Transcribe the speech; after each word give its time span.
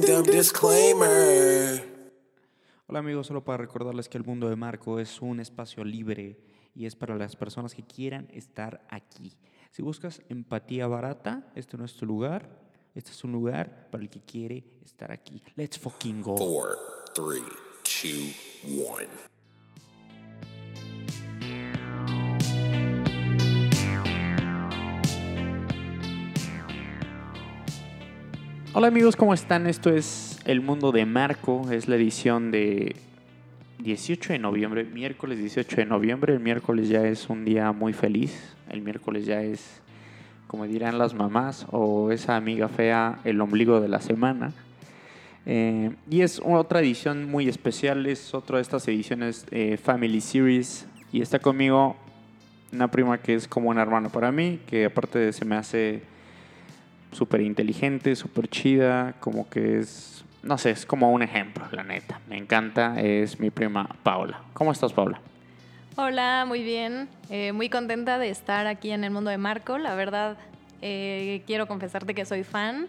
Disclaimer. 0.00 2.12
Hola 2.86 3.00
amigos, 3.00 3.26
solo 3.26 3.44
para 3.44 3.58
recordarles 3.58 4.08
que 4.08 4.16
el 4.16 4.24
mundo 4.24 4.48
de 4.48 4.54
Marco 4.54 5.00
es 5.00 5.20
un 5.20 5.40
espacio 5.40 5.82
libre 5.82 6.38
y 6.72 6.86
es 6.86 6.94
para 6.94 7.16
las 7.16 7.34
personas 7.34 7.74
que 7.74 7.82
quieran 7.82 8.28
estar 8.32 8.86
aquí. 8.90 9.36
Si 9.72 9.82
buscas 9.82 10.22
empatía 10.28 10.86
barata, 10.86 11.50
este 11.56 11.76
no 11.76 11.84
es 11.84 11.96
tu 11.96 12.06
lugar. 12.06 12.48
Este 12.94 13.10
es 13.10 13.24
un 13.24 13.32
lugar 13.32 13.88
para 13.90 14.04
el 14.04 14.08
que 14.08 14.20
quiere 14.20 14.62
estar 14.84 15.10
aquí. 15.10 15.42
Let's 15.56 15.78
fucking 15.78 16.22
go. 16.22 16.36
Four, 16.36 16.78
three, 17.14 17.42
two, 17.82 18.80
one. 18.80 19.08
Hola 28.78 28.86
amigos, 28.86 29.16
¿cómo 29.16 29.34
están? 29.34 29.66
Esto 29.66 29.90
es 29.90 30.38
El 30.44 30.60
Mundo 30.60 30.92
de 30.92 31.04
Marco, 31.04 31.68
es 31.72 31.88
la 31.88 31.96
edición 31.96 32.52
de 32.52 32.94
18 33.80 34.34
de 34.34 34.38
noviembre, 34.38 34.84
miércoles 34.84 35.40
18 35.40 35.78
de 35.78 35.84
noviembre. 35.84 36.34
El 36.34 36.38
miércoles 36.38 36.88
ya 36.88 37.04
es 37.04 37.28
un 37.28 37.44
día 37.44 37.72
muy 37.72 37.92
feliz, 37.92 38.54
el 38.70 38.80
miércoles 38.80 39.26
ya 39.26 39.42
es, 39.42 39.80
como 40.46 40.64
dirán 40.64 40.96
las 40.96 41.12
mamás, 41.12 41.66
o 41.72 42.12
esa 42.12 42.36
amiga 42.36 42.68
fea, 42.68 43.18
el 43.24 43.40
ombligo 43.40 43.80
de 43.80 43.88
la 43.88 44.00
semana. 44.00 44.52
Eh, 45.44 45.90
y 46.08 46.20
es 46.20 46.40
otra 46.44 46.78
edición 46.78 47.28
muy 47.28 47.48
especial, 47.48 48.06
es 48.06 48.32
otra 48.32 48.58
de 48.58 48.62
estas 48.62 48.86
ediciones 48.86 49.44
eh, 49.50 49.76
Family 49.76 50.20
Series. 50.20 50.86
Y 51.10 51.20
está 51.20 51.40
conmigo 51.40 51.96
una 52.72 52.88
prima 52.88 53.18
que 53.18 53.34
es 53.34 53.48
como 53.48 53.70
una 53.70 53.82
hermana 53.82 54.08
para 54.08 54.30
mí, 54.30 54.60
que 54.68 54.84
aparte 54.84 55.32
se 55.32 55.44
me 55.44 55.56
hace 55.56 56.00
súper 57.18 57.40
inteligente, 57.40 58.14
súper 58.14 58.48
chida, 58.48 59.14
como 59.18 59.50
que 59.50 59.80
es, 59.80 60.24
no 60.42 60.56
sé, 60.56 60.70
es 60.70 60.86
como 60.86 61.10
un 61.10 61.22
ejemplo, 61.22 61.66
la 61.72 61.82
neta. 61.82 62.20
Me 62.28 62.38
encanta, 62.38 63.00
es 63.00 63.40
mi 63.40 63.50
prima 63.50 63.88
Paula. 64.04 64.40
¿Cómo 64.54 64.70
estás, 64.70 64.92
Paula? 64.92 65.20
Hola, 65.96 66.44
muy 66.46 66.62
bien. 66.62 67.08
Eh, 67.28 67.50
muy 67.50 67.68
contenta 67.68 68.18
de 68.18 68.30
estar 68.30 68.68
aquí 68.68 68.92
en 68.92 69.02
el 69.02 69.10
mundo 69.10 69.30
de 69.30 69.38
Marco. 69.38 69.78
La 69.78 69.96
verdad, 69.96 70.36
eh, 70.80 71.42
quiero 71.44 71.66
confesarte 71.66 72.14
que 72.14 72.24
soy 72.24 72.44
fan. 72.44 72.86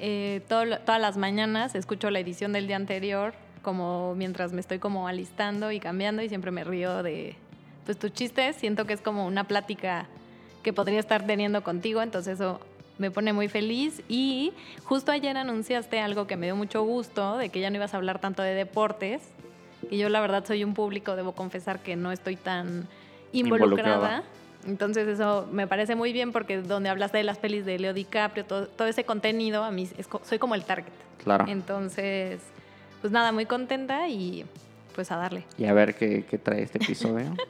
Eh, 0.00 0.40
todas 0.48 1.00
las 1.00 1.16
mañanas 1.16 1.76
escucho 1.76 2.10
la 2.10 2.18
edición 2.18 2.52
del 2.52 2.66
día 2.66 2.74
anterior, 2.74 3.32
como 3.62 4.16
mientras 4.16 4.52
me 4.52 4.60
estoy 4.60 4.80
como 4.80 5.06
alistando 5.06 5.70
y 5.70 5.78
cambiando 5.78 6.20
y 6.20 6.28
siempre 6.28 6.50
me 6.50 6.64
río 6.64 7.04
de 7.04 7.36
pues, 7.86 7.96
tus 7.96 8.12
chistes. 8.12 8.56
Siento 8.56 8.86
que 8.86 8.94
es 8.94 9.00
como 9.00 9.24
una 9.24 9.44
plática 9.44 10.08
que 10.64 10.72
podría 10.72 10.98
estar 10.98 11.24
teniendo 11.26 11.62
contigo, 11.62 12.02
entonces 12.02 12.40
eso 12.40 12.60
me 13.02 13.10
pone 13.10 13.32
muy 13.32 13.48
feliz. 13.48 14.02
Y 14.08 14.52
justo 14.84 15.12
ayer 15.12 15.36
anunciaste 15.36 15.98
algo 15.98 16.26
que 16.26 16.36
me 16.36 16.46
dio 16.46 16.56
mucho 16.56 16.82
gusto, 16.84 17.36
de 17.36 17.48
que 17.48 17.60
ya 17.60 17.68
no 17.68 17.76
ibas 17.76 17.92
a 17.92 17.96
hablar 17.98 18.20
tanto 18.20 18.42
de 18.42 18.54
deportes. 18.54 19.20
Y 19.90 19.98
yo 19.98 20.08
la 20.08 20.20
verdad 20.20 20.44
soy 20.46 20.62
un 20.64 20.72
público, 20.72 21.16
debo 21.16 21.32
confesar 21.32 21.80
que 21.80 21.96
no 21.96 22.12
estoy 22.12 22.36
tan 22.36 22.86
involucrada. 23.32 24.22
Involucrada. 24.22 24.22
Entonces 24.66 25.08
eso 25.08 25.48
me 25.50 25.66
parece 25.66 25.96
muy 25.96 26.12
bien 26.12 26.30
porque 26.30 26.62
donde 26.62 26.88
hablaste 26.88 27.18
de 27.18 27.24
las 27.24 27.38
pelis 27.38 27.66
de 27.66 27.80
Leo 27.80 27.92
DiCaprio, 27.92 28.44
todo, 28.44 28.68
todo 28.68 28.86
ese 28.86 29.02
contenido, 29.02 29.64
a 29.64 29.72
mí 29.72 29.88
es 29.98 30.08
soy 30.22 30.38
como 30.38 30.54
el 30.54 30.64
target. 30.64 30.92
Claro. 31.24 31.46
Entonces, 31.48 32.40
pues 33.00 33.12
nada, 33.12 33.32
muy 33.32 33.46
contenta 33.46 34.06
y 34.06 34.46
pues 34.94 35.10
a 35.10 35.16
darle. 35.16 35.44
Y 35.58 35.64
a 35.64 35.72
ver 35.72 35.96
qué, 35.96 36.24
qué 36.30 36.38
trae 36.38 36.62
este 36.62 36.78
episodio. 36.78 37.34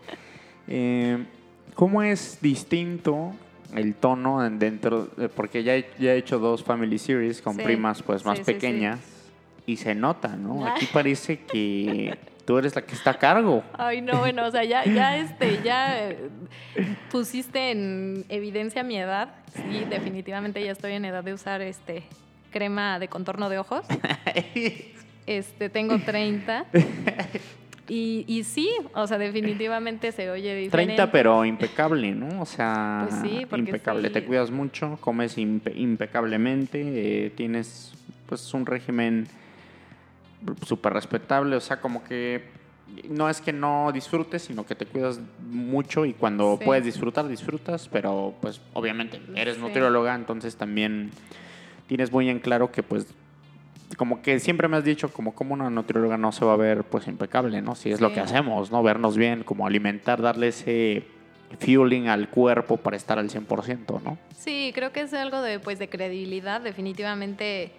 Eh, 0.68 1.26
¿Cómo 1.74 2.04
es 2.04 2.38
distinto 2.40 3.32
el 3.74 3.94
tono 3.94 4.44
en- 4.44 4.58
dentro? 4.58 5.06
de- 5.16 5.28
porque 5.28 5.62
ya 5.62 5.74
he, 5.76 5.90
ya 5.98 6.12
he 6.12 6.16
hecho 6.18 6.38
dos 6.38 6.62
Family 6.64 6.98
Series 6.98 7.40
con 7.42 7.54
Sí, 7.56 7.62
primas 7.62 8.02
pues 8.02 8.24
más 8.24 8.38
sí, 8.38 8.44
sí, 8.44 8.50
sí. 8.50 8.54
pequeñas 8.54 9.00
y 9.66 9.76
se 9.76 9.94
nota, 9.94 10.28
¿no? 10.36 10.66
Aquí 10.66 10.86
parece 10.86 11.38
que 11.40 12.18
tú 12.44 12.58
eres 12.58 12.74
la 12.74 12.82
que 12.82 12.94
está 12.94 13.10
a 13.12 13.18
cargo. 13.18 13.62
Ay, 13.74 14.00
no, 14.00 14.18
bueno, 14.18 14.46
o 14.46 14.50
sea, 14.50 14.64
ya, 14.64 14.84
ya, 14.84 15.16
este, 15.18 15.62
ya 15.62 16.08
eh, 16.10 16.28
pusiste 17.10 17.70
en 17.70 18.24
evidencia 18.28 18.82
mi 18.82 18.96
edad. 18.98 19.34
Sí, 19.62 19.84
definitivamente 19.88 20.64
ya 20.64 20.72
estoy 20.72 20.92
en 20.92 21.04
edad 21.04 21.22
de 21.22 21.34
usar 21.34 21.60
este 21.62 22.02
crema 22.50 22.98
de 22.98 23.08
contorno 23.08 23.48
de 23.48 23.58
ojos. 23.58 23.86
Este, 25.24 25.68
tengo 25.70 26.00
30. 26.00 26.66
Y, 27.88 28.24
y 28.28 28.44
sí, 28.44 28.68
o 28.94 29.06
sea, 29.06 29.18
definitivamente 29.18 30.12
se 30.12 30.30
oye 30.30 30.54
diferente. 30.54 30.94
30 30.94 31.10
pero 31.10 31.44
impecable, 31.44 32.12
¿no? 32.12 32.40
O 32.40 32.46
sea, 32.46 33.06
Pues 33.08 33.20
sí, 33.20 33.46
impecable. 33.56 34.08
sí. 34.08 34.12
Te 34.14 34.24
cuidas 34.24 34.50
mucho, 34.50 34.98
comes 35.00 35.36
impe- 35.36 35.74
impecablemente, 35.76 37.26
eh, 37.26 37.30
tienes 37.30 37.92
pues 38.26 38.54
un 38.54 38.66
régimen 38.66 39.26
súper 40.66 40.92
respetable, 40.92 41.56
o 41.56 41.60
sea, 41.60 41.80
como 41.80 42.02
que 42.04 42.44
no 43.08 43.28
es 43.28 43.40
que 43.40 43.52
no 43.52 43.90
disfrutes, 43.92 44.42
sino 44.42 44.64
que 44.66 44.74
te 44.74 44.86
cuidas 44.86 45.20
mucho 45.50 46.04
y 46.04 46.12
cuando 46.12 46.56
Sí. 46.58 46.64
puedes 46.64 46.84
disfrutar, 46.84 47.26
disfrutas, 47.28 47.88
pero 47.88 48.34
pues 48.40 48.60
obviamente 48.74 49.20
eres 49.34 49.56
Sí. 49.56 49.60
nutrióloga, 49.60 50.14
entonces 50.14 50.56
también 50.56 51.10
tienes 51.86 52.12
muy 52.12 52.28
en 52.28 52.38
claro 52.38 52.70
que 52.72 52.82
pues 52.82 53.06
como 53.96 54.22
que 54.22 54.40
siempre 54.40 54.68
me 54.68 54.76
has 54.76 54.84
dicho 54.84 55.12
como 55.12 55.34
como 55.34 55.54
una 55.54 55.70
nutrióloga 55.70 56.16
no 56.16 56.32
se 56.32 56.44
va 56.44 56.54
a 56.54 56.56
ver 56.56 56.84
pues 56.84 57.08
impecable, 57.08 57.62
¿no? 57.62 57.74
Si 57.74 57.90
es 57.90 58.00
lo 58.00 58.12
que 58.12 58.20
hacemos, 58.20 58.70
¿no? 58.70 58.82
Vernos 58.82 59.16
bien, 59.16 59.44
como 59.44 59.66
alimentar, 59.66 60.22
darle 60.22 60.48
ese 60.48 61.04
fueling 61.58 62.08
al 62.08 62.28
cuerpo 62.28 62.76
para 62.76 62.96
estar 62.96 63.18
al 63.18 63.30
100%, 63.30 64.02
¿no? 64.02 64.18
Sí, 64.36 64.72
creo 64.74 64.92
que 64.92 65.02
es 65.02 65.14
algo 65.14 65.40
de, 65.42 65.60
pues, 65.60 65.78
de 65.78 65.88
credibilidad. 65.88 66.60
Definitivamente 66.60 67.72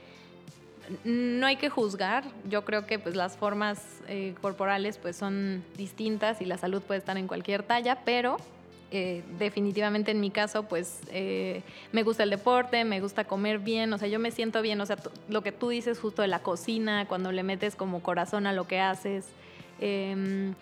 no 1.03 1.45
hay 1.45 1.55
que 1.57 1.69
juzgar. 1.69 2.23
Yo 2.49 2.65
creo 2.65 2.85
que 2.85 2.99
pues, 2.99 3.15
las 3.15 3.37
formas 3.37 4.01
eh, 4.07 4.35
corporales 4.41 4.97
pues, 4.97 5.15
son 5.15 5.63
distintas 5.77 6.41
y 6.41 6.45
la 6.45 6.57
salud 6.57 6.81
puede 6.81 6.99
estar 6.99 7.17
en 7.17 7.27
cualquier 7.27 7.63
talla, 7.63 7.99
pero 8.05 8.37
eh, 8.95 9.23
definitivamente 9.39 10.11
en 10.11 10.19
mi 10.19 10.29
caso 10.29 10.63
pues 10.63 11.01
eh, 11.09 11.63
me 11.91 12.03
gusta 12.03 12.21
el 12.21 12.29
deporte, 12.29 12.85
me 12.85 13.01
gusta 13.01 13.23
comer 13.23 13.57
bien, 13.57 13.91
o 13.91 13.97
sea, 13.97 14.07
yo 14.07 14.19
me 14.19 14.29
siento 14.29 14.61
bien. 14.61 14.79
O 14.81 14.85
sea, 14.85 14.97
lo 15.29 15.41
que 15.41 15.51
tú 15.51 15.69
dices 15.69 15.99
justo 15.99 16.21
de 16.21 16.27
la 16.27 16.43
cocina, 16.43 17.07
cuando 17.07 17.31
le 17.31 17.41
metes 17.41 17.75
como 17.75 18.03
corazón 18.03 18.45
a 18.45 18.53
lo 18.53 18.67
que 18.67 18.79
haces. 18.79 19.25
em, 19.81 20.53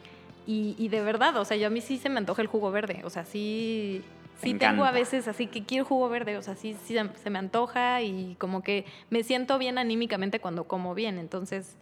y, 0.47 0.75
y 0.78 0.88
de 0.88 1.02
verdad, 1.02 1.36
o 1.36 1.44
sea, 1.44 1.58
yo 1.58 1.68
a 1.68 1.70
mí 1.70 1.81
sí 1.81 1.97
se 1.97 2.08
me 2.08 2.20
antoja 2.20 2.41
el 2.41 2.47
jugo 2.47 2.72
verde. 2.72 3.02
O 3.03 3.09
sea, 3.09 3.25
sí, 3.25 4.02
sí 4.41 4.53
tengo 4.53 4.86
a 4.86 4.91
veces 4.91 5.28
así 5.28 5.47
que 5.47 5.66
quiero 5.66 5.84
jugo 5.84 6.08
verde. 6.08 6.38
O 6.38 6.41
sea, 6.41 6.56
sí, 6.56 6.78
sí 6.86 6.96
se 7.22 7.30
me 7.30 7.40
antoja 7.40 8.02
y 8.02 8.36
como 8.40 8.64
que 8.64 8.86
me 9.09 9.24
siento 9.24 9.58
bien 9.58 9.78
anímicamente 9.78 10.40
cuando 10.40 10.64
como 10.64 10.96
bien. 10.96 11.18
Entonces, 11.20 11.75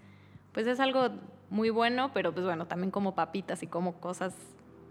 pues 0.52 0.66
es 0.66 0.80
algo 0.80 1.10
muy 1.52 1.70
bueno, 1.70 2.10
pero 2.12 2.34
pues 2.34 2.44
bueno, 2.44 2.66
también 2.66 2.90
como 2.90 3.14
papitas 3.14 3.62
y 3.62 3.68
como 3.68 3.94
cosas 3.94 4.34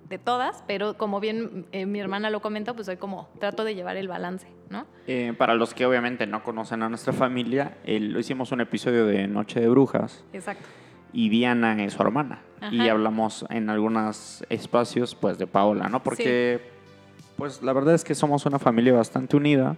de 0.08 0.18
todas. 0.18 0.62
Pero 0.66 0.94
como 0.96 1.20
bien 1.20 1.66
eh, 1.72 1.86
mi 1.86 2.00
hermana 2.00 2.30
lo 2.30 2.40
comentó, 2.40 2.74
pues 2.74 2.86
soy 2.86 2.96
como, 2.96 3.28
trato 3.38 3.64
de 3.64 3.74
llevar 3.74 3.96
el 3.96 4.08
balance, 4.08 4.46
¿no? 4.70 4.86
Eh, 5.06 5.34
para 5.36 5.54
los 5.54 5.74
que 5.74 5.86
obviamente 5.86 6.26
no 6.26 6.42
conocen 6.42 6.82
a 6.82 6.88
nuestra 6.88 7.12
familia, 7.12 7.76
el- 7.84 8.16
hicimos 8.18 8.52
un 8.52 8.60
episodio 8.60 9.06
de 9.06 9.26
Noche 9.28 9.60
de 9.60 9.68
Brujas 9.68 10.24
Exacto. 10.32 10.64
y 11.12 11.28
Diana 11.28 11.82
es 11.84 11.92
su 11.94 12.02
hermana. 12.02 12.40
Y 12.72 12.88
hablamos 12.88 13.44
en 13.50 13.70
algunos 13.70 14.44
espacios 14.50 15.14
pues 15.14 15.38
de 15.38 15.46
Paola, 15.46 15.88
¿no? 15.88 16.02
Porque 16.02 16.60
pues 17.36 17.62
la 17.62 17.72
verdad 17.72 17.94
es 17.94 18.02
que 18.02 18.16
somos 18.16 18.46
una 18.46 18.58
familia 18.58 18.94
bastante 18.94 19.36
unida 19.36 19.76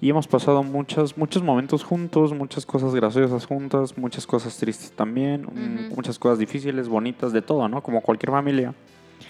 y 0.00 0.08
hemos 0.10 0.28
pasado 0.28 0.62
muchos, 0.62 1.18
muchos 1.18 1.42
momentos 1.42 1.82
juntos, 1.82 2.32
muchas 2.32 2.64
cosas 2.64 2.94
graciosas 2.94 3.44
juntas, 3.44 3.98
muchas 3.98 4.24
cosas 4.24 4.56
tristes 4.56 4.92
también, 4.92 5.48
muchas 5.96 6.16
cosas 6.16 6.38
difíciles, 6.38 6.88
bonitas, 6.88 7.32
de 7.32 7.42
todo, 7.42 7.68
¿no? 7.68 7.82
Como 7.82 8.00
cualquier 8.02 8.30
familia. 8.30 8.72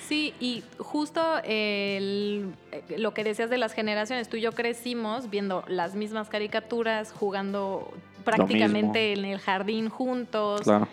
Sí, 0.09 0.35
y 0.39 0.63
justo 0.79 1.21
el- 1.45 2.55
eh, 2.73 2.83
lo 2.99 3.13
que 3.13 3.25
decías 3.25 3.51
de 3.51 3.59
las 3.59 3.73
generaciones, 3.73 4.29
tú 4.29 4.37
y 4.37 4.41
yo 4.41 4.53
crecimos 4.53 5.31
viendo 5.31 5.65
las 5.67 5.95
mismas 5.97 6.29
caricaturas, 6.29 7.13
jugando 7.13 7.93
prácticamente 8.25 9.13
en 9.13 9.25
el 9.25 9.39
jardín 9.39 9.89
juntos. 9.89 10.63
Claro. 10.63 10.87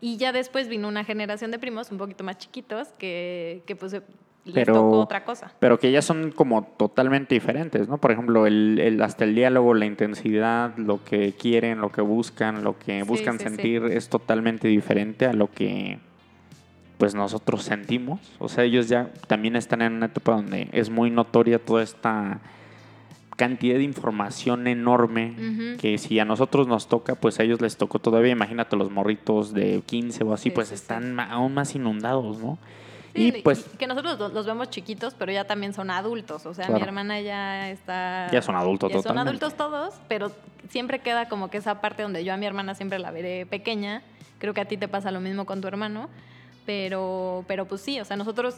Y 0.00 0.16
ya 0.16 0.32
después 0.32 0.68
vino 0.68 0.88
una 0.88 1.04
generación 1.04 1.50
de 1.50 1.58
primos 1.58 1.90
un 1.90 1.98
poquito 1.98 2.24
más 2.24 2.38
chiquitos 2.38 2.88
que, 2.98 3.62
que 3.66 3.74
pues 3.76 3.92
les 3.92 4.02
Pero- 4.54 4.74
tocó 4.74 5.00
otra 5.00 5.24
cosa. 5.24 5.52
Pero 5.58 5.78
que 5.78 5.90
ya 5.92 6.02
son 6.02 6.30
como 6.30 6.64
totalmente 6.76 7.34
diferentes, 7.34 7.88
¿no? 7.88 7.96
Por 7.98 8.12
ejemplo, 8.12 8.46
el, 8.46 8.78
el- 8.80 9.02
hasta 9.02 9.24
el 9.24 9.34
diálogo, 9.34 9.72
la 9.74 9.86
intensidad, 9.86 10.76
lo 10.76 11.02
que 11.04 11.32
quieren, 11.32 11.80
lo 11.80 11.90
que 11.90 12.02
buscan, 12.02 12.62
lo 12.64 12.78
que 12.78 13.00
Sí, 13.02 13.06
buscan 13.08 13.38
sí, 13.38 13.44
sí. 13.44 13.50
sentir 13.50 13.84
es 13.84 14.08
totalmente 14.10 14.68
diferente 14.68 15.24
a 15.26 15.32
lo 15.32 15.50
que 15.50 15.98
pues 16.98 17.14
nosotros 17.14 17.62
sentimos. 17.64 18.20
O 18.38 18.48
sea, 18.48 18.64
ellos 18.64 18.88
ya 18.88 19.10
también 19.26 19.56
están 19.56 19.82
en 19.82 19.94
una 19.94 20.06
etapa 20.06 20.32
donde 20.32 20.68
es 20.72 20.90
muy 20.90 21.10
notoria 21.10 21.58
toda 21.58 21.82
esta 21.82 22.40
cantidad 23.36 23.76
de 23.78 23.82
información 23.82 24.68
enorme 24.68 25.34
que 25.80 25.98
si 25.98 26.20
a 26.20 26.24
nosotros 26.24 26.68
nos 26.68 26.86
toca, 26.88 27.16
pues 27.16 27.40
a 27.40 27.42
ellos 27.42 27.60
les 27.60 27.76
tocó 27.76 27.98
todavía. 27.98 28.30
Imagínate 28.32 28.76
los 28.76 28.90
morritos 28.92 29.52
de 29.52 29.82
15 29.84 30.22
o 30.22 30.32
así, 30.32 30.44
Sí, 30.44 30.50
pues 30.50 30.68
sí, 30.68 30.74
están 30.74 31.18
aún 31.18 31.52
más 31.54 31.74
inundados, 31.74 32.38
¿no? 32.38 32.58
y 33.16 33.30
Sí, 33.30 33.40
pues 33.44 33.64
que 33.78 33.86
nosotros 33.86 34.18
los- 34.32 34.44
vemos 34.46 34.70
chiquitos, 34.70 35.14
pero 35.14 35.30
ya 35.32 35.44
también 35.44 35.72
son 35.72 35.90
adultos. 35.90 36.46
O 36.46 36.54
sea, 36.54 36.68
mi 36.70 36.80
hermana 36.80 37.20
ya 37.20 37.70
está. 37.70 38.28
Ya 38.32 38.42
son 38.42 38.56
adultos 38.56 38.88
ya 38.90 38.94
Son 38.96 39.02
totalmente. 39.02 39.28
adultos 39.30 39.54
todos, 39.56 39.94
pero 40.08 40.32
siempre 40.68 40.98
queda 41.00 41.28
como 41.28 41.48
que 41.48 41.58
esa 41.58 41.80
parte 41.80 42.02
donde 42.02 42.24
yo 42.24 42.34
a 42.34 42.36
mi 42.36 42.46
hermana 42.46 42.74
siempre 42.74 42.98
la 42.98 43.12
veré 43.12 43.46
pequeña. 43.46 44.02
Creo 44.40 44.52
que 44.52 44.60
a 44.60 44.64
ti 44.64 44.76
te 44.76 44.88
pasa 44.88 45.12
lo 45.12 45.20
mismo 45.20 45.44
con 45.44 45.60
tu 45.60 45.68
hermano. 45.68 46.08
Pero, 46.66 47.44
pero 47.46 47.66
pues 47.66 47.80
sí, 47.80 48.00
o 48.00 48.04
sea, 48.04 48.16
nosotros 48.16 48.56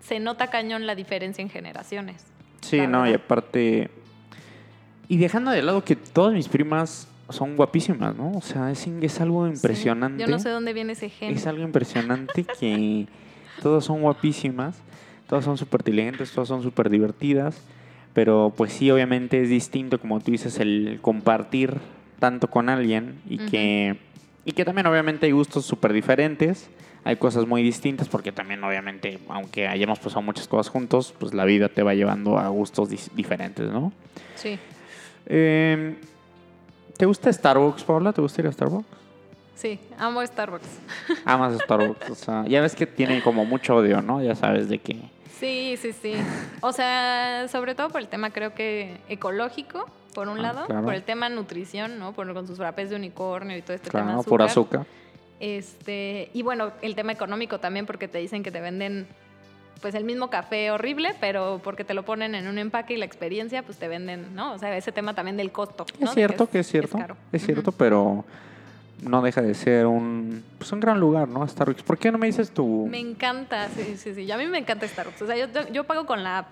se 0.00 0.20
nota 0.20 0.48
cañón 0.48 0.86
la 0.86 0.94
diferencia 0.94 1.42
en 1.42 1.50
generaciones. 1.50 2.24
Sí, 2.60 2.86
no, 2.86 3.08
y 3.08 3.14
aparte. 3.14 3.90
Y 5.08 5.16
dejando 5.16 5.50
de 5.50 5.62
lado 5.62 5.84
que 5.84 5.96
todas 5.96 6.34
mis 6.34 6.48
primas 6.48 7.08
son 7.30 7.56
guapísimas, 7.56 8.14
¿no? 8.16 8.32
O 8.32 8.40
sea, 8.40 8.70
es, 8.70 8.86
es 8.86 9.20
algo 9.20 9.46
Sí. 9.46 9.52
impresionante. 9.54 10.22
Yo 10.22 10.28
no 10.28 10.38
sé 10.38 10.50
dónde 10.50 10.72
viene 10.72 10.92
ese 10.92 11.08
gen. 11.08 11.32
Es 11.34 11.46
algo 11.46 11.62
impresionante 11.62 12.44
que 12.58 13.06
todas 13.62 13.84
son 13.84 14.02
guapísimas, 14.02 14.76
todas 15.28 15.44
son 15.44 15.56
súper 15.58 15.80
inteligentes, 15.80 16.30
todas 16.32 16.48
son 16.48 16.62
súper 16.62 16.90
divertidas. 16.90 17.60
Pero 18.14 18.52
pues 18.56 18.72
sí, 18.72 18.90
obviamente 18.90 19.40
es 19.42 19.48
distinto, 19.48 20.00
como 20.00 20.20
tú 20.20 20.30
dices, 20.30 20.58
el 20.58 20.98
compartir 21.02 21.76
tanto 22.18 22.48
con 22.48 22.68
alguien 22.68 23.20
y 23.28 23.38
que. 23.38 23.98
Y 24.44 24.52
que 24.52 24.64
también 24.64 24.86
obviamente 24.86 25.26
hay 25.26 25.32
gustos 25.32 25.64
súper 25.66 25.92
diferentes. 25.92 26.68
Hay 27.04 27.16
cosas 27.16 27.46
muy 27.46 27.62
distintas 27.62 28.08
porque 28.08 28.32
también 28.32 28.62
obviamente, 28.64 29.18
aunque 29.28 29.66
hayamos 29.68 29.98
pasado 29.98 30.20
muchas 30.22 30.48
cosas 30.48 30.70
juntos, 30.70 31.14
pues 31.18 31.32
la 31.32 31.44
vida 31.44 31.68
te 31.68 31.82
va 31.82 31.94
llevando 31.94 32.38
a 32.38 32.48
gustos 32.48 32.88
diferentes, 33.14 33.66
¿no? 33.70 33.92
Sí, 34.34 34.58
Eh, 35.26 35.96
¿Te 36.96 37.06
gusta 37.06 37.32
Starbucks, 37.32 37.84
Paula? 37.84 38.12
¿Te 38.12 38.20
gusta 38.20 38.40
ir 38.40 38.48
a 38.48 38.52
Starbucks? 38.52 38.86
sí, 39.54 39.78
amo 39.98 40.24
Starbucks. 40.24 40.68
Amas 41.24 41.58
Starbucks, 41.62 42.10
o 42.10 42.14
sea, 42.14 42.44
ya 42.46 42.60
ves 42.60 42.74
que 42.74 42.86
tiene 42.86 43.22
como 43.22 43.44
mucho 43.44 43.76
odio, 43.76 44.00
¿no? 44.02 44.22
Ya 44.22 44.34
sabes 44.34 44.68
de 44.68 44.78
que... 44.78 44.96
Sí, 45.38 45.76
sí, 45.80 45.92
sí. 45.92 46.14
O 46.60 46.72
sea, 46.72 47.46
sobre 47.48 47.74
todo 47.76 47.88
por 47.90 48.00
el 48.00 48.08
tema 48.08 48.30
creo 48.30 48.54
que 48.54 48.98
ecológico, 49.08 49.86
por 50.14 50.28
un 50.28 50.38
Ah, 50.38 50.42
lado, 50.42 50.66
claro. 50.66 50.84
por 50.84 50.94
el 50.94 51.02
tema 51.02 51.28
nutrición, 51.28 51.98
¿no? 51.98 52.12
Por, 52.12 52.32
con 52.34 52.46
sus 52.46 52.56
frappés 52.58 52.90
de 52.90 52.96
unicornio 52.96 53.56
y 53.56 53.62
todo 53.62 53.74
este 53.74 53.90
Claro, 53.90 54.06
tema 54.06 54.22
por 54.22 54.42
azúcar. 54.42 54.86
Este, 55.40 56.30
y 56.34 56.42
bueno, 56.42 56.72
el 56.82 56.94
tema 56.94 57.12
económico 57.12 57.58
también 57.60 57.86
porque 57.86 58.08
te 58.08 58.18
dicen 58.18 58.42
que 58.42 58.50
te 58.50 58.60
venden 58.60 59.06
pues 59.80 59.94
el 59.94 60.02
mismo 60.02 60.28
café 60.28 60.72
horrible, 60.72 61.14
pero 61.20 61.60
porque 61.62 61.84
te 61.84 61.94
lo 61.94 62.04
ponen 62.04 62.34
en 62.34 62.48
un 62.48 62.58
empaque 62.58 62.94
y 62.94 62.96
la 62.96 63.04
experiencia 63.04 63.62
pues 63.62 63.78
te 63.78 63.86
venden, 63.86 64.34
¿no? 64.34 64.52
O 64.54 64.58
sea, 64.58 64.76
ese 64.76 64.90
tema 64.90 65.14
también 65.14 65.36
del 65.36 65.52
costo. 65.52 65.86
¿no? 66.00 66.08
Es 66.08 66.14
cierto 66.14 66.50
que 66.50 66.58
es 66.60 66.66
cierto, 66.66 66.98
caro. 66.98 67.16
es 67.32 67.42
Ujú. 67.44 67.52
cierto, 67.52 67.70
pero 67.72 68.24
no 69.02 69.22
deja 69.22 69.40
de 69.40 69.54
ser 69.54 69.86
un, 69.86 70.42
pues 70.58 70.72
un 70.72 70.80
gran 70.80 70.98
lugar, 70.98 71.28
¿no? 71.28 71.46
Starbucks. 71.46 71.84
¿Por 71.84 71.96
qué 71.96 72.10
no 72.10 72.18
me 72.18 72.26
dices 72.26 72.50
tu... 72.50 72.88
Me 72.90 72.98
encanta, 72.98 73.68
sí, 73.68 73.96
sí, 73.96 74.12
sí. 74.12 74.28
A 74.32 74.36
mí 74.36 74.46
me 74.46 74.58
encanta 74.58 74.88
Starbucks. 74.88 75.22
O 75.22 75.26
sea, 75.28 75.36
yo, 75.36 75.46
yo 75.72 75.84
pago 75.84 76.04
con 76.06 76.24
la 76.24 76.38
app. 76.38 76.46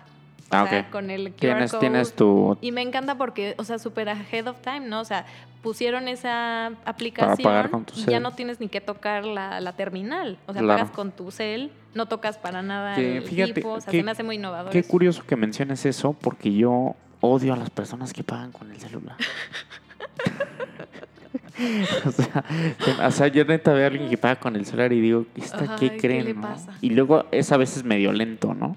O 0.50 0.56
Ah, 0.56 0.66
sea, 0.68 0.80
ok. 0.82 0.90
con 0.90 1.10
el 1.10 1.30
QR 1.32 1.36
Tienes, 1.38 1.70
code. 1.72 1.80
tienes 1.80 2.12
tu... 2.14 2.56
Y 2.60 2.70
me 2.70 2.82
encanta 2.82 3.16
porque, 3.18 3.54
o 3.58 3.64
sea, 3.64 3.78
super 3.80 4.08
ahead 4.08 4.46
of 4.46 4.60
time, 4.60 4.80
¿no? 4.80 5.00
O 5.00 5.04
sea, 5.04 5.26
pusieron 5.62 6.06
esa 6.06 6.66
aplicación 6.84 7.38
pagar 7.42 7.70
con 7.70 7.84
tu 7.84 7.98
y 7.98 8.04
ya 8.04 8.20
no 8.20 8.30
tienes 8.32 8.60
ni 8.60 8.68
que 8.68 8.80
tocar 8.80 9.24
la, 9.24 9.60
la 9.60 9.72
terminal. 9.72 10.38
O 10.46 10.52
sea, 10.52 10.62
Claro. 10.62 10.78
pagas 10.80 10.94
con 10.94 11.10
tu 11.10 11.32
cel, 11.32 11.72
no 11.94 12.06
tocas 12.06 12.38
para 12.38 12.62
nada 12.62 12.94
Que, 12.94 13.16
el 13.16 13.22
fíjate, 13.24 13.50
equipo. 13.50 13.72
O 13.72 13.80
sea, 13.80 13.90
qué- 13.90 13.98
se 13.98 14.04
me 14.04 14.12
hace 14.12 14.22
muy 14.22 14.36
innovador. 14.36 14.70
Qué 14.70 14.78
eso. 14.80 14.88
curioso 14.88 15.24
que 15.26 15.34
menciones 15.34 15.84
eso, 15.84 16.12
porque 16.12 16.54
yo 16.54 16.94
odio 17.20 17.52
a 17.52 17.56
las 17.56 17.70
personas 17.70 18.12
que 18.12 18.22
pagan 18.22 18.52
con 18.52 18.70
el 18.70 18.78
celular. 18.78 19.16
o, 22.06 22.12
sea, 22.12 22.44
se- 22.78 23.04
o 23.04 23.10
sea, 23.10 23.26
yo 23.28 23.44
neta 23.44 23.72
veo 23.72 23.84
a 23.84 23.86
alguien 23.88 24.08
que 24.08 24.18
paga 24.18 24.36
con 24.36 24.54
el 24.56 24.64
celular 24.66 24.92
y 24.92 25.00
digo, 25.00 25.26
¿esta 25.36 25.74
qué 25.76 25.90
¿qué 25.92 25.96
creen? 25.98 26.36
no? 26.36 26.42
pasa? 26.42 26.72
Y 26.80 26.90
luego 26.90 27.24
es 27.32 27.50
a 27.50 27.56
veces 27.56 27.82
medio 27.82 28.12
lento, 28.12 28.54
¿no? 28.54 28.76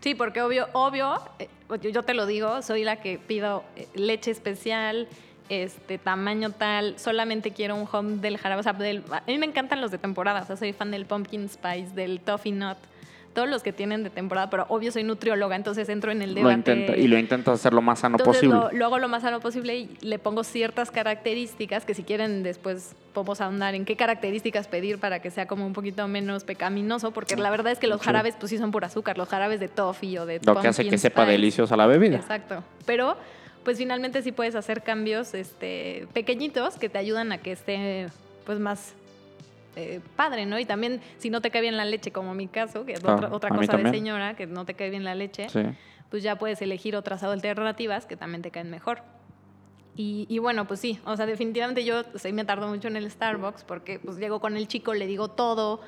Sí, 0.00 0.14
porque 0.14 0.40
obvio, 0.42 0.68
obvio, 0.72 1.20
eh, 1.38 1.48
yo, 1.92 2.02
te 2.02 2.14
lo 2.14 2.26
digo, 2.26 2.62
soy 2.62 2.84
la 2.84 2.96
que 2.96 3.18
pido 3.18 3.64
eh, 3.76 3.86
leche 3.94 4.30
especial, 4.30 5.08
este 5.50 5.98
tamaño 5.98 6.50
tal, 6.52 6.98
solamente 6.98 7.50
quiero 7.50 7.74
un 7.76 7.86
home 7.90 8.16
del 8.18 8.38
jarabe. 8.38 8.60
O 8.60 8.62
sea, 8.62 8.72
del- 8.72 9.02
a 9.10 9.22
mí 9.26 9.36
me 9.36 9.46
encantan 9.46 9.80
los 9.80 9.90
de 9.90 9.98
temporada, 9.98 10.42
o 10.42 10.46
sea, 10.46 10.56
soy 10.56 10.72
fan 10.72 10.90
del 10.90 11.04
pumpkin 11.06 11.48
spice, 11.48 11.88
del 11.94 12.20
toffee 12.20 12.52
nut, 12.52 12.78
todos 13.32 13.48
los 13.48 13.62
que 13.62 13.72
tienen 13.72 14.02
de 14.02 14.10
temporada, 14.10 14.50
pero 14.50 14.66
obvio 14.68 14.90
soy 14.90 15.04
nutrióloga, 15.04 15.54
entonces 15.54 15.88
entro 15.88 16.10
en 16.10 16.20
el 16.20 16.30
Lo 16.30 16.36
debate. 16.48 16.54
intenta, 16.56 16.96
y 16.96 17.06
lo 17.06 17.16
intentas 17.18 17.54
hacer 17.60 17.72
lo 17.72 17.80
más 17.80 18.00
sano 18.00 18.16
Entonces 18.18 18.42
posible. 18.48 18.72
lo, 18.72 18.78
lo 18.78 18.84
hago 18.86 18.98
lo 18.98 19.08
más 19.08 19.22
sano 19.22 19.38
posible 19.40 19.76
y 19.78 19.96
le 20.00 20.18
pongo 20.18 20.42
ciertas 20.42 20.90
características 20.90 21.84
que 21.84 21.94
si 21.94 22.02
quieren 22.02 22.42
después 22.42 22.94
podemos 23.12 23.40
ahondar 23.40 23.74
en 23.74 23.84
qué 23.84 23.94
características 23.96 24.66
pedir 24.68 24.98
para 24.98 25.20
que 25.20 25.30
sea 25.30 25.46
como 25.46 25.64
un 25.66 25.72
poquito 25.72 26.06
menos 26.08 26.42
pecaminoso, 26.44 27.12
porque 27.12 27.36
la 27.36 27.50
verdad 27.50 27.72
es 27.72 27.78
que 27.78 27.86
los 27.86 28.00
Sí. 28.00 28.06
jarabes 28.06 28.34
pues 28.38 28.50
sí 28.50 28.58
son 28.58 28.70
por 28.72 28.84
azúcar, 28.84 29.16
los 29.16 29.28
jarabes 29.28 29.60
de 29.60 29.68
toffee 29.68 30.18
o 30.18 30.26
de 30.26 30.40
Lo 30.44 30.60
que 30.60 30.68
hace 30.68 30.82
que 30.82 30.88
pumpkin 30.88 30.98
sepa 30.98 31.22
spice. 31.22 31.32
deliciosa 31.32 31.76
la 31.76 31.86
bebida. 31.86 32.16
Exacto. 32.16 32.64
Pero 32.86 33.16
pues 33.64 33.78
finalmente 33.78 34.22
sí 34.22 34.32
puedes 34.32 34.54
hacer 34.54 34.82
cambios 34.82 35.34
este, 35.34 36.08
pequeñitos 36.14 36.74
que 36.76 36.88
te 36.88 36.98
ayudan 36.98 37.30
a 37.32 37.38
que 37.38 37.52
esté 37.52 38.08
pues 38.46 38.58
más 38.58 38.94
eh, 39.80 40.00
padre, 40.16 40.46
¿no? 40.46 40.58
Y 40.58 40.64
también 40.64 41.00
si 41.18 41.30
no 41.30 41.40
te 41.40 41.50
cae 41.50 41.62
bien 41.62 41.76
la 41.76 41.84
leche, 41.84 42.12
como 42.12 42.34
mi 42.34 42.46
caso, 42.48 42.84
que 42.84 42.92
es 42.92 43.00
Claro, 43.00 43.28
otra, 43.32 43.50
cosa 43.50 43.76
de 43.76 43.90
señora, 43.90 44.34
que 44.36 44.46
no 44.46 44.64
te 44.64 44.74
cae 44.74 44.90
bien 44.90 45.04
la 45.04 45.14
leche, 45.14 45.48
Sí. 45.48 45.62
pues 46.10 46.22
ya 46.22 46.36
puedes 46.36 46.60
elegir 46.62 46.96
otras 46.96 47.22
alternativas 47.22 48.06
que 48.06 48.16
también 48.16 48.42
te 48.42 48.50
caen 48.50 48.70
mejor. 48.70 49.02
Y, 49.96 50.26
y 50.28 50.38
bueno, 50.38 50.66
pues 50.66 50.80
sí, 50.80 51.00
o 51.04 51.16
sea, 51.16 51.26
definitivamente 51.26 51.84
yo 51.84 52.04
sí 52.14 52.32
me 52.32 52.44
tardo 52.44 52.68
mucho 52.68 52.88
en 52.88 52.96
el 52.96 53.10
Starbucks 53.10 53.64
porque 53.64 53.98
pues 53.98 54.18
llego 54.18 54.40
con 54.40 54.56
el 54.56 54.68
chico, 54.68 54.94
le 54.94 55.06
digo 55.06 55.28
todo 55.28 55.80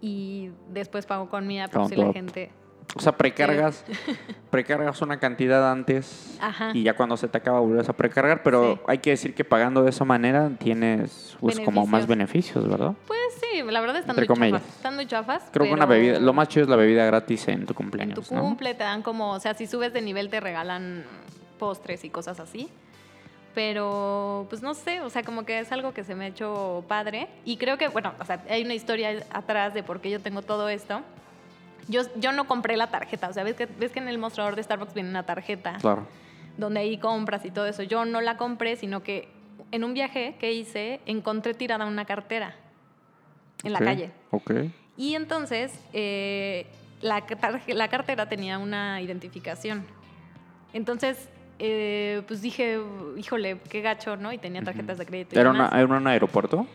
y 0.00 0.50
después 0.70 1.06
pago 1.06 1.28
con 1.30 1.46
mi 1.46 1.60
app 1.60 1.72
si 1.88 1.96
la 1.96 2.12
gente... 2.12 2.50
O 2.96 3.00
sea, 3.00 3.16
precargas, 3.16 3.84
precargas 4.50 5.02
una 5.02 5.18
cantidad 5.18 5.70
antes 5.72 6.36
Ajá. 6.40 6.70
y 6.74 6.82
ya 6.84 6.94
cuando 6.94 7.16
se 7.16 7.26
te 7.28 7.38
acaba 7.38 7.58
vuelves 7.60 7.88
a 7.88 7.92
precargar, 7.92 8.42
pero 8.42 8.74
Sí. 8.74 8.80
hay 8.86 8.98
que 8.98 9.10
decir 9.10 9.34
que 9.34 9.44
pagando 9.44 9.82
de 9.82 9.90
esa 9.90 10.04
manera 10.04 10.50
tienes 10.58 11.36
pues, 11.40 11.58
como 11.60 11.86
más 11.86 12.06
Beneficios. 12.06 12.68
¿verdad? 12.68 12.92
Pues 13.06 13.18
sí, 13.40 13.62
la 13.62 13.80
verdad 13.80 13.96
están 13.96 14.10
Entre 14.16 14.28
muy 14.28 14.36
comillas. 14.36 14.60
chafas. 14.62 14.76
Están 14.76 14.94
muy 14.94 15.06
chafas. 15.06 15.42
Creo 15.52 15.66
que 15.66 15.72
una 15.72 15.86
bebida, 15.86 16.18
lo 16.20 16.32
más 16.32 16.48
chido 16.48 16.64
es 16.64 16.68
la 16.68 16.76
bebida 16.76 17.04
gratis 17.06 17.48
en 17.48 17.66
tu 17.66 17.72
En 17.72 17.76
cumpleaños, 17.76 18.28
tu 18.28 18.34
¿no? 18.34 18.42
cumple 18.42 18.74
te 18.74 18.84
dan 18.84 19.02
como, 19.02 19.32
o 19.32 19.40
sea, 19.40 19.54
si 19.54 19.66
subes 19.66 19.92
de 19.92 20.00
nivel 20.02 20.28
te 20.30 20.38
regalan 20.40 21.04
postres 21.58 22.04
y 22.04 22.10
cosas 22.10 22.38
así. 22.38 22.68
Pero, 23.54 24.46
pues 24.50 24.62
no 24.62 24.74
sé, 24.74 25.00
o 25.00 25.10
sea, 25.10 25.22
como 25.22 25.44
que 25.44 25.60
es 25.60 25.70
algo 25.70 25.94
que 25.94 26.02
se 26.02 26.14
me 26.16 26.24
ha 26.24 26.28
hecho 26.28 26.84
padre. 26.88 27.28
Y 27.44 27.56
creo 27.56 27.78
que, 27.78 27.86
bueno, 27.88 28.12
o 28.18 28.24
sea, 28.24 28.42
hay 28.50 28.64
una 28.64 28.74
historia 28.74 29.24
atrás 29.32 29.74
de 29.74 29.82
por 29.84 30.00
qué 30.00 30.10
yo 30.10 30.20
tengo 30.20 30.42
todo 30.42 30.68
esto. 30.68 31.02
Yo, 31.88 32.02
yo 32.16 32.32
no 32.32 32.46
compré 32.46 32.76
la 32.76 32.88
tarjeta, 32.88 33.28
o 33.28 33.32
sea, 33.32 33.44
ves 33.44 33.54
que, 33.56 33.66
ves 33.66 33.92
que 33.92 33.98
en 34.00 34.08
el 34.08 34.18
mostrador 34.18 34.56
de 34.56 34.62
Starbucks 34.62 34.94
viene 34.94 35.10
una 35.10 35.24
tarjeta 35.24 35.76
Claro. 35.80 36.06
donde 36.56 36.80
ahí 36.80 36.98
compras 36.98 37.44
y 37.44 37.50
todo 37.50 37.66
eso. 37.66 37.82
Yo 37.82 38.04
no 38.04 38.20
la 38.20 38.36
compré, 38.36 38.76
sino 38.76 39.02
que 39.02 39.28
en 39.70 39.84
un 39.84 39.94
viaje 39.94 40.36
que 40.38 40.52
hice 40.52 41.00
encontré 41.06 41.54
tirada 41.54 41.84
una 41.86 42.04
cartera 42.04 42.54
en 43.62 43.72
la 43.72 43.78
calle. 43.80 44.10
Ok. 44.30 44.52
Y 44.96 45.14
entonces 45.14 45.78
eh, 45.92 46.66
la, 47.02 47.24
la 47.68 47.88
cartera 47.88 48.28
tenía 48.28 48.58
una 48.58 49.00
identificación. 49.02 49.84
Entonces, 50.72 51.28
eh, 51.58 52.22
pues 52.26 52.42
dije, 52.42 52.80
híjole, 53.16 53.58
qué 53.68 53.80
gacho, 53.80 54.16
¿no? 54.16 54.32
Y 54.32 54.38
tenía 54.38 54.62
tarjetas 54.62 54.98
de 54.98 55.06
crédito. 55.06 55.34
y 55.34 55.38
¿Era, 55.38 55.50
una, 55.50 55.64
demás. 55.70 55.80
¿Era 55.82 55.96
un 55.98 56.06
aeropuerto? 56.06 56.66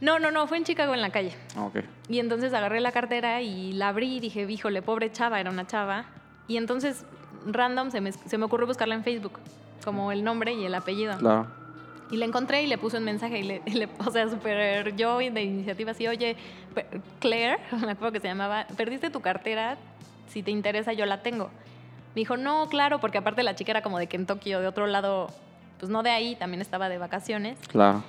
No, 0.00 0.18
no, 0.18 0.30
no, 0.30 0.46
fue 0.46 0.58
en 0.58 0.64
Chicago 0.64 0.94
en 0.94 1.00
la 1.02 1.10
calle. 1.10 1.34
Ah, 1.56 1.64
Ok. 1.64 1.78
Y 2.08 2.18
entonces 2.20 2.52
agarré 2.54 2.80
la 2.80 2.92
cartera 2.92 3.40
y 3.42 3.72
la 3.72 3.88
abrí 3.88 4.16
y 4.16 4.20
dije, 4.20 4.42
híjole, 4.48 4.82
pobre 4.82 5.10
chava, 5.10 5.40
era 5.40 5.50
una 5.50 5.66
chava. 5.66 6.04
Y 6.48 6.56
entonces, 6.58 7.04
random, 7.46 7.90
se 7.90 8.00
me, 8.00 8.12
se 8.12 8.38
me 8.38 8.44
ocurrió 8.44 8.66
buscarla 8.66 8.94
en 8.94 9.02
Facebook, 9.04 9.38
como 9.84 10.12
el 10.12 10.22
nombre 10.22 10.52
y 10.52 10.64
el 10.64 10.74
apellido. 10.74 11.16
Claro. 11.18 11.46
Y 12.10 12.18
la 12.18 12.24
encontré 12.26 12.62
y 12.62 12.66
le 12.68 12.78
puse 12.78 12.98
un 12.98 13.04
mensaje, 13.04 13.38
y 13.40 13.42
le, 13.42 13.62
y 13.66 13.70
le- 13.72 13.88
o 14.06 14.10
sea, 14.12 14.28
súper 14.28 14.94
yo 14.96 15.18
de 15.18 15.42
iniciativa 15.42 15.90
así, 15.90 16.06
oye, 16.06 16.36
Claire, 17.20 17.58
me 17.84 17.92
acuerdo 17.92 18.12
que 18.12 18.20
se 18.20 18.28
llamaba, 18.28 18.66
perdiste 18.76 19.10
tu 19.10 19.20
cartera, 19.20 19.76
si 20.28 20.42
te 20.42 20.50
interesa 20.50 20.92
yo 20.92 21.06
la 21.06 21.22
tengo. 21.22 21.46
Me 22.14 22.20
dijo, 22.20 22.36
no, 22.36 22.68
claro, 22.68 23.00
porque 23.00 23.18
aparte 23.18 23.42
la 23.42 23.54
chica 23.56 23.72
era 23.72 23.82
como 23.82 23.98
de 23.98 24.06
Kentucky 24.06 24.54
o 24.54 24.60
de 24.60 24.68
otro 24.68 24.86
lado, 24.86 25.28
pues 25.78 25.90
no 25.90 26.02
de 26.02 26.10
ahí, 26.10 26.36
también 26.36 26.60
estaba 26.60 26.88
de 26.88 26.98
vacaciones. 26.98 27.58
Claro. 27.68 28.04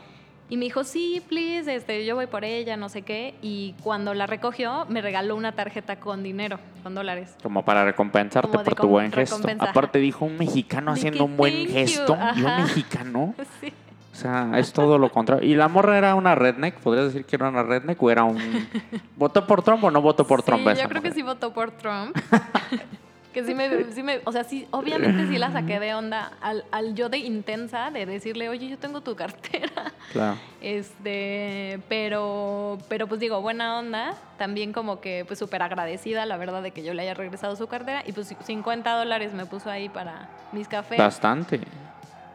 Y 0.50 0.56
me 0.56 0.66
dijo, 0.66 0.86
sí, 0.86 1.22
please, 1.27 1.74
este, 1.75 2.06
yo 2.06 2.16
voy 2.16 2.27
por 2.27 2.46
ella, 2.46 2.77
no 2.77 2.88
sé 2.88 3.01
qué. 3.01 3.36
Y 3.42 3.75
cuando 3.84 4.13
la 4.13 4.27
recogió, 4.27 4.86
me 4.88 5.01
regaló 5.01 5.36
una 5.36 5.51
tarjeta 5.51 5.98
con 5.98 6.24
dinero, 6.24 6.58
con 6.84 6.96
dólares. 6.96 7.36
Como 7.44 7.66
para 7.66 7.84
recompensarte 7.84 8.50
Como 8.50 8.63
por 8.63 8.75
tu 8.75 8.88
buen 8.88 9.12
gesto. 9.12 9.42
Aparte 9.60 10.00
dijo 10.00 10.24
un 10.24 10.38
mexicano 10.38 10.94
Dije, 10.94 11.08
haciendo 11.10 11.25
un 11.25 11.36
buen 11.36 11.68
gesto. 11.68 12.18
Y 12.36 12.44
un 12.44 12.56
mexicano. 12.58 13.36
Sí. 13.62 13.74
O 14.13 14.20
sea, 14.20 14.50
es 14.58 14.74
todo 14.74 14.98
lo 14.98 15.12
contrario. 15.12 15.48
¿Y 15.48 15.54
la 15.54 15.68
morra 15.68 15.96
era 15.96 16.16
una 16.16 16.34
redneck? 16.34 16.80
¿Podrías 16.80 17.06
decir 17.06 17.24
que 17.24 17.36
era 17.36 17.50
una 17.50 17.62
redneck 17.62 18.01
o 18.01 18.10
era 18.10 18.24
un... 18.24 18.39
¿Votó 19.16 19.46
por 19.46 19.62
Trump 19.62 19.84
o 19.84 19.92
no 19.92 20.01
votó 20.01 20.25
por 20.25 20.39
Sí, 20.42 20.48
Trump? 20.48 20.68
yo 20.75 20.89
creo 20.89 21.01
que 21.04 21.12
sí 21.12 21.22
votó 21.22 21.54
por 21.54 21.70
Trump. 21.72 22.18
que 23.38 23.46
sí 23.46 23.53
me, 23.53 23.91
sí 23.91 24.01
me- 24.01 24.22
o 24.25 24.32
sea, 24.32 24.44
sí, 24.44 24.67
obviamente 24.72 25.27
sí 25.27 25.38
la 25.38 25.51
saqué 25.51 25.79
de 25.79 25.94
onda 25.94 26.32
al, 26.41 26.65
al 26.72 26.96
yo 26.96 27.08
de 27.08 27.20
intensa 27.20 27.91
de 27.91 28.08
decirle, 28.08 28.50
oye, 28.50 28.67
yo 28.67 28.79
tengo 28.79 29.01
tu 29.01 29.15
cartera. 29.15 29.94
Claro. 30.12 30.38
Este, 30.62 31.79
pero, 31.88 32.77
pero 32.89 33.08
pues 33.08 33.20
digo, 33.20 33.39
buena 33.41 33.77
onda, 33.77 34.15
también 34.38 34.74
como 34.74 35.00
que 35.01 35.24
pues 35.27 35.38
súper 35.38 35.62
agradecida, 35.62 36.25
la 36.25 36.38
verdad, 36.38 36.63
de 36.63 36.72
que 36.72 36.84
yo 36.84 36.94
le 36.96 37.03
haya 37.03 37.13
regresado 37.13 37.56
su 37.56 37.67
cartera 37.67 38.03
y 38.08 38.12
pues 38.13 38.34
50 38.44 38.98
dólares 38.98 39.34
me 39.34 39.46
puso 39.46 39.70
ahí 39.70 39.89
para 39.89 40.29
mis 40.51 40.67
cafés, 40.67 40.98
Bastante. 40.98 41.62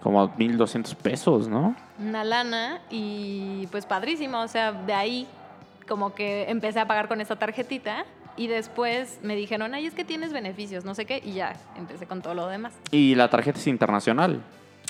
Como 0.02 0.28
1200 0.36 0.94
pesos, 0.96 1.48
¿no? 1.48 1.74
una 1.98 2.24
lana 2.24 2.80
y 2.90 3.66
pues 3.70 3.86
padrísimo, 3.86 4.40
o 4.40 4.48
sea, 4.48 4.72
de 4.72 4.92
ahí 4.92 5.26
como 5.88 6.14
que 6.14 6.50
empecé 6.50 6.80
a 6.80 6.86
pagar 6.86 7.08
con 7.08 7.20
esa 7.20 7.36
tarjetita 7.36 8.04
y 8.36 8.46
después 8.46 9.18
me 9.22 9.36
dijeron, 9.36 9.74
ay, 9.74 9.86
es 9.86 9.94
que 9.94 10.04
tienes 10.04 10.32
beneficios, 10.32 10.84
no 10.84 10.94
sé 10.94 11.04
qué, 11.06 11.20
y 11.24 11.32
ya 11.34 11.54
empecé 11.76 12.06
con 12.06 12.22
todo 12.22 12.34
lo 12.34 12.46
demás. 12.48 12.72
Y 12.90 13.14
la 13.14 13.28
tarjeta 13.28 13.58
es 13.58 13.66
internacional. 13.66 14.40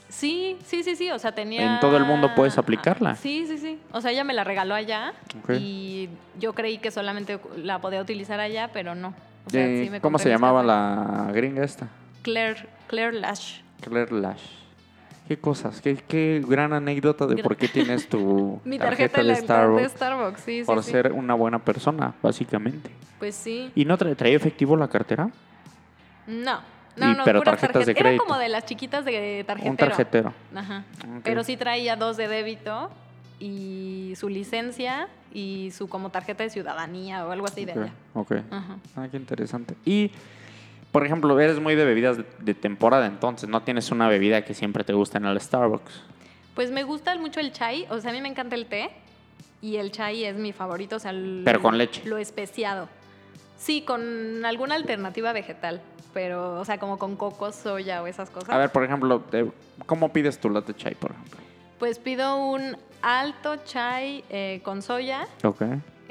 Sí, 0.09 0.59
sí, 0.67 0.83
sí, 0.83 0.95
sí, 0.95 1.11
o 1.11 1.19
sea, 1.19 1.33
tenía... 1.33 1.75
En 1.75 1.81
todo 1.81 1.97
el 1.97 2.05
mundo 2.05 2.31
puedes 2.37 2.59
aplicarla. 2.59 3.17
Sí, 3.17 3.47
sí, 3.47 3.57
sí. 3.57 3.79
O 3.93 4.01
sea, 4.03 4.11
ella 4.11 4.25
me 4.25 4.35
la 4.35 4.45
regaló 4.45 4.75
allá 4.75 5.15
Ok. 5.43 5.55
y 5.59 6.11
yo 6.39 6.53
creí 6.53 6.77
que 6.79 6.91
solamente 6.91 7.41
la 7.57 7.81
podía 7.81 8.01
utilizar 8.03 8.39
allá, 8.39 8.69
pero 8.73 8.95
no. 8.95 9.15
O 9.47 9.51
sea, 9.51 9.67
Eh, 9.67 9.85
sí 9.85 9.91
me 9.91 10.01
¿Cómo 10.03 10.19
se 10.19 10.29
llamaba 10.29 10.63
la 10.63 11.31
gringa 11.33 11.65
esta? 11.65 11.89
Claire, 12.21 12.67
Claire 12.89 13.19
Lash. 13.19 13.61
Claire 13.81 14.13
Lash. 14.13 14.43
¿Qué 15.29 15.39
cosas? 15.39 15.81
¿Qué, 15.81 15.97
qué 15.97 16.43
gran 16.47 16.73
anécdota 16.73 17.27
de 17.27 17.43
por 17.43 17.57
qué 17.57 17.69
tienes 17.69 18.09
tu 18.09 18.61
Mi 18.65 18.79
tarjeta, 18.79 19.17
tarjeta, 19.17 19.23
de 19.23 19.29
de, 19.29 19.47
Starbucks. 19.47 19.83
de 19.83 19.89
Starbucks, 19.89 20.41
sí, 20.43 20.63
por 20.67 20.83
sí. 20.83 20.91
ser 20.91 21.13
una 21.13 21.35
buena 21.35 21.59
persona, 21.61 22.15
básicamente. 22.23 22.91
Pues 23.19 23.35
sí. 23.35 23.71
¿Y 23.75 23.85
no 23.85 23.97
tra- 23.97 24.15
traía 24.17 24.37
efectivo 24.37 24.77
la 24.77 24.89
cartera? 24.89 25.31
No. 26.27 26.61
Y- 26.97 27.01
No, 27.01 27.15
no, 27.15 27.25
pero 27.25 27.39
puras 27.41 27.53
tarjetas 27.61 27.87
de 27.87 27.95
tarjetas. 27.95 28.01
Era 28.01 28.09
crédito. 28.11 28.25
como 28.25 28.39
de 28.39 28.49
las 28.49 28.65
chiquitas 28.67 29.05
de 29.05 29.45
tarjetero. 29.47 29.71
Un 29.71 29.77
tarjetero. 29.77 30.35
Ajá. 30.55 30.85
Pero 31.25 31.43
sí 31.45 31.57
traía 31.57 31.97
dos 31.97 32.17
de 32.17 32.29
débito 32.29 32.91
y 33.41 34.13
su 34.17 34.29
licencia 34.29 35.09
y 35.33 35.71
su 35.71 35.89
como 35.89 36.11
tarjeta 36.11 36.43
de 36.45 36.51
ciudadanía 36.51 37.27
o 37.27 37.31
algo 37.31 37.47
así 37.47 37.65
de 37.65 37.73
Ok, 37.73 37.79
allá. 37.79 37.93
ok. 38.15 38.33
Ajá. 38.51 38.77
Ah, 38.97 39.09
qué 39.11 39.17
interesante. 39.17 39.75
Y, 39.87 40.11
por 40.93 41.05
ejemplo, 41.07 41.39
eres 41.41 41.59
muy 41.59 41.75
de 41.75 41.85
bebidas 41.85 42.19
de, 42.19 42.25
de 42.41 42.55
temporada, 42.55 43.07
entonces 43.07 43.49
no 43.49 43.63
tienes 43.63 43.91
una 43.91 44.09
bebida 44.09 44.45
que 44.45 44.55
siempre 44.55 44.85
te 44.85 44.93
gusta 44.93 45.19
en 45.19 45.25
el 45.25 45.41
Starbucks. 45.41 46.03
Pues 46.55 46.71
me 46.71 46.85
gusta 46.85 47.17
mucho 47.17 47.41
el 47.41 47.53
chai, 47.53 47.87
o 47.91 47.99
sea, 48.01 48.11
a 48.11 48.15
mí 48.15 48.21
me 48.21 48.29
encanta 48.29 48.55
el 48.55 48.67
té 48.67 48.91
y 49.63 49.77
el 49.77 49.91
chai 49.91 50.25
es 50.25 50.37
mi 50.37 50.53
favorito, 50.53 50.97
o 50.97 50.99
sea, 50.99 51.11
el- 51.13 51.43
Pero 51.45 51.61
con 51.63 51.79
leche. 51.79 52.03
Lo 52.05 52.19
especiado. 52.19 52.89
Sí, 53.57 53.83
con 53.83 54.45
alguna 54.45 54.75
alternativa 54.75 55.33
vegetal, 55.33 55.81
pero, 56.13 56.61
o 56.61 56.65
sea, 56.65 56.79
como 56.79 56.99
con 56.99 57.17
coco, 57.17 57.53
soya 57.53 58.03
o 58.03 58.07
esas 58.07 58.29
cosas. 58.29 58.51
A 58.51 58.59
ver, 58.59 58.71
por 58.71 58.85
ejemplo, 58.85 59.23
¿cómo 59.87 60.13
pides 60.13 60.39
tu 60.39 60.51
latte 60.51 60.75
chai, 60.75 60.95
por 60.95 61.13
ejemplo? 61.13 61.41
Pues 61.79 61.99
pido 61.99 62.37
un 62.37 62.77
alto 63.01 63.57
chai 63.65 64.25
eh, 64.31 64.61
con 64.63 64.83
soya, 64.83 65.27
Ok. 65.43 65.63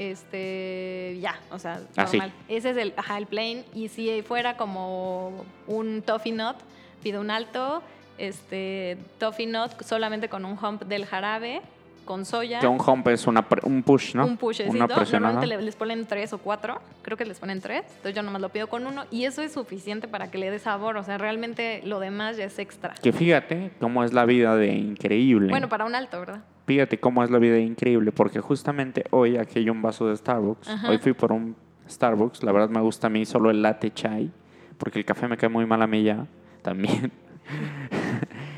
Este, 0.09 1.17
ya, 1.21 1.39
o 1.51 1.59
sea, 1.59 1.81
Así. 1.95 2.17
normal. 2.17 2.33
Ese 2.47 2.71
es 2.71 2.77
el, 2.77 2.93
ajá, 2.97 3.17
el 3.17 3.27
plain. 3.27 3.63
Y 3.73 3.87
si 3.89 4.21
fuera 4.23 4.57
como 4.57 5.45
un 5.67 6.01
toffee 6.01 6.31
nut, 6.33 6.55
pido 7.03 7.21
un 7.21 7.29
alto, 7.31 7.81
este, 8.17 8.97
toffee 9.19 9.47
nut 9.47 9.71
solamente 9.83 10.29
con 10.29 10.45
un 10.45 10.57
hump 10.63 10.83
del 10.83 11.05
jarabe, 11.05 11.61
con 12.05 12.25
soya. 12.25 12.59
Que 12.59 12.67
un 12.67 12.79
hump 12.81 13.07
es 13.09 13.27
una 13.27 13.45
un 13.63 13.83
push, 13.83 14.15
¿no? 14.15 14.25
Un 14.25 14.35
pushecito. 14.37 14.75
Una. 14.75 14.87
Normalmente 14.87 15.47
le- 15.47 15.61
les 15.61 15.75
ponen 15.75 16.05
tres 16.07 16.33
o 16.33 16.39
cuatro. 16.39 16.81
Creo 17.03 17.15
que 17.15 17.25
les 17.25 17.39
ponen 17.39 17.61
tres. 17.61 17.83
Entonces 17.87 18.15
yo 18.15 18.23
nomás 18.23 18.41
lo 18.41 18.49
pido 18.49 18.67
con 18.67 18.85
uno. 18.87 19.05
Y 19.11 19.25
eso 19.25 19.41
es 19.43 19.53
suficiente 19.53 20.07
para 20.07 20.29
que 20.31 20.37
le 20.39 20.49
dé 20.49 20.57
sabor. 20.59 20.97
O 20.97 21.03
sea, 21.03 21.19
realmente 21.19 21.81
lo 21.85 21.99
demás 21.99 22.37
ya 22.37 22.45
es 22.45 22.57
extra. 22.59 22.95
Que 22.95 23.13
fíjate 23.13 23.71
cómo 23.79 24.03
es 24.03 24.13
la 24.13 24.25
vida 24.25 24.55
de 24.55 24.73
increíble. 24.73 25.49
Bueno, 25.51 25.69
para 25.69 25.85
un 25.85 25.93
alto, 25.95 26.19
¿verdad? 26.19 26.41
Fíjate 26.67 26.99
cómo 26.99 27.23
es 27.23 27.29
la 27.31 27.39
vida 27.39 27.57
increíble, 27.59 28.11
porque 28.11 28.39
justamente 28.39 29.03
hoy 29.11 29.37
aquí 29.37 29.59
hay 29.59 29.69
un 29.69 29.81
vaso 29.81 30.07
de 30.07 30.15
Starbucks. 30.15 30.69
Ajá. 30.69 30.89
Hoy 30.89 30.97
fui 30.99 31.13
por 31.13 31.31
un 31.31 31.55
Starbucks. 31.89 32.43
La 32.43 32.51
verdad 32.51 32.69
me 32.69 32.79
gusta 32.81 33.07
a 33.07 33.09
mí 33.09 33.25
solo 33.25 33.49
el 33.49 33.61
latte 33.61 33.91
chai, 33.93 34.31
porque 34.77 34.99
el 34.99 35.05
café 35.05 35.27
me 35.27 35.37
cae 35.37 35.49
muy 35.49 35.65
mal 35.65 35.81
a 35.81 35.87
mí 35.87 36.03
ya 36.03 36.25
también. 36.61 37.11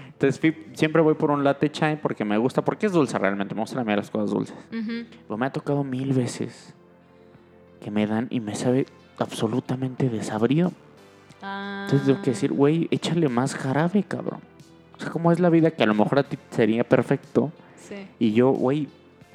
Entonces 0.07 0.39
fui- 0.39 0.55
siempre 0.73 1.01
voy 1.01 1.15
por 1.15 1.31
un 1.31 1.43
latte 1.43 1.71
chai 1.71 1.99
porque 1.99 2.23
me 2.23 2.37
gusta, 2.37 2.63
porque 2.63 2.85
es 2.85 2.91
dulce 2.91 3.17
realmente. 3.17 3.55
Me 3.55 3.61
gustan 3.61 3.79
a 3.79 3.83
mí 3.83 3.95
las 3.95 4.09
cosas 4.11 4.31
dulces. 4.31 4.55
Pero 4.69 5.37
me 5.37 5.45
ha 5.45 5.51
tocado 5.51 5.83
mil 5.83 6.13
veces 6.13 6.73
que 7.81 7.91
me 7.91 8.07
dan 8.07 8.27
y 8.29 8.39
me 8.39 8.55
sabe 8.55 8.85
absolutamente 9.17 10.09
desabrido. 10.09 10.71
Ah, 11.41 11.81
Entonces 11.85 12.07
tengo 12.07 12.21
que 12.21 12.29
decir, 12.31 12.53
güey, 12.53 12.87
échale 12.91 13.27
más 13.27 13.55
jarabe, 13.55 14.03
cabrón. 14.03 14.39
O 14.95 14.99
sea, 15.01 15.09
¿cómo 15.09 15.31
es 15.31 15.39
la 15.41 15.49
vida 15.49 15.71
que 15.71 15.83
a 15.83 15.85
lo 15.87 15.93
mejor 15.93 16.19
a 16.19 16.23
ti 16.23 16.37
sería 16.51 16.83
perfecto? 16.85 17.51
Sí. 17.87 18.07
Y 18.19 18.33
yo, 18.33 18.49
güey, 18.51 18.87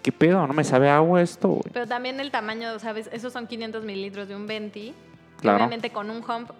¿qué 0.02 0.12
pedo? 0.12 0.46
¿No 0.46 0.52
me 0.54 0.64
sabe 0.64 0.88
agua 0.90 1.22
esto, 1.22 1.48
güey? 1.48 1.70
Pero 1.72 1.86
también 1.86 2.18
el 2.20 2.30
tamaño, 2.30 2.78
¿sabes? 2.78 3.08
Esos 3.12 3.32
son 3.32 3.46
500 3.46 3.84
mililitros 3.84 4.28
de 4.28 4.36
un 4.36 4.46
20. 4.46 4.80
que 4.80 4.94
Claro. 5.40 5.58
Obviamente 5.58 5.90
con 5.90 6.10
un 6.10 6.18
hump 6.18 6.50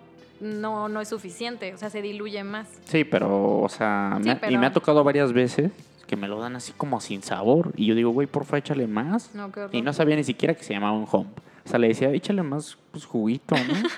no, 0.41 0.89
no 0.89 1.01
es 1.01 1.09
suficiente. 1.09 1.75
O 1.75 1.79
sea, 1.79 1.91
se 1.91 2.01
diluye 2.03 2.45
más. 2.45 2.69
Sí, 2.85 3.05
pero, 3.05 3.61
o 3.61 3.69
sea, 3.69 4.19
Sí, 4.23 4.25
me 4.25 4.33
ha- 4.41 4.51
y 4.51 4.57
me 4.59 4.67
ha 4.67 4.73
tocado 4.73 5.03
varias 5.03 5.33
veces 5.33 5.73
que 6.07 6.17
me 6.17 6.29
lo 6.29 6.39
dan 6.41 6.57
así 6.57 6.73
como 6.73 7.01
sin 7.01 7.23
sabor. 7.23 7.73
Y 7.77 7.87
yo 7.87 7.95
digo, 7.95 8.11
güey, 8.11 8.27
porfa, 8.27 8.57
échale 8.59 8.87
más. 8.87 9.35
No. 9.35 9.51
Y 9.73 9.83
no 9.83 9.93
sabía 9.93 10.17
ni 10.17 10.25
siquiera 10.25 10.55
que 10.55 10.63
se 10.65 10.73
llamaba 10.75 10.93
un 10.97 11.07
home. 11.11 11.29
O 11.67 11.69
sea, 11.69 11.79
le 11.79 11.89
decía, 11.89 12.09
échale 12.11 12.43
más 12.43 12.79
pues, 12.93 13.05
juguito, 13.05 13.55
¿no? 13.57 13.75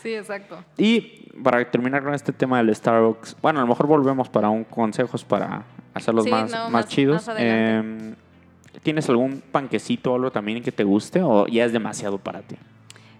Sí, 0.00 0.14
exacto. 0.14 0.62
y 0.78 1.28
para 1.42 1.68
terminar 1.70 2.02
con 2.04 2.14
este 2.14 2.32
tema 2.32 2.58
del 2.58 2.74
Starbucks, 2.74 3.36
bueno, 3.42 3.58
a 3.58 3.62
lo 3.62 3.68
mejor 3.68 3.86
volvemos 3.86 4.28
para 4.28 4.48
un 4.50 4.62
consejos 4.64 5.24
para 5.24 5.62
hacerlos 5.94 6.24
Sí, 6.24 6.30
más, 6.30 6.50
no, 6.50 6.58
más, 6.64 6.70
más- 6.70 6.88
chidos. 6.88 7.26
más. 7.26 7.36
Em, 7.38 8.14
¿Tienes 8.82 9.08
algún 9.08 9.42
panquecito 9.52 10.12
o 10.12 10.16
algo 10.16 10.30
también 10.32 10.62
que 10.62 10.72
te 10.72 10.82
guste 10.84 11.22
o 11.22 11.46
ya 11.46 11.64
es 11.64 11.72
demasiado 11.72 12.18
para 12.18 12.40
ti? 12.42 12.56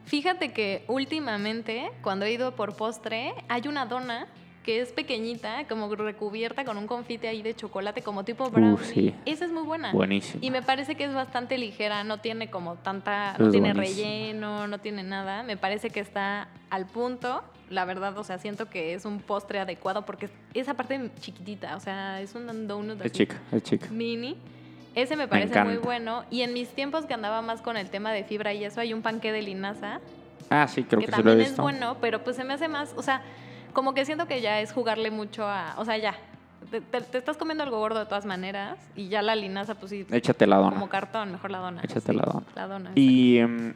Fíjate 0.07 0.53
que 0.53 0.85
últimamente, 0.89 1.91
cuando 2.03 2.25
he 2.25 2.33
ido 2.33 2.53
por 2.57 2.75
postre, 2.77 3.33
hay 3.49 3.69
una 3.69 3.87
dona 3.87 4.27
que 4.65 4.81
es 4.81 4.93
pequeñita, 4.93 5.67
como 5.69 5.93
recubierta 5.95 6.65
con 6.65 6.79
un 6.79 6.87
confite 6.87 7.27
ahí 7.29 7.43
de 7.43 7.55
chocolate, 7.55 8.03
como 8.03 8.25
tipo 8.25 8.49
brownie. 8.51 8.85
sí. 8.85 9.15
Esa 9.27 9.45
es 9.45 9.51
muy 9.53 9.63
buena. 9.65 9.93
Buenísimo. 9.93 10.39
Y 10.43 10.51
me 10.51 10.63
parece 10.63 10.95
que 10.95 11.05
es 11.05 11.13
bastante 11.15 11.59
ligera, 11.59 12.05
no 12.05 12.19
tiene 12.19 12.49
como 12.49 12.77
tanta, 12.77 13.33
Eso 13.35 13.45
no 13.45 13.51
tiene 13.51 13.73
buenísimo. 13.73 14.07
relleno, 14.09 14.67
no 14.69 14.79
tiene 14.79 15.03
nada. 15.03 15.43
Me 15.43 15.57
parece 15.57 15.91
que 15.91 16.01
está 16.01 16.49
al 16.71 16.87
punto. 16.87 17.43
La 17.73 17.85
verdad, 17.87 18.17
o 18.19 18.23
sea, 18.25 18.39
siento 18.39 18.69
que 18.69 18.93
es 18.93 19.05
un 19.07 19.19
postre 19.21 19.59
adecuado 19.59 20.05
porque 20.05 20.29
esa 20.53 20.75
parte 20.75 21.11
chiquitita, 21.21 21.75
o 21.77 21.81
sea, 21.81 22.21
es 22.21 22.35
un 22.35 22.69
donut 22.69 22.97
Es 23.01 23.07
así 23.07 23.11
chica, 23.11 23.37
es 23.51 23.63
chica. 23.63 23.89
mini. 23.91 24.37
Ese 24.95 25.17
me 25.17 25.27
parece 25.27 25.55
muy 25.65 25.73
encanta. 25.75 25.87
bueno. 25.87 26.25
Y 26.31 26.43
en 26.43 26.53
mis 26.53 26.69
tiempos 26.69 27.07
que 27.07 27.15
andaba 27.15 27.41
más 27.41 27.63
con 27.63 27.79
el 27.79 27.89
tema 27.89 28.13
de 28.13 28.25
fibra 28.25 28.53
y 28.53 28.63
eso, 28.65 28.81
hay 28.81 28.93
un 28.93 29.01
panque 29.01 29.33
de 29.33 29.41
linaza 29.43 30.01
Ah, 30.51 30.69
sí, 30.69 30.83
creo 30.85 31.01
que, 31.01 31.07
que, 31.07 31.13
sí 31.13 31.23
lo 31.23 31.31
he 31.31 31.33
también 31.33 31.41
es 31.41 31.49
visto. 31.53 31.63
bueno, 31.63 31.97
pero 32.01 32.23
pues 32.23 32.37
se 32.37 32.45
me 32.45 32.53
hace 32.53 32.69
más, 32.69 32.93
o 32.97 33.03
sea, 33.03 33.23
como 33.73 33.95
que 33.95 34.05
siento 34.05 34.27
que 34.27 34.43
ya 34.43 34.61
es 34.61 34.71
jugarle 34.73 35.11
mucho 35.11 35.47
a, 35.47 35.75
o 35.79 35.85
sea, 35.87 35.97
ya, 35.97 36.15
te, 36.71 36.83
te- 36.83 37.01
te 37.01 37.17
estás 37.17 37.39
comiendo 37.39 37.65
algo 37.65 37.79
gordo 37.79 38.01
de 38.01 38.05
todas 38.05 38.27
maneras 38.27 38.77
y 38.95 39.09
ya 39.09 39.23
la 39.23 39.35
linaza, 39.35 39.77
pues 39.77 39.89
sí, 39.91 40.07
Échate 40.11 40.47
la 40.47 40.57
dona. 40.57 40.73
como 40.75 40.91
cartón, 40.91 41.33
mejor 41.33 41.51
la 41.53 41.59
dona. 41.59 41.81
Échate 41.83 42.13
la 42.13 42.25
dona. 42.25 42.43
La 42.55 42.67
dona. 42.67 42.91
Y, 42.97 43.39
em, 43.39 43.73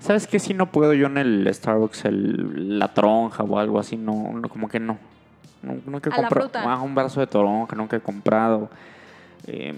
¿sabes 0.00 0.26
qué? 0.26 0.38
Si 0.38 0.54
no 0.54 0.70
puedo 0.70 0.94
yo 0.94 1.06
en 1.06 1.18
el 1.18 1.48
Starbucks, 1.52 2.04
el, 2.06 2.78
la 2.78 2.94
tronja 2.94 3.42
o 3.42 3.58
algo 3.58 3.78
así, 3.78 3.96
no, 3.96 4.32
no, 4.34 4.48
como 4.48 4.68
que 4.68 4.80
no. 4.80 4.98
Nu- 5.62 5.80
Nunca 5.86 6.10
he 6.10 6.12
comprado 6.14 6.50
ah, 6.70 6.80
un 6.82 6.94
brazo 6.94 7.20
de 7.20 7.26
toronja, 7.26 7.74
nunca 7.76 7.96
he 7.96 8.00
comprado. 8.00 8.70
Em, 9.46 9.76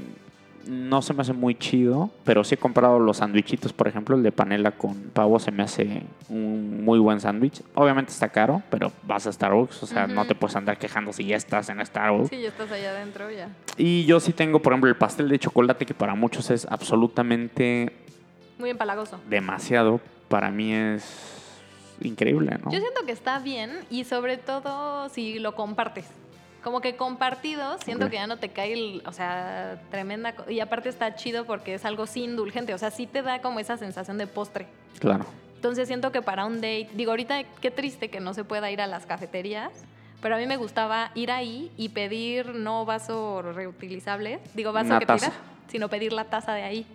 no 0.67 1.01
se 1.01 1.15
me 1.15 1.23
hace 1.23 1.33
muy 1.33 1.55
chido, 1.55 2.11
pero 2.23 2.45
sí 2.45 2.55
he 2.55 2.59
comprado 2.59 2.99
los 2.99 3.17
sandwichitos, 3.17 3.73
por 3.73 3.89
ejemplo, 3.89 4.15
el 4.15 4.23
de 4.23 4.31
panela 4.31 4.73
con 4.73 4.95
pavo 5.15 5.39
se 5.39 5.51
me 5.51 5.63
hace 5.63 6.03
un 6.29 6.85
muy 6.85 6.99
buen 6.99 7.19
sándwich. 7.19 7.63
Obviamente 7.75 8.13
está 8.13 8.29
caro, 8.29 8.63
pero 8.71 8.93
vas 9.05 9.27
a 9.27 9.33
Starbucks, 9.33 9.83
o 9.83 9.87
sea, 9.87 10.07
no 10.07 10.27
te 10.27 10.35
puedes 10.35 10.55
andar 10.57 10.77
quejando 10.79 11.15
si 11.15 11.25
ya 11.25 11.37
estás 11.37 11.71
en 11.71 11.85
Starbucks. 11.85 12.29
Sí, 12.29 12.43
ya 12.43 12.49
estás 12.49 12.71
allá 12.71 12.91
adentro, 12.91 13.31
ya. 13.31 13.49
Y 13.79 14.05
yo 14.05 14.21
sí 14.21 14.35
tengo, 14.35 14.61
por 14.61 14.75
ejemplo, 14.75 14.91
el 14.91 14.97
pastel 14.97 15.31
de 15.31 15.39
chocolate, 15.39 15.87
que 15.87 15.95
para 15.95 16.15
muchos 16.15 16.51
es 16.51 16.67
absolutamente 16.71 17.91
Muy 18.61 18.71
empalagoso. 18.71 19.19
demasiado. 19.29 20.01
Para 20.29 20.51
mí 20.51 20.73
es 20.73 21.03
increíble, 22.01 22.57
¿no? 22.65 22.71
Yo 22.71 22.79
siento 22.81 23.05
que 23.05 23.13
está 23.13 23.39
bien 23.41 23.73
y 23.91 24.05
sobre 24.05 24.37
todo 24.37 25.09
si 25.09 25.39
lo 25.39 25.55
compartes. 25.55 26.07
Como 26.63 26.81
que 26.83 26.95
compartido, 26.95 27.79
siento 27.79 28.05
Ok. 28.05 28.11
que 28.11 28.17
ya 28.19 28.27
no 28.27 28.37
te 28.37 28.51
cae, 28.51 28.75
el- 28.75 29.03
o 29.07 29.13
sea, 29.13 29.81
tremenda. 29.91 30.35
Y 30.49 30.61
aparte 30.61 30.89
está 30.91 31.15
chido 31.17 31.47
porque 31.47 31.75
es 31.75 31.85
algo 31.85 32.07
sí 32.07 32.23
indulgente, 32.25 32.75
o 32.75 32.79
sea, 32.79 32.91
sí 32.91 33.07
te 33.07 33.23
da 33.23 33.41
como 33.41 33.61
esa 33.61 33.77
sensación 33.79 34.19
de 34.19 34.27
postre. 34.27 34.67
Claro. 34.99 35.25
Entonces 35.57 35.89
siento 35.89 36.13
que 36.13 36.23
para 36.23 36.45
un 36.47 36.57
date, 36.57 36.89
digo, 36.95 37.11
ahorita 37.13 37.43
qué 37.61 37.71
triste 37.71 38.09
que 38.09 38.21
no 38.21 38.35
se 38.35 38.45
pueda 38.45 38.71
ir 38.71 38.81
a 38.83 38.87
las 38.87 39.05
cafeterías, 39.07 39.71
pero 40.23 40.37
a 40.37 40.39
mí 40.39 40.47
me 40.47 40.57
gustaba 40.59 41.11
ir 41.15 41.31
ahí 41.31 41.71
y 41.79 41.89
pedir 41.91 42.55
no 42.55 42.85
vaso 42.85 43.43
reutilizable, 43.43 44.39
digo 44.55 44.73
vaso 44.73 44.89
Una 44.91 44.99
que 44.99 45.07
taza. 45.07 45.27
tiras, 45.31 45.41
sino 45.69 45.89
pedir 45.89 46.13
la 46.13 46.25
taza 46.25 46.53
de 46.55 46.63
ahí. 46.63 46.87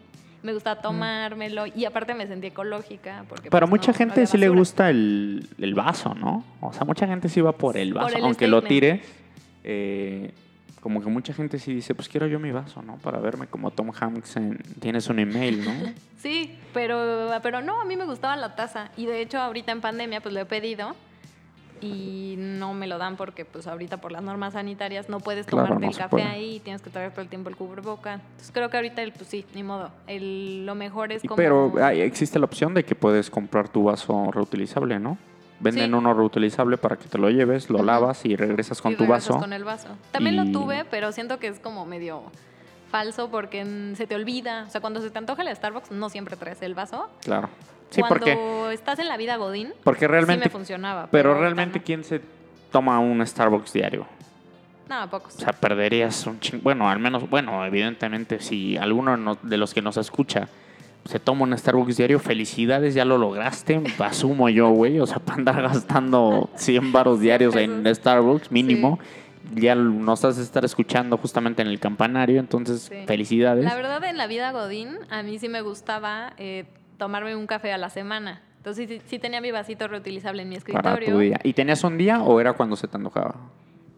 Me 0.46 0.54
gusta 0.54 0.76
tomármelo 0.82 1.66
y 1.66 1.86
aparte 1.86 2.14
me 2.14 2.28
sentí 2.28 2.48
ecológica. 2.48 3.26
Porque, 3.28 3.50
Pero 3.50 3.68
pues, 3.68 3.80
mucha 3.82 3.92
no- 3.92 3.98
gente 3.98 4.26
sí 4.28 4.38
le 4.38 4.50
gusta 4.50 4.90
el, 4.90 5.50
el 5.58 5.74
vaso, 5.74 6.14
¿no? 6.14 6.44
O 6.62 6.72
sea, 6.72 6.86
mucha 6.86 7.08
gente 7.08 7.28
sí 7.30 7.42
va 7.42 7.52
por 7.54 7.76
el 7.78 7.92
Por 7.94 8.04
vaso. 8.04 8.18
el 8.18 8.24
Aunque 8.24 8.48
lo 8.48 8.62
tires, 8.62 9.02
eh, 9.64 10.32
como 10.82 11.02
que 11.02 11.10
mucha 11.10 11.34
gente 11.34 11.58
sí 11.58 11.74
dice, 11.74 11.96
pues 11.96 12.08
quiero 12.08 12.28
yo 12.28 12.40
mi 12.40 12.52
vaso, 12.52 12.82
¿no? 12.84 12.98
Para 12.98 13.20
verme 13.20 13.48
como 13.48 13.72
Tom 13.72 13.92
Hanks 14.00 14.36
en 14.38 14.58
Tienes 14.80 15.10
un 15.10 15.20
email, 15.20 15.66
¿no? 15.66 15.72
Sí, 16.26 16.58
pero, 16.74 17.30
pero 17.44 17.62
no, 17.62 17.80
a 17.82 17.86
mí 17.86 17.96
me 17.96 18.06
gustaba 18.06 18.36
la 18.36 18.56
taza. 18.56 18.90
Y 18.98 19.06
de 19.06 19.22
hecho, 19.22 19.38
ahorita 19.40 19.72
en 19.72 19.80
pandemia, 19.82 20.22
pues 20.22 20.34
lo 20.34 20.40
he 20.42 20.46
pedido 20.46 20.96
y 21.82 22.36
no 22.38 22.74
me 22.74 22.88
lo 22.88 22.98
dan 22.98 23.16
porque, 23.18 23.46
pues 23.46 23.68
ahorita 23.68 23.98
por 23.98 24.12
las 24.12 24.22
normas 24.24 24.54
sanitarias 24.54 25.10
no 25.10 25.20
puedes 25.20 25.46
Claro, 25.46 25.68
tomarte 25.68 25.86
no 25.86 25.92
el 25.92 25.98
café 25.98 26.10
puede. 26.10 26.24
ahí 26.26 26.56
y 26.56 26.60
tienes 26.60 26.82
que 26.82 26.90
traer 26.90 27.12
todo 27.12 27.22
el 27.22 27.28
tiempo 27.30 27.50
el 27.50 27.56
cubreboca. 27.56 28.14
Entonces 28.16 28.52
creo 28.54 28.70
que 28.70 28.78
ahorita, 28.78 29.02
el, 29.02 29.12
pues 29.12 29.28
sí, 29.30 29.46
ni 29.54 29.64
modo. 29.64 29.92
El, 30.08 30.66
lo 30.66 30.76
mejor 30.76 31.12
es 31.12 31.22
como. 31.24 31.36
Pero 31.36 31.74
hay- 31.82 32.02
existe 32.02 32.40
la 32.40 32.46
opción 32.46 32.74
de 32.74 32.84
que 32.86 32.96
puedes 32.96 33.30
comprar 33.30 33.70
tu 33.70 33.84
vaso 33.84 34.32
reutilizable, 34.32 35.00
¿no? 35.00 35.18
Venden 35.60 35.92
Sí. 35.92 35.94
uno 35.94 36.14
reutilizable 36.14 36.78
para 36.78 36.98
que 36.98 37.08
te 37.08 37.18
lo 37.18 37.30
lleves, 37.30 37.70
lo 37.70 37.82
lavas 37.82 38.26
y 38.26 38.36
regresas 38.36 38.82
con 38.82 38.92
y 38.92 38.96
tu 38.96 39.04
regresas 39.04 39.30
vaso. 39.30 39.40
con 39.40 39.54
el 39.54 39.64
vaso. 39.64 39.88
También 40.12 40.36
Y- 40.36 40.38
lo 40.46 40.52
tuve, 40.60 40.84
pero 40.92 41.12
siento 41.14 41.40
que 41.40 41.48
es 41.48 41.60
como 41.60 41.86
medio 41.86 42.24
falso 42.92 43.30
porque 43.30 43.64
mm, 43.66 43.96
se 43.96 44.06
te 44.08 44.16
olvida. 44.16 44.66
O 44.68 44.70
sea, 44.70 44.82
cuando 44.82 45.02
se 45.02 45.10
te 45.10 45.18
antoja 45.18 45.42
el 45.44 45.56
Starbucks, 45.56 45.92
no 45.92 46.10
siempre 46.10 46.36
traes 46.36 46.62
el 46.62 46.76
vaso. 46.76 47.10
Claro. 47.22 47.50
Sí, 47.90 48.02
cuando 48.02 48.10
porque, 48.20 48.74
estás 48.74 49.00
en 49.00 49.08
la 49.08 49.18
vida 49.18 49.38
Godín, 49.38 49.70
porque 49.84 50.02
sí 50.02 50.08
realmente... 50.08 50.46
me 50.46 50.50
funcionaba. 50.52 51.08
pero 51.12 51.40
realmente. 51.40 51.82
¿quién 51.82 52.04
se 52.04 52.22
toma 52.72 53.00
un 53.00 53.26
Starbucks 53.26 53.72
diario? 53.74 54.06
No, 54.90 55.10
pocos. 55.10 55.36
O 55.36 55.40
sea, 55.40 55.54
perderías 55.54 56.28
un 56.28 56.40
ching... 56.40 56.62
Bueno, 56.62 56.90
al 56.90 57.00
menos, 57.00 57.30
bueno, 57.30 57.66
evidentemente, 57.66 58.40
si 58.40 58.78
alguno 58.78 59.18
no- 59.18 59.36
de 59.42 59.58
los 59.58 59.74
que 59.74 59.82
nos 59.82 59.98
escucha 59.98 60.48
se 61.06 61.20
toma 61.20 61.44
un 61.44 61.56
Starbucks 61.58 61.98
diario, 61.98 62.20
felicidades, 62.20 62.96
ya 62.96 63.06
lo 63.06 63.18
lograste, 63.20 63.80
asumo 64.00 64.50
yo, 64.50 64.70
güey. 64.70 65.00
O 65.00 65.06
sea, 65.06 65.20
para 65.26 65.38
andar 65.38 65.62
gastando 65.62 66.50
100 66.56 66.92
baros 66.92 67.20
diarios 67.20 67.56
en. 67.56 67.86
Starbucks, 67.96 68.52
mínimo, 68.52 69.00
ya 69.54 69.76
nos 69.76 70.26
has 70.26 70.38
de 70.38 70.44
estar 70.44 70.66
escuchando 70.66 71.18
justamente 71.18 71.62
en 71.62 71.68
el 71.68 71.80
campanario, 71.80 72.40
entonces, 72.40 72.82
Sí. 72.92 72.96
felicidades. 73.06 73.64
La 73.64 73.76
verdad, 73.76 74.04
en 74.04 74.18
la 74.18 74.26
vida 74.28 74.52
Godín, 74.52 74.98
a 75.12 75.22
mí 75.22 75.38
sí 75.38 75.48
me 75.48 75.62
gustaba 75.62 76.34
eh, 76.38 76.66
tomarme 76.98 77.36
un 77.36 77.48
café 77.48 77.72
a 77.74 77.78
la 77.78 77.90
semana. 77.90 78.42
Entonces, 78.58 78.88
sí, 78.90 79.02
sí 79.06 79.20
tenía 79.20 79.42
mi 79.42 79.52
vasito 79.52 79.88
reutilizable 79.88 80.42
en 80.42 80.50
mi 80.50 80.58
para 80.58 80.80
escritorio. 80.80 81.10
tu 81.14 81.20
día. 81.20 81.40
¿Y 81.44 81.54
tenías 81.54 81.84
un 81.84 81.98
día 81.98 82.22
o 82.22 82.40
era 82.40 82.54
cuando 82.54 82.76
se 82.76 82.88
te 82.88 82.98
antojaba? 82.98 83.36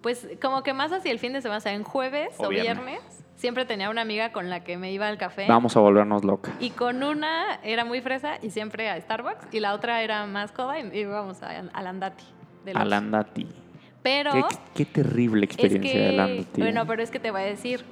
Pues 0.02 0.28
como 0.42 0.62
que 0.64 0.74
más 0.74 0.92
hacia 0.92 1.12
el 1.12 1.20
fin 1.20 1.34
de 1.34 1.42
semana, 1.42 1.58
o 1.58 1.62
sea, 1.62 1.74
en 1.74 1.84
jueves 1.84 2.36
O 2.38 2.46
o, 2.48 2.50
viernes. 2.50 2.86
viernes, 2.86 3.26
siempre 3.36 3.66
tenía 3.66 3.90
una 3.90 4.02
amiga 4.02 4.32
con 4.32 4.50
la 4.50 4.64
que 4.64 4.78
me 4.78 4.92
iba 4.92 5.08
al 5.08 5.18
café. 5.18 5.46
Vamos 5.48 5.76
a 5.78 5.80
volvernos 5.80 6.24
locas. 6.24 6.54
Y 6.60 6.72
con 6.72 7.02
una 7.04 7.60
era 7.64 7.86
muy 7.86 8.02
fresa 8.02 8.40
y 8.42 8.50
siempre 8.52 8.90
a 8.90 9.00
Starbucks. 9.00 9.54
Y 9.54 9.60
la 9.60 9.74
otra 9.74 10.02
era 10.04 10.26
más 10.26 10.52
coda 10.52 10.80
y 10.80 10.98
íbamos 10.98 11.42
a, 11.44 11.60
al 11.74 11.88
Andati. 11.88 12.26
del 12.66 12.76
Oxxo. 12.76 12.86
Alandati. 12.88 13.48
Pero 14.04 14.32
Qué, 14.34 14.44
qué 14.76 14.86
terrible 14.86 15.46
es 15.46 15.52
experiencia 15.52 15.94
de 15.94 15.98
que, 16.00 16.10
Alandati. 16.10 16.62
bueno, 16.62 16.82
¿eh? 16.82 16.86
pero 16.88 17.02
es 17.04 17.10
que 17.12 17.20
te 17.20 17.32
voy 17.32 17.42
a 17.42 17.46
decir, 17.46 17.84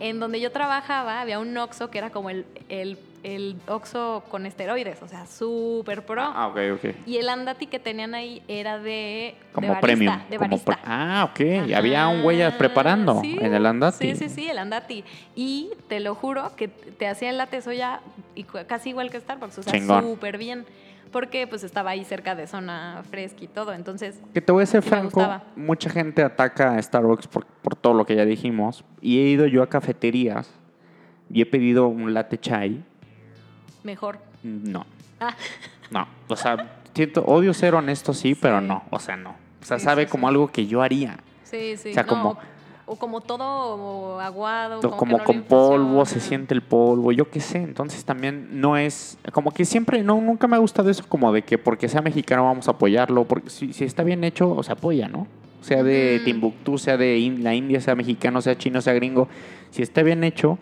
en 0.00 0.20
donde 0.20 0.40
yo 0.40 0.52
trabajaba 0.52 1.20
había 1.20 1.38
un 1.38 1.56
Oxxo 1.56 1.90
que 1.90 1.98
era 1.98 2.10
como 2.10 2.30
el, 2.30 2.46
el, 2.68 2.98
el 3.22 3.56
Oxxo 3.66 4.22
con 4.28 4.46
esteroides, 4.46 5.02
o 5.02 5.08
sea, 5.08 5.26
súper 5.26 6.04
pro. 6.04 6.22
Ah, 6.22 6.48
ok, 6.48 6.58
ok. 6.74 7.06
Y 7.06 7.16
el 7.16 7.28
Andati 7.28 7.66
que 7.66 7.78
tenían 7.78 8.14
ahí 8.14 8.42
era 8.48 8.78
de, 8.78 8.82
de 8.82 9.36
Como 9.52 9.68
barista, 9.68 9.80
premium. 9.80 10.18
de 10.30 10.38
barista. 10.38 10.78
ah, 10.84 11.28
ok. 11.30 11.40
Y 11.40 11.72
Ajá, 11.72 11.78
había 11.78 12.08
un 12.08 12.22
güey 12.22 12.40
preparando 12.56 13.20
sí, 13.20 13.38
en 13.40 13.54
el 13.54 13.66
Andati. 13.66 14.14
Sí, 14.14 14.16
sí, 14.16 14.28
sí, 14.28 14.48
el 14.48 14.58
Andati. 14.58 15.04
Y 15.34 15.70
te 15.88 16.00
lo 16.00 16.14
juro 16.14 16.54
que 16.56 16.68
te 16.68 17.06
hacía 17.08 17.30
el 17.30 17.38
latte 17.38 17.60
soya 17.62 18.00
y 18.34 18.44
casi 18.44 18.90
igual 18.90 19.10
que 19.10 19.20
Starbucks, 19.20 19.58
o 19.58 19.62
sea, 19.62 20.00
súper 20.02 20.38
bien. 20.38 20.64
Porque 21.10 21.46
pues 21.46 21.64
estaba 21.64 21.90
ahí 21.92 22.04
cerca 22.04 22.34
de 22.34 22.46
zona 22.46 23.02
fresca 23.08 23.42
y 23.42 23.48
todo, 23.48 23.72
entonces... 23.72 24.20
Que 24.34 24.42
te 24.42 24.52
voy 24.52 24.64
a 24.64 24.66
ser 24.66 24.82
franco, 24.82 25.26
mucha 25.56 25.88
gente 25.88 26.22
ataca 26.22 26.74
a 26.74 26.82
Starbucks 26.82 27.26
por, 27.28 27.46
por 27.46 27.74
todo 27.76 27.94
lo 27.94 28.04
que 28.04 28.14
ya 28.14 28.26
dijimos. 28.26 28.84
Y 29.00 29.18
he 29.20 29.22
ido 29.22 29.46
yo 29.46 29.62
a 29.62 29.70
cafeterías 29.70 30.50
y 31.30 31.40
he 31.40 31.46
pedido 31.46 31.88
un 31.88 32.12
latte 32.12 32.38
chai. 32.38 32.84
Mejor. 33.84 34.18
No, 34.42 34.86
Ah, 35.20 35.34
no. 35.90 36.06
O 36.28 36.36
sea, 36.36 36.80
siento, 36.94 37.24
odio 37.24 37.52
ser 37.54 37.74
honesto, 37.74 38.14
sí, 38.14 38.34
pero 38.34 38.60
no. 38.60 38.84
O 38.90 38.98
sea, 39.00 39.16
no. 39.16 39.30
O 39.60 39.64
sea, 39.64 39.78
Sí, 39.78 39.84
sabe 39.84 40.04
sí, 40.04 40.10
como 40.10 40.28
algo 40.28 40.46
que 40.48 40.66
yo 40.66 40.82
haría. 40.82 41.18
sí, 41.44 41.76
sí. 41.76 41.90
O 41.90 41.94
sea, 41.94 42.02
no, 42.04 42.08
como- 42.08 42.38
O 42.90 42.96
como 42.96 43.20
todo 43.20 44.18
aguado. 44.20 44.80
como 44.80 45.04
que 45.06 45.12
no 45.12 45.18
lo 45.18 45.24
con 45.24 45.42
polvo, 45.42 46.06
se 46.06 46.20
siente 46.20 46.54
el 46.54 46.62
polvo, 46.62 47.12
yo 47.12 47.28
qué 47.30 47.38
sé. 47.40 47.58
Entonces 47.58 48.02
también 48.04 48.60
no 48.60 48.78
es, 48.78 49.18
como 49.32 49.50
que 49.50 49.64
siempre, 49.66 50.02
no, 50.02 50.18
nunca 50.22 50.46
me 50.46 50.56
ha 50.56 50.58
gustado 50.58 50.88
eso 50.88 51.04
como 51.06 51.30
de 51.32 51.42
que 51.42 51.58
porque 51.58 51.88
sea 51.88 52.00
mexicano 52.00 52.44
vamos 52.44 52.66
a 52.68 52.70
apoyarlo, 52.70 53.24
porque 53.24 53.50
si, 53.50 53.74
si 53.74 53.84
está 53.84 54.02
bien 54.04 54.24
hecho, 54.24 54.50
o 54.50 54.62
se 54.62 54.72
apoya, 54.72 55.06
¿no? 55.08 55.26
Sea 55.60 55.82
de 55.82 56.14
Ujú. 56.16 56.24
Timbuktu, 56.24 56.78
sea 56.78 56.96
de 56.96 57.36
la 57.40 57.54
India, 57.54 57.78
sea 57.82 57.94
mexicano, 57.94 58.40
sea 58.40 58.56
chino, 58.56 58.80
sea 58.80 58.94
gringo, 58.94 59.28
si 59.70 59.82
está 59.82 60.02
bien 60.02 60.24
hecho, 60.24 60.58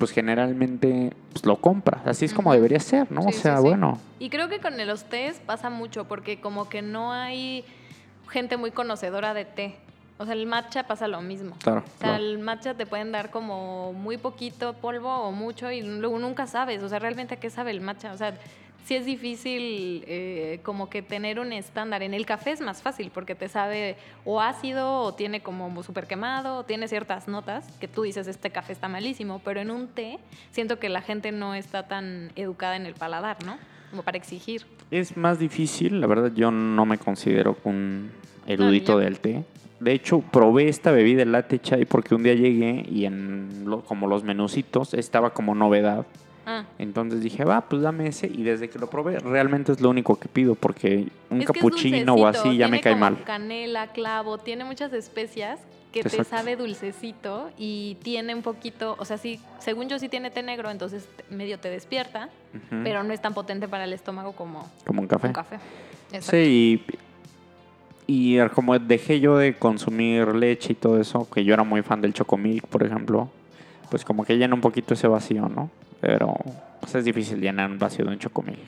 pues 0.00 0.12
generalmente 0.12 1.12
pues, 1.34 1.44
lo 1.44 1.56
compras. 1.56 2.00
Así 2.06 2.24
es 2.24 2.32
como 2.32 2.54
debería 2.54 2.80
ser, 2.80 3.12
¿no? 3.12 3.20
o 3.20 3.32
sí, 3.32 3.34
sea, 3.34 3.58
sí. 3.58 3.62
bueno. 3.62 4.00
Y 4.18 4.30
creo 4.30 4.48
que 4.48 4.58
con 4.58 4.74
los 4.86 5.04
tés 5.04 5.38
pasa 5.40 5.68
mucho 5.68 6.08
porque 6.08 6.40
como 6.40 6.70
que 6.70 6.80
no 6.80 7.12
hay 7.12 7.66
gente 8.30 8.56
muy 8.56 8.70
conocedora 8.70 9.34
de 9.34 9.44
té. 9.44 9.76
O 10.16 10.24
sea, 10.24 10.32
el 10.32 10.46
matcha 10.46 10.84
pasa 10.86 11.06
lo 11.06 11.20
mismo. 11.20 11.54
Claro, 11.62 11.80
O 11.80 11.98
sea, 12.00 12.08
claro. 12.08 12.24
el 12.24 12.38
matcha 12.38 12.74
te 12.74 12.86
pueden 12.86 13.12
dar 13.12 13.30
como 13.30 13.92
muy 13.92 14.16
poquito 14.16 14.72
polvo 14.72 15.10
o 15.10 15.32
mucho 15.32 15.70
y 15.70 15.82
luego 15.82 16.18
nunca 16.18 16.46
sabes. 16.46 16.82
O 16.82 16.88
sea, 16.88 16.98
realmente 16.98 17.34
a 17.34 17.36
qué 17.38 17.50
sabe 17.50 17.70
el 17.70 17.82
matcha. 17.82 18.12
O 18.12 18.16
sea, 18.16 18.34
sí 18.84 18.94
es 18.96 19.04
difícil 19.06 20.04
eh, 20.06 20.60
como 20.62 20.88
que 20.90 21.02
tener 21.02 21.38
un 21.40 21.52
estándar. 21.52 22.02
En 22.02 22.14
el 22.14 22.26
café 22.26 22.50
es 22.52 22.60
más 22.60 22.82
fácil 22.82 23.10
porque 23.14 23.34
te 23.34 23.48
sabe 23.48 23.96
o 24.24 24.40
ácido 24.40 25.00
o 25.02 25.14
tiene 25.14 25.40
como 25.40 25.82
súper 25.82 26.06
quemado 26.06 26.58
o 26.58 26.64
tiene 26.64 26.88
ciertas 26.88 27.28
notas 27.28 27.66
que 27.80 27.88
tú 27.88 28.02
dices 28.02 28.26
este 28.26 28.50
café 28.50 28.72
está 28.72 28.88
malísimo. 28.88 29.40
Pero 29.44 29.60
en 29.60 29.70
un 29.70 29.88
té 29.88 30.18
siento 30.50 30.78
que 30.78 30.88
la 30.88 31.02
gente 31.02 31.32
no 31.32 31.54
está 31.54 31.86
tan 31.88 32.32
educada 32.36 32.76
en 32.76 32.86
el 32.86 32.94
paladar, 32.94 33.36
¿no? 33.44 33.58
Como 33.90 34.02
para 34.02 34.16
exigir. 34.18 34.66
Es 34.90 35.16
más 35.16 35.38
difícil, 35.38 36.00
la 36.00 36.06
verdad 36.06 36.32
yo 36.34 36.50
no 36.50 36.84
me 36.86 36.98
considero 36.98 37.56
un 37.64 38.10
erudito 38.46 38.98
del 38.98 39.20
té. 39.20 39.44
De 39.78 39.92
hecho, 39.92 40.20
probé 40.20 40.68
esta 40.68 40.90
bebida, 40.90 41.22
el 41.22 41.32
latte 41.32 41.58
chai, 41.58 41.86
porque 41.86 42.14
un 42.14 42.22
día 42.22 42.34
llegué 42.34 42.84
y 42.90 43.06
en 43.06 43.64
lo- 43.64 43.80
como 43.82 44.06
los 44.08 44.24
menucitos 44.24 44.92
estaba 44.94 45.30
como 45.32 45.54
novedad. 45.54 46.04
Ah. 46.50 46.64
Entonces 46.78 47.20
dije, 47.20 47.44
va, 47.44 47.60
pues 47.62 47.82
dame 47.82 48.08
ese. 48.08 48.26
Y 48.26 48.42
desde 48.42 48.68
que 48.68 48.78
lo 48.78 48.90
probé, 48.90 49.18
realmente 49.20 49.72
es 49.72 49.80
lo 49.80 49.90
único 49.90 50.18
que 50.18 50.28
pido, 50.28 50.54
porque 50.54 51.06
un 51.30 51.40
Es 51.40 51.46
capuchino 51.46 52.14
o 52.14 52.26
así 52.26 52.56
ya 52.56 52.66
me 52.68 52.80
cae 52.80 52.94
como 52.94 53.04
mal. 53.04 53.22
Canela, 53.24 53.88
clavo, 53.88 54.38
tiene 54.38 54.64
muchas 54.64 54.92
especias 54.92 55.60
que 55.92 56.00
Exacto. 56.00 56.18
te 56.18 56.24
sabe 56.30 56.56
dulcecito 56.56 57.50
y 57.58 57.96
tiene 58.02 58.34
un 58.34 58.42
poquito, 58.42 58.94
o 58.98 59.04
sea, 59.04 59.18
sí, 59.18 59.40
según 59.58 59.88
yo 59.88 59.98
sí 59.98 60.08
tiene 60.08 60.30
té 60.30 60.42
negro, 60.42 60.70
entonces 60.70 61.08
medio 61.30 61.58
te 61.58 61.68
despierta, 61.68 62.28
pero 62.84 63.02
no 63.02 63.12
es 63.12 63.20
tan 63.20 63.34
potente 63.34 63.66
para 63.66 63.84
el 63.84 63.92
estómago 63.92 64.32
como 64.32 64.68
Como 64.86 65.02
un 65.02 65.08
café. 65.08 65.26
un 65.28 65.32
café. 65.32 65.56
Exacto. 66.12 66.30
Sí, 66.30 66.82
y, 68.06 68.36
y 68.36 68.48
como 68.50 68.78
dejé 68.78 69.20
yo 69.20 69.36
de 69.36 69.54
consumir 69.54 70.28
leche 70.34 70.72
y 70.72 70.76
todo 70.76 71.00
eso, 71.00 71.28
que 71.28 71.44
yo 71.44 71.54
era 71.54 71.64
muy 71.64 71.82
fan 71.82 72.00
del 72.00 72.12
chocomilk, 72.12 72.66
por 72.66 72.84
ejemplo, 72.84 73.28
pues 73.90 74.04
como 74.04 74.24
que 74.24 74.36
llena 74.38 74.54
un 74.54 74.60
poquito 74.60 74.94
ese 74.94 75.08
vacío, 75.08 75.48
¿no? 75.48 75.70
Pero 76.00 76.34
pues 76.80 76.94
es 76.94 77.04
difícil 77.04 77.40
llenar 77.40 77.70
un 77.70 77.78
vacío 77.78 78.04
de 78.04 78.12
un 78.12 78.18
chocomilk. 78.18 78.58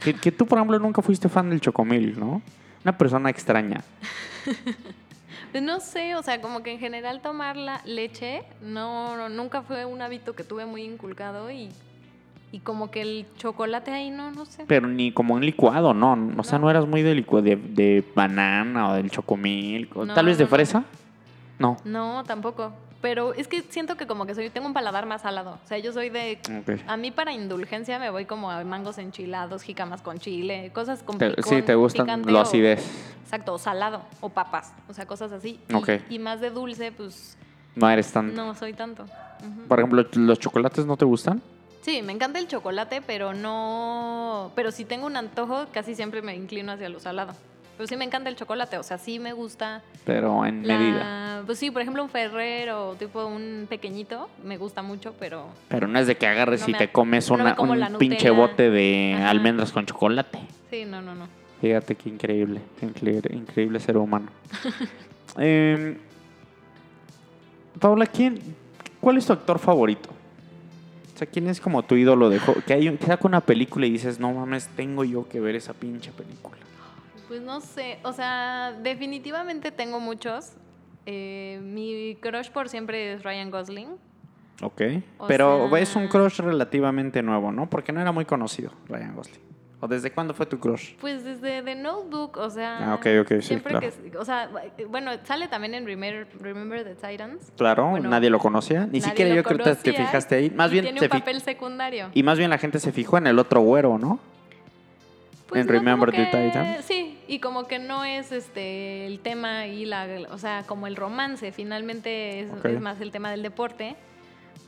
Que, 0.00 0.14
que 0.14 0.32
tú, 0.32 0.46
por 0.46 0.58
ejemplo, 0.58 0.78
nunca 0.78 1.02
fuiste 1.02 1.28
fan 1.28 1.50
del 1.50 1.60
chocomilk, 1.60 2.16
¿no? 2.16 2.42
Una 2.84 2.96
persona 2.98 3.30
extraña. 3.30 3.82
No 5.60 5.80
sé, 5.80 6.14
o 6.14 6.22
sea, 6.22 6.40
como 6.40 6.62
que 6.62 6.72
en 6.72 6.78
general 6.78 7.20
tomar 7.20 7.56
la 7.58 7.82
leche 7.84 8.42
no, 8.62 9.16
no- 9.18 9.28
nunca 9.28 9.60
fue 9.62 9.84
un 9.84 10.00
hábito 10.00 10.34
que 10.34 10.44
tuve 10.44 10.64
muy 10.64 10.82
inculcado 10.82 11.50
y, 11.50 11.68
y 12.52 12.60
como 12.60 12.90
que 12.90 13.02
el 13.02 13.26
chocolate 13.36 13.90
ahí 13.90 14.08
no, 14.10 14.30
no 14.30 14.46
sé. 14.46 14.64
Pero 14.66 14.88
ni 14.88 15.12
como 15.12 15.34
un 15.34 15.44
licuado, 15.44 15.92
¿no? 15.92 16.12
O 16.38 16.42
sea, 16.42 16.58
No. 16.58 16.64
no 16.64 16.70
eras 16.70 16.86
muy 16.86 17.02
de, 17.02 17.14
licua- 17.14 17.42
de, 17.42 17.56
de 17.56 18.02
banana 18.14 18.88
o 18.88 18.94
del 18.94 19.10
chocomilk. 19.10 19.94
o 19.94 20.06
No, 20.06 20.14
Tal 20.14 20.24
vez 20.26 20.38
de 20.38 20.44
no, 20.44 20.50
no. 20.50 20.56
fresa. 20.56 20.84
No. 21.58 21.76
No, 21.84 22.24
tampoco. 22.24 22.72
Pero 23.02 23.34
es 23.34 23.48
que 23.48 23.62
siento 23.62 23.96
que 23.96 24.06
como 24.06 24.26
que 24.26 24.34
soy, 24.34 24.48
tengo 24.48 24.68
un 24.68 24.72
paladar 24.72 25.06
más 25.06 25.22
salado. 25.22 25.58
O 25.64 25.68
sea, 25.68 25.76
yo 25.78 25.92
soy 25.92 26.08
de. 26.08 26.38
A 26.86 26.96
mí 26.96 27.10
para 27.10 27.32
indulgencia 27.32 27.98
me 27.98 28.08
voy 28.10 28.24
como 28.26 28.50
a 28.50 28.62
mangos 28.64 28.96
enchilados, 28.98 29.62
jicamas 29.62 30.00
con 30.02 30.18
chile, 30.18 30.70
cosas 30.72 31.02
con 31.02 31.18
picón, 31.18 31.42
sí, 31.42 31.62
te 31.62 31.74
gustan 31.74 32.22
lo 32.24 32.38
o- 32.38 32.42
acidez. 32.42 32.80
Exacto, 33.24 33.54
o 33.54 33.58
salado, 33.58 34.02
o 34.20 34.28
papas, 34.28 34.72
o 34.88 34.94
sea, 34.94 35.04
cosas 35.06 35.32
así. 35.32 35.58
Y, 35.68 35.74
Ok. 35.74 35.88
y 36.10 36.18
más 36.20 36.40
de 36.40 36.50
dulce, 36.50 36.92
pues 36.92 37.36
No 37.74 37.90
eres 37.90 38.12
tan... 38.12 38.34
no 38.34 38.54
soy 38.54 38.72
tanto. 38.72 39.04
Por 39.66 39.80
ejemplo, 39.80 40.06
¿los 40.12 40.38
chocolates 40.38 40.86
no 40.86 40.96
te 40.96 41.04
gustan? 41.04 41.42
Sí, 41.80 42.02
me 42.02 42.12
encanta 42.12 42.38
el 42.38 42.46
chocolate, 42.46 43.02
pero 43.04 43.34
no... 43.34 44.52
Pero 44.54 44.70
si 44.70 44.84
tengo 44.84 45.06
un 45.06 45.16
antojo, 45.16 45.66
casi 45.72 45.96
siempre 45.96 46.22
me 46.22 46.36
inclino 46.36 46.70
hacia 46.70 46.88
lo 46.88 47.00
salado. 47.00 47.32
Pero 47.82 47.88
sí 47.88 47.96
me 47.96 48.04
encanta 48.04 48.30
el 48.30 48.36
chocolate, 48.36 48.78
o 48.78 48.84
sea, 48.84 48.96
sí 48.96 49.18
me 49.18 49.32
gusta. 49.32 49.82
Pero 50.04 50.46
en 50.46 50.64
la- 50.68 50.78
medida. 50.78 51.42
Pues 51.46 51.58
sí, 51.58 51.72
por 51.72 51.82
ejemplo, 51.82 52.04
un 52.04 52.10
Ferrero, 52.10 52.94
tipo 52.96 53.26
un 53.26 53.66
pequeñito, 53.68 54.28
me 54.44 54.56
gusta 54.56 54.82
mucho, 54.82 55.16
pero 55.18 55.46
Pero 55.66 55.88
no 55.88 55.98
es 55.98 56.06
de 56.06 56.14
que 56.14 56.28
agarres 56.28 56.60
No 56.60 56.68
y 56.68 56.74
te 56.74 56.92
comes 56.92 57.28
no 57.28 57.34
una, 57.34 57.56
un 57.58 57.98
pinche 57.98 58.30
bote 58.30 58.70
de 58.70 59.14
Ajá. 59.16 59.30
almendras 59.30 59.72
con 59.72 59.84
chocolate. 59.84 60.38
sí, 60.70 60.84
no, 60.84 61.02
no, 61.02 61.16
no. 61.16 61.26
Fíjate 61.60 61.96
qué 61.96 62.08
increíble, 62.08 62.60
qué 62.78 62.86
increíble, 62.86 63.34
increíble 63.34 63.80
ser 63.80 63.96
humano. 63.96 64.28
Em, 65.36 65.96
Paula, 67.80 68.06
¿quién, 68.06 68.38
¿cuál 69.00 69.16
es 69.16 69.26
tu 69.26 69.32
actor 69.32 69.58
favorito? 69.58 70.08
O 71.16 71.18
sea, 71.18 71.26
¿quién 71.26 71.48
es 71.48 71.60
como 71.60 71.82
tu 71.82 71.96
ídolo 71.96 72.30
de 72.30 72.38
que 72.64 72.74
hay 72.74 72.96
que 72.96 73.06
saca 73.06 73.26
una 73.26 73.40
película 73.40 73.86
y 73.86 73.90
dices, 73.90 74.20
no 74.20 74.30
mames, 74.32 74.68
tengo 74.76 75.02
yo 75.02 75.28
que 75.28 75.40
ver 75.40 75.56
esa 75.56 75.72
pinche 75.72 76.12
película? 76.12 76.58
Pues 77.32 77.40
no 77.40 77.62
sé, 77.62 77.98
o 78.04 78.12
sea, 78.12 78.74
definitivamente 78.82 79.70
tengo 79.70 80.00
muchos. 80.00 80.52
Eh, 81.06 81.58
mi 81.62 82.14
crush 82.20 82.50
por 82.50 82.68
siempre 82.68 83.14
es 83.14 83.22
Ryan 83.22 83.50
Gosling. 83.50 83.88
Ok. 84.60 84.82
O 85.16 85.26
Pero 85.28 85.70
sea- 85.70 85.78
es 85.78 85.96
un 85.96 86.08
crush 86.08 86.40
relativamente 86.40 87.22
nuevo, 87.22 87.50
¿no? 87.50 87.70
Porque 87.70 87.90
no 87.90 88.02
era 88.02 88.12
muy 88.12 88.26
conocido, 88.26 88.72
Ryan 88.86 89.16
Gosling. 89.16 89.40
¿O 89.80 89.88
desde 89.88 90.12
cuándo 90.12 90.34
fue 90.34 90.44
tu 90.44 90.60
crush? 90.60 90.94
Pues 91.00 91.24
desde 91.24 91.62
The 91.62 91.74
Notebook, 91.74 92.36
o 92.36 92.50
sea. 92.50 92.92
Ah, 92.92 92.94
ok, 92.96 93.06
ok, 93.22 93.28
sí, 93.36 93.42
siempre 93.42 93.70
claro. 93.70 93.88
que, 94.10 94.18
o 94.18 94.24
sea, 94.26 94.50
bueno, 94.90 95.12
sale 95.24 95.48
también 95.48 95.72
en 95.72 95.86
Remember, 95.86 96.28
Remember 96.38 96.84
the 96.84 96.94
Titans. 96.96 97.50
Claro, 97.56 97.88
Bueno, 97.88 98.10
nadie 98.10 98.28
lo 98.28 98.40
conocía. 98.40 98.86
Ni 98.92 99.00
siquiera 99.00 99.34
yo 99.34 99.42
creo 99.42 99.56
que 99.56 99.74
te 99.74 99.92
fijaste 99.94 100.34
ahí. 100.34 100.50
Más 100.50 100.68
y 100.70 100.74
bien 100.74 100.84
tiene 100.84 101.00
un 101.00 101.08
papel 101.08 101.40
secundario. 101.40 102.10
Y 102.12 102.22
más 102.24 102.36
bien 102.36 102.50
la 102.50 102.58
gente 102.58 102.78
se 102.78 102.92
fijó 102.92 103.16
en 103.16 103.26
el 103.26 103.38
otro 103.38 103.62
güero, 103.62 103.96
¿no? 103.96 104.20
En 105.54 105.66
Pues 105.66 105.66
no, 105.66 105.72
Remember 105.72 106.10
the 106.10 106.24
Titans. 106.26 106.84
Sí, 106.84 107.18
y 107.28 107.38
como 107.38 107.66
que 107.66 107.78
no 107.78 108.04
es 108.04 108.32
este 108.32 109.06
el 109.06 109.20
tema 109.20 109.66
y 109.66 109.84
la, 109.84 110.06
o 110.30 110.38
sea, 110.38 110.64
como 110.66 110.86
el 110.86 110.96
romance, 110.96 111.52
finalmente 111.52 112.40
es, 112.40 112.50
Ok. 112.52 112.64
es 112.66 112.80
más 112.80 113.00
el 113.00 113.10
tema 113.10 113.30
del 113.30 113.42
deporte. 113.42 113.96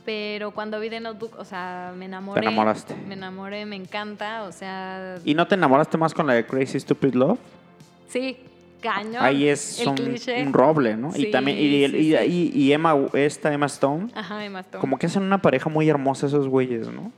Pero 0.05 0.51
cuando 0.51 0.79
vi 0.79 0.89
The 0.91 0.99
Notebook, 0.99 1.35
o 1.39 1.45
sea, 1.45 1.91
me 1.97 2.05
enamoré. 2.05 2.41
enamoraste. 2.41 2.95
Me 3.07 3.15
enamoré, 3.15 3.65
me 3.65 3.75
encanta, 3.75 4.43
o 4.43 4.51
sea, 4.51 5.15
¿Y 5.25 5.33
no 5.33 5.47
te 5.47 5.55
enamoraste 5.55 5.97
más 5.97 6.13
con 6.13 6.27
la 6.27 6.33
de 6.33 6.45
Crazy 6.45 6.79
Stupid 6.79 7.15
Love? 7.15 7.39
sí, 8.07 8.37
cañón. 8.81 9.17
Ahí 9.23 9.47
es 9.47 9.79
el 9.79 9.87
un, 9.87 9.95
cliché. 9.95 10.43
un 10.43 10.53
roble, 10.53 10.95
¿no? 10.95 11.09
y 11.09 11.21
Sí, 11.23 11.31
también 11.31 11.57
y, 11.57 11.61
sí, 11.61 11.97
y- 11.97 12.15
sí. 12.17 12.51
y- 12.53 12.61
y 12.65 12.71
Emma, 12.71 12.95
esta 13.13 13.51
Emma 13.51 13.65
Stone, 13.65 14.09
Ajá, 14.13 14.45
Emma 14.45 14.59
Stone. 14.59 14.79
como 14.79 14.99
que 14.99 15.07
hacen 15.07 15.23
una 15.23 15.39
pareja 15.41 15.71
muy 15.71 15.89
hermosa 15.89 16.27
esos 16.27 16.47
güeyes, 16.47 16.87
¿no? 16.89 17.11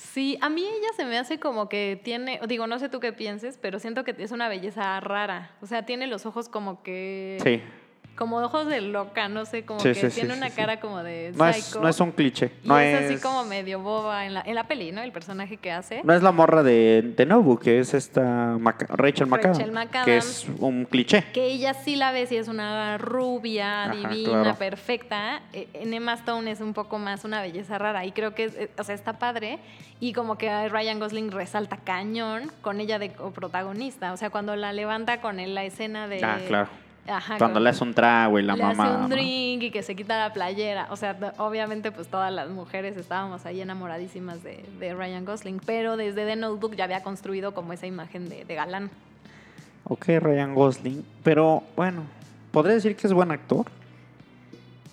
Sí, 0.00 0.38
a 0.40 0.48
mí 0.48 0.62
ella 0.62 0.88
se 0.96 1.04
me 1.04 1.18
hace 1.18 1.38
como 1.38 1.68
que 1.68 2.00
tiene, 2.02 2.40
digo, 2.48 2.66
no 2.66 2.78
sé 2.78 2.88
tú 2.88 3.00
qué 3.00 3.12
pienses, 3.12 3.58
pero 3.60 3.78
siento 3.78 4.02
que 4.02 4.14
es 4.18 4.32
una 4.32 4.48
belleza 4.48 4.98
rara. 4.98 5.50
O 5.60 5.66
sea, 5.66 5.84
tiene 5.84 6.06
los 6.06 6.24
ojos 6.24 6.48
como 6.48 6.82
que... 6.82 7.38
Sí. 7.44 7.62
Como 8.20 8.36
ojos 8.36 8.66
de 8.66 8.82
loca, 8.82 9.30
no 9.30 9.46
sé, 9.46 9.64
como 9.64 9.80
Sí, 9.80 9.88
que 9.94 10.10
sí, 10.10 10.20
tiene 10.20 10.34
sí, 10.34 10.38
una 10.38 10.50
cara 10.50 10.78
como 10.78 11.02
de 11.02 11.32
No 11.34 11.48
es, 11.48 11.74
no 11.74 11.88
es 11.88 11.98
un 12.00 12.12
cliché. 12.12 12.52
Y 12.62 12.68
No 12.68 12.78
es, 12.78 13.00
es, 13.00 13.10
así 13.12 13.22
como 13.22 13.44
medio 13.44 13.80
boba 13.80 14.26
en 14.26 14.34
la, 14.34 14.42
en 14.42 14.54
la 14.54 14.64
peli, 14.64 14.92
¿no? 14.92 15.00
El 15.00 15.10
personaje 15.10 15.56
que 15.56 15.72
hace. 15.72 16.02
No 16.04 16.12
es 16.12 16.22
la 16.22 16.30
morra 16.30 16.62
de, 16.62 17.00
de 17.16 17.24
Nobu, 17.24 17.58
que 17.58 17.78
es 17.78 17.94
esta 17.94 18.58
Maca- 18.58 18.88
Rachel 18.90 19.26
McAdams. 19.26 19.56
Rachel 19.56 19.72
McAdams. 19.72 20.04
Que 20.04 20.16
es 20.18 20.46
un 20.58 20.84
cliché. 20.84 21.24
Que 21.32 21.46
ella 21.46 21.72
sí 21.72 21.96
la 21.96 22.12
ves 22.12 22.30
y 22.30 22.36
es 22.36 22.48
una 22.48 22.98
rubia, 22.98 23.84
Ajá, 23.84 23.94
divina, 23.94 24.42
claro. 24.42 24.58
perfecta. 24.58 25.40
Eh, 25.54 25.68
En 25.72 25.94
Emma 25.94 26.12
Stone 26.12 26.50
es 26.50 26.60
un 26.60 26.74
poco 26.74 26.98
más 26.98 27.24
una 27.24 27.40
belleza 27.40 27.78
rara 27.78 28.04
y 28.04 28.12
creo 28.12 28.34
que, 28.34 28.44
es, 28.44 28.54
o 28.78 28.84
sea, 28.84 28.94
está 28.94 29.14
padre. 29.18 29.58
Y 29.98 30.12
como 30.12 30.36
que 30.36 30.68
Ryan 30.68 30.98
Gosling 31.00 31.30
resalta 31.30 31.78
cañón 31.78 32.50
con 32.60 32.80
ella 32.80 32.98
de 32.98 33.10
protagonista. 33.34 34.12
O 34.12 34.18
sea, 34.18 34.28
cuando 34.28 34.56
la 34.56 34.74
levanta 34.74 35.22
con 35.22 35.40
él, 35.40 35.54
la 35.54 35.64
escena 35.64 36.06
de... 36.06 36.22
Ah, 36.22 36.38
claro. 36.46 36.68
Ajá, 37.10 37.38
Cuando 37.38 37.58
le 37.60 37.70
hace 37.70 37.82
un 37.84 37.92
trago 37.92 38.38
y 38.38 38.42
la 38.42 38.54
le 38.56 38.62
mamá. 38.62 38.84
hace 38.94 39.04
un 39.04 39.10
drink 39.10 39.62
y 39.64 39.70
que 39.70 39.82
se 39.82 39.96
quita 39.96 40.18
la 40.18 40.32
playera. 40.32 40.86
O 40.90 40.96
sea, 40.96 41.16
obviamente 41.38 41.90
pues 41.92 42.08
todas 42.08 42.32
las 42.32 42.48
mujeres 42.50 42.96
estábamos 42.96 43.44
ahí 43.46 43.60
enamoradísimas 43.60 44.42
de, 44.42 44.64
de 44.78 44.94
Ryan 44.94 45.24
Gosling, 45.24 45.60
pero 45.66 45.96
desde 45.96 46.24
The 46.24 46.36
Notebook 46.36 46.76
ya 46.76 46.84
había 46.84 47.02
construido 47.02 47.52
como 47.52 47.72
esa 47.72 47.86
imagen 47.86 48.28
de, 48.28 48.44
de 48.44 48.54
galán. 48.54 48.90
Ok, 49.84 50.06
Ryan 50.20 50.54
Gosling. 50.54 51.04
Pero 51.24 51.64
bueno, 51.76 52.02
¿podría 52.52 52.74
decir 52.74 52.94
que 52.96 53.06
es 53.06 53.12
buen 53.12 53.30
actor? 53.32 53.66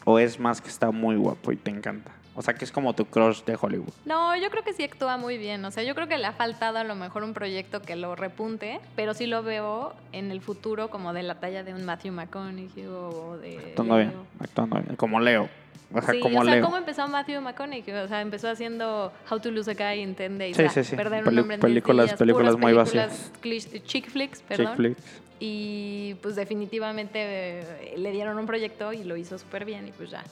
¿O 0.06 0.18
es 0.20 0.40
más 0.40 0.62
que 0.62 0.70
está 0.70 0.90
muy 0.92 1.16
guapo 1.18 1.52
y 1.52 1.56
te 1.58 1.70
encanta? 1.70 2.12
O 2.39 2.43
sea, 2.43 2.54
que 2.54 2.65
es 2.65 2.71
como 2.71 2.93
tu 2.93 3.06
crush 3.06 3.41
de 3.45 3.58
Hollywood. 3.60 3.89
No, 4.06 4.36
yo 4.38 4.52
creo 4.52 4.63
que 4.63 4.71
sí 4.71 4.84
actúa 4.84 5.17
muy 5.17 5.39
bien. 5.39 5.65
O 5.65 5.71
sea, 5.71 5.82
yo 5.82 5.95
creo 5.95 6.08
que 6.08 6.19
le 6.19 6.28
ha 6.28 6.34
faltado 6.34 6.78
a 6.78 6.84
lo 6.84 6.93
mejor 6.93 7.23
un 7.23 7.34
proyecto 7.34 7.82
que 7.82 7.95
lo 7.95 8.15
repunte, 8.15 8.80
pero 8.95 9.15
sí 9.15 9.26
lo 9.26 9.41
veo 9.41 9.95
en 10.12 10.30
el 10.30 10.39
futuro 10.41 10.89
como 10.91 11.13
de 11.13 11.23
la 11.23 11.39
talla 11.39 11.63
de 11.63 11.73
un 11.73 11.84
Matthew 11.84 12.13
McConaughey 12.13 12.86
o 12.86 13.38
de... 13.38 13.58
Actuando 13.58 13.97
bien, 13.97 14.13
actuando 14.39 14.76
bien. 14.80 14.95
Como 14.95 15.19
Leo. 15.19 15.50
O 15.91 16.02
sea, 16.02 16.13
sí, 16.13 16.19
como 16.19 16.41
o 16.41 16.43
sea, 16.43 16.54
Leo. 16.56 16.63
¿cómo 16.63 16.78
empezó 16.78 17.08
Matthew 17.08 17.41
McConaughey? 17.41 17.91
O 17.95 18.08
sea, 18.08 18.21
empezó 18.21 18.50
haciendo 18.52 19.12
How 19.32 19.39
to 19.39 19.50
Lose 19.50 19.71
a 19.71 19.73
Guy 19.73 20.02
in 20.04 20.15
10 20.15 20.38
Days. 20.38 20.58
Sí, 20.58 20.69
sí, 20.69 20.84
sí. 20.84 20.95
Perder 20.95 21.23
Peli- 21.23 21.38
un 21.38 21.41
hombre 21.41 21.56
en 21.56 21.62
10 21.62 21.71
películas- 21.71 22.06
días, 22.08 22.19
películas 22.19 22.56
puras 22.56 22.76
muy 22.76 22.84
películas 22.86 23.32
cliché- 23.41 23.82
chick 23.84 24.10
flicks, 24.10 24.41
perdón. 24.43 24.67
Chick 24.67 24.76
flicks. 24.76 25.21
Y 25.39 26.15
pues 26.21 26.36
definitivamente 26.36 27.19
eh, 27.21 27.93
le 27.97 28.12
dieron 28.12 28.38
un 28.38 28.45
proyecto 28.45 28.93
y 28.93 29.04
lo 29.04 29.15
hizo 29.17 29.38
súper 29.39 29.65
bien 29.65 29.88
y 29.88 29.91
pues 29.91 30.10
ya 30.12 30.23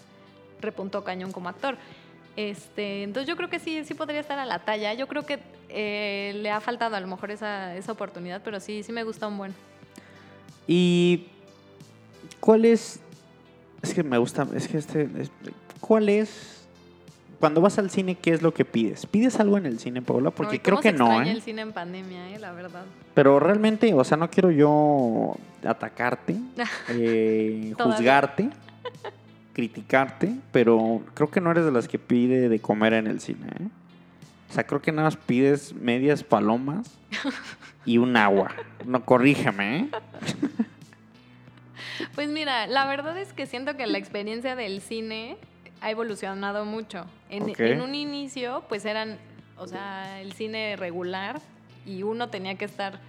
repuntó 0.65 1.03
cañón 1.03 1.31
como 1.31 1.47
actor. 1.49 1.77
Este, 2.35 3.03
entonces 3.03 3.27
yo 3.29 3.37
creo 3.37 3.49
que 3.49 3.59
sí, 3.59 3.83
sí 3.85 3.93
podría 3.93 4.19
estar 4.19 4.37
a 4.39 4.45
la 4.45 4.59
talla. 4.65 4.93
Yo 4.93 5.07
creo 5.07 5.25
que 5.25 5.39
eh, 5.69 6.33
le 6.35 6.51
ha 6.51 6.59
faltado 6.59 6.95
a 6.95 6.99
lo 6.99 7.07
mejor 7.07 7.31
esa, 7.31 7.75
esa 7.75 7.91
oportunidad, 7.93 8.41
pero 8.43 8.59
sí, 8.59 8.83
sí 8.83 8.91
me 8.91 9.03
gusta 9.03 9.27
un 9.27 9.37
buen. 9.37 9.53
¿Y 10.67 11.27
cuál 12.39 12.65
es? 12.65 12.99
Es 13.81 13.93
que 13.93 14.03
me 14.03 14.17
gusta, 14.17 14.47
es 14.55 14.67
que 14.67 14.77
este, 14.77 15.07
es- 15.19 15.31
¿cuál 15.79 16.09
es? 16.09 16.51
Cuando 17.39 17.61
vas 17.61 17.77
al 17.77 17.89
cine, 17.89 18.15
¿qué 18.15 18.31
es 18.31 18.41
lo 18.41 18.53
que 18.53 18.65
pides? 18.65 19.05
¿Pides 19.05 19.39
algo 19.39 19.57
en 19.57 19.65
el 19.65 19.77
cine, 19.79 20.01
Paula? 20.01 20.31
Porque 20.31 20.59
creo 20.61 20.79
que 20.79 20.91
se 20.91 20.97
no, 20.97 21.21
¿eh? 21.21 21.29
el 21.29 21.41
cine 21.41 21.61
en 21.61 21.73
pandemia, 21.73 22.29
eh, 22.33 22.39
la 22.39 22.51
verdad. 22.53 22.85
Pero 23.13 23.39
realmente, 23.39 23.93
o 23.93 24.03
sea, 24.03 24.17
no 24.17 24.29
quiero 24.29 24.51
yo 24.51 25.35
atacarte, 25.63 26.37
eh, 26.89 27.73
juzgarte, 27.77 28.49
criticarte, 29.55 30.35
pero 30.51 31.01
creo 31.13 31.31
que 31.31 31.39
no 31.41 31.49
eres 31.49 31.65
de 31.65 31.71
las 31.71 31.87
que 31.87 31.97
pide 31.97 32.49
de 32.49 32.59
comer 32.59 32.93
en 32.93 33.07
el 33.07 33.21
cine, 33.21 33.47
¿eh? 33.59 33.67
O 34.49 34.53
sea, 34.53 34.65
creo 34.65 34.81
que 34.81 34.91
nada 34.91 35.07
más 35.07 35.17
pides 35.17 35.73
medias 35.73 36.23
palomas 36.23 36.97
y 37.85 37.97
un 37.97 38.15
agua. 38.15 38.51
No, 38.85 39.03
corrígeme, 39.03 39.77
¿eh? 39.77 39.89
Pues 42.13 42.29
mira, 42.29 42.67
la 42.67 42.85
verdad 42.85 43.17
es 43.17 43.31
que 43.31 43.45
siento 43.45 43.77
que 43.77 43.87
la 43.87 43.97
experiencia 43.97 44.55
del 44.55 44.81
cine 44.81 45.37
ha 45.81 45.91
evolucionado 45.91 46.65
mucho. 46.65 47.05
En, 47.29 47.81
un 47.81 47.95
inicio, 47.95 48.63
pues 48.67 48.85
eran, 48.85 49.17
o 49.57 49.67
sea, 49.67 50.21
el 50.21 50.33
cine 50.33 50.75
regular 50.75 51.39
y 51.85 52.03
uno 52.03 52.29
tenía 52.29 52.55
que 52.55 52.65
estar, 52.65 52.99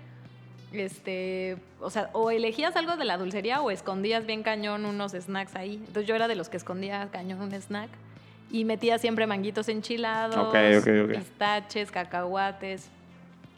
este, 0.72 1.57
o 1.81 1.90
sea, 1.90 2.11
o 2.12 2.31
elegías 2.31 2.76
algo 2.76 2.96
de 2.96 3.05
la 3.05 3.18
dulcería 3.18 3.61
o 3.61 3.70
escondías 3.70 4.26
bien 4.26 4.42
cañón 4.42 4.85
unos 4.85 5.12
snacks 5.12 5.55
ahí. 5.57 5.74
Entonces 5.76 6.07
yo 6.07 6.14
era 6.14 6.29
de 6.29 6.35
los 6.35 6.48
que 6.48 6.57
escondía 6.57 7.09
cañón 7.11 7.40
un 7.40 7.52
snack 7.55 7.90
y 8.50 8.64
metía 8.64 8.98
siempre 8.98 9.26
manguitos 9.26 9.68
enchilados, 9.68 10.37
Ok, 10.37 10.55
ok, 10.79 10.88
ok. 11.05 11.16
pistaches, 11.18 11.90
cacahuates, 11.90 12.88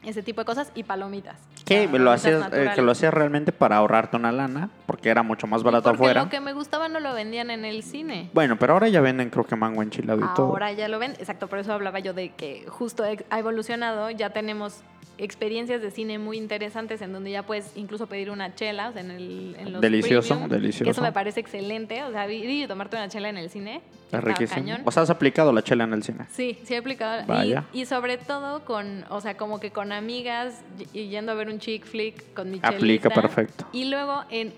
ese 0.04 0.22
tipo 0.22 0.40
de 0.40 0.44
cosas 0.46 0.70
y 0.74 0.84
palomitas. 0.84 1.36
Que 1.64 1.86
O 1.86 1.90
sea, 1.90 1.98
lo 1.98 2.10
hacías, 2.12 2.52
eh, 2.52 2.70
que 2.74 2.80
lo 2.80 2.92
hacías 2.92 3.12
realmente 3.12 3.52
para 3.52 3.76
ahorrarte 3.76 4.16
una 4.16 4.32
lana, 4.32 4.70
porque 4.86 5.10
era 5.10 5.22
mucho 5.22 5.46
más 5.46 5.62
barato 5.62 5.90
porque 5.90 6.02
afuera. 6.04 6.22
lo 6.24 6.30
que 6.30 6.40
me 6.40 6.54
gustaba 6.54 6.88
no 6.88 6.98
lo 7.00 7.12
vendían 7.12 7.50
en 7.50 7.66
el 7.66 7.82
cine. 7.82 8.30
Bueno, 8.32 8.56
pero 8.58 8.72
ahora 8.74 8.88
ya 8.88 9.02
venden 9.02 9.28
creo 9.28 9.44
que 9.44 9.56
mango 9.56 9.82
enchilado 9.82 10.20
y 10.20 10.34
todo. 10.34 10.46
Ahora 10.46 10.72
ya 10.72 10.88
lo 10.88 10.98
ven, 10.98 11.12
exacto, 11.18 11.48
por 11.48 11.58
eso 11.58 11.72
hablaba 11.74 11.98
yo 11.98 12.14
de 12.14 12.30
que 12.30 12.64
justo 12.68 13.04
ha 13.28 13.38
evolucionado, 13.38 14.10
ya 14.10 14.30
tenemos 14.30 14.82
experiencias 15.18 15.82
de 15.82 15.90
cine 15.90 16.18
muy 16.18 16.36
interesantes 16.38 17.02
en 17.02 17.12
donde 17.12 17.30
ya 17.32 17.42
puedes 17.42 17.76
incluso 17.76 18.06
pedir 18.06 18.30
una 18.30 18.54
chela, 18.54 18.88
o 18.88 18.92
sea, 18.92 19.02
en, 19.02 19.10
el, 19.10 19.56
en 19.58 19.72
los 19.72 19.80
Delicioso, 19.80 20.28
premium, 20.28 20.48
delicioso. 20.50 20.84
Que 20.84 20.90
eso 20.90 21.02
me 21.02 21.12
parece 21.12 21.40
excelente, 21.40 22.02
o 22.04 22.12
sea, 22.12 22.30
ir 22.30 22.48
y 22.48 22.66
tomarte 22.66 22.96
una 22.96 23.08
chela 23.08 23.28
en 23.28 23.36
el 23.36 23.50
cine. 23.50 23.80
Es 24.12 24.20
riquísimo. 24.22 24.54
cañón. 24.60 24.82
O 24.84 24.90
sea, 24.92 25.02
has 25.02 25.10
aplicado 25.10 25.52
la 25.52 25.62
chela 25.62 25.84
en 25.84 25.92
el 25.92 26.02
cine. 26.02 26.26
Sí, 26.30 26.58
sí 26.64 26.74
he 26.74 26.78
aplicado. 26.78 27.22
Y- 27.22 27.26
Vaya. 27.26 27.64
Y, 27.72 27.84
sobre 27.86 28.16
todo 28.16 28.64
con, 28.64 29.04
o 29.10 29.20
sea, 29.20 29.36
como 29.36 29.60
que 29.60 29.70
con 29.70 29.92
amigas 29.92 30.62
y 30.92 30.98
y 31.00 31.08
yendo 31.08 31.32
a 31.32 31.34
ver 31.34 31.48
un 31.48 31.58
chick 31.58 31.84
flick 31.84 32.32
con 32.34 32.50
mi 32.50 32.58
Aplica 32.62 32.78
chelita. 32.78 33.10
perfecto. 33.10 33.66
Y 33.72 33.86
luego, 33.86 34.22
en, 34.30 34.52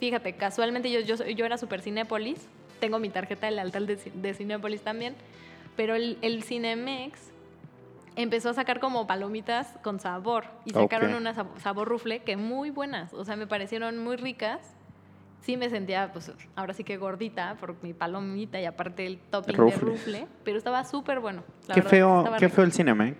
fíjate, 0.00 0.32
casualmente 0.34 0.90
yo, 0.90 1.00
yo, 1.00 1.24
yo 1.26 1.44
era 1.46 1.56
super 1.56 1.80
Cinépolis, 1.82 2.38
tengo 2.80 2.98
mi 2.98 3.10
tarjeta 3.10 3.46
de 3.46 3.52
lealtad 3.52 3.82
de, 3.82 3.96
de 4.12 4.34
Cinépolis 4.34 4.80
también, 4.82 5.14
pero 5.76 5.94
el, 5.94 6.18
el 6.22 6.42
Cinemex 6.42 7.29
empezó 8.16 8.50
a 8.50 8.54
sacar 8.54 8.80
como 8.80 9.06
palomitas 9.06 9.68
con 9.82 10.00
sabor 10.00 10.44
y 10.64 10.70
sacaron 10.70 11.12
Ok. 11.14 11.20
una 11.20 11.34
sab- 11.34 11.58
sabor 11.58 11.88
rufle 11.88 12.20
que 12.20 12.36
muy 12.36 12.70
buenas, 12.70 13.12
o 13.14 13.24
sea, 13.24 13.36
me 13.36 13.46
parecieron 13.46 13.98
muy 13.98 14.16
ricas. 14.16 14.60
Sí 15.42 15.56
me 15.56 15.70
sentía, 15.70 16.12
pues, 16.12 16.30
ahora 16.54 16.74
sí 16.74 16.84
que 16.84 16.98
gordita 16.98 17.56
por 17.58 17.74
mi 17.82 17.94
palomita 17.94 18.60
y 18.60 18.66
aparte 18.66 19.06
el 19.06 19.18
topping 19.18 19.56
Rufles. 19.56 19.80
de 19.80 19.86
rufle, 19.86 20.26
pero 20.44 20.58
estaba 20.58 20.84
súper 20.84 21.18
bueno. 21.20 21.42
la 21.66 21.74
Qué 21.74 21.80
verdad, 21.80 21.90
feo, 21.90 22.24
qué 22.38 22.44
rico. 22.46 22.56
feo 22.56 22.64
el 22.64 22.72
Cinemex. 22.72 23.16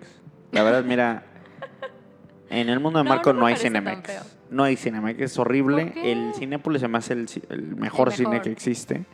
La 0.53 0.63
verdad, 0.63 0.85
mira. 0.85 1.23
En 2.51 2.69
el 2.69 2.81
mundo 2.81 2.99
de 2.99 3.05
No, 3.05 3.11
Marco 3.11 3.33
no 3.33 3.39
no, 3.39 3.45
me 3.47 3.53
hay 3.53 3.57
Cinemex. 3.57 4.11
No 4.51 4.65
hay 4.65 4.77
Cinemex, 4.77 5.21
es 5.21 5.39
horrible. 5.39 5.93
El 5.97 6.35
Cinépolis 6.35 6.81
se 6.81 6.89
me 6.89 6.99
hace 6.99 7.13
el, 7.13 7.27
el 7.49 7.77
mejor 7.77 8.09
El 8.09 8.15
cine 8.15 8.29
mejor. 8.31 8.43
que 8.45 8.51
existe. 8.51 9.05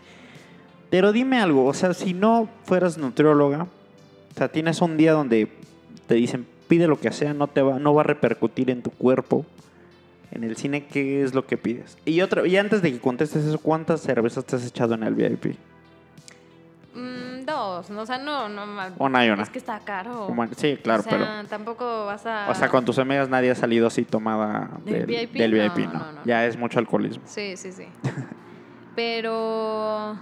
Pero 0.88 1.12
dime 1.12 1.38
algo, 1.40 1.66
o 1.66 1.74
sea, 1.74 1.92
si 1.92 2.14
no 2.14 2.48
fueras 2.64 2.96
nutrióloga, 2.96 3.66
o 4.36 4.38
sea, 4.38 4.48
tienes 4.48 4.82
un 4.82 4.96
día 4.98 5.12
donde 5.12 5.48
te 6.06 6.14
dicen 6.14 6.46
pide 6.68 6.86
lo 6.86 7.00
que 7.00 7.10
sea, 7.10 7.32
no 7.32 7.46
te 7.46 7.62
va, 7.62 7.78
no 7.78 7.94
va 7.94 8.02
a 8.02 8.04
repercutir 8.04 8.70
en 8.70 8.82
tu 8.82 8.90
cuerpo. 8.90 9.46
En 10.30 10.44
el 10.44 10.56
cine, 10.56 10.84
¿qué 10.86 11.22
es 11.22 11.34
lo 11.34 11.46
que 11.46 11.56
pides? 11.56 11.96
Y 12.04 12.20
otra, 12.20 12.46
y 12.46 12.56
antes 12.56 12.82
de 12.82 12.92
que 12.92 12.98
contestes 13.00 13.44
eso, 13.44 13.58
¿cuántas 13.58 14.00
cervezas 14.02 14.44
te 14.44 14.56
has 14.56 14.66
echado 14.66 14.94
en 14.94 15.04
el 15.04 15.14
VIP? 15.14 15.56
Mm, 16.94 17.44
dos, 17.46 17.88
o 17.90 18.06
sea, 18.06 18.18
no, 18.18 18.48
no. 18.48 18.66
ma- 18.66 18.92
Una 18.98 19.24
y 19.24 19.30
una. 19.30 19.42
Es 19.44 19.50
que 19.50 19.58
está 19.58 19.78
caro. 19.80 20.28
Bueno, 20.28 20.52
sí, 20.56 20.76
claro, 20.82 21.00
o 21.00 21.02
sea, 21.04 21.12
pero. 21.12 21.48
tampoco 21.48 22.06
vas 22.06 22.26
a. 22.26 22.48
O 22.50 22.54
sea, 22.54 22.68
con 22.68 22.84
tus 22.84 22.98
amigas 22.98 23.28
nadie 23.28 23.50
ha 23.50 23.54
salido 23.54 23.86
así 23.86 24.04
tomada 24.04 24.70
¿Del 24.84 25.06
del, 25.06 25.26
VIP? 25.26 25.32
del 25.34 25.50
No, 25.52 25.62
VIP, 25.74 25.92
no. 25.92 26.24
Ya 26.24 26.44
es 26.46 26.56
mucho 26.58 26.78
alcoholismo. 26.78 27.22
Sí, 27.26 27.56
sí, 27.56 27.70
sí. 27.72 27.86
pero. 28.96 30.16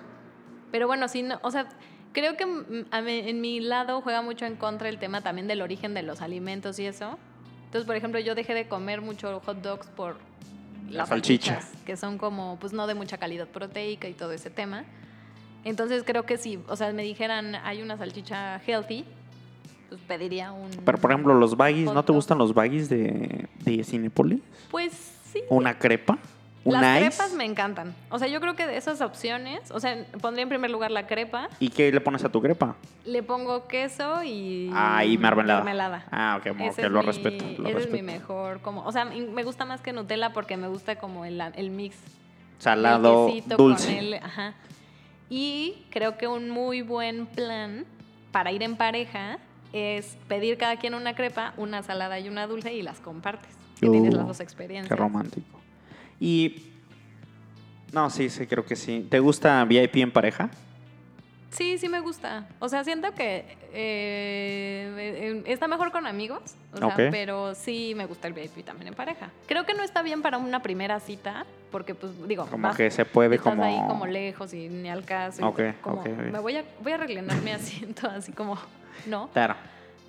Pero 0.70 0.86
bueno, 0.88 1.06
sí, 1.08 1.22
no, 1.22 1.38
o 1.42 1.50
sea, 1.50 1.66
creo 2.14 2.36
que 2.38 2.46
mm, 2.46 2.86
en 2.92 3.40
mi 3.42 3.60
lado 3.60 4.00
juega 4.00 4.22
mucho 4.22 4.46
en 4.46 4.56
contra 4.56 4.88
el 4.88 4.98
tema 4.98 5.20
también 5.20 5.46
del 5.46 5.60
origen 5.60 5.92
de 5.92 6.02
los 6.02 6.22
alimentos 6.22 6.78
y 6.78 6.86
eso. 6.86 7.18
Entonces, 7.66 7.86
por 7.86 7.96
ejemplo, 7.96 8.18
yo 8.20 8.34
dejé 8.34 8.54
de 8.54 8.66
comer 8.68 9.02
mucho 9.02 9.40
hot 9.44 9.58
dogs 9.60 9.88
por 9.88 10.16
La 10.88 10.98
las 10.98 11.08
salchicha. 11.10 11.56
salchichas, 11.60 11.84
que 11.84 11.96
son 11.98 12.16
como, 12.16 12.56
pues 12.60 12.72
no 12.72 12.86
de 12.86 12.94
mucha 12.94 13.18
calidad 13.18 13.48
proteica 13.48 14.08
y 14.08 14.14
todo 14.14 14.32
ese 14.32 14.48
tema. 14.48 14.84
Entonces 15.64 16.04
creo 16.06 16.24
que 16.24 16.38
si, 16.38 16.58
o 16.68 16.76
sea, 16.76 16.92
me 16.92 17.02
dijeran, 17.02 17.54
hay 17.56 17.82
una 17.82 17.96
salchicha 17.98 18.60
healthy, 18.66 19.04
pues 19.88 20.00
pediría 20.02 20.52
un... 20.52 20.70
Pero, 20.84 20.98
por 20.98 21.10
ejemplo, 21.10 21.34
los 21.34 21.56
baggies, 21.56 21.92
¿no 21.92 22.04
te 22.04 22.12
gustan 22.12 22.38
los 22.38 22.54
baggies 22.54 22.88
de, 22.88 23.48
de 23.64 23.82
Cinépolis? 23.84 24.40
Pues 24.70 24.92
sí. 25.32 25.42
¿Una 25.48 25.78
crepa? 25.78 26.18
¿Un 26.64 26.72
Las 26.72 26.98
ice? 26.98 27.08
crepas 27.10 27.32
me 27.34 27.44
encantan. 27.44 27.94
O 28.10 28.18
sea, 28.18 28.26
yo 28.28 28.40
creo 28.40 28.56
que 28.56 28.66
de 28.66 28.76
esas 28.78 29.00
opciones, 29.02 29.70
o 29.70 29.80
sea, 29.80 30.02
pondría 30.22 30.44
en 30.44 30.48
primer 30.48 30.70
lugar 30.70 30.90
la 30.90 31.06
crepa, 31.06 31.48
¿Y 31.60 31.68
qué 31.68 31.92
le 31.92 32.00
pones 32.00 32.24
a 32.24 32.30
tu 32.30 32.40
crepa? 32.40 32.74
le 33.04 33.22
pongo 33.22 33.66
queso 33.68 34.22
y... 34.24 34.70
Ah, 34.72 35.04
y 35.04 35.18
mermelada. 35.18 35.60
mermelada. 35.62 36.06
Ah, 36.10 36.38
ok, 36.40 36.46
es 36.60 36.78
lo 36.90 37.00
mi- 37.00 37.06
respeto. 37.06 37.44
Lo 37.58 37.68
ese 37.68 37.78
es 37.80 37.90
mi 37.90 38.00
mejor, 38.00 38.60
como, 38.60 38.82
o 38.84 38.92
sea, 38.92 39.04
me 39.04 39.42
gusta 39.44 39.66
más 39.66 39.82
que 39.82 39.92
Nutella 39.92 40.32
porque 40.32 40.56
me 40.56 40.68
gusta 40.68 40.96
como 40.96 41.26
el, 41.26 41.38
el 41.54 41.70
mix 41.70 41.96
Salado, 42.58 43.28
el 43.28 43.42
dulce. 43.56 43.86
con 43.88 43.96
el- 43.96 44.14
ajá. 44.14 44.54
Y 45.28 45.84
creo 45.90 46.16
que 46.16 46.28
un 46.28 46.48
muy 46.50 46.82
buen 46.82 47.26
plan 47.26 47.84
para 48.32 48.52
ir 48.52 48.62
en 48.62 48.76
pareja 48.76 49.38
es 49.72 50.16
pedir 50.28 50.56
cada 50.56 50.76
quien 50.76 50.94
una 50.94 51.14
crepa, 51.14 51.52
una 51.56 51.82
salada 51.82 52.18
y 52.20 52.28
una 52.28 52.46
dulce 52.46 52.72
y 52.72 52.82
las 52.82 53.00
compartes. 53.00 53.50
Que 53.80 53.88
tienes 53.90 54.14
Uh, 54.14 54.18
las 54.18 54.26
dos 54.28 54.40
experiencias. 54.40 54.88
Qué 54.88 54.96
romántico. 54.96 55.60
Y... 56.20 56.70
No, 57.92 58.10
sí, 58.10 58.28
sí, 58.30 58.46
creo 58.46 58.64
que 58.66 58.74
sí. 58.76 59.06
¿Te 59.08 59.20
gusta 59.20 59.64
VIP 59.64 59.96
en 59.96 60.10
pareja? 60.10 60.50
Sí, 61.50 61.78
sí 61.78 61.88
me 61.88 62.00
gusta. 62.00 62.48
O 62.58 62.68
sea, 62.68 62.82
siento 62.82 63.14
que 63.14 63.56
eh, 63.72 65.42
está 65.46 65.68
mejor 65.68 65.92
con 65.92 66.04
amigos, 66.08 66.56
o 66.72 66.78
sea, 66.78 66.88
Ok. 66.88 66.94
pero 67.12 67.54
sí 67.54 67.92
me 67.94 68.06
gusta 68.06 68.26
el 68.26 68.34
VIP 68.34 68.64
también 68.64 68.88
en 68.88 68.94
pareja. 68.94 69.30
Creo 69.46 69.64
que 69.64 69.74
no 69.74 69.84
está 69.84 70.02
bien 70.02 70.20
para 70.22 70.38
una 70.38 70.62
primera 70.62 70.98
cita, 70.98 71.46
porque 71.70 71.94
pues 71.94 72.12
digo, 72.26 72.46
Como 72.46 72.66
vas- 72.68 72.76
que 72.76 72.90
se 72.90 73.04
puede 73.04 73.36
estás 73.36 73.52
como... 73.52 73.64
ahí 73.64 73.76
como 73.86 74.06
lejos 74.06 74.52
y 74.52 74.68
ni 74.68 74.88
al 74.88 75.04
caso. 75.04 75.48
y 75.56 75.72
como. 75.80 76.02
Me 76.02 76.40
voy 76.40 76.56
a, 76.56 76.64
voy 76.82 76.90
a 76.92 76.96
reclinar 76.96 77.40
mi 77.42 77.50
asiento 77.52 78.08
así 78.08 78.32
como, 78.32 78.58
¿no? 79.06 79.28
Claro. 79.28 79.54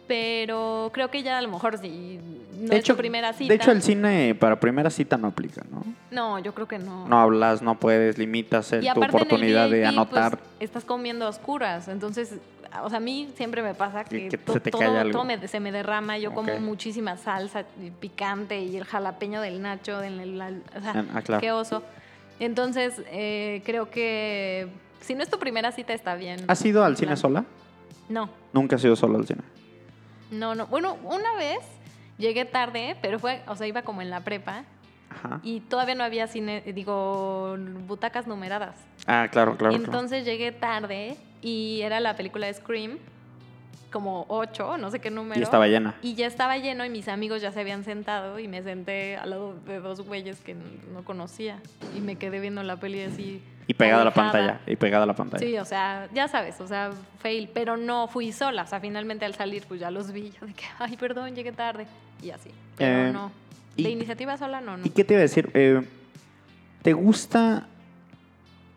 Pero 0.08 0.92
creo 0.94 1.10
que 1.10 1.24
ya 1.24 1.38
a 1.38 1.42
lo 1.42 1.50
mejor 1.50 1.78
si 1.80 2.20
no 2.60 2.70
de 2.70 2.76
es 2.76 2.82
hecho, 2.82 2.94
tu 2.94 2.98
primera 3.00 3.34
cita. 3.34 3.50
De 3.50 3.56
hecho, 3.56 3.72
el 3.72 3.82
cine 3.82 4.36
para 4.36 4.60
primera 4.60 4.90
cita 4.90 5.18
no 5.18 5.28
aplica, 5.28 5.64
¿no? 5.72 5.84
No, 6.12 6.40
yo 6.40 6.54
creo 6.54 6.68
que 6.68 6.78
no. 6.80 7.08
No 7.08 7.20
hablas, 7.20 7.62
no 7.62 7.80
puedes, 7.80 8.18
limitas 8.18 8.72
el- 8.74 8.86
tu 8.94 9.02
oportunidad 9.04 9.70
de 9.70 9.80
VIP, 9.80 9.88
anotar. 9.88 10.38
pues, 10.38 10.44
estás 10.60 10.86
comiendo 10.86 11.26
a 11.26 11.30
oscuras, 11.30 11.88
entonces, 11.88 12.36
o 12.84 12.90
sea, 12.90 12.98
a 12.98 13.02
mí 13.02 13.30
siempre 13.36 13.62
me 13.64 13.74
pasa 13.74 14.04
Que- 14.06 14.30
que, 14.30 14.38
se 14.52 14.60
te 14.60 14.72
todo, 14.72 14.80
cae 14.80 14.96
algo. 14.98 15.12
todo 15.12 15.24
me- 15.26 15.48
se 15.48 15.60
me 15.60 15.72
derrama, 15.72 16.18
yo 16.18 16.34
como 16.34 16.58
muchísima 16.60 17.18
salsa 17.18 17.64
picante 18.00 18.62
y 18.62 18.78
el 18.78 18.86
jalapeño 18.86 19.42
del 19.42 19.62
nacho, 19.62 20.02
en 20.04 20.20
el- 20.20 20.38
la- 20.38 20.52
o 20.78 20.82
sea, 20.82 21.06
Ah, 21.14 21.22
claro. 21.22 21.42
qué 21.42 21.52
oso. 21.52 21.82
Entonces, 22.40 23.02
eh, 23.12 23.62
creo 23.66 23.90
que 23.90 24.68
si 25.02 25.16
no 25.16 25.24
es 25.24 25.30
tu 25.30 25.40
primera 25.40 25.72
cita 25.72 25.94
está 25.94 26.16
bien. 26.16 26.42
¿Has 26.48 26.64
ido 26.64 26.84
al 26.84 26.96
cine 26.96 27.16
sola? 27.18 27.44
No, 28.08 28.30
Nunca 28.54 28.76
has 28.76 28.84
ido 28.84 28.96
solo 28.96 29.18
al 29.18 29.26
cine. 29.26 29.42
No, 30.32 30.56
no. 30.56 30.68
Bueno, 30.68 30.98
una 31.04 31.36
vez 31.36 31.60
llegué 32.18 32.46
tarde, 32.46 32.96
pero 33.02 33.20
fue, 33.20 33.42
o 33.48 33.56
sea, 33.56 33.68
iba 33.68 33.82
como 33.82 34.02
en 34.02 34.10
la 34.10 34.22
prepa 34.22 34.64
Ajá. 35.10 35.40
y 35.44 35.60
todavía 35.62 35.96
no 35.96 36.04
había 36.04 36.28
cine, 36.28 36.62
digo, 36.74 37.56
butacas 37.88 38.28
numeradas. 38.28 38.76
Ah, 39.08 39.28
claro, 39.32 39.58
claro. 39.58 39.76
claro. 39.76 39.86
Entonces 39.86 40.26
llegué 40.26 40.52
tarde 40.52 41.18
y 41.42 41.82
era 41.82 42.00
la 42.00 42.16
película 42.16 42.48
de 42.48 42.54
Scream, 42.54 42.98
como 43.96 44.26
8, 44.28 44.78
no 44.78 44.92
sé 44.92 45.00
qué 45.00 45.10
número. 45.10 45.40
Y 45.40 45.44
estaba 45.44 45.68
llena. 45.68 45.96
Y 46.02 46.16
ya 46.16 46.28
estaba 46.28 46.58
lleno 46.58 46.84
y 46.84 46.90
mis 46.90 47.08
amigos 47.08 47.42
ya 47.42 47.54
se 47.54 47.62
habían 47.62 47.86
sentado 47.86 48.40
y 48.40 48.50
me 48.50 48.62
senté 48.62 49.16
al 49.16 49.30
lado 49.30 49.54
de 49.66 49.80
dos 49.80 50.02
güeyes 50.02 50.42
que 50.42 50.54
no 50.94 51.06
conocía. 51.06 51.60
Y 51.96 52.02
me 52.02 52.18
quedé 52.18 52.42
viendo 52.42 52.62
la 52.62 52.76
peli 52.76 53.02
así. 53.04 53.42
Y 53.68 53.74
pegada 53.74 54.02
a 54.02 54.06
la 54.06 54.14
pantalla. 54.14 54.60
Y 54.68 54.76
pegada 54.76 55.06
a 55.06 55.08
la 55.08 55.16
pantalla. 55.16 55.40
Sí, 55.48 55.58
o 55.58 55.64
sea, 55.64 56.10
ya 56.14 56.28
sabes, 56.28 56.60
o 56.60 56.68
sea, 56.68 56.92
fail. 57.20 57.50
Pero 57.54 57.78
no 57.78 58.10
fui 58.10 58.34
sola, 58.34 58.64
o 58.64 58.68
sea, 58.68 58.82
finalmente 58.82 59.24
al 59.24 59.34
salir 59.34 59.64
pues 59.66 59.80
ya 59.80 59.90
los 59.92 60.12
vi. 60.12 60.32
Yo 60.42 60.46
de 60.46 60.54
que, 60.54 60.66
ay, 60.78 60.98
perdón, 60.98 61.34
llegué 61.34 61.54
tarde. 61.54 61.88
Y 62.22 62.32
así. 62.32 62.50
Pero 62.78 63.08
Eh, 63.08 63.12
no. 63.14 63.32
y- 63.78 63.84
De 63.84 63.90
iniciativa 63.92 64.36
sola 64.38 64.60
no, 64.60 64.76
no. 64.76 64.86
¿Y 64.86 64.90
qué 64.90 65.06
te 65.06 65.14
iba 65.14 65.20
a 65.20 65.22
decir? 65.22 65.50
Eh, 65.54 65.82
¿Te 66.82 66.92
gusta 66.92 67.66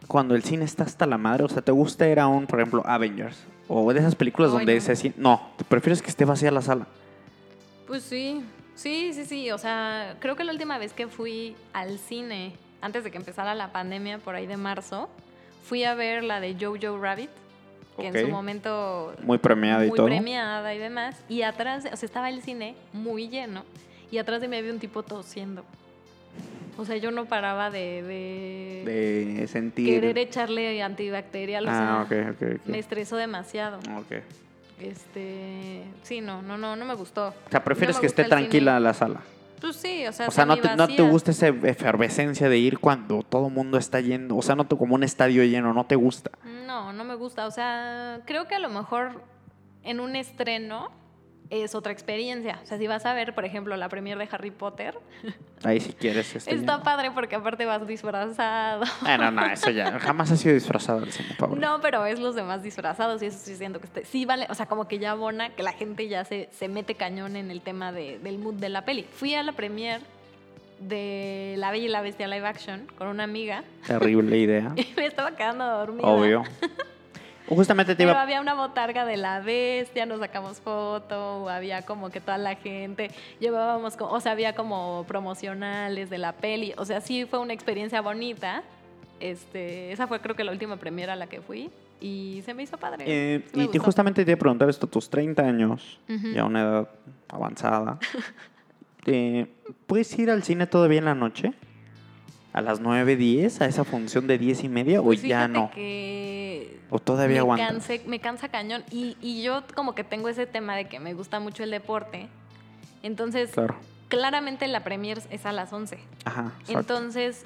cuando 0.07 0.35
el 0.37 0.43
cine 0.45 0.65
está 0.65 0.85
hasta 0.85 1.07
la 1.07 1.19
madre? 1.19 1.43
O 1.45 1.49
sea, 1.49 1.61
¿te 1.61 1.73
gusta 1.73 2.09
ir 2.09 2.21
a 2.21 2.29
un, 2.29 2.47
por 2.47 2.61
ejemplo, 2.61 2.83
Avengers? 2.87 3.37
O 3.69 3.93
de 3.93 4.01
esas 4.01 4.15
películas 4.15 4.51
Ay, 4.51 4.59
donde 4.59 4.75
no. 4.77 4.81
se 4.81 4.97
siente... 4.97 5.21
No, 5.21 5.51
¿te 5.57 5.65
prefieres 5.65 6.01
que 6.03 6.09
esté 6.09 6.25
vacía 6.25 6.51
la 6.51 6.63
sala? 6.63 6.87
Pues 7.87 8.03
sí, 8.03 8.43
sí, 8.75 9.13
sí, 9.13 9.25
sí. 9.25 9.51
O 9.51 9.59
sea, 9.59 10.17
creo 10.21 10.37
que 10.37 10.45
la 10.45 10.53
última 10.53 10.79
vez 10.79 10.93
que 10.93 11.07
fui 11.07 11.55
al 11.73 11.99
cine, 11.99 12.55
antes 12.81 13.05
de 13.05 13.11
que 13.11 13.19
empezara 13.19 13.55
la 13.55 13.73
pandemia, 13.73 14.19
por 14.19 14.35
ahí 14.35 14.47
de 14.47 14.57
marzo, 14.57 15.09
fui 15.65 15.85
a 15.85 15.95
ver 15.95 16.25
la 16.25 16.41
de 16.41 16.57
Jojo 16.59 16.99
Rabbit, 16.99 17.31
que 17.99 18.07
en 18.07 18.21
su 18.21 18.29
momento 18.29 19.13
Muy 19.23 19.39
premiada 19.39 19.85
y 19.85 19.89
muy 19.89 19.97
todo. 19.97 20.07
premiada 20.07 20.75
y 20.75 20.79
demás. 20.79 21.17
Y 21.29 21.43
atrás, 21.43 21.85
o 21.93 21.97
sea, 21.97 22.07
estaba 22.07 22.29
el 22.31 22.43
cine 22.43 22.75
muy 22.93 23.29
lleno 23.29 23.65
y 24.11 24.19
atrás 24.19 24.41
de 24.41 24.49
mí 24.49 24.57
había 24.57 24.73
un 24.73 24.79
tipo 24.79 25.03
tosiendo. 25.03 25.65
O 26.79 26.85
sea, 26.87 26.97
yo 26.97 27.11
no 27.11 27.27
paraba 27.27 27.71
de, 27.71 28.03
de 28.03 29.35
De 29.41 29.47
sentir... 29.49 29.87
querer 30.01 30.17
echarle 30.17 30.81
antibacterial. 30.83 31.67
O 31.67 31.71
Ah, 31.71 32.07
sea, 32.09 32.21
ok, 32.29 32.37
ok, 32.37 32.49
ok. 32.61 32.67
me 32.67 32.79
estresó 32.79 33.17
demasiado. 33.17 33.79
Ok. 33.99 34.23
Este, 34.81 35.83
sí, 36.03 36.21
no, 36.21 36.41
no, 36.43 36.57
no, 36.57 36.77
no 36.77 36.85
me 36.85 36.95
gustó. 36.95 37.29
O 37.29 37.51
sea, 37.51 37.65
prefieres 37.65 37.97
No 37.97 38.01
que 38.01 38.07
esté 38.07 38.25
tranquila 38.25 38.73
cine. 38.77 38.81
la 38.81 38.95
sala. 38.95 39.21
Pues 39.61 39.75
sí, 39.75 40.07
o 40.07 40.13
sea, 40.13 40.29
O 40.29 40.31
sea, 40.31 40.47
no 40.47 40.57
te, 40.57 40.77
no 40.77 40.87
te 40.87 41.03
gusta 41.03 41.33
esa 41.33 41.49
efervescencia 41.49 42.49
de 42.49 42.59
ir 42.59 42.79
cuando 42.79 43.25
todo 43.25 43.49
el 43.49 43.53
mundo 43.53 43.77
está 43.77 44.01
yendo. 44.01 44.37
O 44.37 44.43
sea, 44.43 44.55
no 44.55 44.67
te, 44.69 44.77
como 44.77 44.95
un 44.95 45.03
estadio 45.03 45.43
lleno, 45.43 45.75
no 45.75 45.85
te 45.85 45.97
gusta. 45.97 46.31
No, 46.65 46.93
no 46.93 47.03
me 47.03 47.17
gusta. 47.17 47.47
O 47.49 47.51
sea, 47.51 48.21
creo 48.25 48.47
que 48.47 48.55
a 48.55 48.61
lo 48.61 48.69
mejor 48.69 49.21
en 49.83 49.99
un 49.99 50.15
estreno 50.15 50.93
es 51.51 51.75
otra 51.75 51.93
experiencia. 51.93 52.61
O 52.63 52.67
sea, 52.67 52.77
si 52.79 52.87
vas 52.87 53.07
a 53.07 53.15
ver, 53.15 53.35
por 53.35 53.45
ejemplo, 53.45 53.77
la 53.77 53.89
premier 53.89 54.19
de 54.19 54.29
Harry 54.31 54.51
Potter, 54.51 54.99
Ahí 55.65 55.81
si 55.81 55.93
quieres. 55.93 56.37
esté 56.37 56.55
está 56.55 56.83
padre 56.83 57.11
porque 57.11 57.37
aparte 57.37 57.65
vas 57.65 57.87
disfrazado. 57.87 58.85
Ah, 59.05 59.17
no, 59.19 59.31
no, 59.31 59.45
eso 59.47 59.71
ya. 59.71 59.99
Jamás 60.01 60.31
ha 60.31 60.37
sido 60.37 60.55
disfrazado 60.55 61.03
el 61.05 61.11
cine, 61.13 61.31
Paula. 61.39 61.57
No, 61.61 61.81
pero 61.81 62.05
es 62.07 62.19
los 62.21 62.35
demás 62.35 62.63
disfrazados 62.63 63.23
y 63.23 63.27
eso 63.27 63.39
sí 63.41 63.57
siento 63.57 63.81
que 63.81 63.87
esté- 63.87 64.05
sí 64.05 64.25
vale, 64.27 64.47
o 64.51 64.55
sea, 64.55 64.67
como 64.67 64.87
que 64.89 64.99
ya 64.99 65.13
abona 65.13 65.51
que 65.51 65.63
la 65.63 65.73
gente 65.73 66.07
ya 66.09 66.25
se, 66.25 66.49
se 66.53 66.69
mete 66.69 66.95
cañón 66.95 67.35
en 67.37 67.51
el 67.51 67.61
tema 67.63 67.93
de- 67.93 68.19
del 68.19 68.39
mood 68.39 68.55
de 68.55 68.69
la 68.69 68.85
peli. 68.85 69.05
Fui 69.11 69.35
a 69.35 69.43
la 69.43 69.53
premier 69.53 70.01
de 70.81 71.57
La 71.59 71.73
Bella 71.73 71.87
y 71.87 71.89
la 71.89 72.03
Bestia 72.03 72.29
live 72.29 72.47
action 72.47 72.87
con 72.97 73.09
una 73.09 73.25
amiga 73.25 73.65
Terrible 73.87 74.39
idea. 74.39 74.73
y 74.77 74.87
me 74.97 75.07
estaba 75.07 75.33
quedando 75.35 75.65
dormida. 75.67 76.07
Obvio. 76.07 76.45
Justamente 77.49 77.95
te 77.95 77.99
Pero 77.99 78.11
iba. 78.11 78.23
había 78.23 78.41
una 78.41 78.55
botarga 78.55 79.05
de 79.05 79.17
la 79.17 79.41
bestia, 79.41 80.05
nos 80.07 80.21
sacamos 80.21 80.61
foto, 80.61 81.49
había 81.49 81.83
como 81.83 82.11
que 82.11 82.21
toda 82.21 82.37
la 82.39 82.57
gente, 82.57 83.11
llevábamos, 83.41 83.97
o 83.99 84.21
sea, 84.21 84.33
había 84.33 84.55
como 84.55 85.05
promocionales 85.09 86.11
de 86.11 86.19
la 86.19 86.33
peli, 86.33 86.75
o 86.77 86.85
sea, 86.85 87.01
sí 87.01 87.25
fue 87.25 87.39
una 87.39 87.53
experiencia 87.55 88.01
bonita. 88.01 88.63
Este, 89.21 89.91
esa 89.93 90.07
fue 90.07 90.21
creo 90.21 90.37
que 90.37 90.45
la 90.45 90.53
última 90.53 90.77
premiera 90.77 91.15
a 91.15 91.17
la 91.17 91.27
que 91.27 91.41
fui 91.41 91.71
y 92.01 92.43
se 92.45 92.55
me 92.55 92.63
hizo 92.63 92.77
padre. 92.77 93.05
Eh, 93.07 93.45
me 93.55 93.65
y 93.65 93.67
gustó. 93.67 93.83
justamente 93.83 94.25
te 94.25 94.31
iba 94.31 94.37
a 94.37 94.39
preguntar 94.39 94.69
esto, 94.69 94.87
tus 94.87 95.11
30 95.11 95.43
años, 95.43 95.99
Ujú. 96.09 96.29
ya 96.29 96.45
una 96.45 96.61
edad 96.63 96.89
avanzada. 97.29 97.99
eh, 99.07 99.47
¿Puedes 99.87 100.17
ir 100.19 100.31
al 100.31 100.43
cine 100.45 100.67
todavía 100.67 100.99
en 100.99 101.07
la 101.07 101.15
noche? 101.15 101.53
¿A 102.59 102.61
las 102.61 102.81
9, 102.81 103.15
10? 103.15 103.61
¿A 103.61 103.67
esa 103.67 103.85
función 103.85 104.27
de 104.27 104.37
10 104.37 104.65
y 104.65 104.69
media? 104.69 105.01
Pues 105.01 105.21
¿O 105.23 105.27
ya 105.29 105.43
fíjate 105.47 105.53
no? 105.61 105.71
que 105.71 106.81
¿O 106.91 106.99
todavía 106.99 107.35
me, 107.37 107.39
aguantas? 107.53 107.89
me 108.05 108.19
cansa 108.19 108.49
cañón 108.49 108.83
y, 108.91 109.17
y 109.21 109.45
yo 109.45 109.63
como 109.77 109.95
que 109.95 110.03
tengo 110.03 110.29
ese 110.29 110.45
tema 110.45 110.75
de 110.75 110.89
que 110.89 110.99
me 110.99 111.15
gusta 111.15 111.39
mucho 111.39 111.63
el 111.63 111.71
deporte. 111.71 112.27
Entonces, 113.05 113.51
Claro. 113.53 113.77
claramente 114.09 114.67
la 114.67 114.83
premier 114.83 115.23
es 115.31 115.47
a 115.47 115.53
las 115.53 115.73
11. 115.73 116.01
Ajá. 116.25 116.53
exacto. 116.63 116.81
Entonces, 116.81 117.45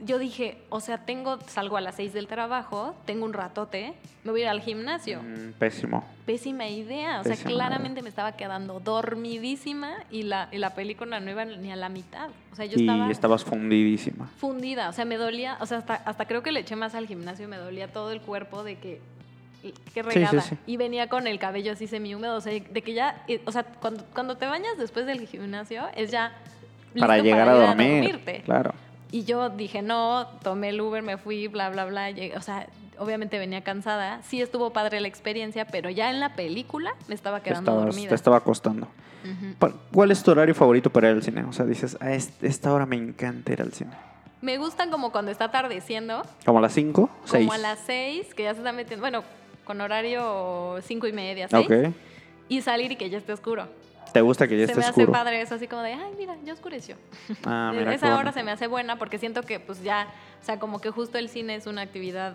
yo 0.00 0.18
dije, 0.18 0.58
o 0.68 0.80
sea, 0.80 0.98
tengo, 0.98 1.38
salgo 1.46 1.76
a 1.76 1.80
las 1.80 1.94
6 1.96 2.12
del 2.12 2.26
trabajo, 2.26 2.94
tengo 3.06 3.24
un 3.24 3.32
ratote, 3.32 3.94
me 4.24 4.30
voy 4.30 4.40
a 4.42 4.44
ir 4.44 4.48
al 4.50 4.60
gimnasio. 4.60 5.22
Mm, 5.22 5.52
pésimo. 5.58 6.04
Pésima 6.26 6.66
idea. 6.68 7.20
O 7.20 7.22
sea, 7.22 7.32
Pésima 7.32 7.50
claramente 7.50 8.02
me 8.02 8.08
estaba 8.08 8.32
quedando 8.32 8.78
dormidísima 8.80 9.94
y 10.10 10.24
la, 10.24 10.48
y 10.52 10.58
la 10.58 10.74
película 10.74 11.20
no 11.20 11.30
iba 11.30 11.44
ni 11.44 11.72
a 11.72 11.76
la 11.76 11.88
mitad. 11.88 12.28
O 12.52 12.56
sea, 12.56 12.66
yo 12.66 12.78
y 12.78 12.82
estaba 12.82 13.10
estabas 13.10 13.44
fundidísima. 13.44 14.26
fundida. 14.38 14.88
O 14.88 14.92
sea, 14.92 15.04
me 15.04 15.16
dolía, 15.16 15.56
o 15.60 15.66
sea, 15.66 15.78
hasta, 15.78 15.94
hasta 15.94 16.26
creo 16.26 16.42
que 16.42 16.52
le 16.52 16.60
eché 16.60 16.76
más 16.76 16.94
al 16.94 17.06
gimnasio 17.06 17.46
y 17.46 17.48
me 17.48 17.56
dolía 17.56 17.88
todo 17.92 18.12
el 18.12 18.20
cuerpo 18.20 18.62
de 18.64 18.76
que. 18.78 19.00
Qué 19.62 19.72
Sí, 20.04 20.10
sí, 20.10 20.18
regada. 20.18 20.40
sí. 20.42 20.56
Y 20.66 20.76
venía 20.76 21.08
con 21.08 21.26
el 21.26 21.38
cabello 21.40 21.72
así 21.72 21.86
semi-húmedo. 21.88 22.36
O 22.36 22.40
sea, 22.40 22.52
de 22.52 22.82
que 22.82 22.92
ya. 22.94 23.24
eh, 23.26 23.40
O 23.46 23.52
sea, 23.52 23.64
cuando, 23.64 24.04
cuando 24.14 24.36
te 24.36 24.46
bañas 24.46 24.76
después 24.78 25.06
del 25.06 25.26
gimnasio, 25.26 25.84
es 25.96 26.10
ya. 26.12 26.32
Para 26.98 27.18
llegar 27.18 27.48
a 27.48 27.54
ir 27.56 27.66
dormir. 27.66 28.02
dormirte. 28.02 28.42
Claro. 28.44 28.74
Y 29.12 29.24
yo 29.24 29.48
dije, 29.50 29.82
no, 29.82 30.26
tomé 30.42 30.70
el 30.70 30.80
Uber, 30.80 31.02
me 31.02 31.16
fui, 31.16 31.48
bla, 31.48 31.70
bla, 31.70 31.84
bla. 31.84 32.10
llegué- 32.10 32.36
o 32.36 32.40
sea, 32.42 32.66
obviamente 32.98 33.38
venía 33.38 33.62
cansada. 33.62 34.20
Sí 34.22 34.40
estuvo 34.42 34.70
padre 34.70 35.00
la 35.00 35.08
experiencia, 35.08 35.66
pero 35.66 35.90
ya 35.90 36.10
en 36.10 36.18
la 36.20 36.34
película 36.34 36.94
me 37.08 37.14
estaba 37.14 37.40
quedando 37.42 37.70
estabas- 37.72 37.86
dormida. 37.86 38.08
te 38.08 38.14
estaba 38.14 38.40
costando. 38.40 38.88
¿Cuál 39.92 40.10
es 40.12 40.22
tu 40.22 40.30
horario 40.30 40.54
favorito 40.54 40.90
para 40.90 41.10
ir 41.10 41.16
al 41.16 41.22
cine? 41.22 41.42
O 41.44 41.52
sea, 41.52 41.64
dices, 41.64 41.96
a 42.00 42.12
est- 42.12 42.42
esta 42.44 42.72
hora 42.72 42.86
me 42.86 42.96
encanta 42.96 43.52
ir 43.52 43.60
al 43.62 43.72
cine. 43.72 43.90
Me 44.40 44.58
gustan 44.58 44.90
como 44.90 45.10
cuando 45.10 45.30
está 45.32 45.46
atardeciendo, 45.46 46.22
¿Como 46.44 46.58
a 46.58 46.62
las 46.62 46.72
5? 46.74 47.10
6. 47.24 47.44
como 47.46 47.52
a 47.52 47.58
las 47.58 47.78
seis, 47.80 48.32
que 48.34 48.44
ya 48.44 48.52
se 48.52 48.58
está 48.58 48.70
metiendo, 48.72 49.00
bueno, 49.02 49.24
con 49.64 49.80
horario 49.80 50.76
cinco 50.82 51.06
y 51.08 51.12
media, 51.12 51.48
seis, 51.48 51.66
Ok. 51.66 51.92
y 52.48 52.60
salir 52.62 52.92
y 52.92 52.96
que 52.96 53.10
ya 53.10 53.18
esté 53.18 53.32
oscuro. 53.32 53.66
¿Te 54.16 54.22
gusta 54.22 54.48
que 54.48 54.56
ya 54.58 54.64
se 54.64 54.72
esté 54.72 54.80
me 54.80 54.88
oscuro? 54.88 55.12
hace 55.12 55.12
padre 55.12 55.42
eso, 55.42 55.56
así 55.56 55.68
como 55.68 55.82
de, 55.82 55.92
ay, 55.92 56.14
mira, 56.16 56.36
ya 56.42 56.54
oscureció. 56.54 56.96
Ah, 57.44 57.70
mira, 57.76 57.92
Esa 57.92 58.06
hora 58.06 58.14
bueno. 58.16 58.32
se 58.32 58.42
me 58.44 58.50
hace 58.50 58.66
buena 58.66 58.96
porque 58.96 59.18
siento 59.18 59.42
que 59.42 59.60
pues 59.60 59.82
ya, 59.82 60.08
o 60.40 60.44
sea, 60.44 60.58
como 60.58 60.80
que 60.80 60.88
justo 60.88 61.18
el 61.18 61.28
cine 61.28 61.54
es 61.54 61.66
una 61.66 61.82
actividad 61.82 62.34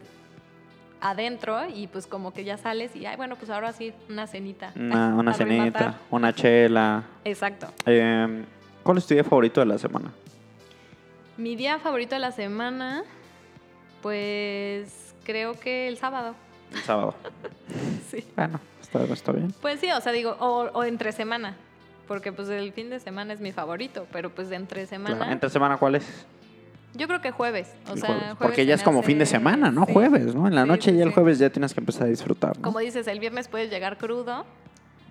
adentro 1.02 1.67
y 1.67 1.88
pues 1.88 2.06
como 2.06 2.34
que 2.34 2.44
ya 2.44 2.58
sales 2.58 2.96
y, 2.96 3.08
ay, 3.08 3.17
bueno, 3.17 3.36
pues 3.36 3.50
ahora 3.50 3.74
sí, 3.74 3.94
una 4.10 4.28
cenita. 4.28 4.74
Una, 4.76 5.08
una 5.15 5.34
rematar. 5.34 5.38
cenita, 5.38 5.98
una 6.12 6.36
chela. 6.36 7.04
Exacto. 7.24 7.65
Eh, 7.88 8.46
¿Cuál 8.84 9.00
es 9.00 9.08
tu 9.08 9.15
día 9.15 9.24
favorito 9.24 9.60
de 9.60 9.65
la 9.65 9.80
semana? 9.80 10.12
Mi 11.38 11.56
día 11.56 11.80
favorito 11.80 12.13
de 12.13 12.20
la 12.20 12.32
semana, 12.32 13.02
pues 14.04 15.15
creo 15.24 15.60
que 15.60 15.88
el 15.88 15.98
sábado. 15.98 16.36
El 16.72 16.80
sábado. 16.82 17.15
Sí. 18.08 18.24
Bueno, 18.36 18.60
está, 18.82 19.04
está 19.06 19.32
bien. 19.32 19.52
Pues 19.62 19.80
sí, 19.80 19.89
o 19.91 20.00
sea, 20.00 20.12
digo, 20.12 20.36
o, 20.39 20.70
o 20.74 20.84
entre 20.84 21.12
semana. 21.12 21.56
Porque 22.12 22.34
pues 22.34 22.50
el 22.50 22.74
fin 22.74 22.89
de 22.89 23.00
semana 23.00 23.32
es 23.32 23.39
mi 23.39 23.54
favorito, 23.54 24.06
pero 24.12 24.30
pues 24.30 24.50
de 24.50 24.58
entre 24.58 24.86
semana. 24.86 25.15
Claro. 25.15 25.32
¿Entre 25.32 25.50
semana 25.50 25.78
cuál 25.78 25.95
es? 25.95 26.26
Yo 26.93 27.08
creo 27.08 27.21
que 27.21 27.32
jueves. 27.32 27.74
O 27.89 27.93
El 27.93 28.00
sea, 28.00 28.08
jueves. 28.08 28.24
jueves 28.24 28.38
Porque 28.38 28.65
ya 28.65 28.76
es 28.76 28.84
como 28.84 29.02
fin 29.02 29.17
de 29.17 29.26
semana, 29.26 29.71
¿no? 29.71 29.86
sí. 29.86 29.93
Jueves, 29.93 30.36
¿no? 30.36 30.45
En 30.45 30.56
la 30.56 30.63
Sí, 30.63 30.67
noche 30.67 30.91
sí, 30.91 30.97
y 30.97 31.02
el 31.02 31.13
jueves 31.13 31.39
ya 31.39 31.50
tienes 31.50 31.74
que 31.74 31.80
empezar 31.80 32.04
a 32.04 32.10
disfrutar, 32.10 32.58
¿no? 32.58 32.63
Como 32.63 32.80
dices, 32.80 33.08
el 33.08 33.21
viernes 33.21 33.47
puedes 33.47 33.69
llegar 33.69 33.97
crudo. 33.97 34.45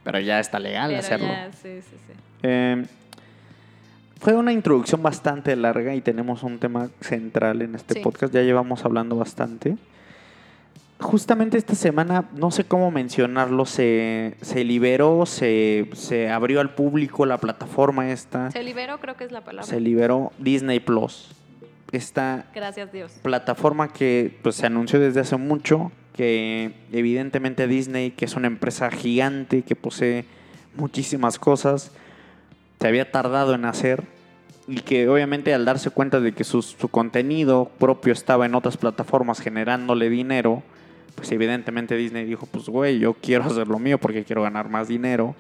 Pero 0.04 0.18
ya 0.20 0.40
está 0.40 0.58
legal 0.58 0.88
pero 0.88 1.00
hacerlo. 1.00 1.26
ya, 1.28 1.50
sí, 1.52 1.80
sí, 1.80 1.96
sí. 2.06 2.12
Eh, 2.42 2.84
fue 4.20 4.34
una 4.36 4.52
introducción 4.52 5.02
bastante 5.02 5.56
larga 5.56 5.94
y 5.94 6.02
tenemos 6.02 6.42
un 6.42 6.58
tema 6.58 6.90
central 7.00 7.62
en 7.62 7.76
este 7.76 8.02
podcast. 8.02 8.34
Ya 8.34 8.42
llevamos 8.42 8.84
hablando 8.84 9.16
bastante. 9.16 9.78
Justamente 11.00 11.56
esta 11.56 11.74
semana, 11.74 12.28
no 12.34 12.50
sé 12.50 12.64
cómo 12.64 12.90
mencionarlo, 12.90 13.64
se, 13.64 14.36
se 14.42 14.64
liberó, 14.64 15.24
se, 15.26 15.88
se 15.94 16.28
abrió 16.28 16.60
al 16.60 16.74
público 16.74 17.26
la 17.26 17.38
plataforma 17.38 18.10
esta. 18.10 18.50
Se 18.50 18.62
liberó, 18.62 18.98
creo 19.00 19.16
que 19.16 19.24
es 19.24 19.32
la 19.32 19.42
palabra. 19.42 19.66
Se 19.66 19.80
liberó 19.80 20.32
Disney 20.38 20.78
Plus. 20.80 21.34
Esta 21.92 22.46
Gracias 22.54 22.92
Dios. 22.92 23.12
plataforma 23.22 23.92
que 23.92 24.38
pues, 24.42 24.56
se 24.56 24.66
anunció 24.66 25.00
desde 25.00 25.20
hace 25.20 25.36
mucho, 25.36 25.90
que 26.14 26.74
evidentemente 26.92 27.66
Disney, 27.66 28.12
que 28.12 28.26
es 28.26 28.36
una 28.36 28.46
empresa 28.46 28.90
gigante 28.90 29.62
que 29.62 29.74
posee 29.74 30.24
muchísimas 30.76 31.38
cosas, 31.38 31.90
se 32.78 32.86
había 32.86 33.10
tardado 33.10 33.54
en 33.54 33.64
hacer 33.64 34.04
y 34.68 34.82
que 34.82 35.08
obviamente 35.08 35.52
al 35.52 35.64
darse 35.64 35.90
cuenta 35.90 36.20
de 36.20 36.32
que 36.32 36.44
su, 36.44 36.62
su 36.62 36.88
contenido 36.88 37.70
propio 37.78 38.12
estaba 38.12 38.46
en 38.46 38.54
otras 38.54 38.76
plataformas 38.76 39.40
generándole 39.40 40.08
dinero, 40.10 40.62
pues 41.14 41.30
evidentemente 41.32 41.96
Disney 41.96 42.24
dijo, 42.24 42.46
pues 42.46 42.66
güey, 42.66 42.98
yo 42.98 43.14
quiero 43.14 43.44
hacer 43.46 43.68
lo 43.68 43.78
mío 43.78 43.98
porque 43.98 44.24
quiero 44.24 44.42
ganar 44.42 44.68
más 44.68 44.88
dinero. 44.88 45.34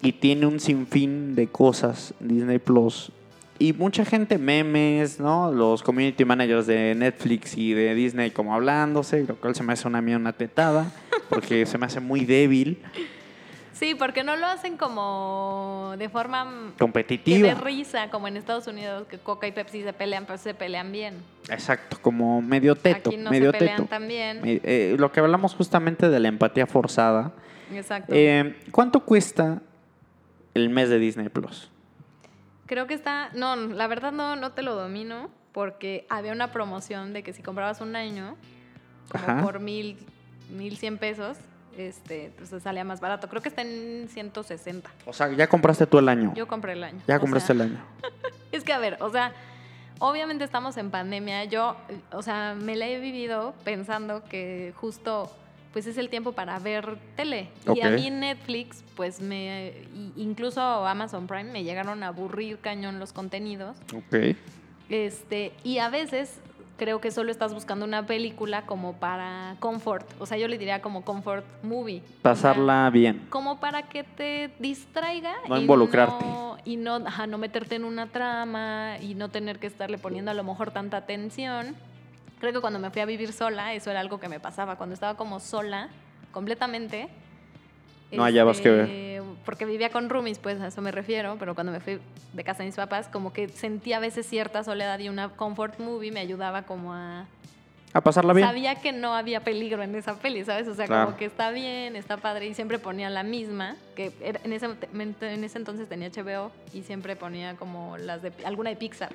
Y 0.00 0.12
tiene 0.12 0.46
un 0.46 0.60
sinfín 0.60 1.34
de 1.34 1.48
cosas 1.48 2.14
Disney 2.20 2.58
Plus. 2.58 3.10
Y 3.58 3.72
mucha 3.72 4.04
gente, 4.04 4.38
memes, 4.38 5.18
¿no? 5.18 5.50
Los 5.50 5.82
community 5.82 6.24
managers 6.24 6.68
de 6.68 6.94
Netflix 6.94 7.58
y 7.58 7.72
de 7.72 7.92
Disney 7.96 8.30
como 8.30 8.54
hablándose, 8.54 9.24
lo 9.26 9.34
cual 9.34 9.56
se 9.56 9.64
me 9.64 9.72
hace 9.72 9.88
una 9.88 10.00
mía 10.00 10.16
una 10.16 10.32
tetada, 10.32 10.92
porque 11.28 11.66
se 11.66 11.76
me 11.76 11.86
hace 11.86 11.98
muy 11.98 12.24
débil, 12.24 12.78
Sí, 13.78 13.94
porque 13.94 14.24
no 14.24 14.34
lo 14.34 14.46
hacen 14.46 14.76
como 14.76 15.94
de 15.98 16.08
forma 16.08 16.72
competitiva. 16.78 17.46
de 17.46 17.54
risa, 17.54 18.10
como 18.10 18.26
en 18.26 18.36
Estados 18.36 18.66
Unidos, 18.66 19.06
que 19.06 19.18
Coca 19.18 19.46
y 19.46 19.52
Pepsi 19.52 19.84
se 19.84 19.92
pelean, 19.92 20.24
pero 20.26 20.36
se 20.36 20.52
pelean 20.52 20.90
bien. 20.90 21.14
Exacto, 21.48 21.96
como 22.02 22.42
medio 22.42 22.74
teto, 22.74 23.10
Aquí 23.10 23.16
no 23.16 23.30
medio 23.30 23.52
se 23.52 23.58
pelean 23.58 24.08
bien. 24.08 24.40
Eh, 24.44 24.60
eh, 24.64 24.96
lo 24.98 25.12
que 25.12 25.20
hablamos 25.20 25.54
justamente 25.54 26.08
de 26.08 26.18
la 26.18 26.26
empatía 26.26 26.66
forzada. 26.66 27.32
Exacto. 27.72 28.12
Eh, 28.16 28.56
¿Cuánto 28.72 29.04
cuesta 29.04 29.62
el 30.54 30.70
mes 30.70 30.88
de 30.88 30.98
Disney 30.98 31.28
Plus? 31.28 31.70
Creo 32.66 32.88
que 32.88 32.94
está, 32.94 33.30
no, 33.34 33.54
la 33.54 33.86
verdad 33.86 34.10
no, 34.10 34.34
no 34.34 34.50
te 34.52 34.62
lo 34.62 34.74
domino, 34.74 35.30
porque 35.52 36.04
había 36.08 36.32
una 36.32 36.50
promoción 36.50 37.12
de 37.12 37.22
que 37.22 37.32
si 37.32 37.42
comprabas 37.42 37.80
un 37.80 37.94
año, 37.94 38.34
como 39.12 39.42
por 39.42 39.60
mil, 39.60 39.98
mil 40.50 40.76
cien 40.76 40.98
pesos, 40.98 41.36
este, 41.78 42.32
pues 42.36 42.50
te 42.50 42.60
salía 42.60 42.84
más 42.84 43.00
barato. 43.00 43.28
Creo 43.28 43.42
que 43.42 43.48
está 43.48 43.62
en 43.62 44.08
160. 44.08 44.90
O 45.06 45.12
sea, 45.12 45.32
ya 45.32 45.46
compraste 45.46 45.86
tú 45.86 45.98
el 45.98 46.08
año. 46.08 46.32
Yo 46.34 46.46
compré 46.46 46.72
el 46.72 46.84
año. 46.84 47.00
ya 47.06 47.18
compraste 47.18 47.54
sea, 47.54 47.64
el 47.64 47.72
año. 47.72 47.84
Es 48.52 48.64
que, 48.64 48.72
a 48.72 48.78
ver, 48.78 48.96
o 49.00 49.10
sea, 49.10 49.34
obviamente 49.98 50.44
estamos 50.44 50.76
en 50.78 50.90
pandemia. 50.90 51.44
Yo, 51.44 51.76
o 52.12 52.22
sea, 52.22 52.54
me 52.58 52.76
la 52.76 52.86
he 52.86 52.98
vivido 52.98 53.54
pensando 53.62 54.24
que 54.24 54.72
justo, 54.76 55.30
pues 55.72 55.86
es 55.86 55.98
el 55.98 56.08
tiempo 56.08 56.32
para 56.32 56.58
ver 56.58 56.98
tele. 57.14 57.50
Y 57.74 57.82
a 57.82 57.90
mí 57.90 58.10
Netflix, 58.10 58.84
pues 58.96 59.20
me, 59.20 59.74
incluso 60.16 60.60
Amazon 60.60 61.26
Prime, 61.26 61.52
me 61.52 61.62
llegaron 61.62 62.02
a 62.02 62.08
aburrir 62.08 62.58
cañón 62.58 62.98
los 62.98 63.12
contenidos. 63.12 63.76
Ok. 63.94 64.36
Este, 64.88 65.52
y 65.62 65.78
a 65.78 65.90
veces 65.90 66.40
creo 66.78 67.00
que 67.00 67.10
solo 67.10 67.30
estás 67.30 67.52
buscando 67.52 67.84
una 67.84 68.06
película 68.06 68.62
como 68.62 68.94
para 68.94 69.56
comfort. 69.58 70.06
O 70.20 70.26
sea, 70.26 70.38
yo 70.38 70.48
le 70.48 70.56
diría 70.56 70.80
como 70.80 71.02
comfort 71.04 71.44
movie. 71.62 71.98
O 71.98 72.06
sea, 72.06 72.22
Pasarla 72.22 72.88
bien. 72.90 73.26
como 73.28 73.60
para 73.60 73.82
que 73.82 74.04
te 74.04 74.50
distraiga 74.58 75.34
No 75.48 75.58
y 75.58 75.60
involucrarte. 75.62 76.24
no, 76.24 76.56
y 76.64 76.76
no, 76.76 76.96
ajá, 76.96 77.26
no 77.26 77.36
meterte 77.36 77.74
en 77.74 77.84
una 77.84 78.06
trama 78.06 78.96
y 79.02 79.14
no 79.14 79.28
tener 79.28 79.58
que 79.58 79.66
estarle 79.66 79.98
poniendo 79.98 80.30
a 80.30 80.34
lo 80.34 80.44
mejor 80.44 80.70
tanta 80.70 80.96
atención. 80.96 81.76
Creo 82.40 82.52
que 82.52 82.60
cuando 82.60 82.78
me 82.78 82.90
fui 82.90 83.02
a 83.02 83.06
vivir 83.06 83.32
sola, 83.32 83.74
eso 83.74 83.90
era 83.90 83.98
algo 84.00 84.20
que 84.20 84.28
me 84.28 84.38
pasaba. 84.38 84.76
Cuando 84.76 84.94
estaba 84.94 85.16
como 85.16 85.40
sola, 85.40 85.88
completamente. 86.30 87.08
No 88.12 88.22
hallabas 88.22 88.60
qué 88.60 88.80
este, 88.82 89.17
Porque 89.44 89.64
vivía 89.64 89.90
con 89.90 90.08
roomies, 90.10 90.38
pues 90.38 90.60
a 90.60 90.66
eso 90.68 90.82
me 90.82 90.90
refiero, 90.92 91.36
pero 91.38 91.54
cuando 91.54 91.72
me 91.72 91.80
fui 91.80 91.98
de 92.32 92.44
casa 92.44 92.58
de 92.58 92.66
mis 92.66 92.76
papás, 92.76 93.08
como 93.08 93.32
que 93.32 93.48
sentía 93.48 93.96
a 93.96 94.00
veces 94.00 94.26
cierta 94.26 94.62
soledad 94.64 94.98
y 94.98 95.08
una 95.08 95.30
comfort 95.30 95.78
movie 95.80 96.12
me 96.12 96.20
ayudaba 96.20 96.62
como 96.62 96.92
a, 96.94 97.24
A 97.94 98.00
pasarla 98.02 98.34
bien. 98.34 98.46
Sabía 98.46 98.74
que 98.74 98.92
no 98.92 99.14
había 99.14 99.40
peligro 99.40 99.82
en 99.82 99.94
esa 99.94 100.14
peli, 100.18 100.44
¿sabes? 100.44 100.68
O 100.68 100.74
sea, 100.74 100.86
Claro. 100.86 101.06
como 101.06 101.16
que 101.16 101.24
está 101.24 101.50
bien, 101.50 101.96
está 101.96 102.18
padre 102.18 102.46
y 102.46 102.54
siempre 102.54 102.78
ponía 102.78 103.08
la 103.08 103.22
misma, 103.22 103.76
que 103.96 104.12
era- 104.20 104.40
en, 104.44 104.52
ese, 104.52 104.66
en 104.92 105.44
ese 105.44 105.56
entonces 105.58 105.88
tenía 105.88 106.08
HBO 106.10 106.50
y 106.74 106.82
siempre 106.82 107.16
ponía 107.16 107.54
como 107.56 107.96
las 107.96 108.20
de 108.22 108.32
alguna 108.44 108.68
de 108.70 108.76
Pixar. 108.76 109.14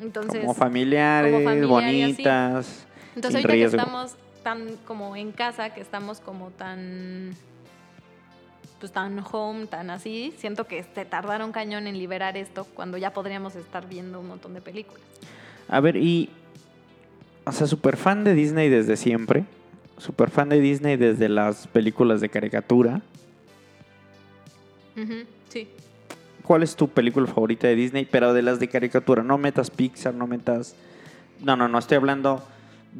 Entonces, 0.00 0.40
como 0.42 0.54
familiares, 0.54 1.32
como 1.32 1.44
familiar 1.44 1.68
bonitas. 1.68 2.86
entonces 3.16 3.34
ahorita 3.44 3.52
riesgo. 3.52 3.76
que 3.76 3.82
estamos 3.82 4.14
tan 4.44 4.76
como 4.86 5.16
en 5.16 5.32
casa, 5.32 5.74
que 5.74 5.80
estamos 5.80 6.20
como 6.20 6.50
tan 6.50 7.32
pues 8.78 8.92
tan 8.92 9.22
home, 9.30 9.66
tan 9.66 9.90
así, 9.90 10.34
siento 10.38 10.66
que 10.66 10.84
se 10.94 11.04
tardaron 11.04 11.52
cañón 11.52 11.86
en 11.86 11.98
liberar 11.98 12.36
esto 12.36 12.66
cuando 12.74 12.96
ya 12.96 13.12
podríamos 13.12 13.56
estar 13.56 13.88
viendo 13.88 14.20
un 14.20 14.28
montón 14.28 14.54
de 14.54 14.60
películas. 14.60 15.02
A 15.68 15.80
ver, 15.80 15.96
y. 15.96 16.30
O 17.44 17.52
sea, 17.52 17.66
super 17.66 17.96
fan 17.96 18.24
de 18.24 18.34
Disney 18.34 18.68
desde 18.68 18.96
siempre. 18.96 19.44
Super 19.96 20.30
fan 20.30 20.48
de 20.48 20.60
Disney 20.60 20.96
desde 20.96 21.28
las 21.28 21.66
películas 21.66 22.20
de 22.20 22.28
caricatura. 22.28 23.00
Ujú, 24.96 25.24
sí. 25.48 25.68
¿Cuál 26.42 26.62
es 26.62 26.76
tu 26.76 26.88
película 26.88 27.26
favorita 27.26 27.66
de 27.68 27.74
Disney? 27.74 28.06
Pero 28.10 28.32
de 28.32 28.42
las 28.42 28.60
de 28.60 28.68
caricatura. 28.68 29.22
No 29.22 29.38
metas 29.38 29.70
Pixar, 29.70 30.14
no 30.14 30.26
metas. 30.26 30.76
No, 31.40 31.56
no, 31.56 31.68
no. 31.68 31.78
Estoy 31.78 31.96
hablando 31.96 32.42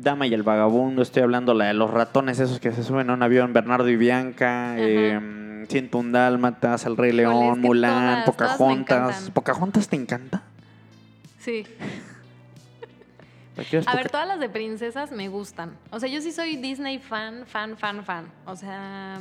Dama 0.00 0.26
y 0.26 0.34
el 0.34 0.42
Vagabundo, 0.42 1.02
estoy 1.02 1.22
hablando 1.22 1.54
la 1.54 1.66
de 1.66 1.74
los 1.74 1.90
ratones 1.90 2.38
esos 2.40 2.60
que 2.60 2.72
se 2.72 2.82
suben 2.82 3.10
a 3.10 3.14
un 3.14 3.22
avión, 3.22 3.52
Bernardo 3.52 3.88
y 3.88 3.96
Bianca, 3.96 4.74
eh, 4.78 5.64
Ciento 5.68 5.98
un 5.98 6.12
Dálmatas, 6.12 6.86
El 6.86 6.96
Rey 6.96 7.12
León, 7.12 7.54
que 7.60 7.60
Mulan, 7.66 8.24
todas- 8.24 8.56
Pocahontas. 8.56 9.30
¿Pocahontas 9.32 9.88
te 9.88 9.96
encanta? 9.96 10.42
Sí. 11.38 11.66
¿Para 13.56 13.68
qué 13.68 13.76
ves 13.78 13.88
A 13.88 13.94
ver, 13.96 14.08
todas 14.08 14.26
las 14.28 14.38
de 14.40 14.48
princesas 14.48 15.10
me 15.10 15.28
gustan. 15.28 15.72
O 15.90 15.98
sea, 15.98 16.08
yo 16.08 16.20
sí 16.20 16.32
soy 16.32 16.56
Disney 16.56 16.98
fan, 16.98 17.44
fan, 17.46 17.76
fan, 17.76 18.04
fan. 18.04 18.26
O 18.46 18.54
sea, 18.56 19.18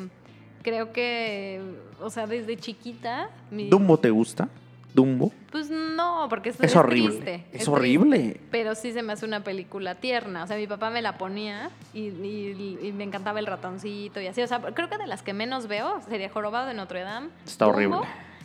creo 0.61 0.93
que, 0.93 1.59
o 1.99 2.09
sea, 2.09 2.27
desde 2.27 2.55
chiquita... 2.57 3.29
mi- 3.49 3.69
¿Dumbo 3.69 3.97
te 3.99 4.09
gusta? 4.11 4.47
¿Dumbo? 4.93 5.31
Pues 5.51 5.69
no, 5.69 6.25
porque 6.29 6.49
es, 6.49 6.59
Es, 6.59 6.75
horrible. 6.75 7.09
triste, 7.17 7.45
es, 7.51 7.61
es 7.61 7.67
horrible. 7.67 8.19
triste. 8.19 8.41
Pero 8.51 8.73
sí 8.73 8.93
se 8.93 9.03
me 9.03 9.13
hace 9.13 9.25
una 9.25 9.43
película 9.43 9.95
tierna. 9.95 10.43
O 10.43 10.47
sea, 10.47 10.57
mi 10.57 10.65
papá 10.65 10.89
me 10.89 11.01
la 11.01 11.17
ponía 11.17 11.69
y, 11.93 12.07
y- 12.07 12.79
y 12.81 12.91
me 12.93 13.03
encantaba 13.03 13.39
el 13.39 13.45
ratoncito 13.45 14.19
y 14.21 14.27
así. 14.27 14.41
O 14.41 14.47
sea, 14.47 14.59
creo 14.59 14.89
que 14.89 14.97
de 14.97 15.05
las 15.05 15.21
que 15.21 15.33
menos 15.33 15.67
veo 15.67 16.01
sería 16.09 16.29
Jorobado 16.29 16.65
de 16.67 16.73
Notre 16.73 17.01
Dame. 17.01 17.29
Está 17.45 17.67
horrible. 17.67 17.99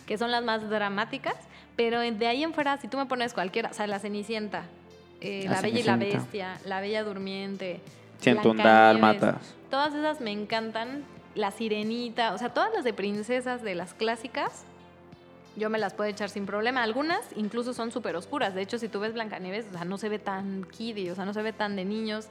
Que 0.07 0.18
son 0.18 0.30
las 0.30 0.45
más 0.45 0.68
dramáticas. 0.68 1.36
Pero 1.74 2.01
de 2.01 2.26
ahí 2.26 2.43
en 2.43 2.53
fuera, 2.53 2.76
si 2.78 2.88
tú 2.88 2.99
me 2.99 3.07
pones 3.07 3.32
cualquiera, 3.32 3.70
o 3.70 3.72
sea, 3.72 3.86
La 3.86 3.99
Cenicienta, 3.99 4.64
eh, 5.22 5.45
La 5.47 5.53
La, 5.53 5.61
Bella 5.62 5.78
y 5.80 5.82
la. 5.84 5.97
Bestia, 5.97 6.59
La 6.66 6.80
Bella 6.82 7.03
Durmiente, 7.03 7.80
Dálmatas. 8.22 9.55
Todas 9.70 9.95
esas 9.95 10.20
me 10.20 10.32
encantan. 10.32 11.05
La 11.34 11.51
Sirenita, 11.51 12.34
o 12.34 12.38
sea, 12.38 12.51
todas 12.51 12.74
las 12.74 12.84
de 12.84 12.93
princesas 12.93 13.62
de 13.62 13.74
las 13.74 13.95
clásicas, 13.95 14.66
yo 15.57 15.71
me 15.71 15.79
las 15.79 15.95
puedo 15.95 16.09
echar 16.09 16.31
sin 16.31 16.47
problema. 16.47 16.83
Algunas 16.83 17.21
incluso 17.37 17.75
son 17.75 17.91
súper 17.91 18.17
oscuras. 18.17 18.55
De 18.55 18.63
hecho, 18.63 18.79
si 18.79 18.89
tú 18.89 19.01
ves 19.01 19.13
Blancanieves, 19.13 19.67
o 19.69 19.73
sea, 19.73 19.85
no 19.85 19.99
se 19.99 20.09
ve 20.09 20.19
tan 20.19 20.65
kiddie, 20.65 21.11
o 21.11 21.15
sea, 21.15 21.25
no 21.25 21.35
se 21.35 21.43
ve 21.43 21.53
tan 21.53 21.77
de 21.77 21.85
niños. 21.85 22.29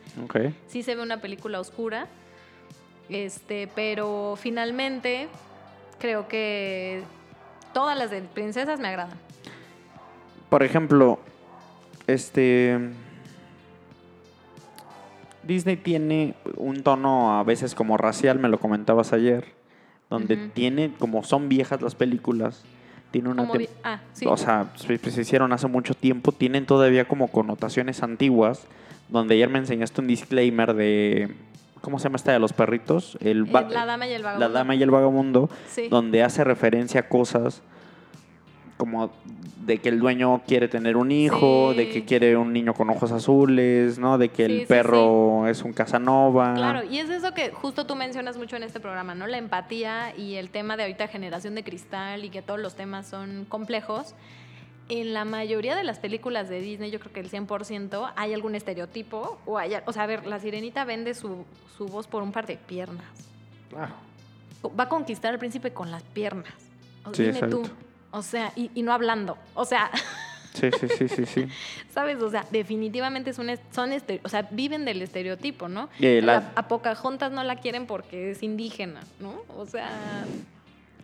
Sí 0.68 0.84
se 0.84 0.96
ve 0.96 1.02
una 1.02 1.22
película 1.22 1.60
oscura. 1.60 2.08
Este, 3.10 3.70
pero 3.76 4.36
finalmente 4.38 5.28
creo 6.00 6.28
que 6.28 7.04
todas 7.74 7.98
las 7.98 8.10
de 8.10 8.22
princesas 8.22 8.80
me 8.80 8.88
agradan. 8.88 9.18
Por 10.50 10.64
ejemplo, 10.64 11.20
este. 12.08 12.80
Disney 15.44 15.76
tiene 15.76 16.36
un 16.58 16.84
tono 16.84 17.40
a 17.40 17.44
veces 17.44 17.74
como 17.74 17.98
racial, 17.98 18.38
me 18.38 18.48
lo 18.48 18.60
comentabas 18.60 19.12
ayer, 19.12 19.46
donde 20.10 20.38
tiene, 20.38 20.94
como 21.00 21.24
son 21.24 21.50
viejas 21.50 21.82
las 21.82 21.96
películas, 21.96 22.64
tiene 23.12 23.30
una... 23.30 23.46
Como 23.48 23.60
ah, 23.84 24.00
sí. 24.14 24.26
O 24.28 24.38
sea, 24.38 24.68
se, 24.76 24.98
se 24.98 25.22
hicieron 25.22 25.54
hace 25.54 25.68
mucho 25.68 25.94
tiempo, 25.94 26.32
tienen 26.32 26.66
todavía 26.66 27.06
como 27.06 27.28
connotaciones 27.28 28.02
antiguas, 28.04 28.66
donde 29.10 29.36
ayer 29.36 29.50
me 29.50 29.60
enseñaste 29.60 30.02
un 30.02 30.08
disclaimer 30.08 30.74
de... 30.74 31.36
¿Cómo 31.82 31.98
se 32.00 32.04
llama 32.04 32.18
esta 32.18 32.32
de 32.32 32.40
los 32.40 32.54
perritos? 32.54 33.18
El 33.22 33.52
la 33.52 33.86
dama 33.86 34.08
y 34.08 34.14
el 34.14 34.22
La 34.22 34.28
vagabundo. 34.34 34.50
Dama 34.54 34.76
y 34.76 34.84
el 34.84 34.92
Vagabundo, 34.92 35.50
Sí. 35.68 35.88
donde 35.90 36.22
hace 36.24 36.44
referencia 36.44 37.02
a 37.02 37.10
cosas 37.10 37.64
como 38.82 39.12
de 39.58 39.78
que 39.78 39.90
el 39.90 40.00
dueño 40.00 40.42
quiere 40.48 40.68
tener 40.68 40.98
un 40.98 41.12
hijo, 41.12 41.70
Sí. 41.72 41.78
de 41.78 41.90
que 41.92 42.04
quiere 42.04 42.36
un 42.36 42.52
niño 42.52 42.74
con 42.74 42.90
ojos 42.90 43.12
azules, 43.12 44.00
¿no? 44.00 44.18
De 44.18 44.30
que 44.30 44.48
Sí, 44.48 44.52
el 44.54 44.60
sí, 44.62 44.66
perro 44.66 45.46
es 45.48 45.62
un 45.62 45.72
Casanova. 45.72 46.56
Claro, 46.56 46.84
y 46.84 46.98
es 46.98 47.12
eso 47.12 47.32
que 47.36 47.52
justo 47.52 47.86
tú 47.86 47.96
mencionas 47.96 48.38
mucho 48.38 48.56
en 48.56 48.64
este 48.64 48.80
programa, 48.80 49.14
¿no? 49.14 49.28
La 49.28 49.38
empatía 49.38 50.16
y 50.18 50.34
el 50.34 50.50
tema 50.50 50.78
de 50.78 50.84
ahorita 50.84 51.08
generación 51.10 51.54
de 51.54 51.64
cristal 51.64 52.26
y 52.26 52.32
que 52.32 52.42
todos 52.42 52.60
los 52.60 52.74
temas 52.76 53.06
son 53.06 53.46
complejos. 53.48 54.16
En 54.90 55.14
la 55.14 55.26
mayoría 55.26 55.76
de 55.76 55.84
las 55.84 56.00
películas 56.00 56.50
de 56.50 56.60
Disney, 56.60 56.90
yo 56.90 57.00
creo 57.00 57.14
que 57.14 57.20
el 57.20 57.30
100%, 57.30 58.12
hay 58.16 58.34
algún 58.34 58.56
estereotipo. 58.56 59.38
O, 59.46 59.60
hay, 59.60 59.74
o 59.86 59.94
sea, 59.94 60.04
a 60.04 60.08
ver, 60.08 60.26
la 60.26 60.40
sirenita 60.40 60.86
vende 60.86 61.14
su, 61.14 61.46
su 61.78 61.86
voz 61.86 62.08
por 62.08 62.24
un 62.24 62.32
par 62.32 62.48
de 62.48 62.58
piernas. 62.58 63.06
Claro. 63.70 63.94
Va 64.78 64.86
a 64.86 64.90
conquistar 64.90 65.32
al 65.34 65.38
príncipe 65.40 65.72
con 65.72 65.92
las 65.92 66.02
piernas. 66.02 66.52
O, 67.06 67.14
Sí, 67.14 67.26
dime 67.26 67.48
tú. 67.48 67.62
O 68.12 68.22
sea, 68.22 68.52
y, 68.56 68.70
y 68.76 68.84
no 68.84 68.94
hablando. 68.94 69.38
O 69.54 69.66
sea, 69.66 69.90
Sí, 70.54 70.70
sí, 70.78 70.88
sí, 70.98 71.08
sí, 71.08 71.26
sí. 71.26 71.46
¿sabes? 71.94 72.22
O 72.22 72.30
sea, 72.30 72.46
definitivamente 72.52 73.30
es 73.30 73.40
un, 73.40 73.50
son 73.74 73.94
este- 73.94 74.20
o 74.26 74.28
sea, 74.28 74.50
viven 74.52 74.84
del 74.84 75.02
estereotipo, 75.02 75.70
¿no? 75.70 75.88
Eh, 76.02 76.20
la- 76.22 76.40
La- 76.42 76.52
a 76.56 76.68
Pocahontas 76.68 77.32
no 77.32 77.42
la 77.46 77.56
quieren 77.56 77.86
porque 77.88 78.32
es 78.32 78.44
indígena, 78.44 79.00
¿no? 79.22 79.34
O 79.58 79.66
sea, 79.66 79.90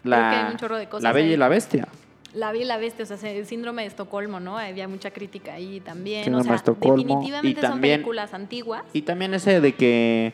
La, 0.03 0.29
que 0.31 0.35
hay 0.35 0.51
un 0.51 0.57
chorro 0.57 0.75
de 0.77 0.87
cosas 0.89 1.03
la 1.03 1.13
Bella 1.13 1.27
ahí. 1.27 1.33
y 1.33 1.37
la 1.37 1.47
Bestia. 1.47 1.87
la 2.33 2.51
vi 2.51 2.59
y 2.61 2.65
la 2.65 2.75
bestia, 2.77 3.05
o 3.05 3.17
sea, 3.17 3.31
el 3.31 3.45
síndrome 3.45 3.83
de 3.83 3.87
Estocolmo, 3.87 4.41
¿no? 4.41 4.57
Había 4.57 4.87
mucha 4.89 5.11
crítica 5.11 5.53
ahí 5.53 5.79
también. 5.79 6.25
Síndrome 6.25 6.41
o 6.41 6.43
de 6.43 6.47
sea, 6.49 6.55
Estocolmo, 6.57 6.97
definitivamente 6.97 7.59
y 7.59 7.63
son 7.63 7.71
también- 7.71 7.95
películas 7.95 8.33
antiguas. 8.33 8.83
Y 8.91 9.03
también 9.03 9.33
ese 9.33 9.61
de 9.61 9.73
que 9.75 10.33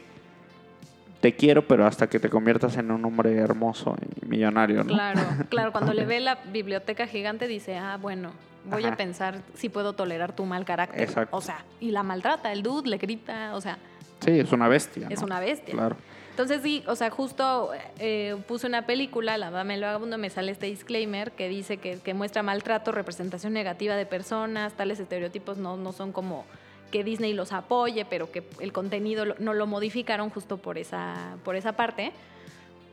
te 1.24 1.38
quiero, 1.38 1.66
pero 1.66 1.86
hasta 1.86 2.08
que 2.08 2.20
te 2.20 2.30
conviertas 2.30 2.76
en 2.76 2.92
un 2.92 3.06
hombre 3.06 3.38
hermoso 3.38 3.96
y 4.22 4.26
millonario, 4.26 4.84
¿no? 4.84 4.94
Claro, 4.94 5.22
claro, 5.50 5.72
cuando 5.72 5.94
le 5.94 6.06
ve 6.06 6.20
la 6.20 6.36
biblioteca 6.52 7.08
gigante 7.08 7.48
dice, 7.48 7.78
ah, 7.78 7.98
bueno, 7.98 8.34
voy 8.66 8.84
Ajá. 8.84 8.96
a 8.96 8.98
pensar 8.98 9.42
si 9.54 9.70
puedo 9.70 9.94
tolerar 9.94 10.36
tu 10.36 10.44
mal 10.44 10.66
carácter. 10.66 11.02
Exacto. 11.02 11.38
O 11.38 11.40
sea, 11.40 11.64
y 11.80 11.92
la 11.92 12.04
maltrata, 12.04 12.52
el 12.52 12.62
dude 12.62 12.90
le 12.90 12.98
grita, 12.98 13.56
o 13.56 13.62
sea, 13.62 13.78
Sí, 14.20 14.38
es 14.38 14.52
una 14.52 14.68
bestia. 14.68 15.08
es 15.10 15.22
una 15.22 15.40
bestia. 15.40 15.74
Claro. 15.74 15.96
Entonces 16.32 16.62
sí, 16.62 16.84
o 16.88 16.96
sea, 16.98 17.10
justo 17.10 17.72
eh, 18.00 18.36
puse 18.46 18.68
una 18.68 18.82
película, 18.86 19.38
La 19.38 19.50
Dama 19.50 19.72
y 19.72 19.76
el 19.78 19.84
Vagabundo, 19.84 20.18
me 20.18 20.30
sale 20.30 20.52
este 20.52 20.66
disclaimer 20.66 21.32
que 21.32 21.48
dice 21.48 21.78
que, 21.78 22.00
que 22.00 22.14
muestra 22.14 22.44
maltrato, 22.44 22.92
representación 22.92 23.54
negativa 23.54 23.96
de 23.96 24.06
personas, 24.06 24.74
tales 24.74 25.00
estereotipos 25.00 25.58
no, 25.58 25.78
no 25.78 25.94
son 25.94 26.12
como 26.12 26.44
que 26.94 27.04
Disney 27.04 27.34
los 27.34 27.54
apoye, 27.54 28.06
pero 28.06 28.32
que 28.32 28.44
el 28.60 28.72
contenido 28.72 29.26
no 29.40 29.56
lo 29.56 29.66
modificaron 29.66 30.30
justo 30.30 30.58
por 30.58 30.78
esa, 30.78 31.38
por 31.44 31.56
esa 31.56 31.72
parte. 31.72 32.12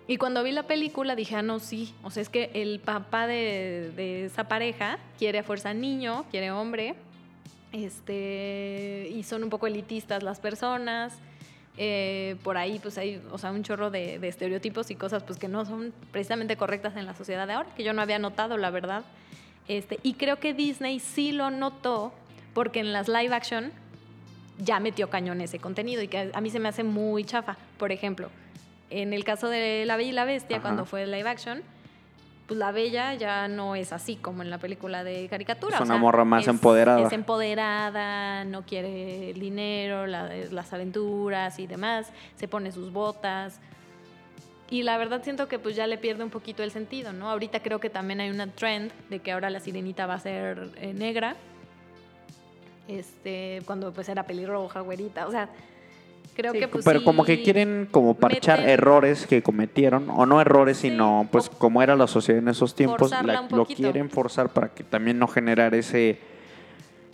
Y 0.09 0.16
cuando 0.16 0.42
vi 0.42 0.53
la 0.53 0.62
película 0.62 1.14
dije, 1.14 1.36
ah, 1.36 1.42
no, 1.42 1.59
sí, 1.59 1.94
o 2.03 2.11
sea, 2.11 2.22
es 2.22 2.30
que 2.30 2.51
el 2.55 2.80
papá 2.80 3.26
de, 3.26 3.92
de 3.94 4.24
esa 4.24 4.48
pareja 4.48 4.98
quiere 5.18 5.40
a 5.40 5.42
fuerza 5.42 5.74
niño, 5.74 6.24
quiere 6.30 6.51
hombre, 6.51 6.94
este, 7.72 9.11
y 9.12 9.22
son 9.22 9.44
un 9.44 9.51
poco 9.51 9.66
elitistas 9.66 10.22
las 10.22 10.40
personas. 10.40 11.18
Eh, 11.76 12.36
por 12.42 12.57
ahí, 12.57 12.78
pues 12.78 12.96
hay, 12.96 13.22
o 13.30 13.36
sea, 13.36 13.53
un 13.53 13.62
chorro 13.62 13.90
de, 13.90 14.18
de 14.18 14.28
estereotipos 14.28 14.90
y 14.90 14.94
cosas 14.94 15.24
pues 15.24 15.38
que 15.38 15.46
no 15.46 15.66
son 15.66 15.92
precisamente 16.11 16.57
correctas 16.57 16.96
en 16.96 17.05
la 17.05 17.14
sociedad 17.14 17.46
de 17.46 17.53
ahora, 17.53 17.68
que 17.74 17.84
yo 17.84 17.92
no 17.92 18.01
había 18.01 18.18
notado, 18.18 18.57
la 18.57 18.70
verdad. 18.70 19.05
Este, 19.68 20.01
y 20.03 20.14
creo 20.14 20.40
que 20.40 20.55
Disney 20.55 21.01
sí 21.01 21.32
lo 21.32 21.51
notó 21.51 22.14
porque 22.55 22.80
en 22.80 22.94
las 22.94 23.07
live 23.07 23.34
action 23.34 23.72
ya 24.62 24.80
metió 24.80 25.11
cañón 25.11 25.40
ese 25.40 25.58
contenido 25.58 26.02
y 26.02 26.08
que 26.08 26.30
a, 26.32 26.40
mí 26.40 26.50
se 26.50 26.58
me 26.61 26.68
hace 26.68 26.84
muy 26.84 27.24
chafa. 27.24 27.56
Por 27.78 27.92
ejemplo, 27.92 28.30
en 28.90 29.12
el 29.12 29.24
caso 29.24 29.48
de 29.48 29.84
La 29.86 29.96
Bella 29.96 30.11
y 30.11 30.12
la 30.12 30.24
Bestia, 30.24 30.56
Ajá. 30.58 30.62
cuando 30.62 30.84
fue 30.84 31.06
live 31.06 31.28
action, 31.28 31.62
pues 32.46 32.58
la 32.58 32.72
Bella 32.72 33.14
ya 33.14 33.46
no 33.48 33.76
es 33.76 33.92
así 33.92 34.16
como 34.16 34.42
en 34.42 34.50
la 34.50 34.58
película 34.58 35.04
de 35.04 35.28
caricatura. 35.28 35.76
Es 35.76 35.80
o 35.80 35.84
una 35.84 35.94
sea, 35.94 36.00
morra 36.00 36.24
más 36.24 36.46
empoderada. 36.48 37.06
Es 37.06 37.12
empoderada, 37.12 38.44
no 38.44 38.62
quiere 38.62 39.30
el 39.30 39.40
dinero, 39.40 40.06
la- 40.06 40.28
las 40.50 40.72
aventuras 40.72 41.58
y 41.58 41.66
demás, 41.66 42.12
se 42.36 42.48
pone 42.48 42.72
sus 42.72 42.92
botas. 42.92 43.61
Y 44.68 44.82
la 44.84 44.98
verdad 44.98 45.22
siento 45.24 45.48
que 45.48 45.58
pues 45.58 45.74
ya 45.74 45.86
le 45.88 45.98
pierde 45.98 46.22
un 46.22 46.30
poquito 46.30 46.62
el 46.62 46.70
sentido, 46.70 47.12
¿no? 47.12 47.28
Ahorita 47.30 47.61
creo 47.61 47.80
que 47.80 47.90
también 47.90 48.20
hay 48.20 48.30
una 48.30 48.46
trend 48.48 48.92
de 49.08 49.18
que 49.18 49.32
ahora 49.32 49.50
la 49.50 49.58
sirenita 49.61 50.06
va 50.06 50.14
a 50.14 50.20
ser 50.20 50.70
eh, 50.76 50.92
negra. 50.92 51.34
Este, 52.99 53.62
cuando 53.66 53.93
pues 53.93 54.09
era 54.09 54.24
pelirroja, 54.24 54.80
güerita, 54.80 55.26
o 55.26 55.30
sea, 55.30 55.49
creo 56.34 56.53
Sí, 56.53 56.59
que 56.61 56.68
pues 56.68 56.84
pero 56.84 56.99
sí 57.01 57.05
como 57.05 57.24
que 57.24 57.43
quieren 57.43 57.86
como 57.91 58.14
parchar 58.14 58.61
meten- 58.61 58.68
errores 58.68 59.26
que 59.26 59.43
cometieron, 59.43 60.11
o 60.11 60.26
no 60.26 60.41
errores, 60.41 60.76
Sí, 60.78 60.88
sino 60.91 61.28
pues 61.30 61.49
como 61.51 61.82
era 61.82 61.95
la 61.97 62.07
sociedad 62.07 62.43
en 62.43 62.49
esos 62.49 62.74
tiempos, 62.74 63.11
la- 63.11 63.47
lo 63.51 63.64
quieren 63.66 64.11
forzar 64.11 64.49
para 64.53 64.68
que 64.70 64.82
también 64.84 65.18
no 65.18 65.28
generar 65.28 65.74
ese 65.74 66.18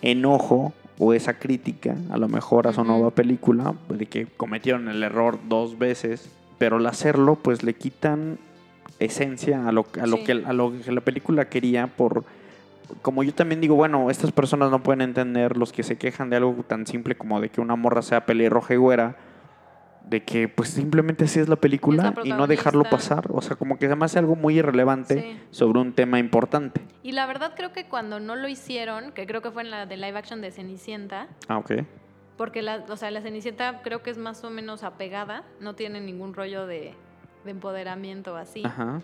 enojo 0.03 0.73
o 0.99 1.13
esa 1.13 1.39
crítica, 1.39 1.95
a 2.11 2.17
lo 2.17 2.29
mejor 2.29 2.67
a 2.69 2.73
su 2.73 2.83
nueva 2.85 3.11
película, 3.11 3.75
de 3.89 4.07
que 4.07 4.27
cometieron 4.27 4.89
el 4.89 5.03
error 5.03 5.39
dos 5.49 5.79
veces, 5.79 6.31
pero 6.59 6.77
al 6.77 6.87
hacerlo 6.87 7.37
pues 7.37 7.63
le 7.63 7.75
quitan 7.75 8.39
esencia 8.99 9.69
a 9.69 9.73
lo, 9.73 9.85
a 10.01 10.07
lo, 10.07 10.25
que, 10.25 10.33
a 10.33 10.53
lo 10.55 10.73
que 10.83 10.91
la 10.93 11.03
película 11.03 11.49
quería 11.51 11.87
por... 11.87 12.25
Como 13.03 13.23
yo 13.23 13.35
también 13.35 13.61
digo, 13.61 13.75
bueno, 13.75 14.11
estas 14.11 14.33
personas 14.33 14.71
no 14.71 14.83
pueden 14.83 15.01
entender 15.01 15.57
los 15.57 15.73
que 15.73 15.83
se 15.83 15.97
quejan 15.99 16.31
de 16.31 16.37
algo 16.37 16.55
tan 16.67 16.87
simple 16.87 17.17
como 17.17 17.41
de 17.41 17.49
que 17.49 17.61
una 17.61 17.77
morra 17.77 18.03
sea 18.03 18.27
pelirroja 18.27 18.75
y 18.75 18.77
güera, 18.77 19.17
de 20.05 20.23
que 20.23 20.47
pues 20.49 20.69
simplemente 20.69 21.25
así 21.25 21.41
es 21.41 21.49
la 21.49 21.57
película 21.57 22.11
Es 22.11 22.17
la 22.17 22.27
y 22.27 22.31
no 22.31 22.47
dejarlo 22.47 22.85
pasar. 22.85 23.27
O 23.33 23.43
sea, 23.43 23.57
como 23.57 23.77
que 23.79 23.89
me 23.95 24.05
hace 24.05 24.19
algo 24.21 24.37
muy 24.37 24.59
irrelevante 24.59 25.21
Sí. 25.21 25.41
sobre 25.51 25.81
un 25.81 25.93
tema 25.95 26.19
importante. 26.21 26.81
Y 27.03 27.11
la 27.13 27.27
verdad 27.27 27.55
creo 27.57 27.73
que 27.73 27.87
cuando 27.87 28.21
no 28.21 28.37
lo 28.37 28.47
hicieron, 28.47 29.11
que 29.13 29.27
creo 29.27 29.43
que 29.43 29.51
fue 29.51 29.63
en 29.63 29.71
la 29.73 29.87
de 29.87 29.97
live 29.97 30.17
action 30.17 30.41
de 30.41 30.53
Cenicienta, 30.53 31.27
Ah, 31.49 31.59
ok. 31.59 31.73
porque 32.37 32.63
la, 32.63 32.85
o 32.89 32.97
sea, 32.97 33.11
la 33.11 33.21
Cenicienta 33.21 33.81
creo 33.83 34.03
que 34.05 34.11
es 34.11 34.19
más 34.19 34.45
o 34.45 34.51
menos 34.51 34.85
apegada, 34.85 35.43
no 35.61 35.75
tiene 35.75 36.01
ningún 36.01 36.35
rollo 36.35 36.67
de, 36.69 36.95
de 37.45 37.51
empoderamiento 37.51 38.37
así. 38.37 38.63
Ajá. 38.65 39.01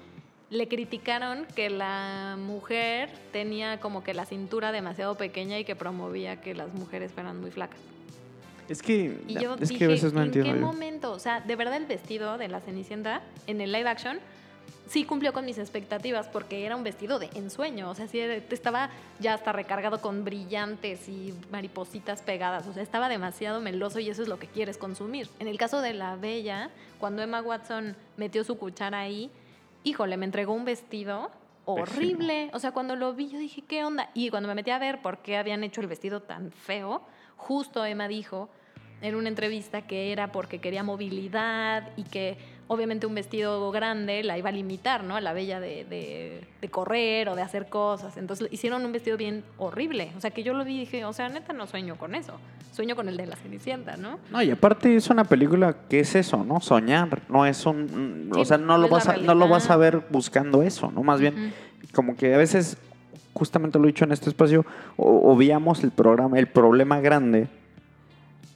Le 0.52 0.68
criticaron 0.68 1.46
que 1.56 1.70
la 1.70 2.36
mujer 2.38 3.08
tenía 3.32 3.80
como 3.80 4.04
que 4.04 4.12
la 4.12 4.26
cintura 4.26 4.70
demasiado 4.70 5.14
pequeña 5.16 5.58
y 5.58 5.64
que 5.64 5.74
promovía 5.74 6.42
que 6.42 6.54
las 6.54 6.74
mujeres 6.74 7.10
fueran 7.10 7.40
muy 7.40 7.50
flacas. 7.50 7.80
Es 8.68 8.82
que, 8.82 9.18
Y 9.26 9.34
yo 9.40 9.54
es 9.54 9.70
dije, 9.70 9.78
que 9.78 9.84
a 9.86 9.88
veces 9.88 10.12
no 10.12 10.20
¿en 10.20 10.26
entiendo. 10.26 10.52
qué 10.52 10.60
yo. 10.60 10.66
momento? 10.66 11.12
O 11.12 11.18
sea, 11.18 11.40
de 11.40 11.56
verdad 11.56 11.76
el 11.78 11.86
vestido 11.86 12.36
de 12.36 12.48
la 12.48 12.60
Cenicienta 12.60 13.22
en 13.46 13.62
el 13.62 13.72
live 13.72 13.88
action 13.88 14.18
sí 14.90 15.04
cumplió 15.04 15.32
con 15.32 15.46
mis 15.46 15.56
expectativas 15.56 16.28
porque 16.28 16.66
era 16.66 16.76
un 16.76 16.84
vestido 16.84 17.18
de 17.18 17.30
ensueño. 17.34 17.88
O 17.88 17.94
sea, 17.94 18.06
sí 18.06 18.20
estaba 18.20 18.90
ya 19.20 19.32
hasta 19.32 19.52
recargado 19.52 20.02
con 20.02 20.22
brillantes 20.22 21.08
y 21.08 21.32
maripositas 21.50 22.20
pegadas. 22.20 22.66
O 22.66 22.74
sea, 22.74 22.82
estaba 22.82 23.08
demasiado 23.08 23.62
meloso 23.62 24.00
y 24.00 24.10
eso 24.10 24.20
es 24.20 24.28
lo 24.28 24.38
que 24.38 24.48
quieres 24.48 24.76
consumir. 24.76 25.28
En 25.38 25.48
el 25.48 25.56
caso 25.56 25.80
de 25.80 25.94
la 25.94 26.16
Bella, 26.16 26.68
cuando 27.00 27.22
Emma 27.22 27.40
Watson 27.40 27.96
metió 28.18 28.44
su 28.44 28.58
cuchara 28.58 29.00
ahí, 29.00 29.30
híjole, 29.84 30.16
me 30.16 30.24
entregó 30.24 30.52
un 30.52 30.64
vestido 30.64 31.30
horrible. 31.64 32.50
O 32.54 32.58
sea, 32.58 32.72
cuando 32.72 32.96
lo 32.96 33.14
vi, 33.14 33.28
yo 33.28 33.38
dije, 33.38 33.62
¿qué 33.62 33.84
onda? 33.84 34.10
Y 34.14 34.30
cuando 34.30 34.48
me 34.48 34.54
metí 34.54 34.70
a 34.70 34.78
ver 34.78 35.02
por 35.02 35.18
qué 35.18 35.36
habían 35.36 35.64
hecho 35.64 35.80
el 35.80 35.86
vestido 35.86 36.22
tan 36.22 36.50
feo, 36.50 37.02
justo 37.36 37.84
Emma 37.84 38.08
dijo 38.08 38.48
en 39.02 39.14
una 39.16 39.28
entrevista 39.28 39.82
que 39.82 40.12
era 40.12 40.32
porque 40.32 40.58
quería 40.60 40.82
movilidad 40.82 41.88
y 41.96 42.04
que 42.04 42.36
obviamente 42.68 43.06
un 43.06 43.14
vestido 43.14 43.70
grande 43.70 44.22
la 44.22 44.38
iba 44.38 44.48
a 44.48 44.52
limitar, 44.52 45.04
¿no? 45.04 45.16
A 45.16 45.20
la 45.20 45.32
bella 45.34 45.60
de, 45.60 45.84
de- 45.84 46.44
de 46.60 46.68
correr 46.68 47.28
o 47.28 47.34
de 47.36 47.42
hacer 47.42 47.66
cosas. 47.68 48.16
Entonces 48.16 48.48
hicieron 48.50 48.84
un 48.86 48.92
vestido 48.92 49.16
bien 49.18 49.44
horrible. 49.58 50.12
O 50.16 50.20
sea, 50.20 50.30
que 50.30 50.42
yo 50.42 50.54
lo 50.54 50.64
vi 50.64 50.76
y 50.76 50.80
dije, 50.80 51.04
o 51.04 51.12
sea, 51.12 51.28
neta 51.28 51.52
no 51.52 51.66
sueño 51.66 51.96
con 51.96 52.14
eso. 52.14 52.34
Sueño 52.72 52.96
con 52.96 53.08
el 53.10 53.18
de 53.18 53.26
la 53.26 53.36
Cenicienta, 53.36 53.96
¿no? 53.98 54.18
No, 54.30 54.40
y 54.42 54.50
aparte 54.50 54.96
es 54.96 55.10
una 55.10 55.24
película 55.24 55.76
que 55.90 56.00
es 56.00 56.14
eso, 56.14 56.42
¿no? 56.44 56.60
Soñar. 56.60 57.20
No 57.28 57.44
es 57.44 57.66
un. 57.66 58.30
Sí, 58.32 58.40
o 58.40 58.44
sea, 58.46 58.56
no 58.56 58.66
no 58.66 58.78
lo, 58.78 58.88
vas 58.88 59.08
a, 59.08 59.16
no 59.18 59.34
lo 59.34 59.48
vas 59.48 59.68
a 59.68 59.76
ver 59.76 60.00
buscando 60.08 60.62
eso, 60.62 60.90
¿no? 60.90 61.02
Más 61.02 61.20
bien, 61.20 61.52
como 61.92 62.16
que 62.16 62.32
a 62.34 62.38
veces, 62.38 62.78
justamente 63.34 63.78
lo 63.78 63.84
he 63.84 63.88
dicho 63.88 64.04
en 64.04 64.12
este 64.12 64.30
espacio, 64.30 64.64
o- 64.96 65.30
obviamos 65.30 65.84
el 65.84 65.90
programa, 65.90 66.38
el 66.38 66.46
problema 66.46 67.00
grande 67.00 67.48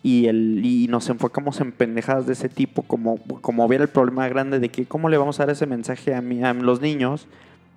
y, 0.07 0.27
el, 0.27 0.61
y 0.65 0.87
nos 0.89 1.09
enfocamos 1.09 1.61
en 1.61 1.73
pendejadas 1.73 2.27
de 2.27 2.35
ese 2.35 2.49
tipo, 2.49 2.83
como, 2.83 3.19
como 3.41 3.67
ver 3.67 3.81
el 3.81 3.89
problema 3.89 4.29
grande 4.29 4.61
de 4.61 4.69
que 4.69 4.85
cómo 4.87 5.09
le 5.09 5.17
vamos 5.19 5.41
a 5.41 5.47
dar 5.47 5.53
ese 5.55 5.67
mensaje 5.67 6.15
a, 6.15 6.21
mi- 6.21 6.45
a 6.45 6.55
los 6.55 6.81
niños, 6.81 7.27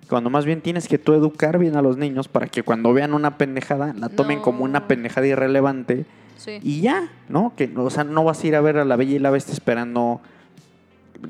cuando 0.08 0.30
más 0.30 0.44
bien 0.44 0.60
tienes 0.60 0.86
que 0.86 0.98
tú 0.98 1.12
educar 1.14 1.58
bien 1.58 1.76
a 1.76 1.82
los 1.82 1.96
niños 1.96 2.28
para 2.28 2.46
que 2.46 2.62
cuando 2.62 2.92
vean 2.92 3.14
una 3.14 3.36
pendejada 3.36 3.94
la 3.94 4.08
tomen 4.08 4.40
como 4.40 4.62
una 4.64 4.80
No. 4.80 4.86
pendejada 4.88 5.26
irrelevante 5.26 6.04
Sí. 6.36 6.58
y 6.62 6.80
ya, 6.80 7.08
¿no? 7.28 7.52
Que, 7.56 7.70
o 7.76 7.90
sea, 7.90 8.04
no 8.04 8.22
vas 8.24 8.42
a 8.42 8.46
ir 8.46 8.54
a 8.56 8.60
ver 8.60 8.76
a 8.78 8.84
la 8.84 8.96
Bella 8.96 9.16
y 9.16 9.18
la 9.18 9.30
Bestia 9.30 9.52
esperando 9.52 10.20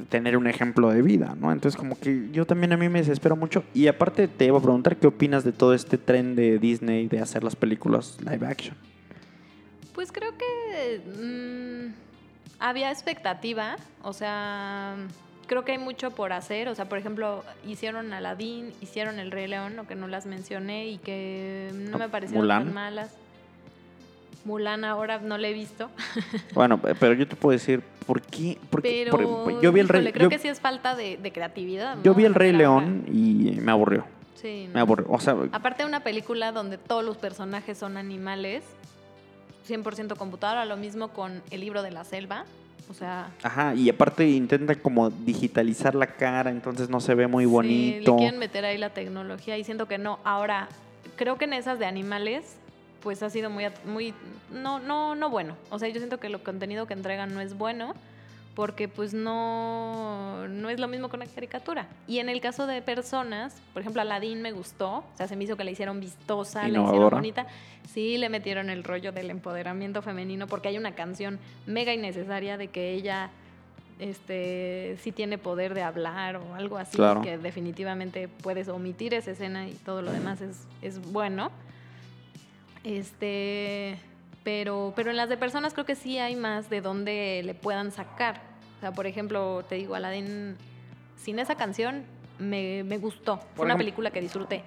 tener 0.08 0.36
un 0.36 0.46
ejemplo 0.46 0.90
de 0.90 1.02
vida, 1.02 1.34
¿no? 1.40 1.50
Entonces, 1.50 1.76
como 1.78 1.98
que 1.98 2.28
yo 2.32 2.46
también 2.46 2.72
a 2.72 2.76
mí 2.76 2.88
me 2.88 3.00
desespero 3.00 3.34
mucho. 3.36 3.64
Y 3.74 3.88
aparte, 3.88 4.28
te 4.28 4.44
iba 4.44 4.56
a 4.58 4.62
preguntar 4.62 4.96
qué 4.96 5.06
opinas 5.08 5.42
de 5.44 5.52
todo 5.52 5.74
este 5.74 5.98
tren 5.98 6.36
de 6.36 6.58
Disney 6.58 7.08
de 7.08 7.20
hacer 7.20 7.42
las 7.42 7.56
películas 7.56 8.18
live 8.20 8.46
action. 8.46 8.76
Pues 9.92 10.12
creo 10.12 10.30
que 10.38 10.44
mm, 11.16 11.92
había 12.60 12.90
expectativa, 12.90 13.76
o 14.02 14.12
sea, 14.12 14.96
creo 15.46 15.64
que 15.64 15.72
hay 15.72 15.78
mucho 15.78 16.10
por 16.10 16.32
hacer, 16.32 16.68
o 16.68 16.74
sea, 16.74 16.88
por 16.88 16.98
ejemplo, 16.98 17.44
hicieron 17.66 18.12
Aladdin, 18.12 18.72
hicieron 18.80 19.18
El 19.18 19.30
Rey 19.30 19.46
León, 19.48 19.76
lo 19.76 19.86
que 19.86 19.94
no 19.94 20.08
las 20.08 20.26
mencioné 20.26 20.88
y 20.88 20.98
que 20.98 21.70
no 21.74 21.98
me 21.98 22.08
parecieron 22.08 22.44
Mulan. 22.44 22.64
tan 22.64 22.74
malas. 22.74 23.10
Mulan 24.44 24.84
ahora 24.86 25.18
no 25.18 25.36
la 25.36 25.48
he 25.48 25.52
visto, 25.52 25.90
Bueno, 26.54 26.80
pe- 26.80 26.94
pero 26.94 27.12
yo 27.12 27.28
te 27.28 27.36
puedo 27.36 27.52
decir, 27.52 27.82
¿por 28.06 28.22
qué? 28.22 28.56
Pero 28.80 29.10
por- 29.10 29.60
yo 29.60 29.70
vi 29.70 29.80
el 29.80 29.88
Rey, 29.88 30.00
híjole, 30.00 30.12
creo 30.14 30.24
yo, 30.26 30.30
que 30.30 30.38
sí 30.38 30.48
es 30.48 30.60
falta 30.60 30.94
de, 30.94 31.18
de 31.18 31.30
creatividad. 31.32 31.98
yo 32.02 32.12
¿no? 32.12 32.16
vi 32.16 32.24
el 32.24 32.34
Rey. 32.34 32.52
León 32.52 33.04
y 33.12 33.58
me 33.60 33.70
aburrió. 33.70 34.06
Sí, 34.36 34.70
Me 34.72 34.80
aburrió. 34.80 35.06
O 35.10 35.20
sea, 35.20 35.36
Aparte 35.52 35.82
de 35.82 35.88
una 35.90 36.00
película 36.00 36.50
donde 36.52 36.78
todos 36.78 37.04
los 37.04 37.18
personajes 37.18 37.76
son 37.76 37.98
animales, 37.98 38.64
100% 39.68 40.16
computadora, 40.16 40.64
lo 40.64 40.76
mismo 40.76 41.08
con 41.08 41.42
El 41.50 41.60
libro 41.60 41.82
de 41.82 41.90
la 41.90 42.04
selva, 42.04 42.44
o 42.90 42.94
sea, 42.94 43.30
ajá, 43.42 43.74
y 43.74 43.88
aparte 43.88 44.28
intenta 44.28 44.74
como 44.74 45.10
digitalizar 45.10 45.94
la 45.94 46.08
cara, 46.08 46.50
entonces 46.50 46.88
no 46.88 47.00
se 47.00 47.14
ve 47.14 47.26
muy 47.28 47.44
Sí, 47.44 47.50
bonito. 47.50 48.12
le 48.12 48.18
quieren 48.18 48.38
meter 48.40 48.64
ahí 48.64 48.78
la 48.78 48.90
tecnología 48.90 49.56
y 49.58 49.64
siento 49.64 49.86
que 49.86 49.96
no. 49.98 50.18
Ahora, 50.24 50.68
creo 51.16 51.36
que 51.38 51.44
en 51.44 51.52
esas 51.52 51.78
de 51.78 51.86
animales, 51.86 52.56
pues 53.02 53.22
ha 53.22 53.30
sido 53.30 53.48
muy, 53.48 53.66
muy, 53.86 54.12
no, 54.52 54.80
no, 54.80 55.14
no 55.14 55.30
bueno. 55.30 55.54
O 55.70 55.78
sea, 55.78 55.88
yo 55.88 55.98
siento 55.98 56.18
que 56.18 56.26
el 56.26 56.40
contenido 56.42 56.86
que 56.86 56.94
entregan 56.94 57.32
no 57.32 57.40
es 57.40 57.56
bueno 57.56 57.94
porque 58.60 58.88
pues 58.88 59.14
no, 59.14 60.46
no 60.46 60.68
es 60.68 60.78
lo 60.78 60.86
mismo 60.86 61.08
con 61.08 61.20
la 61.20 61.24
caricatura. 61.24 61.88
Y 62.06 62.18
en 62.18 62.28
el 62.28 62.42
caso 62.42 62.66
de 62.66 62.82
personas, 62.82 63.58
por 63.72 63.80
ejemplo, 63.80 64.02
Aladdin 64.02 64.42
me 64.42 64.52
gustó, 64.52 64.96
o 64.98 65.04
sea, 65.14 65.26
se 65.26 65.34
me 65.34 65.44
hizo 65.44 65.56
que 65.56 65.64
la 65.64 65.70
hicieron 65.70 65.98
vistosa, 65.98 66.68
la 66.68 66.82
hicieron 66.82 67.08
bonita. 67.08 67.46
Sí, 67.90 68.18
le 68.18 68.28
metieron 68.28 68.68
el 68.68 68.84
rollo 68.84 69.12
del 69.12 69.30
empoderamiento 69.30 70.02
femenino 70.02 70.46
porque 70.46 70.68
hay 70.68 70.76
una 70.76 70.94
canción 70.94 71.38
mega 71.64 71.94
innecesaria 71.94 72.58
de 72.58 72.68
que 72.68 72.92
ella 72.92 73.30
este 73.98 74.98
sí 75.00 75.10
tiene 75.10 75.38
poder 75.38 75.72
de 75.72 75.80
hablar 75.80 76.36
o 76.36 76.54
algo 76.54 76.76
así, 76.76 76.98
Claro. 76.98 77.22
que 77.22 77.38
definitivamente 77.38 78.28
puedes 78.28 78.68
omitir 78.68 79.14
esa 79.14 79.30
escena 79.30 79.68
y 79.68 79.72
todo 79.72 80.02
lo 80.02 80.12
demás 80.12 80.42
es, 80.42 80.66
es 80.82 81.00
bueno. 81.12 81.50
Este, 82.84 83.96
pero, 84.44 84.92
pero 84.96 85.08
en 85.10 85.16
las 85.16 85.30
de 85.30 85.38
personas 85.38 85.72
creo 85.72 85.86
que 85.86 85.94
sí 85.94 86.18
hay 86.18 86.36
más 86.36 86.68
de 86.68 86.82
dónde 86.82 87.40
le 87.42 87.54
puedan 87.54 87.90
sacar. 87.90 88.49
O 88.80 88.82
sea, 88.82 88.92
por 88.92 89.06
ejemplo, 89.06 89.62
te 89.68 89.74
digo, 89.74 89.94
Aladdin, 89.94 90.56
sin 91.22 91.38
esa 91.38 91.54
canción 91.54 92.04
me, 92.38 92.82
me 92.82 92.96
gustó. 92.96 93.36
Fue 93.36 93.46
Por 93.56 93.64
una 93.66 93.74
ejemplo- 93.74 93.78
película 93.84 94.10
que 94.10 94.22
disfruté. 94.22 94.62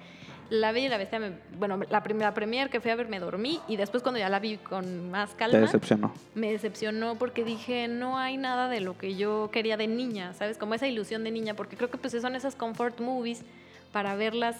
La 0.50 0.70
Bella 0.70 0.86
y 0.86 0.88
la 0.90 0.98
Bestia, 0.98 1.18
me- 1.18 1.32
bueno, 1.58 1.80
la 1.90 2.02
primera 2.04 2.32
premier 2.32 2.70
que 2.70 2.78
fui 2.80 2.92
a 2.92 2.94
ver 2.94 3.08
me 3.08 3.18
dormí 3.18 3.60
y 3.66 3.76
después 3.76 4.04
cuando 4.04 4.20
ya 4.20 4.28
la 4.28 4.38
vi 4.38 4.58
con 4.58 5.10
más 5.10 5.30
Te 5.30 5.36
calma, 5.38 5.58
decepcionó. 5.58 6.12
me 6.36 6.52
decepcionó 6.52 7.16
porque 7.16 7.42
dije, 7.44 7.88
no 7.88 8.18
hay 8.18 8.36
nada 8.36 8.68
de 8.68 8.80
lo 8.80 8.96
que 8.96 9.16
yo 9.16 9.48
quería 9.50 9.76
de 9.76 9.88
niña, 9.88 10.32
¿sabes? 10.34 10.58
Como 10.58 10.74
esa 10.74 10.86
ilusión 10.86 11.24
de 11.24 11.32
niña, 11.32 11.54
porque 11.54 11.76
creo 11.76 11.90
que 11.90 11.98
pues 11.98 12.12
son 12.20 12.36
esas 12.36 12.54
comfort 12.54 13.00
movies 13.00 13.42
para 13.90 14.14
verlas 14.14 14.54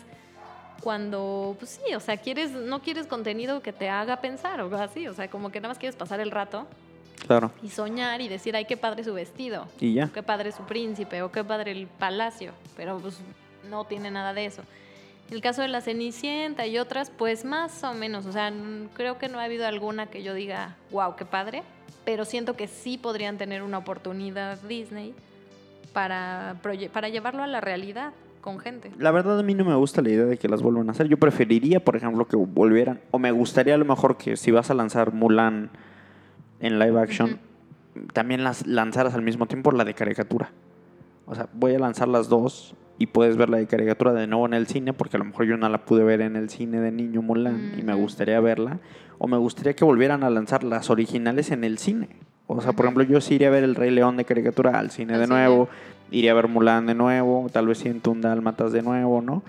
cuando, 0.82 1.55
pues 1.59 1.78
sí, 1.86 1.94
o 1.94 2.00
sea, 2.00 2.16
quieres, 2.16 2.50
no 2.50 2.82
quieres 2.82 3.07
contenido 3.07 3.61
que 3.62 3.72
te 3.72 3.88
haga 3.88 4.20
pensar 4.20 4.61
o 4.61 4.64
algo 4.64 4.76
así, 4.76 5.07
o 5.07 5.14
sea, 5.14 5.28
como 5.28 5.50
que 5.52 5.61
nada 5.61 5.68
más 5.68 5.78
quieres 5.78 5.96
pasar 5.96 6.18
el 6.20 6.30
rato 6.30 6.66
Claro. 7.26 7.50
y 7.62 7.68
soñar 7.68 8.20
y 8.20 8.28
decir, 8.28 8.54
ay, 8.56 8.64
qué 8.66 8.76
padre 8.76 9.02
su 9.04 9.14
vestido, 9.14 9.66
Y 9.80 9.94
ya. 9.94 10.10
qué 10.12 10.22
padre 10.22 10.52
su 10.52 10.62
príncipe 10.64 11.22
o 11.22 11.32
qué 11.32 11.42
padre 11.44 11.72
el 11.72 11.86
palacio, 11.86 12.52
pero 12.76 12.98
pues 12.98 13.18
no 13.70 13.84
tiene 13.84 14.10
nada 14.10 14.34
de 14.34 14.46
eso. 14.46 14.62
El 15.30 15.40
caso 15.40 15.62
de 15.62 15.68
la 15.68 15.80
Cenicienta 15.80 16.66
y 16.66 16.76
otras, 16.78 17.10
pues 17.10 17.46
más 17.46 17.82
o 17.82 17.94
menos, 17.94 18.26
o 18.26 18.32
sea, 18.32 18.52
creo 18.92 19.16
que 19.18 19.28
no 19.28 19.38
ha 19.40 19.44
habido 19.44 19.66
alguna 19.66 20.06
que 20.06 20.22
yo 20.22 20.34
diga, 20.34 20.76
wow, 20.90 21.16
qué 21.16 21.24
padre, 21.24 21.62
pero 22.04 22.26
siento 22.26 22.54
que 22.56 22.68
sí 22.68 22.98
podrían 22.98 23.38
tener 23.38 23.62
una 23.62 23.78
oportunidad 23.78 24.58
Disney 24.68 25.14
para, 25.94 26.56
para 26.92 27.08
llevarlo 27.08 27.42
a 27.42 27.46
la 27.46 27.60
realidad 27.62 28.12
con 28.42 28.58
gente. 28.58 28.90
La 28.98 29.10
verdad 29.10 29.38
a 29.38 29.42
mí 29.42 29.54
no 29.54 29.64
me 29.64 29.74
gusta 29.74 30.02
la 30.02 30.10
idea 30.10 30.26
de 30.26 30.36
que 30.36 30.48
las 30.48 30.60
vuelvan 30.60 30.88
a 30.88 30.92
hacer. 30.92 31.08
Yo 31.08 31.16
preferiría, 31.16 31.80
por 31.82 31.96
ejemplo, 31.96 32.26
que 32.26 32.36
volvieran, 32.36 33.00
o 33.10 33.18
me 33.18 33.30
gustaría 33.32 33.74
a 33.74 33.78
lo 33.78 33.86
mejor 33.86 34.18
que 34.18 34.36
si 34.36 34.50
vas 34.50 34.70
a 34.70 34.74
lanzar 34.74 35.14
Mulan 35.14 35.70
en 36.64 36.78
live 36.78 36.98
action, 36.98 37.38
también 38.12 38.42
las 38.42 38.66
lanzaras 38.66 39.14
al 39.14 39.22
mismo 39.22 39.46
tiempo 39.46 39.70
la 39.70 39.84
de 39.84 39.94
caricatura. 39.94 40.50
O 41.26 41.34
sea, 41.34 41.48
voy 41.52 41.74
a 41.74 41.78
lanzar 41.78 42.08
las 42.08 42.28
dos 42.28 42.74
y 42.98 43.06
puedes 43.06 43.36
ver 43.36 43.50
la 43.50 43.58
de 43.58 43.66
caricatura 43.66 44.12
de 44.14 44.26
nuevo 44.26 44.46
en 44.46 44.54
el 44.54 44.66
cine, 44.66 44.92
porque 44.94 45.16
a 45.16 45.18
lo 45.18 45.26
mejor 45.26 45.46
yo 45.46 45.56
no 45.58 45.68
la 45.68 45.84
pude 45.84 46.04
ver 46.04 46.22
en 46.22 46.36
el 46.36 46.48
cine 46.48 46.80
de 46.80 46.90
niño 46.90 47.20
Mulan 47.20 47.74
y 47.78 47.82
me 47.82 47.94
gustaría 47.94 48.40
verla. 48.40 48.78
O 49.18 49.28
me 49.28 49.36
gustaría 49.36 49.74
que 49.74 49.84
volvieran 49.84 50.24
a 50.24 50.30
lanzar 50.30 50.64
las 50.64 50.90
originales 50.90 51.50
en 51.50 51.64
el 51.64 51.78
cine. 51.78 52.08
O 52.46 52.60
sea, 52.60 52.72
por 52.72 52.86
ejemplo, 52.86 53.04
yo 53.04 53.20
sí 53.20 53.34
iría 53.34 53.48
a 53.48 53.50
ver 53.50 53.64
el 53.64 53.74
Rey 53.74 53.90
León 53.90 54.16
de 54.16 54.24
caricatura 54.24 54.78
al 54.78 54.90
cine 54.90 55.14
Al 55.14 55.20
de 55.20 55.26
nuevo, 55.26 55.68
iría 56.10 56.32
a 56.32 56.34
ver 56.34 56.48
Mulan 56.48 56.86
de 56.86 56.94
nuevo, 56.94 57.46
tal 57.52 57.66
vez 57.66 57.78
siento 57.78 58.10
un 58.10 58.20
Dálmatas 58.20 58.72
de 58.72 58.82
nuevo, 58.82 59.20
¿no? 59.22 59.42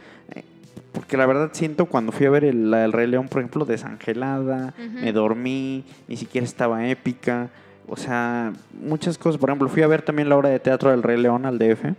Porque 0.92 1.18
la 1.18 1.26
verdad 1.26 1.50
siento 1.54 1.86
cuando 1.86 2.12
fui 2.12 2.26
a 2.26 2.30
ver 2.30 2.44
el, 2.44 2.92
Rey 2.92 3.08
León, 3.08 3.28
por 3.28 3.42
ejemplo, 3.42 3.66
desangelada, 3.66 4.74
me 4.78 5.12
dormí, 5.12 5.84
ni 6.08 6.18
siquiera 6.18 6.46
estaba 6.46 6.88
épica. 6.88 7.50
O 7.88 7.98
sea, 7.98 8.54
muchas 8.82 9.18
cosas. 9.18 9.40
Por 9.40 9.50
ejemplo, 9.50 9.68
fui 9.70 9.84
a 9.84 9.88
ver 9.88 10.02
también 10.02 10.30
la 10.30 10.38
obra 10.38 10.50
de 10.50 10.60
teatro 10.60 10.92
del 10.92 11.04
Rey 11.04 11.22
León 11.22 11.46
al 11.46 11.60
DF. 11.60 11.94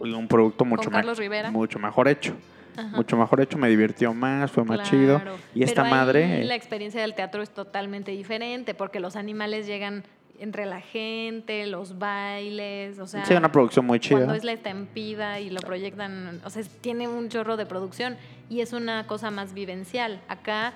Un 0.00 0.28
producto 0.28 0.64
mucho, 0.64 0.90
Rivera. 1.16 1.50
mucho 1.50 1.78
mejor 1.78 2.08
hecho. 2.08 2.34
Ajá. 2.76 2.96
Mucho 2.96 3.16
mejor 3.16 3.40
hecho, 3.40 3.56
me 3.56 3.68
divirtió 3.68 4.12
más, 4.12 4.50
fue 4.50 4.64
más 4.64 4.90
chido. 4.90 5.20
Y 5.54 5.62
esta 5.62 5.82
Pero 5.82 5.86
ahí 5.86 6.00
madre... 6.00 6.44
La 6.44 6.56
experiencia 6.56 7.00
del 7.00 7.14
teatro 7.14 7.40
es 7.40 7.50
totalmente 7.50 8.10
diferente 8.10 8.74
porque 8.74 8.98
los 8.98 9.14
animales 9.14 9.66
llegan 9.66 10.02
entre 10.38 10.66
la 10.66 10.80
gente, 10.80 11.66
los 11.66 11.98
bailes, 11.98 12.98
o 12.98 13.06
sea, 13.06 13.24
sí, 13.24 13.34
una 13.34 13.52
producción 13.52 13.86
muy 13.86 14.00
chida. 14.00 14.16
cuando 14.18 14.34
es 14.34 14.44
la 14.44 14.52
estampida 14.52 15.40
y 15.40 15.50
lo 15.50 15.60
proyectan, 15.60 16.40
o 16.44 16.50
sea, 16.50 16.62
tiene 16.80 17.08
un 17.08 17.28
chorro 17.28 17.56
de 17.56 17.66
producción 17.66 18.16
y 18.50 18.60
es 18.60 18.72
una 18.72 19.06
cosa 19.06 19.30
más 19.30 19.54
vivencial. 19.54 20.20
Acá, 20.28 20.72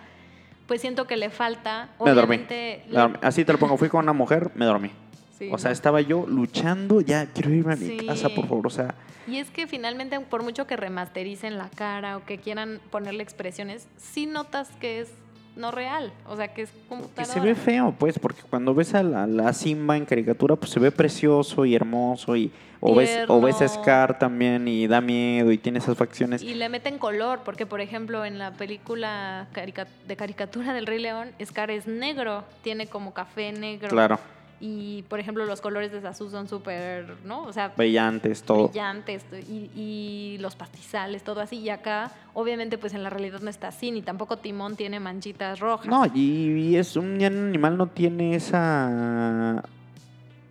pues 0.66 0.80
siento 0.80 1.06
que 1.06 1.16
le 1.16 1.30
falta, 1.30 1.88
Me 2.04 2.12
dormí. 2.12 2.38
Me 2.48 2.78
dormí. 2.90 3.16
Así 3.22 3.44
te 3.44 3.52
lo 3.52 3.59
pongo, 3.59 3.76
fui 3.76 3.88
con 3.88 4.04
una 4.04 4.12
mujer, 4.12 4.50
me 4.54 4.64
dormí. 4.64 4.90
Sí, 5.38 5.48
o 5.52 5.59
sea, 5.59 5.68
no. 5.70 5.72
estaba 5.72 6.00
yo 6.00 6.26
luchando, 6.26 7.00
ya 7.00 7.26
quiero 7.26 7.50
irme 7.50 7.74
a 7.74 7.76
mi 7.76 7.86
Sí. 7.86 8.06
casa, 8.06 8.28
por 8.28 8.46
favor. 8.48 8.66
O 8.66 8.70
sea, 8.70 8.94
Y 9.28 9.36
es 9.38 9.50
que 9.50 9.66
finalmente, 9.66 10.18
por 10.20 10.42
mucho 10.42 10.66
que 10.66 10.76
remastericen 10.76 11.59
la 11.59 11.68
cara 11.68 12.16
o 12.16 12.24
que 12.24 12.38
quieran 12.38 12.80
ponerle 12.90 13.22
expresiones, 13.22 13.86
sí 13.96 14.26
notas 14.26 14.70
que 14.80 15.00
es 15.00 15.12
no 15.59 15.70
real, 15.70 16.12
o 16.26 16.36
sea, 16.36 16.48
que 16.54 16.62
es 16.62 16.70
Que 16.70 16.78
computadora. 16.88 17.34
se 17.34 17.40
ve 17.40 17.54
feo, 17.54 17.94
pues, 17.98 18.18
porque 18.18 18.40
cuando 18.48 18.74
ves 18.74 18.94
a 18.94 19.02
la, 19.02 19.26
la 19.26 19.52
Simba 19.52 19.96
en 19.96 20.04
caricatura, 20.06 20.56
pues 20.56 20.70
se 20.70 20.80
ve 20.80 20.90
precioso 20.90 21.64
y 21.64 21.74
hermoso. 21.74 22.36
Y, 22.36 22.50
o, 22.80 22.94
ves, 22.94 23.24
o 23.28 23.40
ves 23.40 23.61
a. 23.61 23.66
Scar 23.68 24.18
también 24.20 24.68
y 24.68 24.86
da 24.86 25.00
miedo 25.00 25.50
y 25.50 25.59
tiene 25.59 25.80
esas 25.80 25.96
facciones. 25.98 26.42
Y 26.42 26.54
le 26.54 26.68
meten 26.68 26.96
color, 26.98 27.40
porque 27.44 27.66
por 27.66 27.80
ejemplo 27.80 28.24
en 28.24 28.38
la 28.38 28.52
película 28.52 29.48
carica- 29.52 29.88
de 30.06 30.16
caricatura 30.16 30.72
del 30.72 30.86
Rey 30.86 31.00
León, 31.00 31.30
Scar 31.44 31.70
es 31.72 31.88
negro, 31.88 32.44
tiene 32.62 32.86
como 32.86 33.12
café 33.12 33.50
negro. 33.52 33.88
Claro, 33.88 34.18
Y 34.61 35.02
por 35.09 35.20
ejemplo 35.20 35.46
los 35.46 35.61
colores 35.61 35.92
de 35.92 36.00
Sasu 36.00 36.30
son 36.30 36.48
súper, 36.48 37.06
¿no? 37.24 37.44
O 37.44 37.52
sea, 37.52 37.72
brillantes, 37.76 38.42
todo. 38.42 38.68
brillantes 38.68 39.24
y, 39.48 39.70
y 39.74 40.38
los 40.40 40.56
pastizales, 40.56 41.22
todo 41.22 41.40
así. 41.40 41.56
Y 41.59 41.70
acá, 41.70 42.11
obviamente, 42.34 42.76
pues 42.76 42.92
en 42.94 43.02
la 43.02 43.11
realidad 43.11 43.40
no 43.40 43.50
está 43.50 43.68
así, 43.68 43.90
ni 43.90 44.02
tampoco 44.02 44.38
Timón 44.38 44.76
tiene 44.76 44.98
manchitas 44.98 45.61
rojas. 45.61 45.86
No, 45.86 46.06
y, 46.12 46.70
y 46.70 46.76
es 46.76 46.96
un, 46.96 47.22
animal 47.22 47.76
no 47.76 47.86
tiene 47.86 48.34
esa 48.34 49.62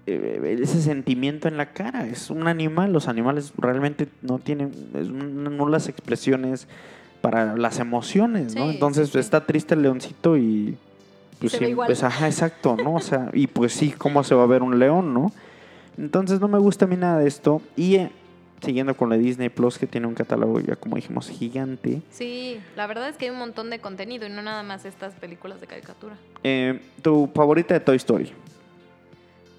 eh, 0.05 0.57
ese 0.61 0.81
sentimiento 0.81 1.49
en 1.49 1.57
la 1.57 1.73
cara. 1.73 2.07
Es 2.07 2.29
un 2.29 2.47
animal. 2.47 2.93
Los 2.93 3.09
animales 3.09 3.51
realmente 3.57 4.07
no 4.21 4.39
tienen 4.39 4.71
nulas 5.57 5.89
expresiones 5.89 6.67
para 7.19 7.57
las 7.57 7.79
emociones, 7.79 8.55
¿no? 8.55 8.67
Sí, 8.67 8.73
Entonces 8.75 9.07
sí, 9.07 9.13
sí. 9.13 9.19
está 9.19 9.45
triste 9.45 9.73
el 9.73 9.81
leoncito 9.81 10.37
y 10.37 10.77
pues 11.39 11.51
se 11.51 11.59
ve 11.59 11.65
sí, 11.67 11.71
igual. 11.71 11.87
pues 11.87 12.03
ajá, 12.03 12.27
exacto, 12.27 12.75
¿no? 12.75 12.95
O 12.95 12.99
sea, 12.99 13.29
y 13.33 13.47
pues 13.47 13.73
sí, 13.73 13.91
cómo 13.91 14.23
se 14.23 14.35
va 14.35 14.43
a 14.43 14.47
ver 14.47 14.63
un 14.63 14.79
león, 14.79 15.13
¿no? 15.13 15.31
Entonces 15.97 16.39
no 16.39 16.47
me 16.47 16.57
gusta 16.59 16.85
a 16.85 16.87
mí 16.87 16.95
nada 16.95 17.19
de 17.19 17.27
esto. 17.27 17.61
Y 17.75 17.95
eh, 17.95 18.11
siguiendo 18.63 18.95
con 18.95 19.09
la 19.09 19.17
Disney 19.17 19.49
Plus, 19.49 19.77
que 19.77 19.87
tiene 19.87 20.07
un 20.07 20.13
catálogo 20.13 20.59
ya 20.59 20.75
como 20.75 20.95
dijimos 20.95 21.29
gigante. 21.29 22.01
Sí, 22.11 22.59
la 22.75 22.87
verdad 22.87 23.09
es 23.09 23.17
que 23.17 23.25
hay 23.25 23.31
un 23.31 23.37
montón 23.37 23.69
de 23.69 23.79
contenido 23.79 24.25
y 24.25 24.29
no 24.29 24.41
nada 24.41 24.63
más 24.63 24.85
estas 24.85 25.13
películas 25.15 25.61
de 25.61 25.67
caricatura. 25.67 26.15
Eh, 26.43 26.81
¿Tu 27.01 27.29
favorita 27.33 27.73
de 27.73 27.79
Toy 27.79 27.97
Story? 27.97 28.31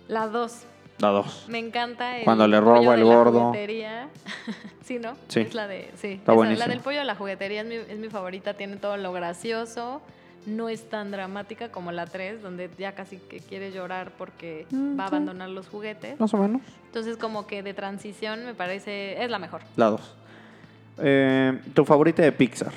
La 0.08 0.26
2. 0.26 0.62
La 0.98 1.08
2. 1.08 1.46
Me 1.48 1.58
encanta 1.58 2.18
el 2.18 2.24
Cuando 2.24 2.48
le 2.48 2.60
roba 2.60 2.94
el 2.94 3.00
la 3.00 3.14
gordo. 3.14 3.40
juguetería. 3.40 4.08
sí, 4.84 4.98
¿no? 4.98 5.14
Sí. 5.28 5.40
Es 5.40 5.54
la 5.54 5.68
de, 5.68 5.90
sí. 5.96 6.12
Está 6.14 6.32
esa, 6.34 6.44
la 6.44 6.66
del 6.66 6.80
pollo 6.80 6.98
de 6.98 7.04
la 7.04 7.14
juguetería 7.14 7.60
es 7.60 7.66
mi, 7.66 7.74
es 7.74 7.98
mi 7.98 8.08
favorita, 8.08 8.54
tiene 8.54 8.76
todo 8.76 8.96
lo 8.96 9.12
gracioso. 9.12 10.00
No 10.48 10.68
es 10.68 10.88
tan 10.88 11.10
dramática 11.10 11.70
como 11.70 11.92
la 11.92 12.06
3, 12.06 12.42
donde 12.42 12.70
ya 12.78 12.94
casi 12.94 13.18
que 13.18 13.38
quiere 13.40 13.70
llorar 13.72 14.12
porque 14.16 14.66
Mm, 14.70 14.98
va 14.98 15.04
a 15.04 15.08
sí. 15.08 15.14
abandonar 15.14 15.48
los 15.50 15.68
juguetes. 15.68 16.18
Más 16.18 16.32
o 16.34 16.38
menos. 16.38 16.62
Entonces, 16.86 17.16
como 17.16 17.46
que 17.46 17.62
de 17.62 17.74
transición 17.74 18.44
me 18.46 18.54
parece, 18.54 19.22
es 19.22 19.30
la 19.30 19.38
mejor. 19.38 19.60
La 19.76 19.86
2. 19.86 20.14
Eh, 21.00 21.60
¿Tu 21.74 21.84
favorita 21.84 22.22
de 22.22 22.32
Pixar? 22.32 22.72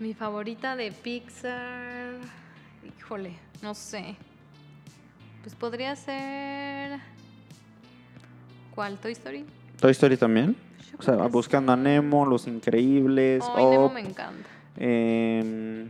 Mi 0.00 0.14
favorita 0.14 0.76
de 0.76 0.92
Pixar, 0.92 2.14
híjole, 2.98 3.32
no 3.62 3.74
sé. 3.74 4.16
Pues 5.42 5.54
podría 5.54 5.94
ser... 5.96 6.98
¿Cuál? 8.74 8.98
¿Toy 8.98 9.12
Story? 9.12 9.44
¿Toy 9.80 9.90
Story 9.92 10.16
también? 10.16 10.56
Yo 10.90 10.96
O 10.98 11.02
sea, 11.02 11.14
buscando 11.28 11.72
a. 11.72 11.76
Nemo, 11.76 12.26
Los 12.26 12.46
Increíbles, 12.46 13.44
Ay, 13.54 13.66
Nemo 13.66 13.88
me 13.90 14.00
encanta. 14.00 14.48
eh, 14.76 15.86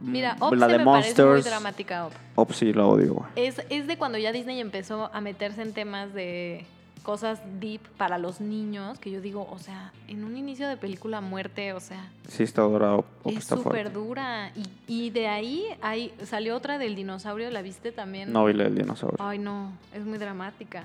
Mira, 0.00 0.34
mm, 0.34 0.42
Up 0.42 0.54
la 0.54 0.66
de 0.68 0.78
me 0.78 0.84
parece 0.84 1.22
muy 1.22 1.32
Monsters. 1.32 1.44
dramática 1.44 2.06
Up. 2.06 2.12
Up 2.36 2.52
sí 2.54 2.72
la 2.72 2.86
odio, 2.86 3.14
güey. 3.14 3.28
Es, 3.36 3.60
es 3.70 3.86
de 3.86 3.96
cuando 3.96 4.18
ya 4.18 4.32
Disney 4.32 4.60
empezó 4.60 5.10
a 5.12 5.20
meterse 5.20 5.62
en 5.62 5.72
temas 5.72 6.12
de 6.14 6.64
cosas 7.02 7.40
deep 7.58 7.80
para 7.96 8.18
los 8.18 8.40
niños, 8.40 8.98
que 8.98 9.10
yo 9.10 9.22
digo, 9.22 9.48
o 9.50 9.58
sea, 9.58 9.92
en 10.08 10.24
un 10.24 10.36
inicio 10.36 10.68
de 10.68 10.76
película 10.76 11.22
muerte, 11.22 11.72
o 11.72 11.80
sea, 11.80 12.10
Sí 12.28 12.42
está 12.42 12.62
dura, 12.62 12.96
Up 12.96 13.06
es 13.24 13.44
súper 13.44 13.90
dura. 13.92 14.52
Y, 14.54 14.64
y 15.06 15.10
de 15.10 15.26
ahí 15.28 15.64
hay, 15.80 16.12
salió 16.24 16.54
otra 16.54 16.76
del 16.76 16.94
dinosaurio, 16.96 17.50
¿la 17.50 17.62
viste 17.62 17.92
también? 17.92 18.30
No 18.32 18.44
vi 18.44 18.52
la 18.52 18.64
del 18.64 18.74
dinosaurio. 18.74 19.16
Ay, 19.20 19.38
no, 19.38 19.72
es 19.94 20.04
muy 20.04 20.18
dramática. 20.18 20.84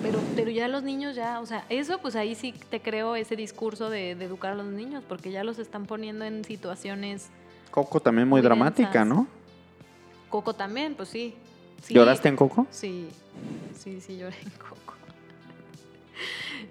Pero, 0.00 0.18
pero 0.34 0.50
ya 0.50 0.68
los 0.68 0.84
niños 0.84 1.14
ya, 1.14 1.38
o 1.38 1.44
sea, 1.44 1.66
eso 1.68 1.98
pues 1.98 2.16
ahí 2.16 2.34
sí 2.34 2.54
te 2.70 2.80
creo 2.80 3.14
ese 3.14 3.36
discurso 3.36 3.90
de, 3.90 4.14
de 4.14 4.24
educar 4.24 4.52
a 4.52 4.54
los 4.54 4.64
niños, 4.64 5.04
porque 5.06 5.30
ya 5.30 5.44
los 5.44 5.58
están 5.58 5.84
poniendo 5.84 6.24
en 6.24 6.44
situaciones... 6.44 7.28
Coco 7.72 7.98
también 7.98 8.28
muy 8.28 8.40
muy 8.40 8.42
dramática, 8.42 9.00
densas. 9.00 9.08
¿no? 9.08 9.26
Coco 10.28 10.54
también, 10.54 10.94
pues 10.94 11.08
sí. 11.08 11.34
Sí, 11.82 11.94
¿Lloraste 11.94 12.28
en 12.28 12.36
Coco? 12.36 12.68
Sí, 12.70 13.08
sí, 13.76 14.00
sí, 14.00 14.18
lloré 14.18 14.36
en 14.40 14.50
Coco. 14.50 14.76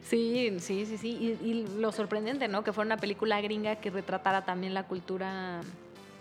Sí, 0.04 0.58
sí, 0.60 0.86
sí, 0.86 0.98
sí. 0.98 1.10
Y, 1.42 1.48
y 1.48 1.80
lo 1.80 1.92
sorprendente, 1.94 2.48
¿no? 2.50 2.64
Que 2.64 2.74
fuera 2.74 2.86
una 2.86 2.98
película 2.98 3.40
gringa 3.40 3.78
que 3.78 3.90
retratara 3.90 4.44
también 4.44 4.74
la 4.74 4.84
cultura 4.84 5.62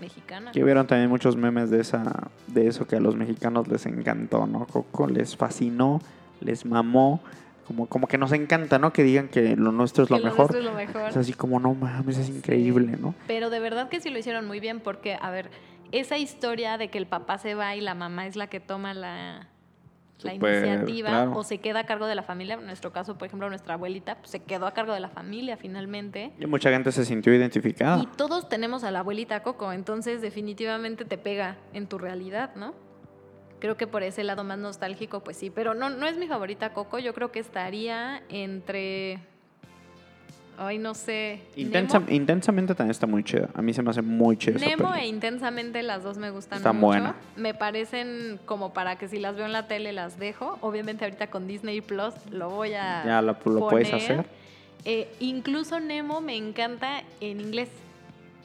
mexicana. 0.01 0.53
Que 0.53 0.63
vieron 0.63 0.87
también 0.87 1.11
muchos 1.11 1.37
memes 1.37 1.71
de 1.71 1.81
esa 1.81 2.31
de 2.47 2.69
eso 2.69 2.87
que 2.87 2.97
a 2.97 3.01
los 3.01 3.17
mexicanos 3.17 3.69
les 3.69 3.87
encantó, 3.87 4.47
¿no? 4.47 4.67
Coco 4.67 5.07
les 5.09 5.37
fascinó, 5.37 6.01
les 6.41 6.65
mamó, 6.65 7.21
como, 7.71 7.87
como 7.87 8.09
que 8.09 8.19
nos 8.19 8.33
encanta, 8.33 8.81
¿no? 8.81 8.93
Que 8.93 9.05
digan 9.05 9.29
que 9.29 9.55
lo 9.55 9.71
nuestro 9.71 10.03
es 10.03 10.11
lo 10.11 10.17
Que 10.17 10.25
lo 10.25 10.31
mejor. 10.31 10.51
nuestro 10.51 10.59
es 10.59 10.65
lo 10.65 10.73
mejor. 10.73 11.11
Es 11.11 11.17
así 11.17 11.33
como, 11.35 11.61
no 11.61 11.73
mames, 11.73 12.19
es 12.19 12.29
increíble, 12.29 12.97
¿no? 13.01 13.15
Pero 13.29 13.49
de 13.49 13.61
verdad 13.61 13.89
que 13.89 14.01
sí 14.01 14.11
lo 14.11 14.19
hicieron 14.19 14.45
muy 14.49 14.59
bien 14.59 14.81
porque, 14.81 15.17
a 15.21 15.31
ver, 15.31 15.53
esa 15.93 16.19
historia 16.19 16.79
de 16.79 16.89
que 16.89 16.99
el 16.99 17.07
papá 17.07 17.39
se 17.39 17.55
va 17.55 17.77
y 17.77 17.81
la 17.81 17.95
mamá 17.95 18.27
es 18.27 18.35
la 18.35 18.49
que 18.49 18.59
toma 18.59 18.93
la, 18.93 19.47
la 20.21 20.35
iniciativa 20.35 21.11
claro. 21.11 21.37
o 21.37 21.45
se 21.45 21.59
queda 21.59 21.81
a 21.81 21.87
cargo 21.87 22.09
de 22.09 22.17
la 22.17 22.25
familia. 22.25 22.57
En 22.57 22.67
nuestro 22.67 22.93
caso, 22.93 23.17
por 23.17 23.29
ejemplo, 23.29 23.49
nuestra 23.49 23.75
abuelita 23.75 24.17
pues, 24.17 24.33
se 24.33 24.41
quedó 24.41 24.67
a 24.67 24.75
cargo 24.75 24.93
de 24.93 24.99
la 24.99 25.09
familia 25.09 25.57
finalmente. 25.57 26.33
Y 26.41 26.47
mucha 26.47 26.71
gente 26.71 26.91
se 26.91 27.05
sintió 27.05 27.33
identificada. 27.33 28.03
Y 28.03 28.07
todos 28.17 28.49
tenemos 28.49 28.83
a 28.83 28.91
la 28.91 28.99
abuelita 28.99 29.45
Coco, 29.45 29.73
entonces 29.73 30.23
definitivamente 30.23 31.05
te 31.05 31.19
pega 31.19 31.57
en 31.73 31.87
tu 31.87 31.99
realidad, 31.99 32.57
¿no? 32.57 32.75
Creo 33.61 33.77
que 33.77 33.87
por 33.87 34.03
ese 34.03 34.25
lado 34.25 34.43
más 34.43 34.59
nostálgico, 34.59 35.21
pues 35.21 35.37
sí, 35.37 35.51
pero 35.51 35.75
no, 35.75 35.91
no 35.91 36.07
es 36.07 36.17
mi 36.17 36.27
favorita 36.27 36.73
Coco, 36.73 36.99
yo 36.99 37.15
creo 37.15 37.31
que 37.31 37.39
estaría 37.41 38.23
entre... 38.29 39.19
Ay, 40.63 40.77
no 40.77 40.93
sé. 40.93 41.41
Intensa- 41.57 42.03
intensamente 42.11 42.75
también 42.75 42.91
está 42.91 43.07
muy 43.07 43.25
chida. 43.25 43.49
A 43.55 43.63
mí 43.63 43.73
se 43.73 43.81
me 43.83 43.91
hace 43.91 44.03
muy 44.03 44.37
chida 44.37 44.59
Nemo 44.59 44.95
e 44.95 45.07
Intensamente 45.07 45.83
las 45.83 46.03
dos 46.03 46.19
me 46.19 46.31
gustan 46.31 46.59
Está 46.59 46.75
mucho. 46.75 46.87
buena. 46.89 47.15
Me 47.37 47.55
parecen 47.55 48.39
como 48.45 48.75
para 48.75 48.97
que 48.99 49.09
si 49.09 49.19
las 49.19 49.37
veo 49.37 49.47
en 49.47 49.53
la 49.53 49.69
tele 49.69 49.93
las 49.93 50.19
dejo. 50.19 50.59
Obviamente 50.61 51.05
ahorita 51.07 51.29
con 51.29 51.47
Disney 51.47 51.81
Plus 51.81 52.13
lo 52.31 52.51
voy 52.51 52.75
a 52.75 53.03
Ya 53.07 53.23
lo, 53.23 53.39
lo 53.47 53.69
puedes 53.69 53.89
poner. 53.89 53.95
hacer. 54.05 54.27
Eh, 54.85 55.09
incluso 55.21 55.81
Nemo 55.81 56.21
me 56.21 56.37
encanta 56.37 57.05
en 57.23 57.41
inglés. 57.41 57.71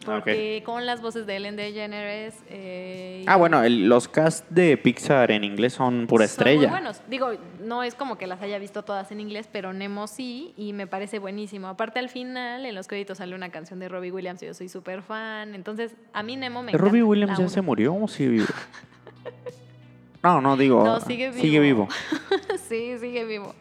Ah. 0.08 0.22
Porque 0.24 0.62
con 0.66 0.86
las 0.86 1.02
voces 1.02 1.26
de 1.26 1.36
Ellen 1.38 1.56
DeGeneres. 1.56 2.36
eh, 2.50 3.24
Ah, 3.28 3.38
bueno, 3.38 3.64
el- 3.64 3.88
los 3.90 4.08
cast 4.08 4.48
de 4.50 4.78
Pixar 4.78 5.32
en 5.32 5.44
inglés 5.44 5.74
son 5.74 6.06
pura 6.08 6.28
son 6.28 6.32
estrella. 6.32 6.60
Muy 6.62 6.70
buenos. 6.70 7.02
Digo, 7.10 7.32
no 7.64 7.82
es 7.84 7.96
como 7.96 8.18
que 8.18 8.28
las 8.28 8.42
haya 8.42 8.60
visto 8.60 8.84
todas 8.84 9.12
en 9.12 9.20
inglés, 9.20 9.50
pero 9.52 9.74
Nemo 9.74 10.08
sí, 10.08 10.54
y 10.58 10.74
me 10.74 10.86
parece 10.88 11.18
buenísimo. 11.20 11.68
Aparte, 11.68 12.00
al 12.00 12.10
final, 12.10 12.66
en 12.66 12.76
los 12.76 12.88
créditos 12.88 13.18
sale 13.18 13.34
una 13.36 13.50
canción 13.50 13.80
de 13.80 13.90
Robbie 13.90 14.12
Williams 14.12 14.44
y 14.44 14.46
yo 14.46 14.54
soy 14.54 14.70
súper 14.70 15.02
fan. 15.02 15.56
Entonces, 15.56 15.96
a 16.14 16.22
mí 16.24 16.36
Nemo 16.36 16.62
me 16.62 16.72
encanta. 16.72 16.86
¿Robbie 16.86 17.04
Williams 17.04 17.38
ya 17.40 17.50
se 17.50 17.62
murió 17.62 17.96
o 17.96 18.08
sigue 18.08 18.30
vivo? 18.30 18.46
no, 20.24 20.42
no, 20.42 20.58
digo. 20.58 20.84
No, 20.84 21.00
sigue 21.00 21.30
vivo. 21.30 21.42
Sigue 21.42 21.60
vivo. 21.60 21.88
sí, 22.70 22.98
sigue 23.00 23.26
vivo. 23.26 23.54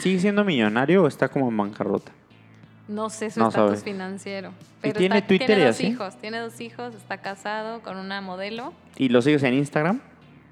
¿Sigue 0.00 0.18
siendo 0.18 0.44
millonario 0.44 1.04
o 1.04 1.06
está 1.06 1.28
como 1.28 1.48
en 1.48 1.56
bancarrota? 1.56 2.10
No 2.88 3.08
sé 3.10 3.30
su 3.30 3.40
No 3.40 3.48
estatus 3.48 3.68
sabes. 3.78 3.84
financiero. 3.84 4.50
¿Y 4.50 4.82
Pero 4.82 4.98
tiene 4.98 5.16
está- 5.16 5.26
Twitter 5.28 5.46
tiene 5.46 5.62
y 5.62 5.66
dos 5.66 5.80
hijos. 5.80 6.16
Tiene 6.18 6.38
dos 6.38 6.60
hijos, 6.60 6.94
está 6.94 7.18
casado 7.18 7.80
con 7.82 7.96
una 7.96 8.20
modelo. 8.20 8.74
¿Y 8.98 9.08
lo 9.08 9.22
sigues 9.22 9.42
en 9.42 9.54
Instagram? 9.54 10.00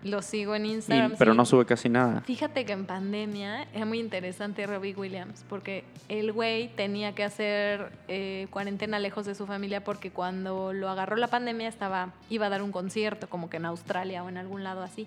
Lo 0.03 0.21
sigo 0.21 0.55
en 0.57 0.67
Y- 0.67 0.73
Instagram. 0.73 1.13
pero 1.19 1.33
sí. 1.33 1.37
no 1.37 1.45
sube 1.45 1.65
casi 1.67 1.89
nada. 1.89 2.23
Fíjate 2.23 2.65
que 2.65 2.73
en 2.73 2.87
pandemia 2.87 3.69
era 3.73 3.85
muy 3.85 4.01
interesante 4.01 4.67
Robbie 4.67 4.95
Williams, 4.97 5.45
porque 5.49 5.85
el 6.09 6.33
güey 6.33 6.69
tenía 6.75 7.15
que 7.15 7.23
hacer 7.23 7.93
eh, 8.09 8.49
cuarentena 8.51 8.99
lejos 8.99 9.27
de 9.27 9.35
su 9.37 9.47
familia 9.47 9.85
porque 9.85 10.11
cuando 10.11 10.73
lo 10.73 10.89
agarró 10.89 11.15
la 11.17 11.29
pandemia 11.29 11.69
estaba, 11.69 12.15
iba 12.31 12.47
a 12.47 12.49
dar 12.49 12.63
un 12.63 12.73
concierto, 12.73 13.29
como 13.29 13.49
que 13.49 13.59
en 13.59 13.67
Australia 13.67 14.25
o 14.25 14.29
en 14.29 14.39
algún 14.39 14.65
lado 14.65 14.83
así. 14.83 15.07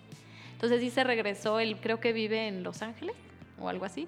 Entonces 0.54 0.80
sí 0.80 0.90
se 0.92 1.04
regresó, 1.04 1.60
él 1.60 1.76
creo 1.82 2.00
que 2.00 2.14
vive 2.14 2.48
en 2.48 2.64
Los 2.64 2.82
Ángeles 2.82 3.16
o 3.60 3.68
algo 3.68 3.84
así. 3.84 4.06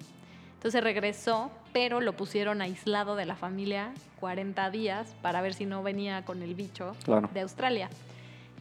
Entonces 0.58 0.82
regresó, 0.82 1.50
pero 1.72 2.00
lo 2.00 2.14
pusieron 2.14 2.60
aislado 2.62 3.14
de 3.14 3.24
la 3.26 3.36
familia 3.36 3.92
40 4.18 4.70
días 4.70 5.14
para 5.22 5.40
ver 5.40 5.54
si 5.54 5.66
no 5.66 5.82
venía 5.84 6.24
con 6.24 6.42
el 6.42 6.54
bicho 6.56 6.96
Claro. 7.04 7.30
de 7.32 7.40
Australia. 7.42 7.88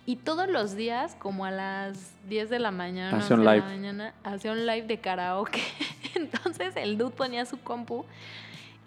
Y 0.06 0.18
todos 0.18 0.48
los 0.48 0.76
días, 0.76 1.16
como 1.20 1.44
a 1.44 1.52
las 1.52 1.98
10 2.30 2.50
de 2.52 2.60
la 2.60 2.72
mañana, 2.72 3.18
Hacía 3.18 3.36
un 3.36 3.42
11 3.42 3.50
de 3.50 3.56
live. 3.58 3.68
la 3.68 3.76
mañana, 3.76 4.14
hacía 4.24 4.52
un 4.52 4.66
live 4.66 4.84
de 4.88 5.00
karaoke. 5.00 5.62
Entonces 6.16 6.76
el 6.78 6.98
dude 6.98 7.12
ponía 7.16 7.46
su 7.46 7.60
compu 7.60 8.06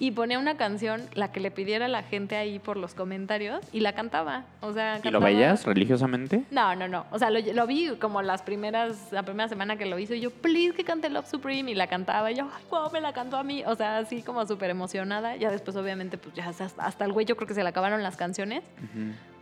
y 0.00 0.10
ponía 0.12 0.38
una 0.38 0.56
canción, 0.56 1.02
la 1.14 1.30
que 1.30 1.38
le 1.38 1.50
pidiera 1.52 1.86
la 1.86 2.02
gente 2.02 2.34
ahí 2.34 2.58
por 2.58 2.76
los 2.76 2.94
comentarios, 2.94 3.60
y 3.72 3.80
la 3.80 3.92
cantaba. 3.92 4.46
O 4.62 4.72
sea, 4.72 4.98
¿Y 5.04 5.10
lo 5.10 5.20
veías 5.20 5.64
religiosamente? 5.66 6.42
No, 6.50 6.74
no, 6.74 6.88
no. 6.88 7.04
O 7.12 7.18
sea, 7.18 7.30
lo, 7.30 7.38
lo 7.40 7.66
vi 7.68 7.90
como 8.00 8.22
las 8.22 8.40
primeras, 8.42 9.12
la 9.12 9.22
primera 9.22 9.48
semana 9.48 9.76
que 9.76 9.84
lo 9.86 9.98
hizo, 9.98 10.14
y 10.14 10.20
yo, 10.20 10.30
please, 10.30 10.72
que 10.74 10.84
cante 10.84 11.08
Love 11.10 11.28
Supreme, 11.30 11.70
y 11.70 11.74
la 11.74 11.86
cantaba, 11.86 12.32
y 12.32 12.36
yo, 12.36 12.48
ay, 12.52 12.64
wow, 12.70 12.90
me 12.90 13.00
la 13.00 13.12
cantó 13.12 13.36
a 13.36 13.44
mí. 13.44 13.62
O 13.66 13.76
sea, 13.76 13.98
así 13.98 14.22
como 14.22 14.44
súper 14.46 14.70
emocionada. 14.70 15.36
Ya 15.36 15.50
después, 15.50 15.76
obviamente, 15.76 16.16
pues 16.18 16.34
ya 16.34 16.48
hasta, 16.48 17.04
el 17.04 17.12
güey 17.12 17.26
yo 17.26 17.36
creo 17.36 17.46
que 17.46 17.54
se 17.54 17.62
le 17.62 17.68
acabaron 17.68 18.02
las 18.02 18.16
canciones. 18.16 18.62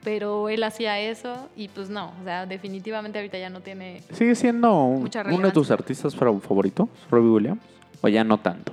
Pero 0.04 0.48
él 0.48 0.62
hacía 0.62 0.98
eso 1.00 1.48
y 1.56 1.68
pues 1.68 1.90
no, 1.90 2.12
o 2.20 2.24
sea, 2.24 2.46
definitivamente 2.46 3.18
ahorita 3.18 3.36
ya 3.38 3.50
no 3.50 3.60
tiene... 3.60 4.00
¿Sigue 4.12 4.34
siendo 4.36 4.72
Mucha 4.72 5.22
uno 5.22 5.48
de 5.48 5.52
tus 5.52 5.70
artistas 5.72 6.14
fa- 6.14 6.32
favoritos, 6.40 6.88
Robbie 7.10 7.28
Williams? 7.30 7.60
¿O 8.00 8.08
ya 8.08 8.22
no 8.22 8.38
tanto? 8.38 8.72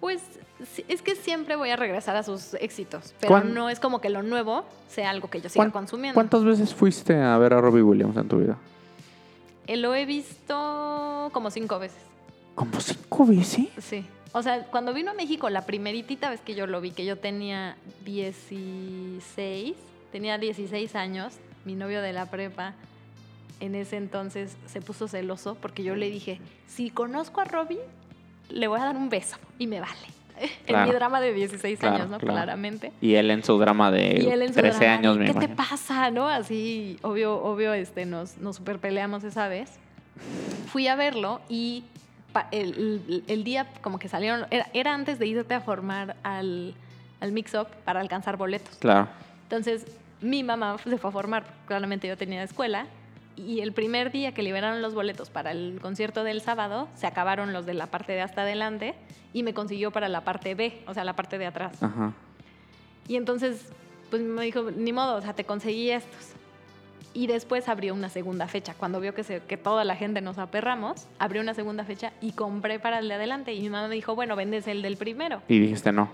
Pues 0.00 0.22
es 0.88 1.02
que 1.02 1.14
siempre 1.16 1.56
voy 1.56 1.70
a 1.70 1.76
regresar 1.76 2.16
a 2.16 2.22
sus 2.22 2.54
éxitos, 2.54 3.14
pero 3.20 3.28
¿Cuán- 3.28 3.54
no 3.54 3.68
es 3.70 3.78
como 3.80 4.00
que 4.00 4.08
lo 4.10 4.22
nuevo 4.22 4.64
sea 4.88 5.10
algo 5.10 5.28
que 5.30 5.40
yo 5.40 5.48
siga 5.48 5.64
¿Cuán- 5.64 5.70
consumiendo. 5.70 6.14
¿Cuántas 6.14 6.44
veces 6.44 6.74
fuiste 6.74 7.14
a 7.20 7.36
ver 7.38 7.54
a 7.54 7.60
Robbie 7.60 7.82
Williams 7.82 8.16
en 8.16 8.28
tu 8.28 8.38
vida? 8.38 8.56
Eh, 9.66 9.76
Lo 9.76 9.94
he 9.94 10.06
visto 10.06 11.30
como 11.32 11.50
cinco 11.50 11.78
veces. 11.78 11.98
¿Como 12.54 12.80
cinco 12.80 13.26
veces? 13.26 13.68
Sí. 13.80 14.04
O 14.32 14.42
sea, 14.42 14.64
cuando 14.64 14.92
vino 14.92 15.10
a 15.10 15.14
México, 15.14 15.48
la 15.50 15.62
primeritita 15.66 16.28
vez 16.30 16.40
que 16.40 16.54
yo 16.54 16.66
lo 16.66 16.80
vi, 16.80 16.90
que 16.90 17.04
yo 17.04 17.16
tenía 17.18 17.76
16, 18.04 19.74
tenía 20.12 20.38
16 20.38 20.94
años, 20.94 21.34
mi 21.64 21.74
novio 21.74 22.02
de 22.02 22.12
la 22.12 22.26
prepa, 22.26 22.74
en 23.60 23.74
ese 23.74 23.96
entonces 23.96 24.56
se 24.66 24.80
puso 24.80 25.08
celoso 25.08 25.56
porque 25.60 25.82
yo 25.82 25.96
le 25.96 26.10
dije, 26.10 26.40
si 26.66 26.90
conozco 26.90 27.40
a 27.40 27.44
Robbie, 27.44 27.80
le 28.50 28.68
voy 28.68 28.80
a 28.80 28.84
dar 28.84 28.96
un 28.96 29.08
beso 29.08 29.36
y 29.58 29.66
me 29.66 29.80
vale. 29.80 29.94
en 30.42 30.66
Claro. 30.66 30.86
mi 30.88 30.94
drama 30.94 31.20
de 31.20 31.32
16 31.34 31.78
Claro, 31.78 31.94
años, 31.96 32.08
¿no? 32.10 32.18
claro. 32.18 32.34
Claramente. 32.34 32.92
Y 33.00 33.14
él 33.14 33.30
en 33.30 33.42
su 33.44 33.58
drama 33.58 33.90
de 33.90 34.20
Y 34.22 34.28
él 34.28 34.42
en 34.42 34.48
su 34.54 34.60
13 34.60 34.78
drama, 34.78 34.94
años, 34.94 35.18
me 35.18 35.24
¿Qué 35.26 35.32
te 35.32 35.38
imagino. 35.46 35.56
pasa, 35.56 36.10
no? 36.10 36.28
Así, 36.28 36.98
obvio, 37.02 37.36
obvio, 37.42 37.72
este, 37.74 38.06
nos, 38.06 38.38
nos 38.38 38.56
super 38.56 38.78
peleamos 38.78 39.24
esa 39.24 39.48
vez. 39.48 39.70
Fui 40.72 40.86
a 40.88 40.96
verlo 40.96 41.40
y 41.48 41.84
el, 42.52 43.02
el- 43.08 43.24
el 43.26 43.44
día 43.44 43.66
como 43.82 43.98
que 43.98 44.08
salieron, 44.08 44.46
era, 44.50 44.68
era 44.72 44.94
antes 44.94 45.18
de 45.18 45.26
irte 45.26 45.54
a 45.54 45.60
formar 45.60 46.16
al, 46.22 46.74
al 47.20 47.32
mix-up 47.32 47.66
para 47.84 48.00
alcanzar 48.00 48.36
boletos. 48.36 48.76
Claro. 48.76 49.08
Entonces, 49.44 49.86
mi 50.20 50.42
mamá 50.44 50.76
se 50.84 50.98
fue 50.98 51.10
a 51.10 51.12
formar, 51.12 51.44
claramente 51.66 52.06
yo 52.06 52.16
tenía 52.16 52.42
escuela, 52.42 52.86
y 53.46 53.60
el 53.60 53.72
primer 53.72 54.10
día 54.10 54.32
que 54.32 54.42
liberaron 54.42 54.82
los 54.82 54.94
boletos 54.94 55.30
para 55.30 55.52
el 55.52 55.78
concierto 55.80 56.24
del 56.24 56.40
sábado, 56.40 56.88
se 56.94 57.06
acabaron 57.06 57.52
los 57.52 57.66
de 57.66 57.74
la 57.74 57.86
parte 57.86 58.12
de 58.12 58.20
hasta 58.20 58.42
adelante 58.42 58.94
y 59.32 59.42
me 59.42 59.54
consiguió 59.54 59.90
para 59.90 60.08
la 60.08 60.22
parte 60.22 60.54
B, 60.54 60.82
o 60.86 60.94
sea, 60.94 61.04
la 61.04 61.14
parte 61.14 61.38
de 61.38 61.46
atrás. 61.46 61.82
Ajá. 61.82 62.12
Y 63.06 63.16
entonces, 63.16 63.66
pues 64.10 64.22
me 64.22 64.42
dijo, 64.42 64.70
ni 64.70 64.92
modo, 64.92 65.16
o 65.16 65.20
sea, 65.20 65.32
te 65.32 65.44
conseguí 65.44 65.90
estos. 65.90 66.32
Y 67.14 67.26
después 67.26 67.68
abrió 67.68 67.94
una 67.94 68.10
segunda 68.10 68.46
fecha. 68.46 68.74
Cuando 68.74 69.00
vio 69.00 69.14
que, 69.14 69.24
se, 69.24 69.40
que 69.40 69.56
toda 69.56 69.82
la 69.84 69.96
gente 69.96 70.20
nos 70.20 70.38
aperramos, 70.38 71.08
abrió 71.18 71.40
una 71.40 71.54
segunda 71.54 71.84
fecha 71.84 72.12
y 72.20 72.32
compré 72.32 72.78
para 72.78 72.98
el 72.98 73.08
de 73.08 73.14
adelante. 73.14 73.54
Y 73.54 73.62
mi 73.62 73.70
mamá 73.70 73.88
me 73.88 73.94
dijo, 73.94 74.14
bueno, 74.14 74.36
vendes 74.36 74.66
el 74.68 74.82
del 74.82 74.96
primero. 74.96 75.42
Y 75.48 75.58
dijiste 75.58 75.90
no. 75.90 76.10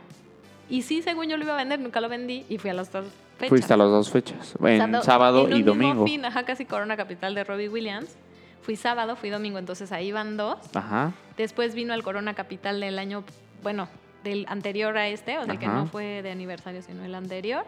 Y 0.71 0.83
sí, 0.83 1.03
según 1.03 1.29
yo 1.29 1.37
lo 1.37 1.45
iba 1.45 1.55
a 1.55 1.57
vender, 1.57 1.79
nunca 1.81 2.01
lo 2.01 2.09
vendí 2.09 2.45
y 2.49 2.59
fui 2.59 2.71
a 2.71 2.75
las 2.75 2.91
dos 2.91 3.07
fechas. 3.39 3.49
Fuiste 3.51 3.73
a 3.75 3.77
las 3.77 3.89
dos 3.89 4.11
fechas. 4.11 4.55
En 4.63 4.79
Sábado- 4.79 5.03
sábado 5.03 5.49
en 5.49 5.57
y 5.59 5.63
domingo. 5.63 6.07
fin, 6.07 6.25
ajá, 6.25 6.45
casi 6.45 6.65
Corona 6.65 6.97
Capital 6.97 7.35
de 7.35 7.45
Robbie 7.45 7.69
Williams. 7.69 8.17
Fui 8.63 8.77
sábado, 8.77 9.15
fui 9.17 9.29
domingo, 9.29 9.59
entonces 9.59 9.93
ahí 9.93 10.11
van 10.11 10.37
dos. 10.39 10.57
Ajá. 10.75 11.13
Después 11.37 11.75
vino 11.75 11.93
al 11.93 12.03
Corona 12.03 12.33
Capital 12.35 12.81
del 12.81 12.99
año, 12.99 13.25
bueno, 13.63 13.89
del 14.23 14.47
anterior 14.49 14.97
a 14.97 15.09
este, 15.09 15.37
o 15.39 15.45
sea, 15.45 15.53
el 15.53 15.59
que 15.59 15.67
Ajá. 15.67 15.75
no 15.81 15.87
fue 15.87 16.23
de 16.23 16.31
aniversario, 16.31 16.81
sino 16.81 17.05
el 17.05 17.15
anterior. 17.15 17.65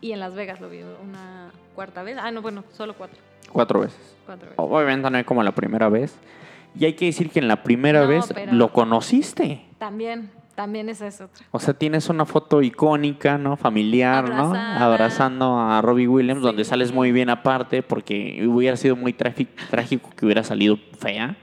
Y 0.00 0.12
en 0.12 0.20
Las 0.20 0.34
Vegas 0.34 0.60
lo 0.60 0.68
vi 0.70 0.82
una 0.82 1.50
cuarta 1.74 2.02
vez. 2.04 2.16
Ah, 2.20 2.30
no, 2.30 2.40
bueno, 2.40 2.62
solo 2.72 2.94
cuatro. 2.94 3.18
Cuatro 3.52 3.80
veces. 3.80 3.98
Cuatro 4.24 4.44
veces. 4.46 4.54
Obviamente 4.58 5.10
no 5.10 5.18
es 5.18 5.26
como 5.26 5.42
la 5.42 5.52
primera 5.52 5.88
vez. 5.88 6.14
Y 6.78 6.84
hay 6.84 6.92
que 6.94 7.06
decir 7.06 7.30
que 7.30 7.40
en 7.40 7.48
la 7.48 7.64
primera 7.64 8.02
No, 8.02 8.08
vez 8.08 8.32
lo 8.52 8.72
conociste. 8.72 9.64
También, 9.78 10.30
también 10.60 10.90
esa 10.90 11.06
es 11.06 11.22
otra. 11.22 11.46
O 11.52 11.58
sea, 11.58 11.72
tienes 11.72 12.10
una 12.10 12.26
foto 12.26 12.60
icónica, 12.60 13.38
¿no? 13.38 13.56
Familiar, 13.56 14.28
¿no? 14.28 14.52
Abrazando 14.54 15.58
a 15.58 15.80
Robbie 15.80 16.06
Williams, 16.06 16.42
donde 16.42 16.66
sales 16.66 16.92
muy 16.92 17.12
bien 17.12 17.30
aparte, 17.30 17.82
porque 17.82 18.46
hubiera 18.46 18.76
sido 18.76 18.94
muy 18.94 19.14
trágico 19.14 20.10
que 20.14 20.26
hubiera 20.26 20.44
salido 20.44 20.76
fea. 20.98 21.38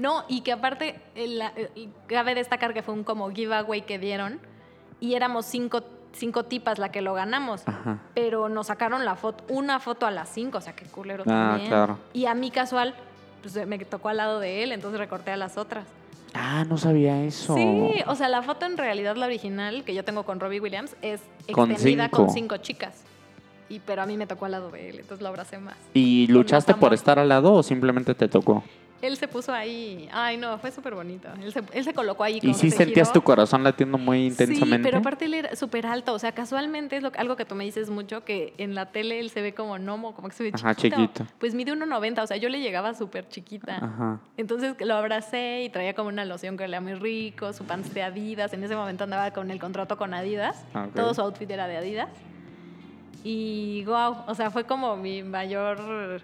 No, 0.00 0.24
y 0.28 0.40
que 0.40 0.50
aparte, 0.50 1.00
la- 1.14 1.52
el- 1.76 1.90
cabe 2.08 2.34
destacar 2.34 2.74
que 2.74 2.82
fue 2.82 2.92
un 2.92 3.04
como 3.04 3.30
giveaway 3.30 3.82
que 3.82 4.00
dieron 4.00 4.40
y 4.98 5.14
éramos 5.14 5.46
cinco, 5.46 5.84
cinco 6.10 6.42
tipas 6.46 6.80
la 6.80 6.90
que 6.90 7.02
lo 7.02 7.14
ganamos. 7.14 7.62
Ajá. 7.68 7.98
Pero 8.16 8.48
nos 8.48 8.66
sacaron 8.66 9.04
la 9.04 9.14
foto, 9.14 9.44
una 9.48 9.78
foto 9.78 10.06
a 10.06 10.10
las 10.10 10.28
cinco, 10.28 10.58
o 10.58 10.60
sea, 10.60 10.74
qué 10.74 10.86
culero 10.86 11.22
Ah, 11.28 11.50
también. 11.50 11.68
claro. 11.68 11.98
Y 12.12 12.26
a 12.26 12.34
mí 12.34 12.50
casual, 12.50 12.94
pues 13.42 13.64
me 13.64 13.78
tocó 13.78 14.08
al 14.08 14.16
lado 14.16 14.40
de 14.40 14.64
él, 14.64 14.72
entonces 14.72 14.98
recorté 14.98 15.30
a 15.30 15.36
las 15.36 15.56
otras. 15.56 15.84
Ah, 16.38 16.64
no 16.68 16.76
sabía 16.76 17.22
eso. 17.24 17.54
Sí, 17.54 18.02
o 18.06 18.14
sea, 18.14 18.28
la 18.28 18.42
foto 18.42 18.66
en 18.66 18.76
realidad, 18.76 19.16
la 19.16 19.26
original 19.26 19.84
que 19.84 19.94
yo 19.94 20.04
tengo 20.04 20.24
con 20.24 20.38
Robbie 20.38 20.60
Williams, 20.60 20.96
es 21.02 21.22
Con 21.52 21.70
extendida 21.70 22.04
cinco. 22.04 22.16
con 22.18 22.30
cinco 22.30 22.56
chicas. 22.58 23.02
Y, 23.68 23.80
pero 23.80 24.02
a 24.02 24.06
mí 24.06 24.16
me 24.16 24.26
tocó 24.26 24.44
al 24.44 24.52
lado 24.52 24.70
de 24.70 24.90
él, 24.90 24.96
entonces 25.00 25.22
lo 25.22 25.28
abracé 25.28 25.58
más. 25.58 25.74
¿Y 25.92 26.26
luchaste 26.28 26.74
por 26.74 26.94
estar 26.94 27.18
al 27.18 27.28
lado 27.28 27.52
o 27.52 27.62
simplemente 27.62 28.14
te 28.14 28.28
tocó? 28.28 28.62
Él 29.02 29.16
se 29.16 29.28
puso 29.28 29.52
ahí, 29.52 30.08
ay 30.12 30.36
no, 30.36 30.58
fue 30.58 30.70
súper 30.70 30.94
bonito. 30.94 31.28
Él 31.42 31.52
se, 31.52 31.62
él 31.72 31.84
se 31.84 31.92
colocó 31.92 32.24
ahí. 32.24 32.38
¿Y 32.42 32.54
se 32.54 32.70
sentías 32.70 33.08
giró. 33.08 33.20
tu 33.20 33.22
corazón 33.22 33.62
latiendo 33.62 33.98
muy 33.98 34.26
intensamente? 34.26 34.76
Sí, 34.76 34.82
pero 34.82 34.98
aparte 34.98 35.26
él 35.26 35.34
era 35.34 35.54
súper 35.54 35.86
alto, 35.86 36.14
o 36.14 36.18
sea, 36.18 36.32
casualmente 36.32 36.96
es 36.96 37.02
lo, 37.02 37.12
algo 37.16 37.36
que 37.36 37.44
tú 37.44 37.54
me 37.54 37.64
dices 37.64 37.90
mucho, 37.90 38.24
que 38.24 38.54
en 38.58 38.74
la 38.74 38.86
tele 38.86 39.20
él 39.20 39.30
se 39.30 39.42
ve 39.42 39.54
como 39.54 39.76
gnomo, 39.76 40.14
como 40.14 40.28
que 40.28 40.34
se 40.34 40.44
ve 40.44 40.52
Ajá, 40.54 40.74
chiquito. 40.74 40.96
chiquito. 41.02 41.26
Pues 41.38 41.54
mide 41.54 41.72
1,90, 41.72 42.22
o 42.22 42.26
sea, 42.26 42.36
yo 42.36 42.48
le 42.48 42.60
llegaba 42.60 42.94
súper 42.94 43.28
chiquita. 43.28 43.76
Ajá. 43.76 44.20
Entonces 44.36 44.74
lo 44.80 44.94
abracé 44.94 45.62
y 45.64 45.68
traía 45.68 45.94
como 45.94 46.08
una 46.08 46.24
loción 46.24 46.56
que 46.56 46.64
olía 46.64 46.80
muy 46.80 46.94
rico, 46.94 47.52
su 47.52 47.64
pants 47.64 47.92
de 47.92 48.02
Adidas. 48.02 48.52
En 48.52 48.64
ese 48.64 48.76
momento 48.76 49.04
andaba 49.04 49.30
con 49.32 49.50
el 49.50 49.60
contrato 49.60 49.96
con 49.96 50.14
Adidas. 50.14 50.64
Ah. 50.74 50.88
Todo 50.94 51.12
su 51.14 51.20
outfit 51.20 51.50
era 51.50 51.68
de 51.68 51.76
Adidas. 51.76 52.08
Y 53.24 53.84
wow, 53.84 54.18
o 54.26 54.34
sea, 54.34 54.50
fue 54.50 54.64
como 54.64 54.96
mi 54.96 55.22
mayor 55.22 56.22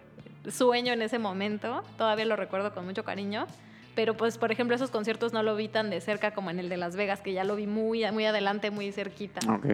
sueño 0.51 0.93
en 0.93 1.03
ese 1.03 1.18
momento. 1.18 1.82
Todavía 1.99 2.24
lo 2.24 2.36
recuerdo 2.36 2.72
con 2.74 2.84
mucho 2.84 3.05
cariño. 3.05 3.47
Pero 3.95 4.16
pues, 4.16 4.38
por 4.38 4.51
ejemplo, 4.51 4.74
esos 4.74 4.90
conciertos 4.90 5.32
no 5.34 5.43
lo 5.43 5.55
vi 5.55 5.68
tan 5.68 5.90
de 5.90 6.01
cerca 6.01 6.30
como 6.32 6.51
en 6.51 6.59
el 6.59 6.68
de 6.70 6.78
Las 6.78 6.97
Vegas, 6.97 7.20
que 7.20 7.32
ya 7.34 7.45
lo 7.45 7.57
vi 7.57 7.66
muy, 7.66 8.11
muy 8.11 8.24
adelante, 8.24 8.70
muy 8.70 8.90
cerquita. 8.90 9.40
Ok. 9.53 9.66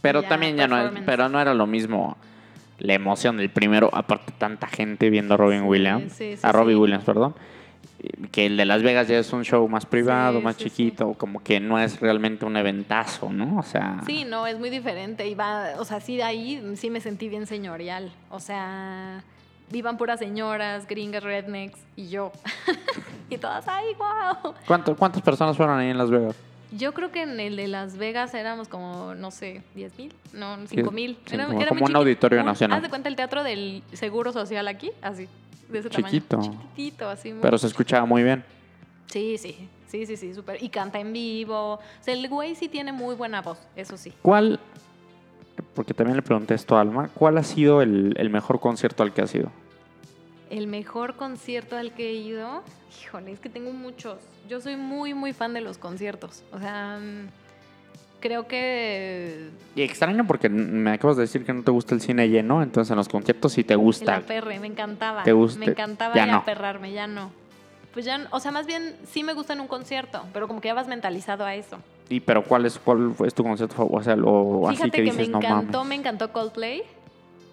Pero 0.00 0.22
Ya, 0.22 0.28
también 0.28 0.56
ya 0.56 0.66
no, 0.66 0.90
pero 1.04 1.28
no 1.28 1.40
era 1.40 1.52
lo 1.52 1.66
mismo 1.66 2.16
la 2.78 2.94
emoción 2.94 3.36
del 3.38 3.50
primero, 3.50 3.90
aparte 3.92 4.32
tanta 4.38 4.66
gente 4.66 5.10
viendo 5.10 5.34
a 5.34 5.36
Robin 5.36 5.60
Sí, 5.60 5.66
Williams, 5.66 6.12
sí, 6.12 6.36
sí, 6.36 6.40
a 6.42 6.52
Robbie. 6.52 6.74
Williams, 6.76 7.04
perdón, 7.04 7.34
que 8.30 8.46
el 8.46 8.56
de 8.56 8.64
Las 8.66 8.82
Vegas 8.82 9.08
ya 9.08 9.18
es 9.18 9.32
un 9.32 9.44
show 9.44 9.66
más 9.68 9.84
privado, 9.86 10.38
Sí, 10.38 10.44
más 10.44 10.56
chiquito, 10.56 11.14
como 11.14 11.42
que 11.42 11.58
no 11.60 11.78
es 11.78 12.00
realmente 12.00 12.44
un 12.44 12.56
eventazo, 12.56 13.30
¿no? 13.32 13.58
O 13.58 13.62
sea, 13.62 14.00
Sí, 14.06 14.24
no, 14.24 14.46
es 14.46 14.58
muy 14.58 14.70
diferente. 14.70 15.26
Iba, 15.26 15.72
o 15.78 15.84
sea, 15.84 16.00
sí, 16.00 16.16
de 16.16 16.22
ahí 16.22 16.62
sí 16.76 16.88
me 16.90 17.00
sentí 17.00 17.28
bien 17.28 17.46
señorial. 17.46 18.12
O 18.30 18.38
sea, 18.40 19.22
iban 19.72 19.96
puras 19.96 20.18
señoras, 20.18 20.86
gringas, 20.86 21.22
rednecks 21.22 21.78
y 21.96 22.08
yo. 22.08 22.32
y 23.30 23.38
todas, 23.38 23.66
¡ay, 23.68 23.86
wow! 23.98 24.54
¿Cuánto- 24.66 24.96
¿cuántas 24.96 25.22
personas 25.22 25.56
fueron 25.56 25.78
ahí 25.78 25.90
en 25.90 25.98
Las 25.98 26.10
Vegas? 26.10 26.36
Yo 26.72 26.92
creo 26.94 27.12
que 27.12 27.22
en 27.22 27.38
el 27.38 27.56
de 27.56 27.68
Las 27.68 27.96
Vegas 27.96 28.34
éramos 28.34 28.68
como, 28.68 29.14
no 29.14 29.30
sé, 29.30 29.62
10 29.74 29.96
mil, 29.98 30.12
no, 30.32 30.56
5 30.66 30.90
mil. 30.90 31.16
sí, 31.24 31.36
como- 31.38 31.66
como 31.66 31.84
un 31.86 31.96
auditorio 31.96 32.40
un- 32.40 32.46
nacional. 32.46 32.76
Haz 32.78 32.82
de 32.82 32.88
cuenta 32.90 33.08
el 33.08 33.16
teatro 33.16 33.42
del 33.44 33.82
Seguro 33.92 34.32
Social 34.32 34.66
aquí, 34.68 34.90
así, 35.00 35.28
de 35.68 35.78
ese 35.78 35.90
tamaño. 35.90 36.10
Chiquito. 36.12 36.40
Chiquitito, 36.42 37.08
así. 37.08 37.32
muy- 37.32 37.42
Pero 37.42 37.56
se 37.58 37.66
escuchaba 37.68 38.04
muy 38.04 38.22
bien. 38.24 38.44
Sí, 39.06 39.38
sí, 39.38 39.68
sí, 39.86 40.04
sí, 40.06 40.16
sí, 40.16 40.34
súper. 40.34 40.60
Y 40.62 40.68
canta 40.68 40.98
en 40.98 41.12
vivo. 41.12 41.74
O 41.74 41.80
sea, 42.00 42.12
el 42.14 42.28
güey 42.28 42.56
sí 42.56 42.68
tiene 42.68 42.90
muy 42.90 43.14
buena 43.14 43.40
voz, 43.42 43.58
eso 43.76 43.96
sí. 43.96 44.12
¿Cuál, 44.22 44.58
porque 45.76 45.94
también 45.94 46.16
le 46.16 46.22
pregunté 46.22 46.54
esto 46.54 46.76
a 46.76 46.80
Alma, 46.80 47.10
cuál 47.14 47.38
ha 47.38 47.44
sido 47.44 47.82
el, 47.82 48.14
el 48.16 48.30
mejor 48.30 48.58
concierto 48.58 49.04
al 49.04 49.12
que 49.12 49.22
has 49.22 49.32
ido? 49.34 49.52
El 50.50 50.66
mejor 50.66 51.14
concierto 51.14 51.76
al 51.76 51.92
que 51.92 52.10
he 52.10 52.14
ido, 52.14 52.62
híjole, 53.02 53.32
es 53.32 53.38
que 53.40 53.48
tengo 53.48 53.72
muchos. 53.72 54.18
Yo 54.48 54.60
soy 54.60 54.76
muy, 54.76 55.12
muy 55.14 55.32
fan 55.32 55.52
de 55.54 55.60
los 55.60 55.76
conciertos. 55.76 56.42
O 56.52 56.58
sea, 56.58 56.98
mm, 57.00 57.28
creo 58.20 58.46
que 58.46 59.48
Y 59.74 59.82
extraño 59.82 60.26
porque 60.26 60.48
me 60.48 60.92
acabas 60.92 61.16
de 61.16 61.22
decir 61.22 61.44
que 61.44 61.52
no 61.52 61.62
te 61.62 61.70
gusta 61.70 61.94
el 61.94 62.00
cine 62.00 62.28
lleno, 62.28 62.62
entonces 62.62 62.90
en 62.90 62.96
los 62.96 63.08
conciertos 63.08 63.52
sí 63.52 63.64
te 63.64 63.74
el 63.74 63.80
gusta. 63.80 64.16
aperre 64.16 64.58
me 64.60 64.68
encantaba. 64.68 65.22
¿Te 65.24 65.32
gusta? 65.32 65.58
Me 65.60 65.66
encantaba 65.66 66.14
Ya 66.14 66.22
ir 66.24 66.28
no. 66.30 66.38
a 66.38 66.40
aperrarme, 66.40 66.92
ya 66.92 67.06
no. 67.06 67.30
Pues 67.92 68.04
ya, 68.04 68.26
o 68.30 68.40
sea, 68.40 68.52
más 68.52 68.66
bien 68.66 68.94
sí 69.10 69.22
me 69.24 69.32
gusta 69.34 69.52
en 69.52 69.60
un 69.60 69.68
concierto, 69.68 70.22
pero 70.32 70.46
como 70.48 70.60
que 70.60 70.68
ya 70.68 70.74
vas 70.74 70.86
mentalizado 70.86 71.44
a 71.44 71.54
eso. 71.54 71.78
¿Y 72.08 72.20
pero 72.20 72.44
cuál 72.44 72.66
es, 72.66 72.78
cuál 72.78 73.14
es 73.24 73.34
tu 73.34 73.42
concierto 73.42 73.74
favorito? 73.74 73.98
O 73.98 74.02
sea, 74.02 74.16
lo, 74.16 74.68
así 74.68 74.76
Fíjate 74.76 74.90
que 74.98 75.04
que, 75.04 75.10
dices, 75.10 75.26
me 75.28 75.32
no 75.32 75.38
encantó, 75.38 75.78
mames. 75.78 75.88
me 75.88 75.94
encantó 75.96 76.32
Coldplay. 76.32 76.82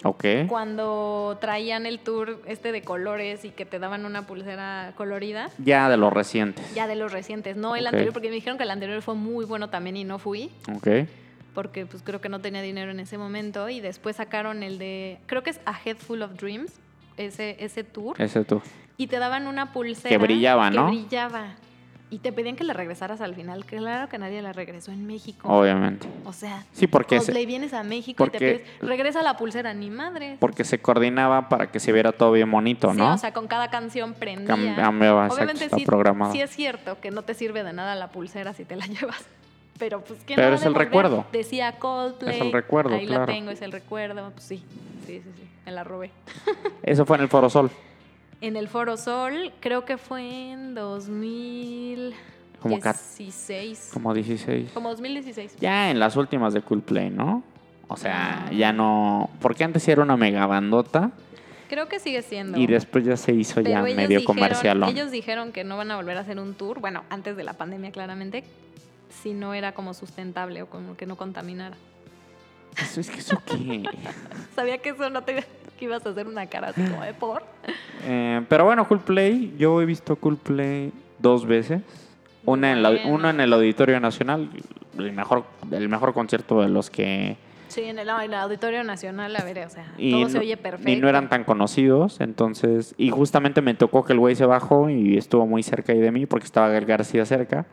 Ok. 0.06 0.26
Cuando 0.50 1.38
traían 1.40 1.86
el 1.86 2.00
tour 2.00 2.42
este 2.46 2.72
de 2.74 2.82
colores 2.82 3.46
y 3.46 3.52
que 3.52 3.66
te 3.66 3.80
daban 3.80 4.06
una 4.06 4.28
pulsera 4.28 4.92
colorida. 4.98 5.50
Ya 5.60 5.88
de 5.90 5.96
los 5.98 6.12
recientes. 6.12 6.74
Ya 6.76 6.88
de 6.88 6.96
los 6.96 7.12
recientes, 7.14 7.56
no 7.56 7.76
el 7.76 7.88
anterior, 7.88 8.12
porque 8.12 8.28
me 8.28 8.36
dijeron 8.36 8.58
que 8.58 8.66
el 8.66 8.72
anterior 8.72 9.02
fue 9.02 9.16
muy 9.16 9.46
bueno 9.46 9.70
también 9.70 9.96
y 9.96 10.04
no 10.04 10.20
fui, 10.20 10.52
Ok. 10.76 11.08
porque 11.54 11.86
pues 11.86 12.04
creo 12.04 12.20
que 12.20 12.28
no 12.28 12.40
tenía 12.42 12.62
dinero 12.62 12.92
en 12.92 13.00
ese 13.00 13.18
momento. 13.18 13.70
Y 13.70 13.80
después 13.80 14.18
sacaron 14.18 14.62
el 14.62 14.78
de, 14.78 15.20
creo 15.26 15.42
que 15.42 15.52
es 15.52 15.62
A 15.66 15.74
Head 15.84 15.96
Full 15.98 16.22
of 16.22 16.34
Dreams, 16.34 16.74
ese, 17.16 17.56
ese 17.60 17.84
tour. 17.86 18.22
Ese 18.22 18.44
tú. 18.44 18.62
Y 18.98 19.08
te 19.08 19.20
daban 19.20 19.48
una 19.48 19.72
pulsera. 19.72 20.10
Que 20.10 20.18
brillaba, 20.18 20.70
¿no? 20.70 20.88
Que 20.88 20.98
brillaba. 20.98 21.56
Y 22.14 22.20
te 22.20 22.32
pedían 22.32 22.56
que 22.56 22.64
la 22.64 22.74
regresaras 22.74 23.22
al 23.22 23.34
final. 23.34 23.66
Claro 23.66 24.08
que 24.08 24.20
nadie 24.20 24.40
la 24.44 24.54
regresó 24.54 24.92
en 24.92 25.08
México. 25.08 25.48
Obviamente. 25.50 26.08
O 26.26 26.32
sea, 26.34 26.64
Sí, 26.72 26.86
porque 26.86 27.16
se, 27.20 27.26
Coldplay 27.26 27.46
vienes 27.48 27.74
a 27.74 27.82
México 27.84 28.24
y 28.26 28.30
te 28.30 28.38
pides, 28.38 28.62
regresa 28.82 29.24
la 29.24 29.36
pulsera, 29.36 29.74
ni 29.74 29.90
madre. 29.90 30.38
porque 30.40 30.64
se 30.64 30.80
coordinaba 30.80 31.50
para 31.50 31.72
que 31.72 31.80
se 31.80 31.92
viera 31.92 32.12
todo 32.12 32.32
bien 32.32 32.52
bonito, 32.52 32.92
Sí, 32.92 32.98
¿no? 32.98 33.14
o 33.14 33.18
sea, 33.18 33.34
con 33.34 33.48
cada 33.48 33.70
canción 33.72 34.14
prendía. 34.14 34.76
Cambiaba, 34.76 35.28
Obviamente 35.28 35.70
sí, 35.70 35.86
programado. 35.86 36.32
sí 36.32 36.42
es 36.42 36.52
cierto 36.52 37.00
que 37.02 37.10
no 37.10 37.24
te 37.24 37.34
sirve 37.34 37.64
de 37.64 37.74
nada 37.74 37.96
la 37.96 38.12
pulsera 38.12 38.54
si 38.54 38.64
te 38.64 38.76
la 38.76 38.86
llevas. 38.88 39.26
Pero 39.80 40.02
pues 40.02 40.20
¿quién 40.26 40.36
Pero 40.38 40.50
la 40.52 40.56
es 40.58 40.66
el 40.66 40.76
recuerdo. 40.76 41.26
Decía 41.32 41.80
Coldplay. 41.80 42.36
Es 42.36 42.42
el 42.42 42.52
recuerdo, 42.52 42.94
Ahí 42.94 43.08
la 43.08 43.16
claro. 43.18 43.34
tengo, 43.34 43.50
es 43.50 43.62
el 43.64 43.72
recuerdo. 43.72 44.30
Pues 44.34 44.44
sí, 44.46 44.64
sí, 45.08 45.20
sí, 45.20 45.32
sí. 45.36 45.50
Me 45.66 45.72
la 45.72 45.84
robé. 45.84 46.12
Eso 46.84 47.06
fue 47.08 47.18
en 47.18 47.24
el 47.24 47.30
Foro 47.30 47.50
Sol. 47.50 47.72
En 48.44 48.58
el 48.58 48.68
Foro 48.68 48.98
Sol, 48.98 49.54
creo 49.62 49.86
que 49.86 49.98
fue 49.98 50.52
en 50.52 50.76
2016. 50.76 52.14
Como 52.60 52.78
cat- 52.82 52.98
Como 53.94 54.14
16. 54.14 54.72
Como 54.74 54.90
2016. 54.90 55.56
Ya 55.62 55.90
en 55.92 55.98
las 56.00 56.18
últimas 56.18 56.54
de 56.54 56.62
Coldplay, 56.62 57.10
¿no? 57.10 57.42
O 57.88 57.96
sea, 57.96 58.46
Ah. 58.48 58.52
ya 58.52 58.74
no. 58.74 59.30
Porque 59.42 59.64
antes 59.64 59.84
sí 59.84 59.92
era 59.92 60.02
una 60.02 60.18
mega 60.18 60.46
bandota 60.46 61.12
Creo 61.70 61.88
que 61.88 62.00
sigue 62.02 62.22
siendo. 62.22 62.58
y 62.60 62.68
después 62.68 63.06
ya 63.06 63.16
se 63.16 63.32
hizo 63.34 63.62
ya 63.62 63.82
Pero 63.82 63.96
medio 63.96 64.20
dijeron- 64.20 64.26
comercial. 64.26 64.84
Ellos 64.90 65.10
dijeron 65.12 65.54
que 65.54 65.64
no 65.64 65.78
van 65.78 65.92
a 65.92 65.96
volver 65.96 66.18
a 66.18 66.20
hacer 66.20 66.38
un 66.38 66.54
tour, 66.54 66.82
bueno, 66.82 67.04
antes 67.10 67.38
de 67.38 67.44
la 67.46 67.54
pandemia 67.54 67.92
claramente, 67.92 68.44
si 69.24 69.32
no 69.34 69.54
era 69.54 69.72
como 69.74 69.94
sustentable 69.94 70.62
o 70.64 70.68
como 70.68 70.98
que 70.98 71.06
no 71.06 71.16
contaminara. 71.16 71.78
Eso 72.82 73.00
es 73.00 73.10
que 73.10 73.20
eso 73.20 73.42
qué. 73.46 73.84
Sabía 74.56 74.80
que 74.80 74.90
eso 74.90 75.10
no 75.10 75.24
te 75.24 75.34
que 75.78 75.86
ibas 75.86 76.06
a 76.06 76.10
hacer 76.10 76.28
una 76.28 76.46
cara 76.48 76.70
así 76.70 76.82
como 76.84 77.04
de 77.04 77.14
por. 77.20 77.44
Eh, 78.06 78.42
pero 78.50 78.66
bueno, 78.66 78.88
Coldplay, 78.88 79.54
yo 79.58 79.82
he 79.82 79.86
visto 79.86 80.16
Coldplay 80.16 80.92
dos 81.20 81.46
veces. 81.46 81.82
Una 82.46 82.74
en, 82.74 82.84
la, 82.84 82.92
una 83.06 83.30
en 83.30 83.40
el 83.40 83.54
Auditorio 83.54 84.00
Nacional, 84.02 84.50
el 84.98 85.14
mejor, 85.14 85.46
el 85.72 85.88
mejor 85.88 86.14
concierto 86.14 86.62
de 86.62 86.68
los 86.68 86.90
que... 86.90 87.38
Sí, 87.70 87.84
en 87.84 87.98
el, 87.98 88.10
el 88.10 88.34
Auditorio 88.34 88.84
Nacional, 88.84 89.34
a 89.36 89.44
ver, 89.46 89.66
o 89.66 89.70
sea, 89.70 89.94
Y 89.98 90.12
todo 90.12 90.28
se 90.28 90.34
no- 90.36 90.40
oye 90.42 90.58
perfecto. 90.58 90.92
Y 90.92 90.98
no 90.98 91.08
eran 91.08 91.30
tan 91.30 91.46
conocidos, 91.46 92.20
entonces... 92.20 92.94
Y 92.98 93.12
justamente 93.12 93.62
me 93.62 93.74
tocó 93.76 94.04
que 94.04 94.12
el 94.12 94.20
güey 94.20 94.36
se 94.36 94.46
bajó 94.46 94.90
y 94.90 95.18
estuvo 95.18 95.48
muy 95.48 95.64
cerca 95.64 95.94
ahí 95.94 96.00
de 96.00 96.12
mí 96.12 96.26
porque 96.26 96.46
estaba 96.46 96.68
Gael 96.68 96.86
García 96.86 97.26
cerca. 97.26 97.66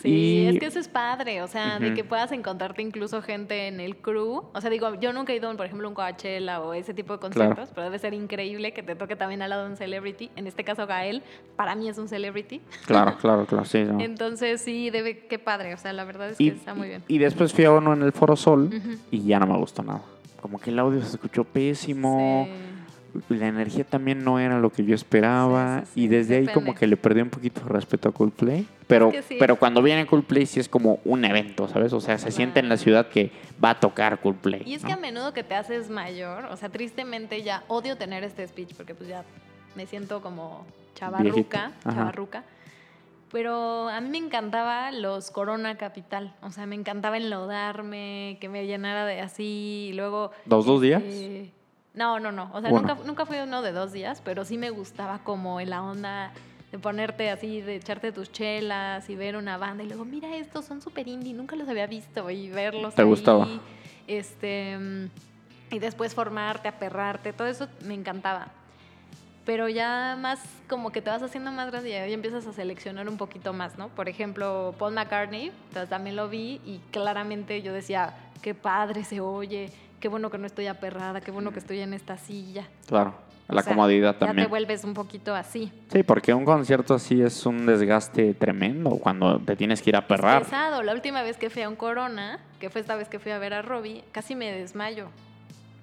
Sí, 0.00 0.08
y- 0.08 0.46
es 0.48 0.58
que 0.58 0.66
eso 0.66 0.78
es 0.78 0.88
padre, 0.88 1.42
o 1.42 1.48
sea, 1.48 1.78
de 1.78 1.88
Ujú. 1.88 1.94
que 1.96 2.04
puedas 2.04 2.32
encontrarte 2.32 2.80
incluso 2.82 3.20
gente 3.22 3.68
en 3.68 3.80
el 3.80 3.96
crew. 3.96 4.44
O 4.54 4.60
sea, 4.60 4.70
digo, 4.70 4.94
yo 5.00 5.12
nunca 5.12 5.32
he 5.32 5.36
ido, 5.36 5.54
por 5.56 5.66
ejemplo, 5.66 5.86
a 5.86 5.90
un 5.90 5.94
Coachella 5.94 6.60
o 6.60 6.72
ese 6.74 6.94
tipo 6.94 7.12
de 7.14 7.18
conciertos, 7.18 7.54
Claro. 7.56 7.70
pero 7.74 7.84
debe 7.84 7.98
ser 7.98 8.14
increíble 8.14 8.72
que 8.72 8.82
te 8.82 8.94
toque 8.96 9.16
también 9.16 9.42
al 9.42 9.50
lado 9.50 9.64
de 9.64 9.70
un 9.70 9.76
celebrity. 9.76 10.30
En 10.36 10.46
este 10.46 10.64
caso, 10.64 10.86
Gael, 10.86 11.22
para 11.56 11.74
mí 11.74 11.88
es 11.88 11.98
un 11.98 12.08
celebrity. 12.08 12.60
Claro, 12.86 13.16
claro, 13.20 13.46
claro, 13.46 13.64
sí. 13.64 13.82
¿no? 13.84 14.00
Entonces, 14.00 14.60
sí, 14.62 14.90
debe, 14.90 15.26
qué 15.26 15.38
padre, 15.38 15.74
o 15.74 15.76
sea, 15.78 15.92
la 15.92 16.04
verdad 16.04 16.30
es 16.30 16.38
que 16.38 16.44
Y, 16.44 16.48
está 16.48 16.74
muy 16.74 16.88
bien. 16.88 17.02
y 17.08 17.18
después 17.18 17.52
fui 17.52 17.64
a 17.64 17.72
uno 17.72 17.92
en 17.92 18.02
el 18.02 18.12
Foro 18.12 18.36
Sol 18.36 18.70
y 19.10 19.24
ya 19.24 19.38
no 19.38 19.46
me 19.46 19.56
gustó 19.58 19.82
nada. 19.82 20.02
Como 20.40 20.58
que 20.58 20.70
el 20.70 20.78
audio 20.78 21.02
se 21.02 21.08
escuchó 21.16 21.44
pésimo. 21.44 22.46
Sí. 22.48 22.69
La 23.28 23.48
energía 23.48 23.84
también 23.84 24.24
no 24.24 24.38
era 24.38 24.58
lo 24.58 24.70
que 24.70 24.84
yo 24.84 24.94
esperaba. 24.94 25.80
Sí, 25.80 25.86
sí, 25.86 25.92
sí, 25.94 26.00
y 26.02 26.08
desde 26.08 26.36
ahí 26.36 26.46
como 26.48 26.74
que 26.74 26.86
le 26.86 26.96
perdí 26.96 27.20
un 27.20 27.30
poquito 27.30 27.60
de 27.62 27.68
respeto 27.68 28.08
a 28.08 28.12
Coldplay. 28.12 28.66
Pero, 28.86 29.10
que 29.10 29.22
pero 29.38 29.56
cuando 29.56 29.82
viene 29.82 30.06
Coldplay 30.06 30.46
sí 30.46 30.58
es 30.60 30.68
como 30.68 31.00
un 31.04 31.24
evento, 31.24 31.68
¿sabes? 31.68 31.92
O 31.92 32.00
sea, 32.00 32.18
se 32.18 32.30
siente 32.30 32.60
en 32.60 32.68
la 32.68 32.76
ciudad 32.76 33.08
que 33.08 33.30
va 33.62 33.70
a 33.70 33.80
tocar 33.80 34.20
Coldplay. 34.20 34.62
Y 34.66 34.74
es 34.74 34.82
¿no? 34.82 34.88
que 34.88 34.92
a 34.94 34.96
menudo 34.96 35.32
que 35.32 35.44
te 35.44 35.54
haces 35.54 35.90
mayor, 35.90 36.46
o 36.46 36.56
sea, 36.56 36.68
tristemente 36.68 37.42
ya 37.42 37.62
odio 37.68 37.96
tener 37.96 38.24
este 38.24 38.46
speech 38.46 38.74
porque 38.74 38.94
pues 38.94 39.08
ya 39.08 39.24
me 39.76 39.86
siento 39.86 40.20
como 40.20 40.66
chavarruca, 40.94 41.72
chavarruca. 41.84 42.44
Pero 43.30 43.88
a 43.88 44.00
mí 44.00 44.08
me 44.08 44.18
encantaba 44.18 44.90
los 44.90 45.30
Corona 45.30 45.76
Capital, 45.76 46.34
o 46.42 46.50
sea, 46.50 46.66
me 46.66 46.74
encantaba 46.74 47.16
enlodarme, 47.16 48.38
que 48.40 48.48
me 48.48 48.66
llenara 48.66 49.06
de 49.06 49.20
así, 49.20 49.90
y 49.90 49.92
luego... 49.92 50.32
¿Dos, 50.46 50.66
dos 50.66 50.80
días? 50.80 51.00
este, 51.04 51.52
No, 51.92 52.20
no, 52.20 52.30
no, 52.30 52.50
o 52.52 52.60
sea, 52.60 52.70
nunca, 52.70 52.96
nunca 53.04 53.26
fui 53.26 53.38
uno 53.38 53.62
de 53.62 53.72
dos 53.72 53.92
días, 53.92 54.22
pero 54.24 54.44
sí 54.44 54.56
me 54.56 54.70
gustaba 54.70 55.18
como 55.24 55.60
en 55.60 55.70
la 55.70 55.82
onda 55.82 56.32
de 56.70 56.78
ponerte 56.78 57.30
así, 57.30 57.60
de 57.60 57.76
echarte 57.76 58.12
tus 58.12 58.30
chelas 58.30 59.10
y 59.10 59.16
ver 59.16 59.36
una 59.36 59.58
banda 59.58 59.82
y 59.82 59.88
luego, 59.88 60.04
mira 60.04 60.36
estos, 60.36 60.64
son 60.64 60.80
súper 60.80 61.08
indie, 61.08 61.34
nunca 61.34 61.56
los 61.56 61.68
había 61.68 61.86
visto 61.86 62.30
y 62.30 62.48
verlos 62.48 62.94
¿Te 62.94 63.02
ahí, 63.02 63.08
gustaba? 63.08 63.48
Este, 64.06 64.78
y 65.70 65.78
después 65.80 66.14
formarte, 66.14 66.68
aperrarte, 66.68 67.32
todo 67.32 67.48
eso 67.48 67.66
me 67.84 67.94
encantaba. 67.94 68.48
Pero 69.44 69.68
ya 69.68 70.16
más 70.20 70.38
como 70.68 70.92
que 70.92 71.02
te 71.02 71.10
vas 71.10 71.22
haciendo 71.22 71.50
más 71.50 71.70
grande 71.72 71.88
y 71.88 71.92
ya 71.92 72.04
empiezas 72.06 72.46
a 72.46 72.52
seleccionar 72.52 73.08
un 73.08 73.16
poquito 73.16 73.52
más, 73.52 73.78
¿no? 73.78 73.88
Por 73.88 74.08
ejemplo, 74.08 74.74
Paul 74.78 74.94
McCartney, 74.94 75.50
entonces 75.68 75.88
también 75.88 76.14
lo 76.14 76.28
vi 76.28 76.60
y 76.64 76.80
claramente 76.92 77.62
yo 77.62 77.72
decía, 77.72 78.14
qué 78.42 78.54
padre 78.54 79.02
se 79.02 79.20
oye, 79.20 79.72
qué 80.00 80.08
bueno 80.08 80.30
que 80.30 80.38
no 80.38 80.46
estoy 80.46 80.66
aperrada, 80.66 81.20
qué 81.20 81.30
bueno 81.30 81.52
que 81.52 81.58
estoy 81.58 81.80
en 81.80 81.94
esta 81.94 82.16
silla. 82.16 82.66
Claro, 82.86 83.14
O 83.48 83.54
la 83.54 83.62
sea, 83.62 83.72
comodidad 83.72 84.14
Ya 84.14 84.18
te 84.18 84.26
también. 84.26 84.48
vuelves 84.48 84.84
un 84.84 84.94
poquito 84.94 85.34
así. 85.34 85.72
Sí, 85.92 86.02
porque 86.02 86.32
un 86.34 86.44
concierto 86.44 86.94
así 86.94 87.20
es 87.22 87.44
un 87.46 87.66
desgaste 87.66 88.34
tremendo 88.34 88.90
cuando 88.98 89.38
te 89.38 89.56
tienes 89.56 89.82
que 89.82 89.90
ir 89.90 89.96
a 89.96 90.00
Es 90.00 90.04
perrar. 90.06 90.42
pesado. 90.44 90.82
La 90.82 90.92
última 90.92 91.22
vez 91.22 91.36
que 91.36 91.50
fui 91.50 91.62
a 91.62 91.68
un 91.68 91.76
Corona, 91.76 92.40
que 92.58 92.70
fue 92.70 92.80
esta 92.80 92.96
vez 92.96 93.08
que 93.08 93.18
fui 93.18 93.32
a 93.32 93.38
ver 93.38 93.52
a 93.54 93.62
Robbie, 93.62 94.02
casi 94.12 94.34
me 94.34 94.50
desmayo. 94.52 95.08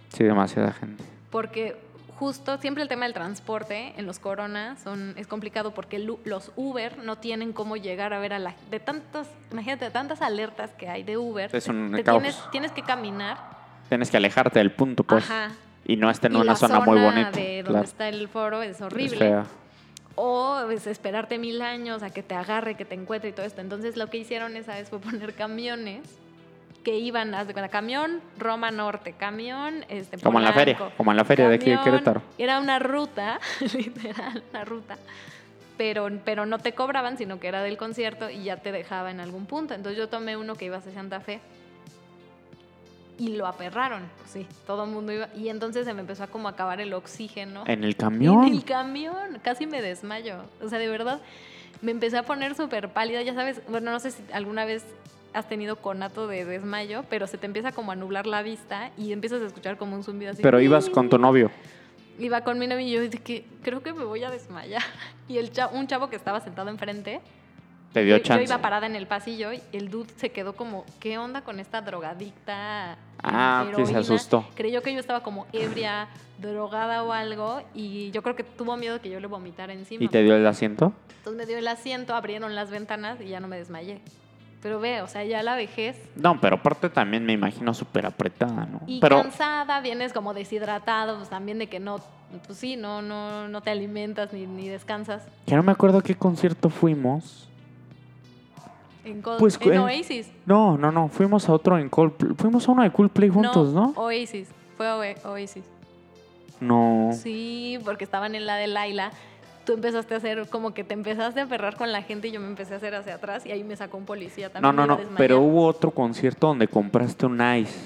Sí, 0.09 0.23
demasiada 0.23 0.71
gente. 0.73 1.03
Porque 1.29 1.77
justo 2.15 2.57
siempre 2.57 2.81
el 2.81 2.89
tema 2.89 3.05
del 3.05 3.13
transporte 3.13 3.93
en 3.97 4.07
los 4.07 4.17
Corona 4.17 4.75
son, 4.83 5.13
es 5.17 5.27
complicado 5.27 5.75
porque 5.75 5.99
los 5.99 6.51
Uber 6.55 6.97
no 7.03 7.17
tienen 7.19 7.53
cómo 7.53 7.75
llegar 7.77 8.13
a 8.13 8.19
ver 8.19 8.33
a 8.33 8.39
la... 8.39 8.55
De 8.71 8.79
tantas, 8.79 9.27
imagínate, 9.51 9.85
de 9.85 9.91
tantas 9.91 10.21
alertas 10.23 10.71
que 10.71 10.87
hay 10.89 11.03
de 11.03 11.17
Uber. 11.17 11.53
Es 11.55 11.67
un 11.67 11.91
te 11.93 12.03
caos. 12.03 12.19
tienes, 12.23 12.41
tienes 12.51 12.71
que 12.71 12.81
caminar. 12.81 13.37
Tienes 13.89 14.11
que 14.11 14.17
alejarte 14.17 14.59
del 14.59 14.71
punto, 14.71 15.03
pues. 15.03 15.23
Ajá. 15.23 15.51
Y 15.85 15.95
no 15.95 16.09
estar 16.09 16.29
en 16.29 16.37
y 16.37 16.41
una 16.41 16.51
la 16.51 16.55
zona, 16.55 16.81
muy 16.81 16.99
bonita. 16.99 17.31
de 17.31 17.63
donde 17.63 17.63
claro. 17.63 17.85
está 17.85 18.09
el 18.09 18.27
foro 18.27 18.61
es 18.61 18.75
Es 18.75 18.81
horrible. 18.81 19.17
fea. 19.17 19.45
O 20.15 20.61
pues, 20.65 20.87
esperarte 20.87 21.37
mil 21.37 21.61
años 21.61 22.03
a 22.03 22.09
que 22.09 22.23
te 22.23 22.35
agarre, 22.35 22.75
que 22.75 22.85
te 22.85 22.95
encuentre 22.95 23.29
y 23.29 23.33
todo 23.33 23.45
esto. 23.45 23.61
Entonces 23.61 23.95
lo 23.95 24.07
que 24.07 24.17
hicieron 24.17 24.57
esa 24.57 24.73
vez 24.73 24.89
fue 24.89 24.99
poner 24.99 25.33
camiones 25.33 26.19
que 26.83 26.97
iban, 26.97 27.31
cuenta, 27.31 27.67
camión 27.67 28.21
Roma 28.37 28.71
Norte, 28.71 29.11
camión 29.11 29.85
este, 29.89 30.17
Como 30.19 30.39
en 30.39 30.45
la 30.45 30.53
feria, 30.53 30.77
como 30.95 31.11
en 31.11 31.17
la 31.17 31.25
feria 31.25 31.49
de 31.49 31.55
aquí 31.55 31.69
de 31.69 31.79
Querétaro. 31.81 32.21
Era 32.37 32.59
una 32.59 32.79
ruta, 32.79 33.39
literal, 33.73 34.41
una 34.51 34.63
ruta. 34.63 34.97
Pero, 35.77 36.09
pero 36.23 36.45
no 36.45 36.59
te 36.59 36.73
cobraban, 36.73 37.17
sino 37.17 37.39
que 37.39 37.49
era 37.49 37.61
del 37.61 37.77
concierto 37.77 38.29
y 38.29 38.43
ya 38.43 38.57
te 38.57 38.71
dejaba 38.71 39.11
en 39.11 39.19
algún 39.19 39.45
punto. 39.45 39.73
Entonces 39.73 39.97
yo 39.97 40.07
tomé 40.09 40.37
uno 40.37 40.55
que 40.55 40.65
iba 40.65 40.77
hacia 40.77 40.93
Santa 40.93 41.19
Fe 41.19 41.39
y 43.17 43.29
lo 43.35 43.47
aperraron, 43.47 44.03
sí, 44.27 44.45
todo 44.65 44.83
el 44.85 44.91
mundo 44.91 45.11
iba. 45.11 45.27
Y 45.35 45.49
entonces 45.49 45.85
se 45.85 45.93
me 45.93 46.01
empezó 46.01 46.23
a 46.23 46.27
como 46.27 46.47
acabar 46.47 46.79
el 46.81 46.93
oxígeno. 46.93 47.63
En 47.67 47.83
el 47.83 47.95
camión. 47.95 48.43
En 48.45 48.53
el 48.53 48.63
camión, 48.63 49.39
casi 49.43 49.65
me 49.65 49.81
desmayo. 49.81 50.37
O 50.63 50.69
sea, 50.69 50.77
de 50.79 50.87
verdad, 50.87 51.19
me 51.81 51.91
empecé 51.91 52.17
a 52.17 52.23
poner 52.23 52.55
súper 52.55 52.89
pálida. 52.89 53.21
Ya 53.23 53.33
sabes, 53.33 53.61
bueno, 53.69 53.91
no 53.91 53.99
sé 53.99 54.11
si 54.11 54.21
alguna 54.31 54.65
vez 54.65 54.85
has 55.33 55.47
tenido 55.49 55.75
conato 55.77 56.27
de 56.27 56.45
desmayo, 56.45 57.03
pero 57.09 57.27
se 57.27 57.37
te 57.37 57.45
empieza 57.45 57.71
como 57.71 57.91
a 57.91 57.95
nublar 57.95 58.25
la 58.27 58.41
vista 58.43 58.91
y 58.97 59.11
empiezas 59.11 59.41
a 59.41 59.45
escuchar 59.45 59.77
como 59.77 59.95
un 59.95 60.03
zumbido 60.03 60.31
así. 60.31 60.41
Pero 60.41 60.59
ibas 60.59 60.89
con 60.89 61.09
tu 61.09 61.17
novio. 61.17 61.51
Iba 62.19 62.41
con 62.41 62.57
mi 62.57 62.65
novio 62.65 62.87
y 62.87 62.91
yo 62.91 63.01
dije 63.01 63.19
que 63.19 63.45
creo 63.61 63.83
que 63.83 63.93
me 63.93 64.03
voy 64.03 64.23
a 64.23 64.31
desmayar. 64.31 64.81
Y 65.27 65.37
el 65.39 65.51
cha- 65.51 65.67
un 65.67 65.87
chavo 65.87 66.09
que 66.09 66.15
estaba 66.15 66.39
sentado 66.39 66.69
enfrente, 66.69 67.19
Te 67.93 68.03
dio 68.03 68.17
yo, 68.17 68.23
yo 68.23 68.23
chance. 68.23 68.43
iba 68.43 68.57
parada 68.59 68.85
en 68.85 68.95
el 68.95 69.07
pasillo 69.07 69.53
y 69.53 69.61
el 69.71 69.89
dude 69.89 70.11
se 70.17 70.29
quedó 70.31 70.55
como, 70.55 70.85
¿qué 70.99 71.17
onda 71.17 71.41
con 71.41 71.59
esta 71.59 71.81
drogadicta? 71.81 72.97
Ah, 73.23 73.65
que 73.67 73.75
se 73.75 73.81
heroína?" 73.81 73.99
asustó. 73.99 74.45
Creyó 74.55 74.81
que 74.81 74.93
yo 74.93 74.99
estaba 74.99 75.21
como 75.21 75.47
ebria, 75.53 76.07
drogada 76.39 77.03
o 77.03 77.13
algo 77.13 77.61
y 77.73 78.11
yo 78.11 78.21
creo 78.23 78.35
que 78.35 78.43
tuvo 78.43 78.77
miedo 78.77 79.01
que 79.01 79.09
yo 79.09 79.19
le 79.19 79.27
vomitara 79.27 79.73
encima. 79.73 80.03
¿Y 80.03 80.07
te 80.07 80.21
dio 80.23 80.35
el 80.35 80.45
asiento? 80.45 80.93
Entonces 81.17 81.37
me 81.37 81.45
dio 81.45 81.57
el 81.57 81.67
asiento, 81.67 82.15
abrieron 82.15 82.55
las 82.55 82.69
ventanas 82.69 83.19
y 83.21 83.29
ya 83.29 83.39
no 83.39 83.47
me 83.47 83.57
desmayé. 83.57 84.01
Pero 84.61 84.79
ve, 84.79 85.01
o 85.01 85.07
sea, 85.07 85.23
ya 85.23 85.43
la 85.43 85.55
vejez 85.55 85.97
No, 86.15 86.41
pero 86.41 86.55
aparte 86.55 86.89
también 86.89 87.25
me 87.25 87.33
imagino 87.33 87.73
súper 87.73 88.07
apretada, 88.07 88.65
¿no? 88.65 88.81
y 88.87 88.99
pero 88.99 89.21
cansada, 89.21 89.81
vienes 89.81 90.13
como 90.13 90.33
deshidratado, 90.33 91.17
pues 91.17 91.29
también 91.29 91.59
de 91.59 91.67
que 91.67 91.79
no, 91.79 91.99
pues 92.45 92.57
sí, 92.57 92.75
no, 92.75 93.01
no, 93.01 93.47
no 93.47 93.61
te 93.61 93.69
alimentas 93.69 94.33
ni, 94.33 94.47
ni 94.47 94.67
descansas. 94.67 95.23
ya 95.45 95.57
no 95.57 95.63
me 95.63 95.71
acuerdo 95.71 95.99
a 95.99 96.01
qué 96.01 96.15
concierto 96.15 96.69
fuimos. 96.69 97.47
En, 99.11 99.21
Pues, 99.39 99.59
en 99.61 99.77
Oasis. 99.79 100.29
No, 100.45 100.77
no, 100.77 100.91
no. 100.91 101.07
Fuimos 101.07 101.47
a 101.49 101.53
otro 101.53 101.77
en 101.77 101.89
Coldplay. 101.89 102.33
Fuimos 102.37 102.67
a 102.67 102.71
uno 102.71 102.83
de 102.83 102.91
Coldplay 102.91 103.29
juntos, 103.29 103.73
¿no? 103.73 103.93
Oasis, 103.95 104.47
fue 104.77 104.87
Oa- 104.91 105.15
Oasis. 105.31 105.63
No. 106.59 107.11
Sí, 107.13 107.77
porque 107.85 108.03
estaban 108.03 108.35
en 108.35 108.45
la 108.45 108.55
de 108.55 108.67
Laila. 108.67 109.11
Tú 109.65 109.73
empezaste 109.73 110.13
a 110.13 110.17
hacer 110.17 110.47
como 110.49 110.73
que 110.73 110.83
te 110.83 110.93
empezaste 110.93 111.41
a 111.41 111.43
aferrar 111.43 111.75
con 111.75 111.91
la 111.91 112.01
gente 112.01 112.29
y 112.29 112.31
yo 112.31 112.39
me 112.39 112.47
empecé 112.47 112.73
a 112.73 112.77
hacer 112.77 112.95
hacia 112.95 113.15
atrás 113.15 113.45
y 113.45 113.51
ahí 113.51 113.63
me 113.63 113.75
sacó 113.75 113.97
un 113.97 114.05
policía 114.05 114.47
No, 114.47 114.53
también. 114.53 114.75
no, 114.75 114.87
no. 114.87 114.95
desmayar. 114.95 115.17
Pero 115.17 115.41
hubo 115.41 115.65
otro 115.65 115.91
concierto 115.91 116.47
donde 116.47 116.67
compraste 116.67 117.25
un 117.25 117.41
ice 117.55 117.77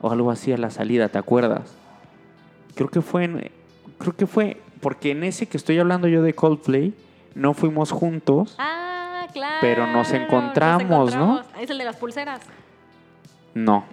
o 0.00 0.10
algo 0.10 0.30
así 0.30 0.52
a 0.52 0.58
la 0.58 0.70
salida, 0.70 1.08
¿te 1.08 1.18
acuerdas? 1.18 1.74
Creo 2.74 2.88
que 2.88 3.00
fue 3.02 3.24
en, 3.24 3.50
creo 3.98 4.16
que 4.16 4.26
fue 4.26 4.60
porque 4.80 5.12
en 5.12 5.22
ese 5.24 5.46
que 5.46 5.56
estoy 5.56 5.78
hablando 5.78 6.06
yo 6.08 6.22
de 6.22 6.34
Coldplay 6.34 6.92
no 7.34 7.54
fuimos 7.54 7.92
juntos. 7.92 8.56
Ah, 8.58 8.87
claro. 9.38 9.58
Pero 9.60 9.86
nos 9.86 10.12
encontramos, 10.12 11.14
¿no? 11.14 11.42
Es 11.60 11.70
el 11.70 11.78
de 11.78 11.84
las 11.84 11.96
pulseras. 11.96 12.40
No. 13.54 13.84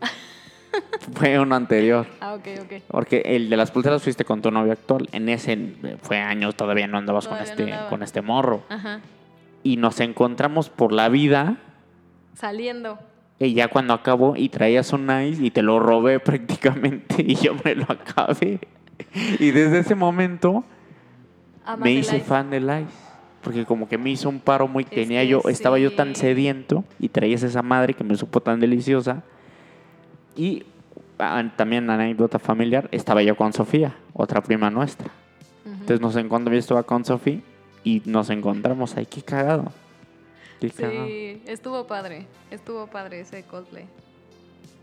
fue 1.14 1.38
uno 1.38 1.54
anterior. 1.54 2.06
Ah, 2.20 2.34
ok, 2.34 2.46
ok. 2.62 2.72
Porque 2.88 3.22
el 3.24 3.50
de 3.50 3.56
las 3.56 3.70
pulseras 3.70 4.02
fuiste 4.02 4.24
con 4.24 4.42
tu 4.42 4.50
novio 4.50 4.72
actual. 4.72 5.08
En 5.12 5.28
ese 5.28 5.74
fue 6.02 6.18
años, 6.18 6.54
todavía 6.54 6.86
no 6.86 6.98
andabas 6.98 7.28
con 7.28 7.38
no 7.38 7.44
este, 7.44 7.64
andaba. 7.64 7.88
con 7.88 8.02
este 8.02 8.22
morro. 8.22 8.62
Ajá. 8.68 9.00
Y 9.62 9.76
nos 9.76 10.00
encontramos 10.00 10.70
por 10.70 10.92
la 10.92 11.08
vida. 11.08 11.56
Saliendo. 12.34 12.98
Y 13.38 13.54
ya 13.54 13.68
cuando 13.68 13.94
acabó 13.94 14.36
y 14.36 14.48
traías 14.48 14.92
un 14.92 15.04
ice 15.04 15.44
y 15.44 15.50
te 15.50 15.62
lo 15.62 15.80
robé 15.80 16.20
prácticamente 16.20 17.16
y 17.18 17.34
yo 17.34 17.54
me 17.64 17.74
lo 17.74 17.84
acabé. 17.84 18.60
Y 19.38 19.50
desde 19.50 19.80
ese 19.80 19.94
momento 19.94 20.64
Amas 21.64 21.80
me 21.80 21.92
hice 21.92 22.18
ice. 22.18 22.24
fan 22.24 22.50
del 22.50 22.64
ice. 22.64 23.11
Porque 23.42 23.64
como 23.64 23.88
que 23.88 23.98
me 23.98 24.10
hizo 24.10 24.28
un 24.28 24.38
paro 24.38 24.68
muy... 24.68 24.84
Es 24.84 24.90
tenía 24.90 25.22
que 25.22 25.28
yo, 25.28 25.42
estaba 25.48 25.78
yo 25.78 25.94
tan 25.94 26.14
sediento 26.14 26.84
y 26.98 27.08
traías 27.08 27.42
esa 27.42 27.62
madre 27.62 27.94
que 27.94 28.04
me 28.04 28.16
supo 28.16 28.40
tan 28.40 28.60
deliciosa. 28.60 29.22
Y 30.36 30.64
ah, 31.18 31.42
también 31.56 31.90
anécdota 31.90 32.38
familiar, 32.38 32.88
estaba 32.92 33.22
yo 33.22 33.36
con 33.36 33.52
Sofía, 33.52 33.96
otra 34.12 34.42
prima 34.42 34.70
nuestra. 34.70 35.08
Ujú. 35.64 35.74
Entonces 35.74 36.00
nos 36.00 36.16
encontramos, 36.16 36.54
yo 36.54 36.60
estaba 36.60 36.82
con 36.84 37.04
Sofía 37.04 37.40
y 37.84 38.02
nos 38.04 38.30
encontramos 38.30 38.96
ahí. 38.96 39.06
Qué 39.06 39.22
cagado. 39.22 39.72
Qué 40.60 40.70
cagado. 40.70 41.06
Sí, 41.06 41.42
estuvo 41.46 41.86
padre. 41.86 42.26
Estuvo 42.50 42.86
padre 42.86 43.20
ese 43.20 43.42
cosplay. 43.42 43.86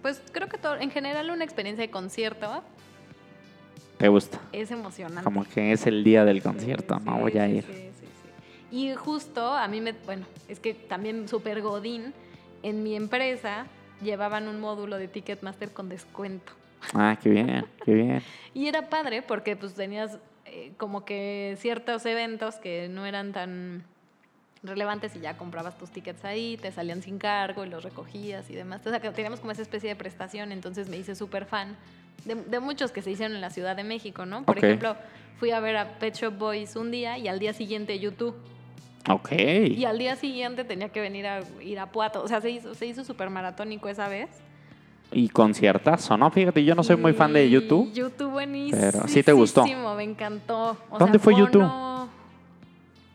Pues 0.01 0.21
creo 0.31 0.47
que 0.47 0.57
todo, 0.57 0.77
en 0.77 0.91
general 0.91 1.29
una 1.29 1.43
experiencia 1.43 1.81
de 1.81 1.91
concierto 1.91 2.63
Te 3.97 4.07
gusta. 4.07 4.39
es 4.53 4.71
emocionante. 4.71 5.23
Como 5.23 5.43
que 5.43 5.73
es 5.73 5.87
el 5.87 6.03
día 6.03 6.23
del 6.23 6.41
concierto, 6.41 6.99
¿no? 6.99 7.15
Sí, 7.15 7.21
Voy 7.21 7.37
a 7.37 7.47
ir. 7.47 7.88
Y 8.71 8.93
justo 8.95 9.53
a 9.53 9.67
mí 9.67 9.81
me, 9.81 9.93
bueno, 9.93 10.25
es 10.47 10.59
que 10.59 10.73
también 10.73 11.27
super 11.27 11.61
godín, 11.61 12.13
en 12.63 12.83
mi 12.83 12.95
empresa 12.95 13.65
llevaban 14.01 14.47
un 14.47 14.59
módulo 14.59 14.97
de 14.97 15.07
Ticketmaster 15.07 15.71
con 15.71 15.89
descuento. 15.89 16.53
Ah, 16.93 17.17
qué 17.21 17.29
bien, 17.29 17.65
qué 17.83 17.93
bien. 17.93 18.23
Y 18.53 18.67
era 18.67 18.89
padre 18.89 19.21
porque 19.21 19.55
pues 19.55 19.73
tenías 19.73 20.17
eh, 20.45 20.71
como 20.77 21.05
que 21.05 21.55
ciertos 21.59 22.05
eventos 22.05 22.55
que 22.55 22.89
no 22.89 23.05
eran 23.05 23.31
tan 23.31 23.83
relevantes 24.63 25.15
y 25.15 25.19
ya 25.19 25.37
comprabas 25.37 25.77
tus 25.77 25.89
tickets 25.89 26.25
ahí, 26.25 26.57
te 26.57 26.71
salían 26.71 27.01
sin 27.01 27.17
cargo 27.17 27.63
y 27.65 27.69
los 27.69 27.83
recogías 27.83 28.49
y 28.49 28.55
demás. 28.55 28.85
O 28.85 28.89
sea, 28.89 28.99
que 28.99 29.09
teníamos 29.11 29.39
como 29.39 29.51
esa 29.51 29.61
especie 29.61 29.89
de 29.89 29.95
prestación, 29.95 30.51
entonces 30.51 30.89
me 30.89 30.97
hice 30.97 31.15
súper 31.15 31.45
fan 31.45 31.77
de, 32.25 32.35
de 32.35 32.59
muchos 32.59 32.91
que 32.91 33.01
se 33.01 33.11
hicieron 33.11 33.35
en 33.35 33.41
la 33.41 33.49
Ciudad 33.49 33.75
de 33.75 33.83
México, 33.83 34.25
¿no? 34.25 34.43
Por 34.43 34.57
ejemplo, 34.57 34.95
fui 35.37 35.51
a 35.51 35.59
ver 35.59 35.77
a 35.77 35.99
Pet 35.99 36.15
Shop 36.15 36.37
Boys 36.37 36.75
un 36.75 36.91
día 36.91 37.17
y 37.17 37.27
al 37.27 37.39
día 37.39 37.53
siguiente 37.53 37.97
YouTube. 37.99 38.35
Ok. 39.07 39.31
Y 39.31 39.85
al 39.85 39.97
día 39.97 40.15
siguiente 40.15 40.63
tenía 40.63 40.89
que 40.89 40.99
venir 41.01 41.25
a 41.27 41.41
Irapuato. 41.63 42.21
O 42.23 42.27
sea, 42.27 42.41
se 42.41 42.49
hizo, 42.51 42.75
se 42.75 42.85
hizo 42.85 43.03
súper 43.03 43.29
maratónico 43.29 43.87
esa 43.89 44.07
vez. 44.07 44.29
Y 45.11 45.29
conciertazo, 45.29 46.17
¿no? 46.17 46.29
Fíjate, 46.29 46.63
yo 46.63 46.75
no 46.75 46.83
soy 46.83 46.95
muy 46.97 47.13
fan 47.13 47.33
de 47.33 47.49
YouTube. 47.49 47.91
YouTube 47.93 48.29
buenísimo. 48.31 48.79
Pero 48.79 49.07
sí 49.07 49.23
te 49.23 49.31
gustó. 49.31 49.65
Me 49.95 50.03
encantó. 50.03 50.77
O 50.91 50.99
¿Dónde 50.99 51.17
sea, 51.17 51.23
fue 51.23 51.35
YouTube? 51.35 51.67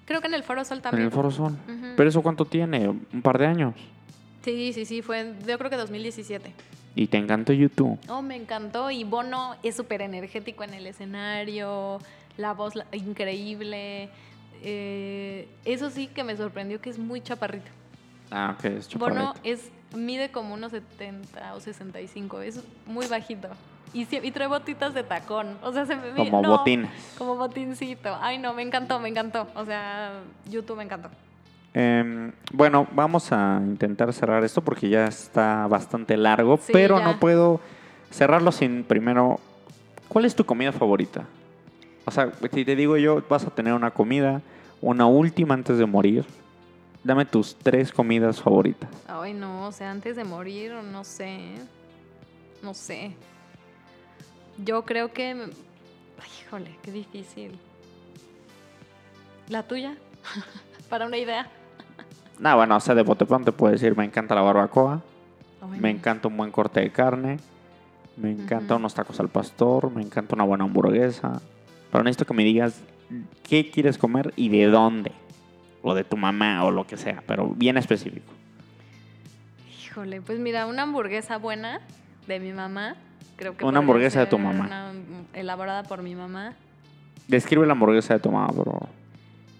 Creo 0.06 0.20
que 0.20 0.26
en 0.26 0.34
el 0.34 0.42
Foro 0.42 0.64
Sol 0.64 0.78
En 0.78 0.82
también. 0.82 1.04
el 1.06 1.12
Foro 1.12 1.30
Sol. 1.30 1.56
¿Pero 1.96 2.08
eso 2.08 2.20
cuánto 2.22 2.44
tiene? 2.44 2.88
¿Un 2.88 3.22
par 3.22 3.38
de 3.38 3.46
años? 3.46 3.74
Sí, 4.42 4.72
sí, 4.72 4.84
sí, 4.84 5.00
fue 5.02 5.20
en- 5.20 5.38
yo 5.46 5.56
creo 5.56 5.70
que 5.70 5.76
2017. 5.76 6.52
Y 6.96 7.06
te 7.06 7.16
encantó 7.16 7.52
YouTube. 7.52 7.98
Oh, 8.08 8.20
me 8.22 8.36
encantó. 8.36 8.90
Y 8.90 9.04
Bono 9.04 9.54
es 9.62 9.76
súper 9.76 10.02
energético 10.02 10.64
en 10.64 10.74
el 10.74 10.86
escenario, 10.86 11.98
la 12.36 12.52
voz 12.54 12.74
la- 12.74 12.86
increíble. 12.92 14.10
Eh, 14.66 15.46
eso 15.66 15.90
sí 15.90 16.06
que 16.06 16.24
me 16.24 16.36
sorprendió 16.36 16.80
que 16.80 16.90
es 16.90 16.98
muy 16.98 17.20
chaparrito. 17.20 17.70
Ah, 18.30 18.56
ok, 18.58 18.64
es 18.64 18.88
Bono 18.94 19.14
chaparrito. 19.14 19.40
es, 19.44 19.70
mide 19.94 20.30
como 20.30 20.54
unos 20.54 20.72
70 20.72 21.54
o 21.54 21.60
65, 21.60 22.40
es 22.40 22.60
muy 22.86 23.06
bajito. 23.06 23.48
Y, 23.92 24.06
trae 24.06 24.48
botitas 24.48 24.92
de 24.92 25.04
tacón. 25.04 25.56
O 25.62 25.72
sea, 25.72 25.86
se 25.86 25.94
me 25.94 26.10
Como 26.16 26.42
no, 26.42 26.48
botines. 26.48 26.90
Como 27.16 27.36
botincito. 27.36 28.16
Ay, 28.20 28.38
no, 28.38 28.52
me 28.52 28.62
encantó, 28.62 28.98
me 28.98 29.08
encantó. 29.08 29.46
O 29.54 29.64
sea, 29.64 30.20
YouTube 30.50 30.78
me 30.78 30.82
encantó. 30.82 31.10
Em, 31.74 32.32
bueno, 32.52 32.88
vamos 32.92 33.30
a 33.30 33.60
intentar 33.62 34.12
cerrar 34.12 34.42
esto 34.42 34.62
porque 34.62 34.88
ya 34.88 35.06
está 35.06 35.68
bastante 35.68 36.16
largo, 36.16 36.56
Sí, 36.56 36.72
pero 36.72 36.98
ya. 36.98 37.04
no 37.04 37.20
puedo 37.20 37.60
cerrarlo 38.10 38.50
sin 38.50 38.82
primero. 38.82 39.38
¿Cuál 40.08 40.24
es 40.24 40.34
tu 40.34 40.44
comida 40.44 40.72
favorita? 40.72 41.26
O 42.04 42.10
sea, 42.10 42.32
si 42.52 42.64
te 42.64 42.74
digo 42.74 42.96
yo, 42.96 43.22
vas 43.28 43.44
a 43.46 43.50
tener 43.50 43.74
una 43.74 43.92
comida, 43.92 44.42
una 44.84 45.06
última 45.06 45.54
antes 45.54 45.78
de 45.78 45.86
morir. 45.86 46.24
Dame 47.02 47.24
tus 47.24 47.56
tres 47.56 47.90
comidas 47.90 48.40
favoritas. 48.40 48.90
Ay, 49.08 49.32
no, 49.32 49.66
o 49.66 49.72
sea, 49.72 49.90
antes 49.90 50.14
de 50.16 50.24
morir, 50.24 50.72
no 50.72 51.04
sé. 51.04 51.38
No 52.62 52.74
sé. 52.74 53.14
Yo 54.58 54.84
creo 54.84 55.12
que. 55.12 55.30
Ay, 55.30 56.30
híjole, 56.40 56.76
qué 56.82 56.92
difícil. 56.92 57.58
¿La 59.48 59.62
tuya? 59.62 59.96
Para 60.90 61.06
una 61.06 61.16
idea. 61.16 61.48
No, 62.38 62.56
bueno, 62.56 62.76
o 62.76 62.80
sea, 62.80 62.94
de 62.94 63.02
botepón 63.02 63.44
te 63.44 63.52
puedo 63.52 63.72
decir, 63.72 63.96
me 63.96 64.04
encanta 64.04 64.34
la 64.34 64.42
barbacoa, 64.42 65.02
me 65.78 65.90
encanta 65.90 66.28
un 66.28 66.36
buen 66.36 66.50
corte 66.50 66.80
de 66.80 66.90
carne, 66.90 67.38
me 68.16 68.30
encanta 68.32 68.74
unos 68.74 68.92
tacos 68.92 69.20
al 69.20 69.28
pastor, 69.28 69.90
me 69.90 70.02
encanta 70.02 70.34
una 70.34 70.44
buena 70.44 70.64
hamburguesa. 70.64 71.40
Pero 71.92 72.02
necesito 72.02 72.26
que 72.26 72.34
me 72.34 72.44
digas 72.44 72.82
qué 73.42 73.70
quieres 73.70 73.98
comer 73.98 74.32
y 74.36 74.48
de 74.48 74.66
dónde. 74.66 75.12
O 75.82 75.94
de 75.94 76.04
tu 76.04 76.16
mamá 76.16 76.64
o 76.64 76.70
lo 76.70 76.86
que 76.86 76.96
sea, 76.96 77.22
pero 77.26 77.48
bien 77.48 77.76
específico. 77.76 78.32
Híjole, 79.84 80.20
pues 80.22 80.38
mira, 80.38 80.66
una 80.66 80.82
hamburguesa 80.82 81.36
buena 81.38 81.80
de 82.26 82.40
mi 82.40 82.52
mamá. 82.52 82.96
Creo 83.36 83.56
que 83.56 83.64
Una 83.64 83.80
hamburguesa 83.80 84.20
de 84.20 84.26
tu 84.26 84.38
mamá. 84.38 84.64
una, 84.64 84.92
elaborada 85.32 85.82
por 85.82 86.02
mi 86.02 86.14
mamá. 86.14 86.54
Describe 87.28 87.66
la 87.66 87.72
hamburguesa 87.72 88.14
de 88.14 88.20
tu 88.20 88.30
mamá, 88.30 88.48
bro. 88.48 88.72
O 88.72 88.88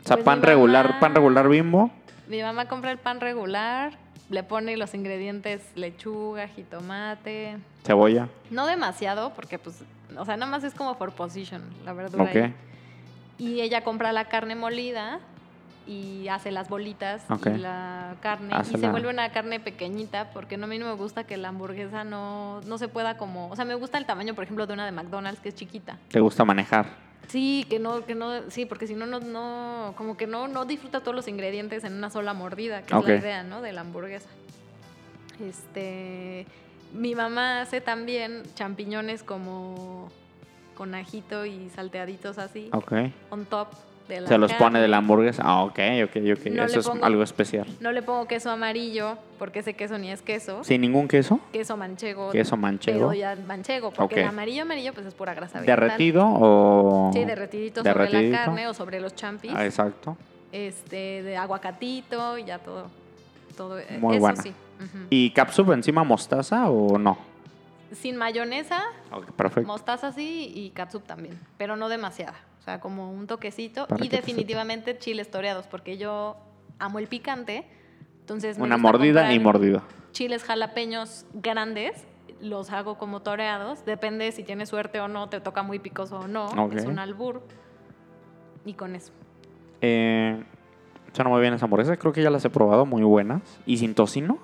sea, 0.07 0.16
Pues 0.16 0.24
pan 0.24 0.42
regular, 0.42 0.99
pan 1.01 1.14
regular 1.14 1.49
bimbo. 1.49 1.90
Mi 2.28 2.40
mamá 2.42 2.68
compra 2.68 2.90
el 2.90 2.99
pan 2.99 3.20
regular, 3.20 3.92
le 4.30 4.42
pone 4.42 4.76
los 4.76 4.95
ingredientes 4.95 5.62
lechuga, 5.74 6.49
jitomate. 6.49 7.57
Cebolla. 7.84 8.28
No 8.51 8.66
demasiado, 8.66 9.32
porque 9.34 9.59
pues, 9.59 9.82
o 10.16 10.24
sea, 10.24 10.36
nada 10.36 10.51
más 10.51 10.64
es 10.64 10.74
como 10.74 10.95
for 10.95 11.12
position, 11.12 11.62
la 11.84 11.92
verdura. 11.92 12.24
Ok. 12.24 12.36
ahí. 12.36 12.55
Y 13.39 13.61
ella 13.61 13.82
compra 13.82 14.12
la 14.12 14.26
carne 14.26 14.55
molida 14.55 15.20
y 15.87 16.28
hace 16.28 16.51
las 16.51 16.68
bolitas 16.68 17.24
Ok. 17.30 17.47
y 17.47 17.59
la 17.59 18.16
carne. 18.20 18.55
Hace 18.55 18.70
y 18.72 18.80
se 18.80 18.87
la- 18.87 18.91
vuelve 18.91 19.11
una 19.11 19.30
carne 19.32 19.61
pequeñita, 19.61 20.30
porque 20.30 20.57
no, 20.57 20.64
a 20.64 20.68
mí 20.68 20.78
no 20.78 20.87
me 20.87 20.95
gusta 20.95 21.24
que 21.24 21.37
la 21.37 21.49
hamburguesa 21.49 22.05
no, 22.05 22.61
no 22.62 22.78
se 22.78 22.89
pueda 22.89 23.16
como... 23.18 23.49
O 23.51 23.57
sea, 23.57 23.64
me 23.64 23.74
gusta 23.74 23.99
el 23.99 24.07
tamaño, 24.07 24.35
por 24.35 24.45
ejemplo, 24.45 24.66
de 24.66 24.72
una 24.72 24.87
de 24.87 24.93
McDonald's, 24.93 25.41
que 25.41 25.51
es 25.51 25.55
chiquita. 25.55 25.99
Te 26.09 26.20
gusta 26.20 26.45
manejar. 26.45 26.87
Sí, 27.28 27.66
que 27.68 27.78
no, 27.78 28.05
que 28.05 28.14
no, 28.14 28.51
sí, 28.51 28.66
porque 28.66 28.87
si 28.87 28.95
no, 28.95 29.07
no, 29.07 29.18
no, 29.20 29.95
como 29.97 30.16
que 30.16 30.26
no, 30.26 30.47
no 30.47 30.64
disfruta 30.66 31.01
todos 31.01 31.14
los 31.14 31.26
ingredientes 31.28 31.82
en 31.85 31.95
una 31.95 32.11
sola 32.11 32.35
mordida, 32.35 32.82
que 32.82 32.97
es 32.97 33.05
la 33.05 33.14
idea, 33.16 33.43
¿no? 33.43 33.61
De 33.62 33.72
la 33.72 33.80
hamburguesa. 33.80 34.28
Este, 35.41 36.47
mi 36.93 37.14
mamá 37.14 37.62
hace 37.62 37.80
también 37.80 38.43
champiñones 38.55 39.22
como 39.22 40.11
con 40.77 40.95
ajito 40.95 41.45
y 41.47 41.68
salteaditos 41.75 42.39
así, 42.39 42.68
Ok. 42.72 42.93
on 43.31 43.45
top 43.47 43.68
de 44.09 44.20
la 44.20 44.29
Se 44.29 44.37
los 44.37 44.53
pone 44.55 44.81
de 44.81 44.89
la 44.89 44.99
hamburguesa. 44.99 45.43
Ah, 45.47 45.62
ok, 45.62 45.79
ok, 46.05 46.16
ok. 46.39 46.47
No 46.51 46.64
Eso 46.64 46.81
es 46.81 46.91
algo 47.03 47.22
especial. 47.22 47.66
No 47.81 47.91
le 47.91 48.03
pongo 48.03 48.27
queso 48.27 48.51
amarillo, 48.51 49.16
porque 49.39 49.61
ese 49.61 49.72
queso 49.75 49.97
ni 49.97 50.11
es 50.11 50.20
queso. 50.20 50.62
¿Sin 50.62 50.83
ningún 50.83 51.09
queso? 51.09 51.41
Queso 51.53 51.77
manchego. 51.79 52.31
Queso 52.31 52.57
manchego. 52.59 53.09
Pero 53.09 53.14
ya 53.14 53.35
manchego, 53.47 53.93
porque 53.93 54.16
Ok. 54.16 54.20
el 54.20 54.29
amarillo 54.29 54.62
amarillo 54.62 54.93
pues 54.93 55.07
es 55.07 55.14
pura 55.14 55.33
grasa 55.33 55.61
vegetal. 55.61 55.81
¿Derretido 55.81 56.27
o...? 56.27 57.11
Sí, 57.14 57.25
derretidito 57.25 57.83
sobre 57.83 58.31
la 58.31 58.37
carne 58.45 58.68
o 58.68 58.75
sobre 58.75 59.01
los 59.01 59.14
champis. 59.14 59.53
Ah, 59.55 59.64
exacto. 59.64 60.16
este, 60.53 61.22
de 61.22 61.37
aguacatito, 61.37 62.37
y 62.39 62.45
ya 62.45 62.59
todo. 62.59 62.89
todo 63.57 63.79
Muy 64.01 64.16
eso 64.16 64.20
buena. 64.20 64.43
sí. 64.43 64.51
ujú. 64.81 64.99
¿Y 65.11 65.31
capsup 65.31 65.70
encima 65.72 66.05
mostaza 66.05 66.68
o 66.68 66.99
no? 66.99 67.16
Sin 67.93 68.16
mayonesa, 68.16 68.82
Ok, 69.12 69.30
perfecto. 69.32 69.66
mostaza 69.66 70.12
sí 70.12 70.51
y 70.55 70.70
catsup 70.70 71.05
también, 71.05 71.39
pero 71.59 71.76
no 71.76 71.89
demasiada. 71.89 72.35
O 72.61 72.62
sea, 72.64 72.80
como 72.80 73.12
un 73.12 73.26
toquecito. 73.26 73.87
Para 73.87 74.05
y 74.05 74.09
definitivamente 74.09 74.97
chiles 74.99 75.30
toreados, 75.30 75.66
porque 75.66 75.99
yo 75.99 76.37
amo 76.78 76.99
el 76.99 77.07
picante. 77.09 77.66
Entonces 78.20 78.57
me 78.57 78.64
Una 78.64 78.76
gusta 78.76 78.89
mordida 78.93 79.32
y 79.32 79.39
mordida. 79.39 79.82
Chiles 80.12 80.45
jalapeños 80.45 81.26
grandes, 81.35 82.05
los 82.41 82.70
hago 82.70 82.97
como 82.97 83.20
toreados. 83.20 83.85
Depende 83.85 84.32
si 84.32 84.45
tienes 84.45 84.70
suerte 84.70 84.99
o 85.01 85.09
no, 85.09 85.28
te 85.28 85.41
toca 85.41 85.62
muy 85.62 85.78
picoso 85.78 86.20
o 86.20 86.28
no. 86.28 86.47
Ok. 86.47 86.72
Es 86.74 86.87
un 86.87 86.99
albur. 86.99 87.43
Y 88.64 88.72
con 88.72 88.95
eso. 88.97 89.12
Eh, 89.82 90.43
suena 91.12 91.28
muy 91.28 91.43
bien 91.43 91.53
esa 91.53 91.66
hamburguesa. 91.66 91.97
Creo 91.99 92.14
que 92.14 92.22
ya 92.22 92.30
las 92.30 92.45
he 92.47 92.51
probado, 92.51 92.87
muy 92.87 93.03
buenas. 93.03 93.43
¿Y 93.66 93.76
sin 93.76 93.95
tocino? 93.95 94.39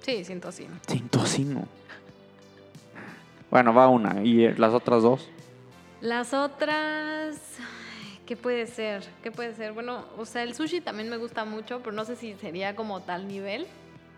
Sí, 0.00 0.24
sin 0.24 0.40
tocino. 0.40 0.76
Sin 0.86 1.08
tocino. 1.10 1.64
Bueno, 3.50 3.74
va 3.74 3.88
una. 3.88 4.22
¿Y 4.22 4.44
eh, 4.44 4.54
las 4.56 4.72
otras 4.72 5.02
dos? 5.02 5.28
Las 6.00 6.32
otras. 6.34 7.36
¿Qué 8.26 8.36
puede 8.36 8.66
ser? 8.66 9.04
¿Qué 9.22 9.32
puede 9.32 9.54
ser? 9.54 9.72
Bueno, 9.72 10.04
o 10.16 10.24
sea, 10.24 10.42
el 10.44 10.54
sushi 10.54 10.80
también 10.80 11.08
me 11.10 11.16
gusta 11.16 11.44
mucho, 11.44 11.80
pero 11.80 11.92
no 11.92 12.04
sé 12.04 12.14
si 12.14 12.34
sería 12.34 12.76
como 12.76 13.00
tal 13.00 13.26
nivel 13.26 13.66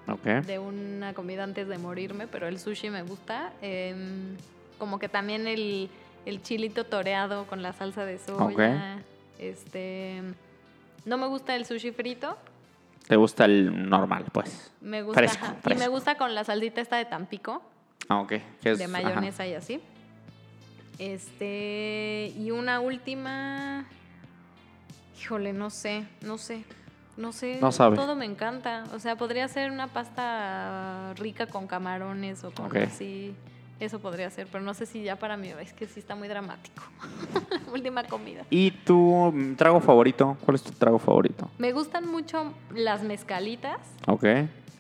Ok. 0.06 0.24
de 0.44 0.58
una 0.58 1.14
comida 1.14 1.44
antes 1.44 1.66
de 1.66 1.78
morirme, 1.78 2.26
pero 2.26 2.46
el 2.46 2.58
sushi 2.58 2.90
me 2.90 3.02
gusta. 3.02 3.52
Em, 3.62 4.36
como 4.78 4.98
que 4.98 5.08
también 5.08 5.46
el, 5.46 5.88
el 6.26 6.42
chilito 6.42 6.84
toreado 6.84 7.46
con 7.46 7.62
la 7.62 7.72
salsa 7.72 8.04
de 8.04 8.18
soya. 8.18 8.98
Este, 9.38 10.20
no 11.06 11.16
me 11.16 11.26
gusta 11.26 11.56
el 11.56 11.64
sushi 11.66 11.90
frito, 11.92 12.36
¿Te 13.08 13.16
gusta 13.16 13.46
el 13.46 13.88
normal, 13.88 14.26
pues? 14.32 14.70
me 14.80 15.02
gusta 15.02 15.20
Fresco, 15.20 15.44
ajá, 15.44 15.56
y 15.58 15.62
fresco. 15.62 15.80
me 15.80 15.88
gusta 15.88 16.16
con 16.16 16.34
la 16.36 16.44
salsita 16.44 16.80
esta 16.80 16.96
de 16.98 17.04
Tampico, 17.04 17.60
Ah, 18.09 18.20
ok. 18.20 18.32
¿Qué 18.61 18.70
es? 18.72 18.78
de 18.78 18.84
Ajá. 18.84 18.92
mayonesa 18.92 19.46
y 19.46 19.55
así. 19.55 19.80
Este, 20.98 22.32
y 22.38 22.50
una 22.50 22.80
última, 22.80 23.84
híjole, 25.20 25.53
no 25.53 25.70
sé, 25.70 26.07
no 26.22 26.38
sé. 26.38 26.64
No 27.14 27.32
sé, 27.32 27.59
No 27.61 27.72
sabe. 27.72 27.96
todo 27.96 28.14
me 28.16 28.24
encanta. 28.24 28.84
O 28.94 28.98
sea, 28.98 29.16
podría 29.16 29.46
ser 29.46 29.70
una 29.70 29.88
pasta 29.88 31.12
rica 31.18 31.46
con 31.46 31.66
camarones 31.66 32.42
o 32.42 32.50
con 32.53 32.66
Ok. 32.66 32.76
así. 32.76 33.34
Eso 33.80 33.98
podría 33.98 34.30
ser, 34.30 34.46
pero 34.46 34.64
no 34.64 34.72
sé 34.72 34.86
si 34.86 35.03
ya 35.03 35.16
para 35.16 35.36
mí 35.36 35.48
es 35.61 35.72
que 35.74 35.86
sí 35.86 36.00
está 36.00 36.14
muy 36.14 36.28
dramático. 36.28 36.82
La 37.66 37.70
última 37.72 38.05
comida. 38.05 38.44
¿Y 38.48 38.70
tu 38.70 39.55
trago 39.59 39.80
favorito? 39.80 40.38
¿Cuál 40.44 40.55
es 40.55 40.62
tu 40.62 40.70
trago 40.72 40.98
favorito? 40.98 41.50
Me 41.59 41.72
gustan 41.72 42.09
mucho 42.09 42.55
las 42.74 43.03
mezcalitas, 43.03 43.78
Ok. 44.07 44.24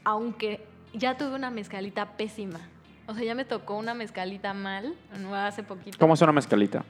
aunque 0.04 0.64
ya 0.94 1.18
tuve 1.18 1.34
una 1.34 1.50
mezcalita 1.50 2.16
pésima. 2.16 2.60
O 3.06 3.14
sea, 3.14 3.24
ya 3.24 3.34
me 3.34 3.44
tocó 3.44 3.76
una 3.76 3.94
mezcalita 3.94 4.54
mal, 4.54 4.94
no 5.20 5.34
hace 5.34 5.62
poquito. 5.62 5.98
¿Cómo 5.98 6.14
es 6.14 6.22
una 6.22 6.32
mezcalita? 6.32 6.84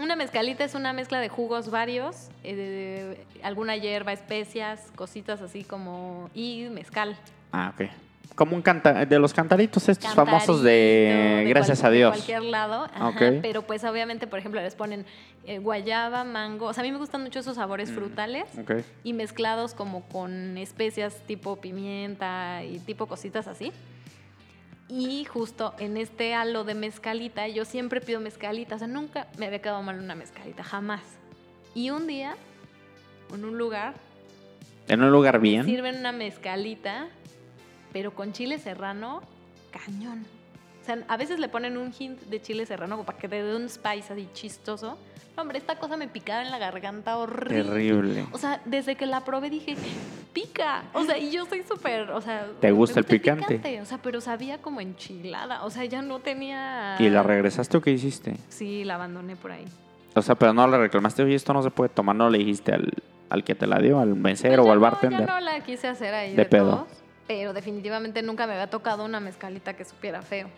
Una 0.00 0.14
mezcalita 0.16 0.64
es 0.64 0.74
una 0.74 0.92
mezcla 0.92 1.18
de 1.20 1.28
jugos 1.30 1.70
varios, 1.70 2.28
eh, 2.44 2.54
de- 2.54 3.42
alguna 3.42 3.76
hierba, 3.76 4.12
especias, 4.12 4.80
cositas 4.94 5.40
así 5.40 5.64
como... 5.64 6.28
y 6.34 6.66
mezcal. 6.70 7.16
Ah, 7.52 7.72
ok. 7.74 7.88
Como 8.34 8.54
un 8.54 8.60
canta 8.60 9.06
de 9.06 9.18
los 9.18 9.32
cantaritos 9.32 9.88
estos 9.88 10.14
famosos 10.14 10.62
de, 10.62 11.46
Gracias 11.48 11.82
a 11.84 11.88
de 11.88 11.96
Dios. 11.96 12.10
cualquier 12.12 12.42
lado. 12.42 12.84
ajá, 12.92 13.08
Ok. 13.08 13.22
Pero 13.40 13.62
pues 13.62 13.82
obviamente, 13.84 14.26
por 14.26 14.38
ejemplo, 14.38 14.60
les 14.60 14.74
ponen 14.74 15.06
eh, 15.46 15.58
guayaba, 15.58 16.24
mango. 16.24 16.66
O 16.66 16.72
sea, 16.74 16.82
a 16.82 16.84
mí 16.84 16.92
me 16.92 16.98
gustan 16.98 17.22
mucho 17.22 17.38
esos 17.38 17.54
sabores 17.56 17.90
Mm. 17.90 17.94
frutales. 17.94 18.44
Ok. 18.60 18.72
y 19.04 19.14
mezclados 19.14 19.72
como 19.72 20.02
con 20.08 20.58
especias 20.58 21.14
tipo 21.26 21.56
pimienta 21.56 22.62
y 22.64 22.78
tipo 22.80 23.06
cositas 23.06 23.46
así. 23.48 23.72
Y 24.88 25.24
justo 25.24 25.74
en 25.78 25.96
este 25.96 26.34
halo 26.34 26.62
de 26.64 26.74
mezcalita, 26.74 27.48
yo 27.48 27.64
siempre 27.64 28.00
pido 28.00 28.20
mezcalita, 28.20 28.76
o 28.76 28.78
sea, 28.78 28.86
nunca 28.86 29.26
me 29.36 29.46
había 29.46 29.60
quedado 29.60 29.82
mal 29.82 29.98
una 29.98 30.14
mezcalita, 30.14 30.62
jamás. 30.62 31.02
Y 31.74 31.90
un 31.90 32.06
día, 32.06 32.36
en 33.34 33.44
un 33.44 33.58
lugar, 33.58 33.94
En 34.88 35.02
un 35.02 35.10
lugar 35.10 35.40
bien. 35.40 35.64
sirven 35.64 35.96
una 35.96 36.12
mezcalita, 36.12 37.08
pero 37.92 38.14
con 38.14 38.32
chile 38.32 38.58
serrano, 38.60 39.22
cañón. 39.72 40.24
O 40.82 40.84
sea, 40.86 41.04
a 41.08 41.16
veces 41.16 41.40
le 41.40 41.48
ponen 41.48 41.76
un 41.76 41.92
hint 41.98 42.20
de 42.22 42.40
chile 42.40 42.64
serrano 42.64 43.02
para 43.04 43.18
que 43.18 43.28
te 43.28 43.42
dé 43.42 43.56
un 43.56 43.68
spice 43.68 44.12
así 44.12 44.28
chistoso. 44.32 44.96
No, 45.36 45.42
hombre, 45.42 45.58
esta 45.58 45.76
cosa 45.76 45.96
me 45.98 46.08
picaba 46.08 46.42
en 46.42 46.50
la 46.50 46.58
garganta 46.58 47.18
horrible. 47.18 47.62
Terrible. 47.64 48.26
O 48.32 48.38
sea, 48.38 48.60
desde 48.64 48.96
que 48.96 49.04
la 49.04 49.22
probé 49.24 49.50
dije, 49.50 49.76
pica. 50.32 50.84
O 50.94 51.04
sea, 51.04 51.18
y 51.18 51.30
yo 51.30 51.44
soy 51.46 51.62
súper, 51.62 52.10
o 52.10 52.20
sea... 52.22 52.46
¿Te 52.60 52.70
gusta 52.72 53.00
el 53.00 53.04
picante? 53.04 53.80
O 53.80 53.84
sea, 53.84 53.98
pero 53.98 54.20
sabía 54.22 54.58
como 54.58 54.80
enchilada. 54.80 55.64
O 55.64 55.70
sea, 55.70 55.84
ya 55.84 56.00
no 56.00 56.20
tenía... 56.20 56.96
¿Y 56.98 57.10
la 57.10 57.22
regresaste 57.22 57.76
o 57.76 57.82
qué 57.82 57.90
hiciste? 57.90 58.36
Sí, 58.48 58.84
la 58.84 58.94
abandoné 58.94 59.36
por 59.36 59.52
ahí. 59.52 59.66
O 60.14 60.22
sea, 60.22 60.34
pero 60.34 60.54
no 60.54 60.66
le 60.66 60.78
reclamaste, 60.78 61.22
oye, 61.22 61.34
esto 61.34 61.52
no 61.52 61.62
se 61.62 61.70
puede 61.70 61.90
tomar, 61.90 62.16
no 62.16 62.30
le 62.30 62.38
dijiste 62.38 62.72
al, 62.72 62.90
al 63.28 63.44
que 63.44 63.54
te 63.54 63.66
la 63.66 63.78
dio, 63.78 63.98
al 63.98 64.14
mesero 64.14 64.62
Pues 64.62 64.68
o 64.70 64.72
al 64.72 64.78
no, 64.78 64.82
bartender. 64.82 65.20
ya 65.20 65.26
no 65.26 65.40
la 65.40 65.60
quise 65.60 65.88
hacer 65.88 66.14
ahí 66.14 66.30
De 66.30 66.36
de, 66.36 66.44
pedo. 66.46 66.70
todos, 66.70 66.88
pero 67.26 67.52
definitivamente 67.52 68.22
nunca 68.22 68.46
me 68.46 68.54
había 68.54 68.70
tocado 68.70 69.04
una 69.04 69.20
mezcalita 69.20 69.74
que 69.76 69.84
supiera 69.84 70.22
feo. 70.22 70.48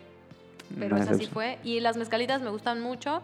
Pero 0.77 0.95
Una 0.95 1.03
esa 1.05 1.13
sí 1.15 1.23
excepción. 1.23 1.33
fue. 1.33 1.59
Y 1.63 1.79
las 1.79 1.97
mezcalitas 1.97 2.41
me 2.41 2.49
gustan 2.49 2.81
mucho. 2.81 3.21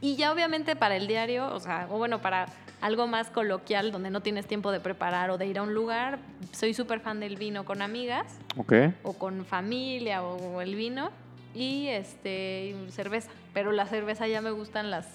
Y 0.00 0.16
ya 0.16 0.32
obviamente 0.32 0.74
para 0.76 0.96
el 0.96 1.06
diario, 1.06 1.52
o 1.54 1.60
sea, 1.60 1.86
o 1.90 1.96
bueno, 1.98 2.20
para 2.20 2.46
algo 2.80 3.06
más 3.06 3.28
coloquial 3.30 3.92
donde 3.92 4.10
no 4.10 4.20
tienes 4.20 4.46
tiempo 4.46 4.72
de 4.72 4.80
preparar 4.80 5.30
o 5.30 5.38
de 5.38 5.46
ir 5.46 5.58
a 5.58 5.62
un 5.62 5.72
lugar, 5.74 6.18
soy 6.50 6.74
súper 6.74 6.98
fan 6.98 7.20
del 7.20 7.36
vino 7.36 7.64
con 7.64 7.80
amigas 7.82 8.26
Ok. 8.56 8.72
o 9.04 9.12
con 9.12 9.44
familia 9.44 10.24
o 10.24 10.60
el 10.60 10.74
vino 10.74 11.10
y 11.54 11.86
este 11.88 12.74
cerveza. 12.90 13.30
Pero 13.54 13.70
la 13.70 13.86
cerveza 13.86 14.26
ya 14.26 14.40
me 14.40 14.50
gustan 14.50 14.90
las, 14.90 15.06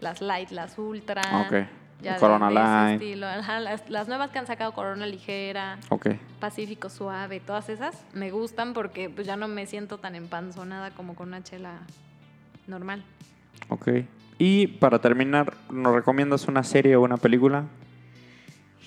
las 0.00 0.20
light, 0.20 0.50
las 0.50 0.78
ultra. 0.78 1.22
Ok. 1.48 1.66
Ya 2.00 2.16
Corona 2.16 2.86
de 2.86 2.94
estilo. 2.94 3.26
Las, 3.26 3.88
las 3.90 4.08
nuevas 4.08 4.30
que 4.30 4.38
han 4.38 4.46
sacado 4.46 4.72
Corona 4.72 5.06
Ligera. 5.06 5.78
Pacífico 6.38 6.88
Suave, 6.90 7.40
todas 7.40 7.68
esas 7.68 8.04
me 8.12 8.30
gustan 8.30 8.72
porque 8.72 9.10
pues 9.10 9.26
ya 9.26 9.36
no 9.36 9.48
me 9.48 9.66
siento 9.66 9.98
tan 9.98 10.14
empanzonada 10.14 10.92
como 10.92 11.14
con 11.16 11.28
una 11.28 11.42
chela 11.42 11.80
normal. 12.68 13.02
Ok. 13.68 13.88
Y 14.38 14.68
para 14.68 15.00
terminar, 15.00 15.54
¿nos 15.70 15.92
recomiendas 15.94 16.46
una 16.46 16.62
serie 16.62 16.94
o 16.94 17.02
una 17.02 17.16
película? 17.16 17.64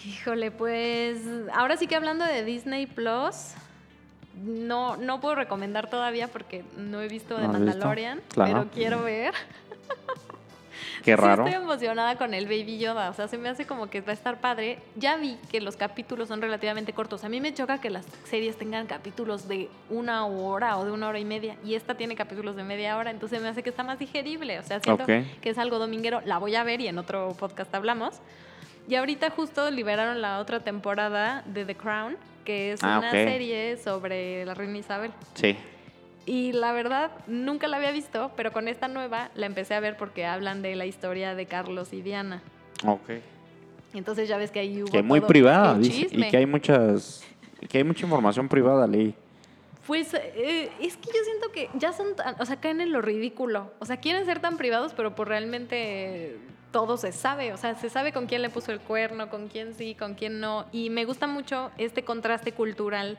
Híjole, 0.06 0.50
pues 0.52 1.18
ahora 1.54 1.76
sí 1.78 1.88
que 1.88 1.96
hablando 1.98 2.24
de 2.26 2.46
Disney 2.46 2.86
Plus, 2.88 3.54
no, 4.46 4.96
no 4.96 5.20
puedo 5.20 5.36
recomendar 5.36 5.90
todavía 5.90 6.30
porque 6.30 6.64
no 6.78 7.02
he 7.02 7.08
visto 7.10 7.36
de 7.38 7.44
¿No 7.44 7.50
has 7.54 7.60
visto? 7.60 7.66
Mandalorian, 7.72 8.22
Claro. 8.30 8.52
pero 8.54 8.72
quiero 8.72 9.04
ver. 9.04 9.34
Qué 11.06 11.12
Sí 11.16 11.22
raro. 11.22 11.46
estoy 11.46 11.62
emocionada 11.62 12.18
con 12.18 12.34
el 12.34 12.46
Baby 12.46 12.78
Yoda, 12.80 13.10
o 13.10 13.14
sea, 13.14 13.28
se 13.28 13.38
me 13.38 13.50
hace 13.50 13.66
como 13.66 13.90
que 13.90 14.02
va 14.02 14.12
a 14.12 14.14
estar 14.14 14.40
padre. 14.40 14.80
Ya 14.96 15.18
vi 15.18 15.38
que 15.50 15.62
los 15.62 15.76
capítulos 15.76 16.28
son 16.28 16.42
relativamente 16.42 16.94
cortos. 16.94 17.24
A 17.24 17.30
mí 17.30 17.42
me 17.42 17.54
choca 17.54 17.80
que 17.82 17.90
las 17.90 18.06
series 18.26 18.58
tengan 18.58 18.88
capítulos 18.88 19.48
de 19.48 19.70
una 19.90 20.26
hora 20.26 20.78
o 20.78 20.86
de 20.86 20.92
una 20.92 21.08
hora 21.10 21.20
y 21.20 21.26
media, 21.26 21.56
y 21.64 21.76
esta 21.76 21.96
tiene 21.96 22.16
capítulos 22.16 22.56
de 22.56 22.64
media 22.64 22.98
hora, 22.98 23.12
entonces 23.12 23.42
me 23.42 23.48
hace 23.48 23.64
que 23.64 23.70
está 23.70 23.84
más 23.84 24.00
digerible. 24.00 24.60
O 24.60 24.64
sea, 24.64 24.80
siento 24.80 25.06
que 25.06 25.26
es 25.44 25.58
algo 25.58 25.80
dominguero. 25.80 26.22
La 26.26 26.38
voy 26.38 26.56
a 26.56 26.64
ver 26.64 26.82
y 26.82 26.88
en 26.88 26.98
otro 26.98 27.36
podcast 27.40 27.74
hablamos. 27.74 28.20
Y 28.88 28.96
ahorita 28.96 29.30
justo 29.30 29.70
liberaron 29.72 30.22
la 30.22 30.40
otra 30.40 30.60
temporada 30.62 31.44
de 31.46 31.66
The 31.66 31.76
Crown, 31.76 32.18
que 32.44 32.72
es 32.74 32.84
Ah, 32.84 32.98
una 32.98 33.08
ok. 33.10 33.14
serie 33.14 33.78
sobre 33.78 34.44
la 34.46 34.54
reina 34.56 34.80
Isabel. 34.80 35.12
Sí. 35.36 35.56
Y 36.26 36.52
la 36.54 36.72
verdad, 36.72 37.12
nunca 37.28 37.68
la 37.68 37.78
había 37.78 37.92
visto, 37.92 38.32
pero 38.36 38.52
con 38.52 38.68
esta 38.68 38.88
nueva 38.88 39.32
la 39.36 39.48
empecé 39.48 39.74
a 39.74 39.80
ver 39.80 39.98
porque 39.98 40.26
hablan 40.26 40.62
de 40.62 40.76
la 40.76 40.86
historia 40.86 41.34
de 41.36 41.46
Carlos 41.48 41.94
y 41.94 42.02
Diana. 42.02 42.42
Ok. 42.86 43.10
Entonces 43.94 44.30
ya 44.30 44.38
ves 44.38 44.52
que 44.52 44.60
ahí 44.60 44.84
hubo 44.84 44.92
Que 44.92 45.02
muy 45.02 45.20
todo 45.20 45.28
privada, 45.28 45.78
dice. 45.78 46.08
Y 46.12 46.30
que 46.30 46.38
hay 46.38 46.46
muchas. 46.46 47.24
Que 47.70 47.80
hay 47.80 47.84
mucha 47.84 48.06
información 48.06 48.48
privada, 48.48 48.88
leí. 48.88 49.14
Pues 49.88 50.14
eh, 50.14 50.70
es 50.80 50.96
que 50.96 51.08
yo 51.08 51.24
siento 51.26 51.52
que 51.52 51.70
ya 51.74 51.92
son, 51.92 52.16
tan- 52.16 52.36
o 52.40 52.46
sea, 52.46 52.58
caen 52.62 52.82
en 52.82 52.92
lo 52.92 53.02
ridículo. 53.02 53.72
O 53.80 53.86
sea, 53.86 53.98
quieren 53.98 54.26
ser 54.26 54.40
tan 54.40 54.58
privados, 54.58 54.94
pero 54.96 55.16
pues 55.16 55.28
realmente 55.28 56.38
todo 56.72 56.98
se 56.98 57.12
sabe. 57.12 57.52
O 57.52 57.58
sea, 57.58 57.76
se 57.76 57.90
sabe 57.90 58.14
con 58.14 58.28
quién 58.28 58.42
le 58.44 58.50
puso 58.50 58.72
el 58.72 58.80
cuerno, 58.80 59.30
con 59.30 59.48
quién 59.48 59.74
sí, 59.74 59.96
con 59.96 60.14
quién 60.14 60.40
no. 60.40 60.66
Y 60.72 60.90
me 60.92 61.04
gusta 61.04 61.28
mucho 61.28 61.72
este 61.78 62.04
contraste 62.04 62.52
cultural 62.54 63.18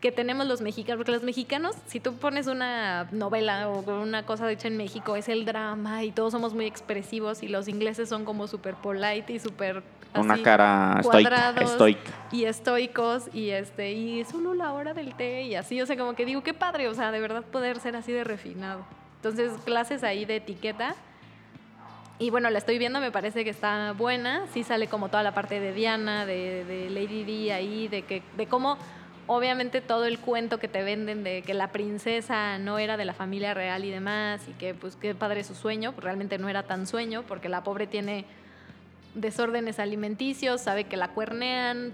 que 0.00 0.12
tenemos 0.12 0.46
los 0.46 0.60
mexicanos, 0.60 0.98
porque 0.98 1.12
los 1.12 1.22
mexicanos, 1.22 1.74
si 1.86 2.00
tú 2.00 2.14
pones 2.16 2.46
una 2.46 3.08
novela 3.12 3.68
o 3.68 3.80
una 4.02 4.24
cosa 4.24 4.50
hecha 4.50 4.68
en 4.68 4.76
México, 4.76 5.16
es 5.16 5.28
el 5.28 5.44
drama 5.44 6.04
y 6.04 6.12
todos 6.12 6.32
somos 6.32 6.54
muy 6.54 6.66
expresivos 6.66 7.42
y 7.42 7.48
los 7.48 7.66
ingleses 7.66 8.08
son 8.08 8.24
como 8.24 8.46
súper 8.46 8.74
polite 8.74 9.32
y 9.32 9.38
súper... 9.38 9.82
Una 10.14 10.40
cara 10.42 10.96
estoica. 11.00 11.28
cuadrados 11.28 11.70
estoica. 11.72 12.10
y 12.32 12.44
estoicos 12.44 13.28
y 13.34 13.50
este 13.50 13.92
y 13.92 14.24
solo 14.24 14.54
la 14.54 14.72
hora 14.72 14.94
del 14.94 15.14
té 15.14 15.42
y 15.42 15.54
así, 15.54 15.82
o 15.82 15.86
sea, 15.86 15.96
como 15.98 16.14
que 16.14 16.24
digo, 16.24 16.42
qué 16.42 16.54
padre, 16.54 16.88
o 16.88 16.94
sea, 16.94 17.10
de 17.10 17.20
verdad 17.20 17.42
poder 17.42 17.78
ser 17.80 17.96
así 17.96 18.12
de 18.12 18.24
refinado. 18.24 18.84
Entonces, 19.16 19.52
clases 19.64 20.04
ahí 20.04 20.24
de 20.24 20.36
etiqueta. 20.36 20.94
Y 22.18 22.30
bueno, 22.30 22.48
la 22.48 22.58
estoy 22.58 22.78
viendo, 22.78 23.00
me 23.00 23.10
parece 23.10 23.44
que 23.44 23.50
está 23.50 23.92
buena. 23.92 24.46
Sí 24.54 24.62
sale 24.62 24.86
como 24.86 25.08
toda 25.08 25.22
la 25.22 25.34
parte 25.34 25.60
de 25.60 25.74
Diana, 25.74 26.24
de, 26.24 26.64
de 26.64 26.88
Lady 26.88 27.24
Di 27.24 27.50
ahí, 27.50 27.88
de 27.88 28.02
que 28.02 28.22
de 28.38 28.46
cómo 28.46 28.78
obviamente 29.26 29.80
todo 29.80 30.04
el 30.04 30.18
cuento 30.18 30.58
que 30.58 30.68
te 30.68 30.82
venden 30.82 31.24
de 31.24 31.42
que 31.42 31.54
la 31.54 31.72
princesa 31.72 32.58
no 32.58 32.78
era 32.78 32.96
de 32.96 33.04
la 33.04 33.12
familia 33.12 33.54
real 33.54 33.84
y 33.84 33.90
demás 33.90 34.42
y 34.48 34.52
que 34.52 34.74
pues 34.74 34.96
qué 34.96 35.14
padre 35.14 35.44
su 35.44 35.54
sueño, 35.54 35.92
pues 35.92 36.04
realmente 36.04 36.38
no 36.38 36.48
era 36.48 36.62
tan 36.62 36.86
sueño 36.86 37.24
porque 37.26 37.48
la 37.48 37.64
pobre 37.64 37.86
tiene 37.86 38.24
desórdenes 39.14 39.78
alimenticios, 39.78 40.60
sabe 40.60 40.84
que 40.84 40.96
la 40.96 41.08
cuernean, 41.08 41.92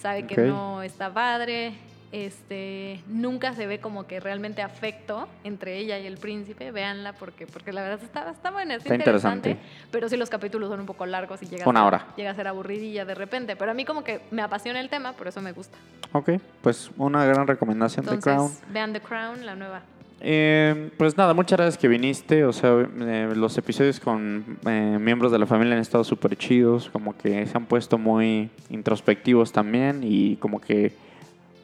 sabe 0.00 0.26
que 0.26 0.36
no 0.36 0.82
está 0.82 1.12
padre, 1.12 1.74
este, 2.14 3.02
nunca 3.08 3.54
se 3.54 3.66
ve 3.66 3.80
como 3.80 4.06
que 4.06 4.20
realmente 4.20 4.62
afecto 4.62 5.26
entre 5.42 5.78
ella 5.78 5.98
y 5.98 6.06
el 6.06 6.16
príncipe, 6.16 6.70
véanla 6.70 7.12
porque, 7.14 7.44
porque 7.44 7.72
la 7.72 7.82
verdad 7.82 7.98
está, 8.04 8.30
está 8.30 8.52
buena, 8.52 8.74
está, 8.74 8.84
Está 8.84 8.94
interesante, 8.94 9.50
interesante. 9.50 9.88
pero 9.90 10.08
sí 10.08 10.16
los 10.16 10.30
capítulos 10.30 10.70
son 10.70 10.78
un 10.78 10.86
poco 10.86 11.06
largos 11.06 11.42
y 11.42 11.46
llega, 11.46 11.68
Una 11.68 11.80
a 11.80 11.82
ser, 11.82 11.86
hora. 11.88 12.06
llega 12.16 12.30
a 12.30 12.34
ser 12.36 12.46
aburridilla 12.46 13.04
de 13.04 13.16
repente, 13.16 13.56
pero 13.56 13.72
a 13.72 13.74
mí 13.74 13.84
como 13.84 14.04
que 14.04 14.20
me 14.30 14.42
apasiona 14.42 14.78
el 14.78 14.88
tema, 14.88 15.14
por 15.14 15.26
eso 15.26 15.40
me 15.40 15.50
gusta. 15.50 15.76
Ok. 16.12 16.30
Pues 16.62 16.88
una 16.98 17.24
gran 17.24 17.48
recomendación 17.48 18.06
de 18.06 18.16
Crown. 18.20 18.42
Entonces, 18.42 18.62
vean 18.72 18.92
The 18.92 19.00
Crown, 19.00 19.44
la 19.44 19.56
nueva. 19.56 19.82
Eh, 20.20 20.90
pues 20.96 21.16
nada, 21.16 21.34
muchas 21.34 21.58
gracias 21.58 21.76
que 21.78 21.88
viniste. 21.88 22.44
O 22.44 22.52
sea, 22.52 22.70
eh, 23.00 23.32
los 23.34 23.58
episodios 23.58 23.98
con 23.98 24.58
eh, 24.66 24.98
miembros 25.00 25.32
de 25.32 25.38
la 25.40 25.46
familia 25.46 25.74
han 25.74 25.80
estado 25.80 26.04
súper 26.04 26.36
chidos. 26.36 26.88
Como 26.90 27.16
que 27.16 27.44
se 27.46 27.56
han 27.56 27.66
puesto 27.66 27.98
muy 27.98 28.50
introspectivos 28.70 29.50
también. 29.50 30.02
Y 30.04 30.36
como 30.36 30.60
que 30.60 30.92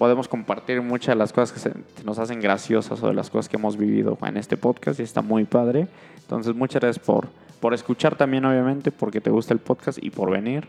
podemos 0.00 0.28
compartir 0.28 0.80
muchas 0.80 1.08
de 1.14 1.16
las 1.18 1.30
cosas 1.30 1.52
que 1.52 1.60
se- 1.60 2.04
nos 2.06 2.18
hacen 2.18 2.40
graciosas 2.40 3.02
o 3.02 3.08
de 3.08 3.12
las 3.12 3.28
cosas 3.28 3.50
que 3.50 3.58
hemos 3.58 3.76
vivido 3.76 4.16
en 4.26 4.38
este 4.38 4.56
podcast. 4.56 4.98
Y 4.98 5.02
está 5.02 5.20
muy 5.20 5.44
padre. 5.44 5.88
Entonces, 6.22 6.54
muchas 6.54 6.80
gracias 6.80 7.04
por, 7.04 7.28
por 7.60 7.74
escuchar 7.74 8.16
también, 8.16 8.46
obviamente, 8.46 8.92
porque 8.92 9.20
te 9.20 9.28
gusta 9.28 9.52
el 9.52 9.60
podcast 9.60 9.98
y 10.02 10.08
por 10.08 10.30
venir. 10.30 10.66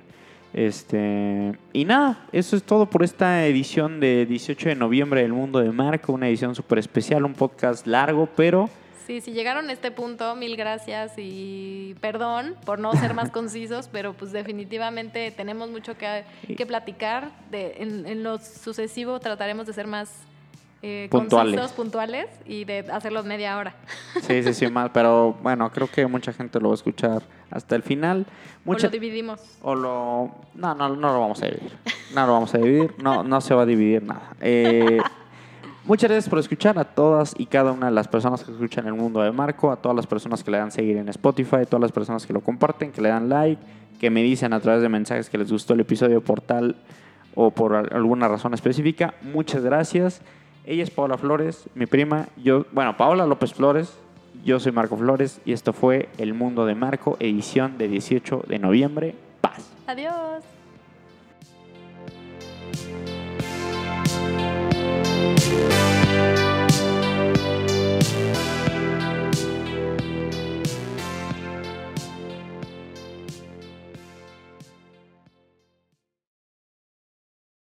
Este, 0.53 1.53
y 1.71 1.85
nada, 1.85 2.25
eso 2.33 2.57
es 2.57 2.63
todo 2.63 2.85
por 2.87 3.03
esta 3.03 3.45
edición 3.45 4.01
de 4.01 4.25
18 4.25 4.67
de 4.67 4.75
noviembre 4.75 5.21
del 5.21 5.31
Mundo 5.31 5.59
de 5.59 5.71
Marco, 5.71 6.11
una 6.11 6.27
edición 6.27 6.53
súper 6.55 6.79
especial, 6.79 7.23
un 7.23 7.33
podcast 7.33 7.87
largo, 7.87 8.27
pero 8.35 8.69
Sí, 9.11 9.19
si 9.19 9.33
llegaron 9.33 9.69
a 9.69 9.73
este 9.73 9.91
punto, 9.91 10.37
mil 10.37 10.55
gracias 10.55 11.11
y 11.17 11.95
perdón 11.99 12.55
por 12.65 12.79
no 12.79 12.93
ser 12.93 13.13
más 13.13 13.29
concisos, 13.39 13.89
pero 13.91 14.13
pues 14.13 14.31
definitivamente 14.31 15.31
tenemos 15.31 15.69
mucho 15.69 15.97
que, 15.97 16.23
que 16.55 16.65
platicar. 16.65 17.29
De, 17.51 17.75
en, 17.79 18.05
en 18.05 18.23
lo 18.23 18.37
sucesivo 18.39 19.19
trataremos 19.19 19.67
de 19.67 19.73
ser 19.73 19.85
más 19.85 20.09
eh, 20.81 21.09
Puntuales. 21.11 21.55
concisos, 21.55 21.75
puntuales 21.75 22.27
y 22.45 22.63
de 22.63 22.85
hacerlo 22.89 23.21
media 23.23 23.57
hora. 23.57 23.75
sí, 24.21 24.41
sí, 24.43 24.53
sí, 24.53 24.67
más, 24.67 24.89
pero 24.93 25.33
bueno, 25.43 25.69
creo 25.73 25.91
que 25.91 26.07
mucha 26.07 26.31
gente 26.31 26.61
lo 26.61 26.69
va 26.69 26.73
a 26.73 26.75
escuchar 26.75 27.21
hasta 27.49 27.75
el 27.75 27.83
final. 27.83 28.25
O 28.65 28.71
Mucha, 28.71 28.87
lo 28.87 28.91
dividimos. 28.91 29.41
o 29.61 29.75
lo, 29.75 30.31
no, 30.55 30.73
no, 30.73 30.87
no 30.87 31.13
lo 31.13 31.19
vamos 31.19 31.41
a 31.43 31.47
dividir, 31.47 31.73
no 32.15 32.25
lo 32.27 32.31
vamos 32.31 32.55
a 32.55 32.59
dividir, 32.59 32.93
no, 33.03 33.23
no 33.23 33.41
se 33.41 33.53
va 33.53 33.63
a 33.63 33.65
dividir 33.65 34.03
nada. 34.03 34.31
Eh, 34.39 34.99
Muchas 35.85 36.09
gracias 36.09 36.29
por 36.29 36.37
escuchar 36.39 36.77
a 36.77 36.83
todas 36.85 37.33
y 37.37 37.45
cada 37.47 37.71
una 37.71 37.87
de 37.87 37.91
las 37.91 38.07
personas 38.07 38.43
que 38.43 38.51
escuchan 38.51 38.85
el 38.87 38.93
mundo 38.93 39.21
de 39.21 39.31
Marco, 39.31 39.71
a 39.71 39.75
todas 39.77 39.95
las 39.95 40.05
personas 40.05 40.43
que 40.43 40.51
le 40.51 40.57
dan 40.57 40.71
seguir 40.71 40.97
en 40.97 41.09
Spotify, 41.09 41.57
a 41.57 41.65
todas 41.65 41.81
las 41.81 41.91
personas 41.91 42.25
que 42.27 42.33
lo 42.33 42.41
comparten, 42.41 42.91
que 42.91 43.01
le 43.01 43.09
dan 43.09 43.29
like, 43.29 43.61
que 43.99 44.09
me 44.11 44.21
dicen 44.21 44.53
a 44.53 44.59
través 44.59 44.81
de 44.83 44.89
mensajes 44.89 45.29
que 45.29 45.37
les 45.39 45.51
gustó 45.51 45.73
el 45.73 45.79
episodio 45.79 46.21
por 46.21 46.39
tal 46.39 46.75
o 47.33 47.49
por 47.49 47.73
al- 47.75 47.89
alguna 47.93 48.27
razón 48.27 48.53
específica. 48.53 49.15
Muchas 49.23 49.63
gracias. 49.63 50.21
Ella 50.65 50.83
es 50.83 50.91
Paola 50.91 51.17
Flores, 51.17 51.65
mi 51.73 51.87
prima. 51.87 52.27
Yo, 52.37 52.65
bueno, 52.71 52.95
Paola 52.95 53.25
López 53.25 53.53
Flores. 53.53 53.97
Yo 54.45 54.59
soy 54.59 54.71
Marco 54.71 54.95
Flores 54.97 55.41
y 55.45 55.51
esto 55.53 55.73
fue 55.73 56.09
El 56.19 56.33
Mundo 56.35 56.65
de 56.65 56.75
Marco, 56.75 57.17
edición 57.19 57.77
de 57.79 57.87
18 57.87 58.43
de 58.47 58.59
noviembre. 58.59 59.15
Paz. 59.41 59.71
Adiós. 59.87 60.43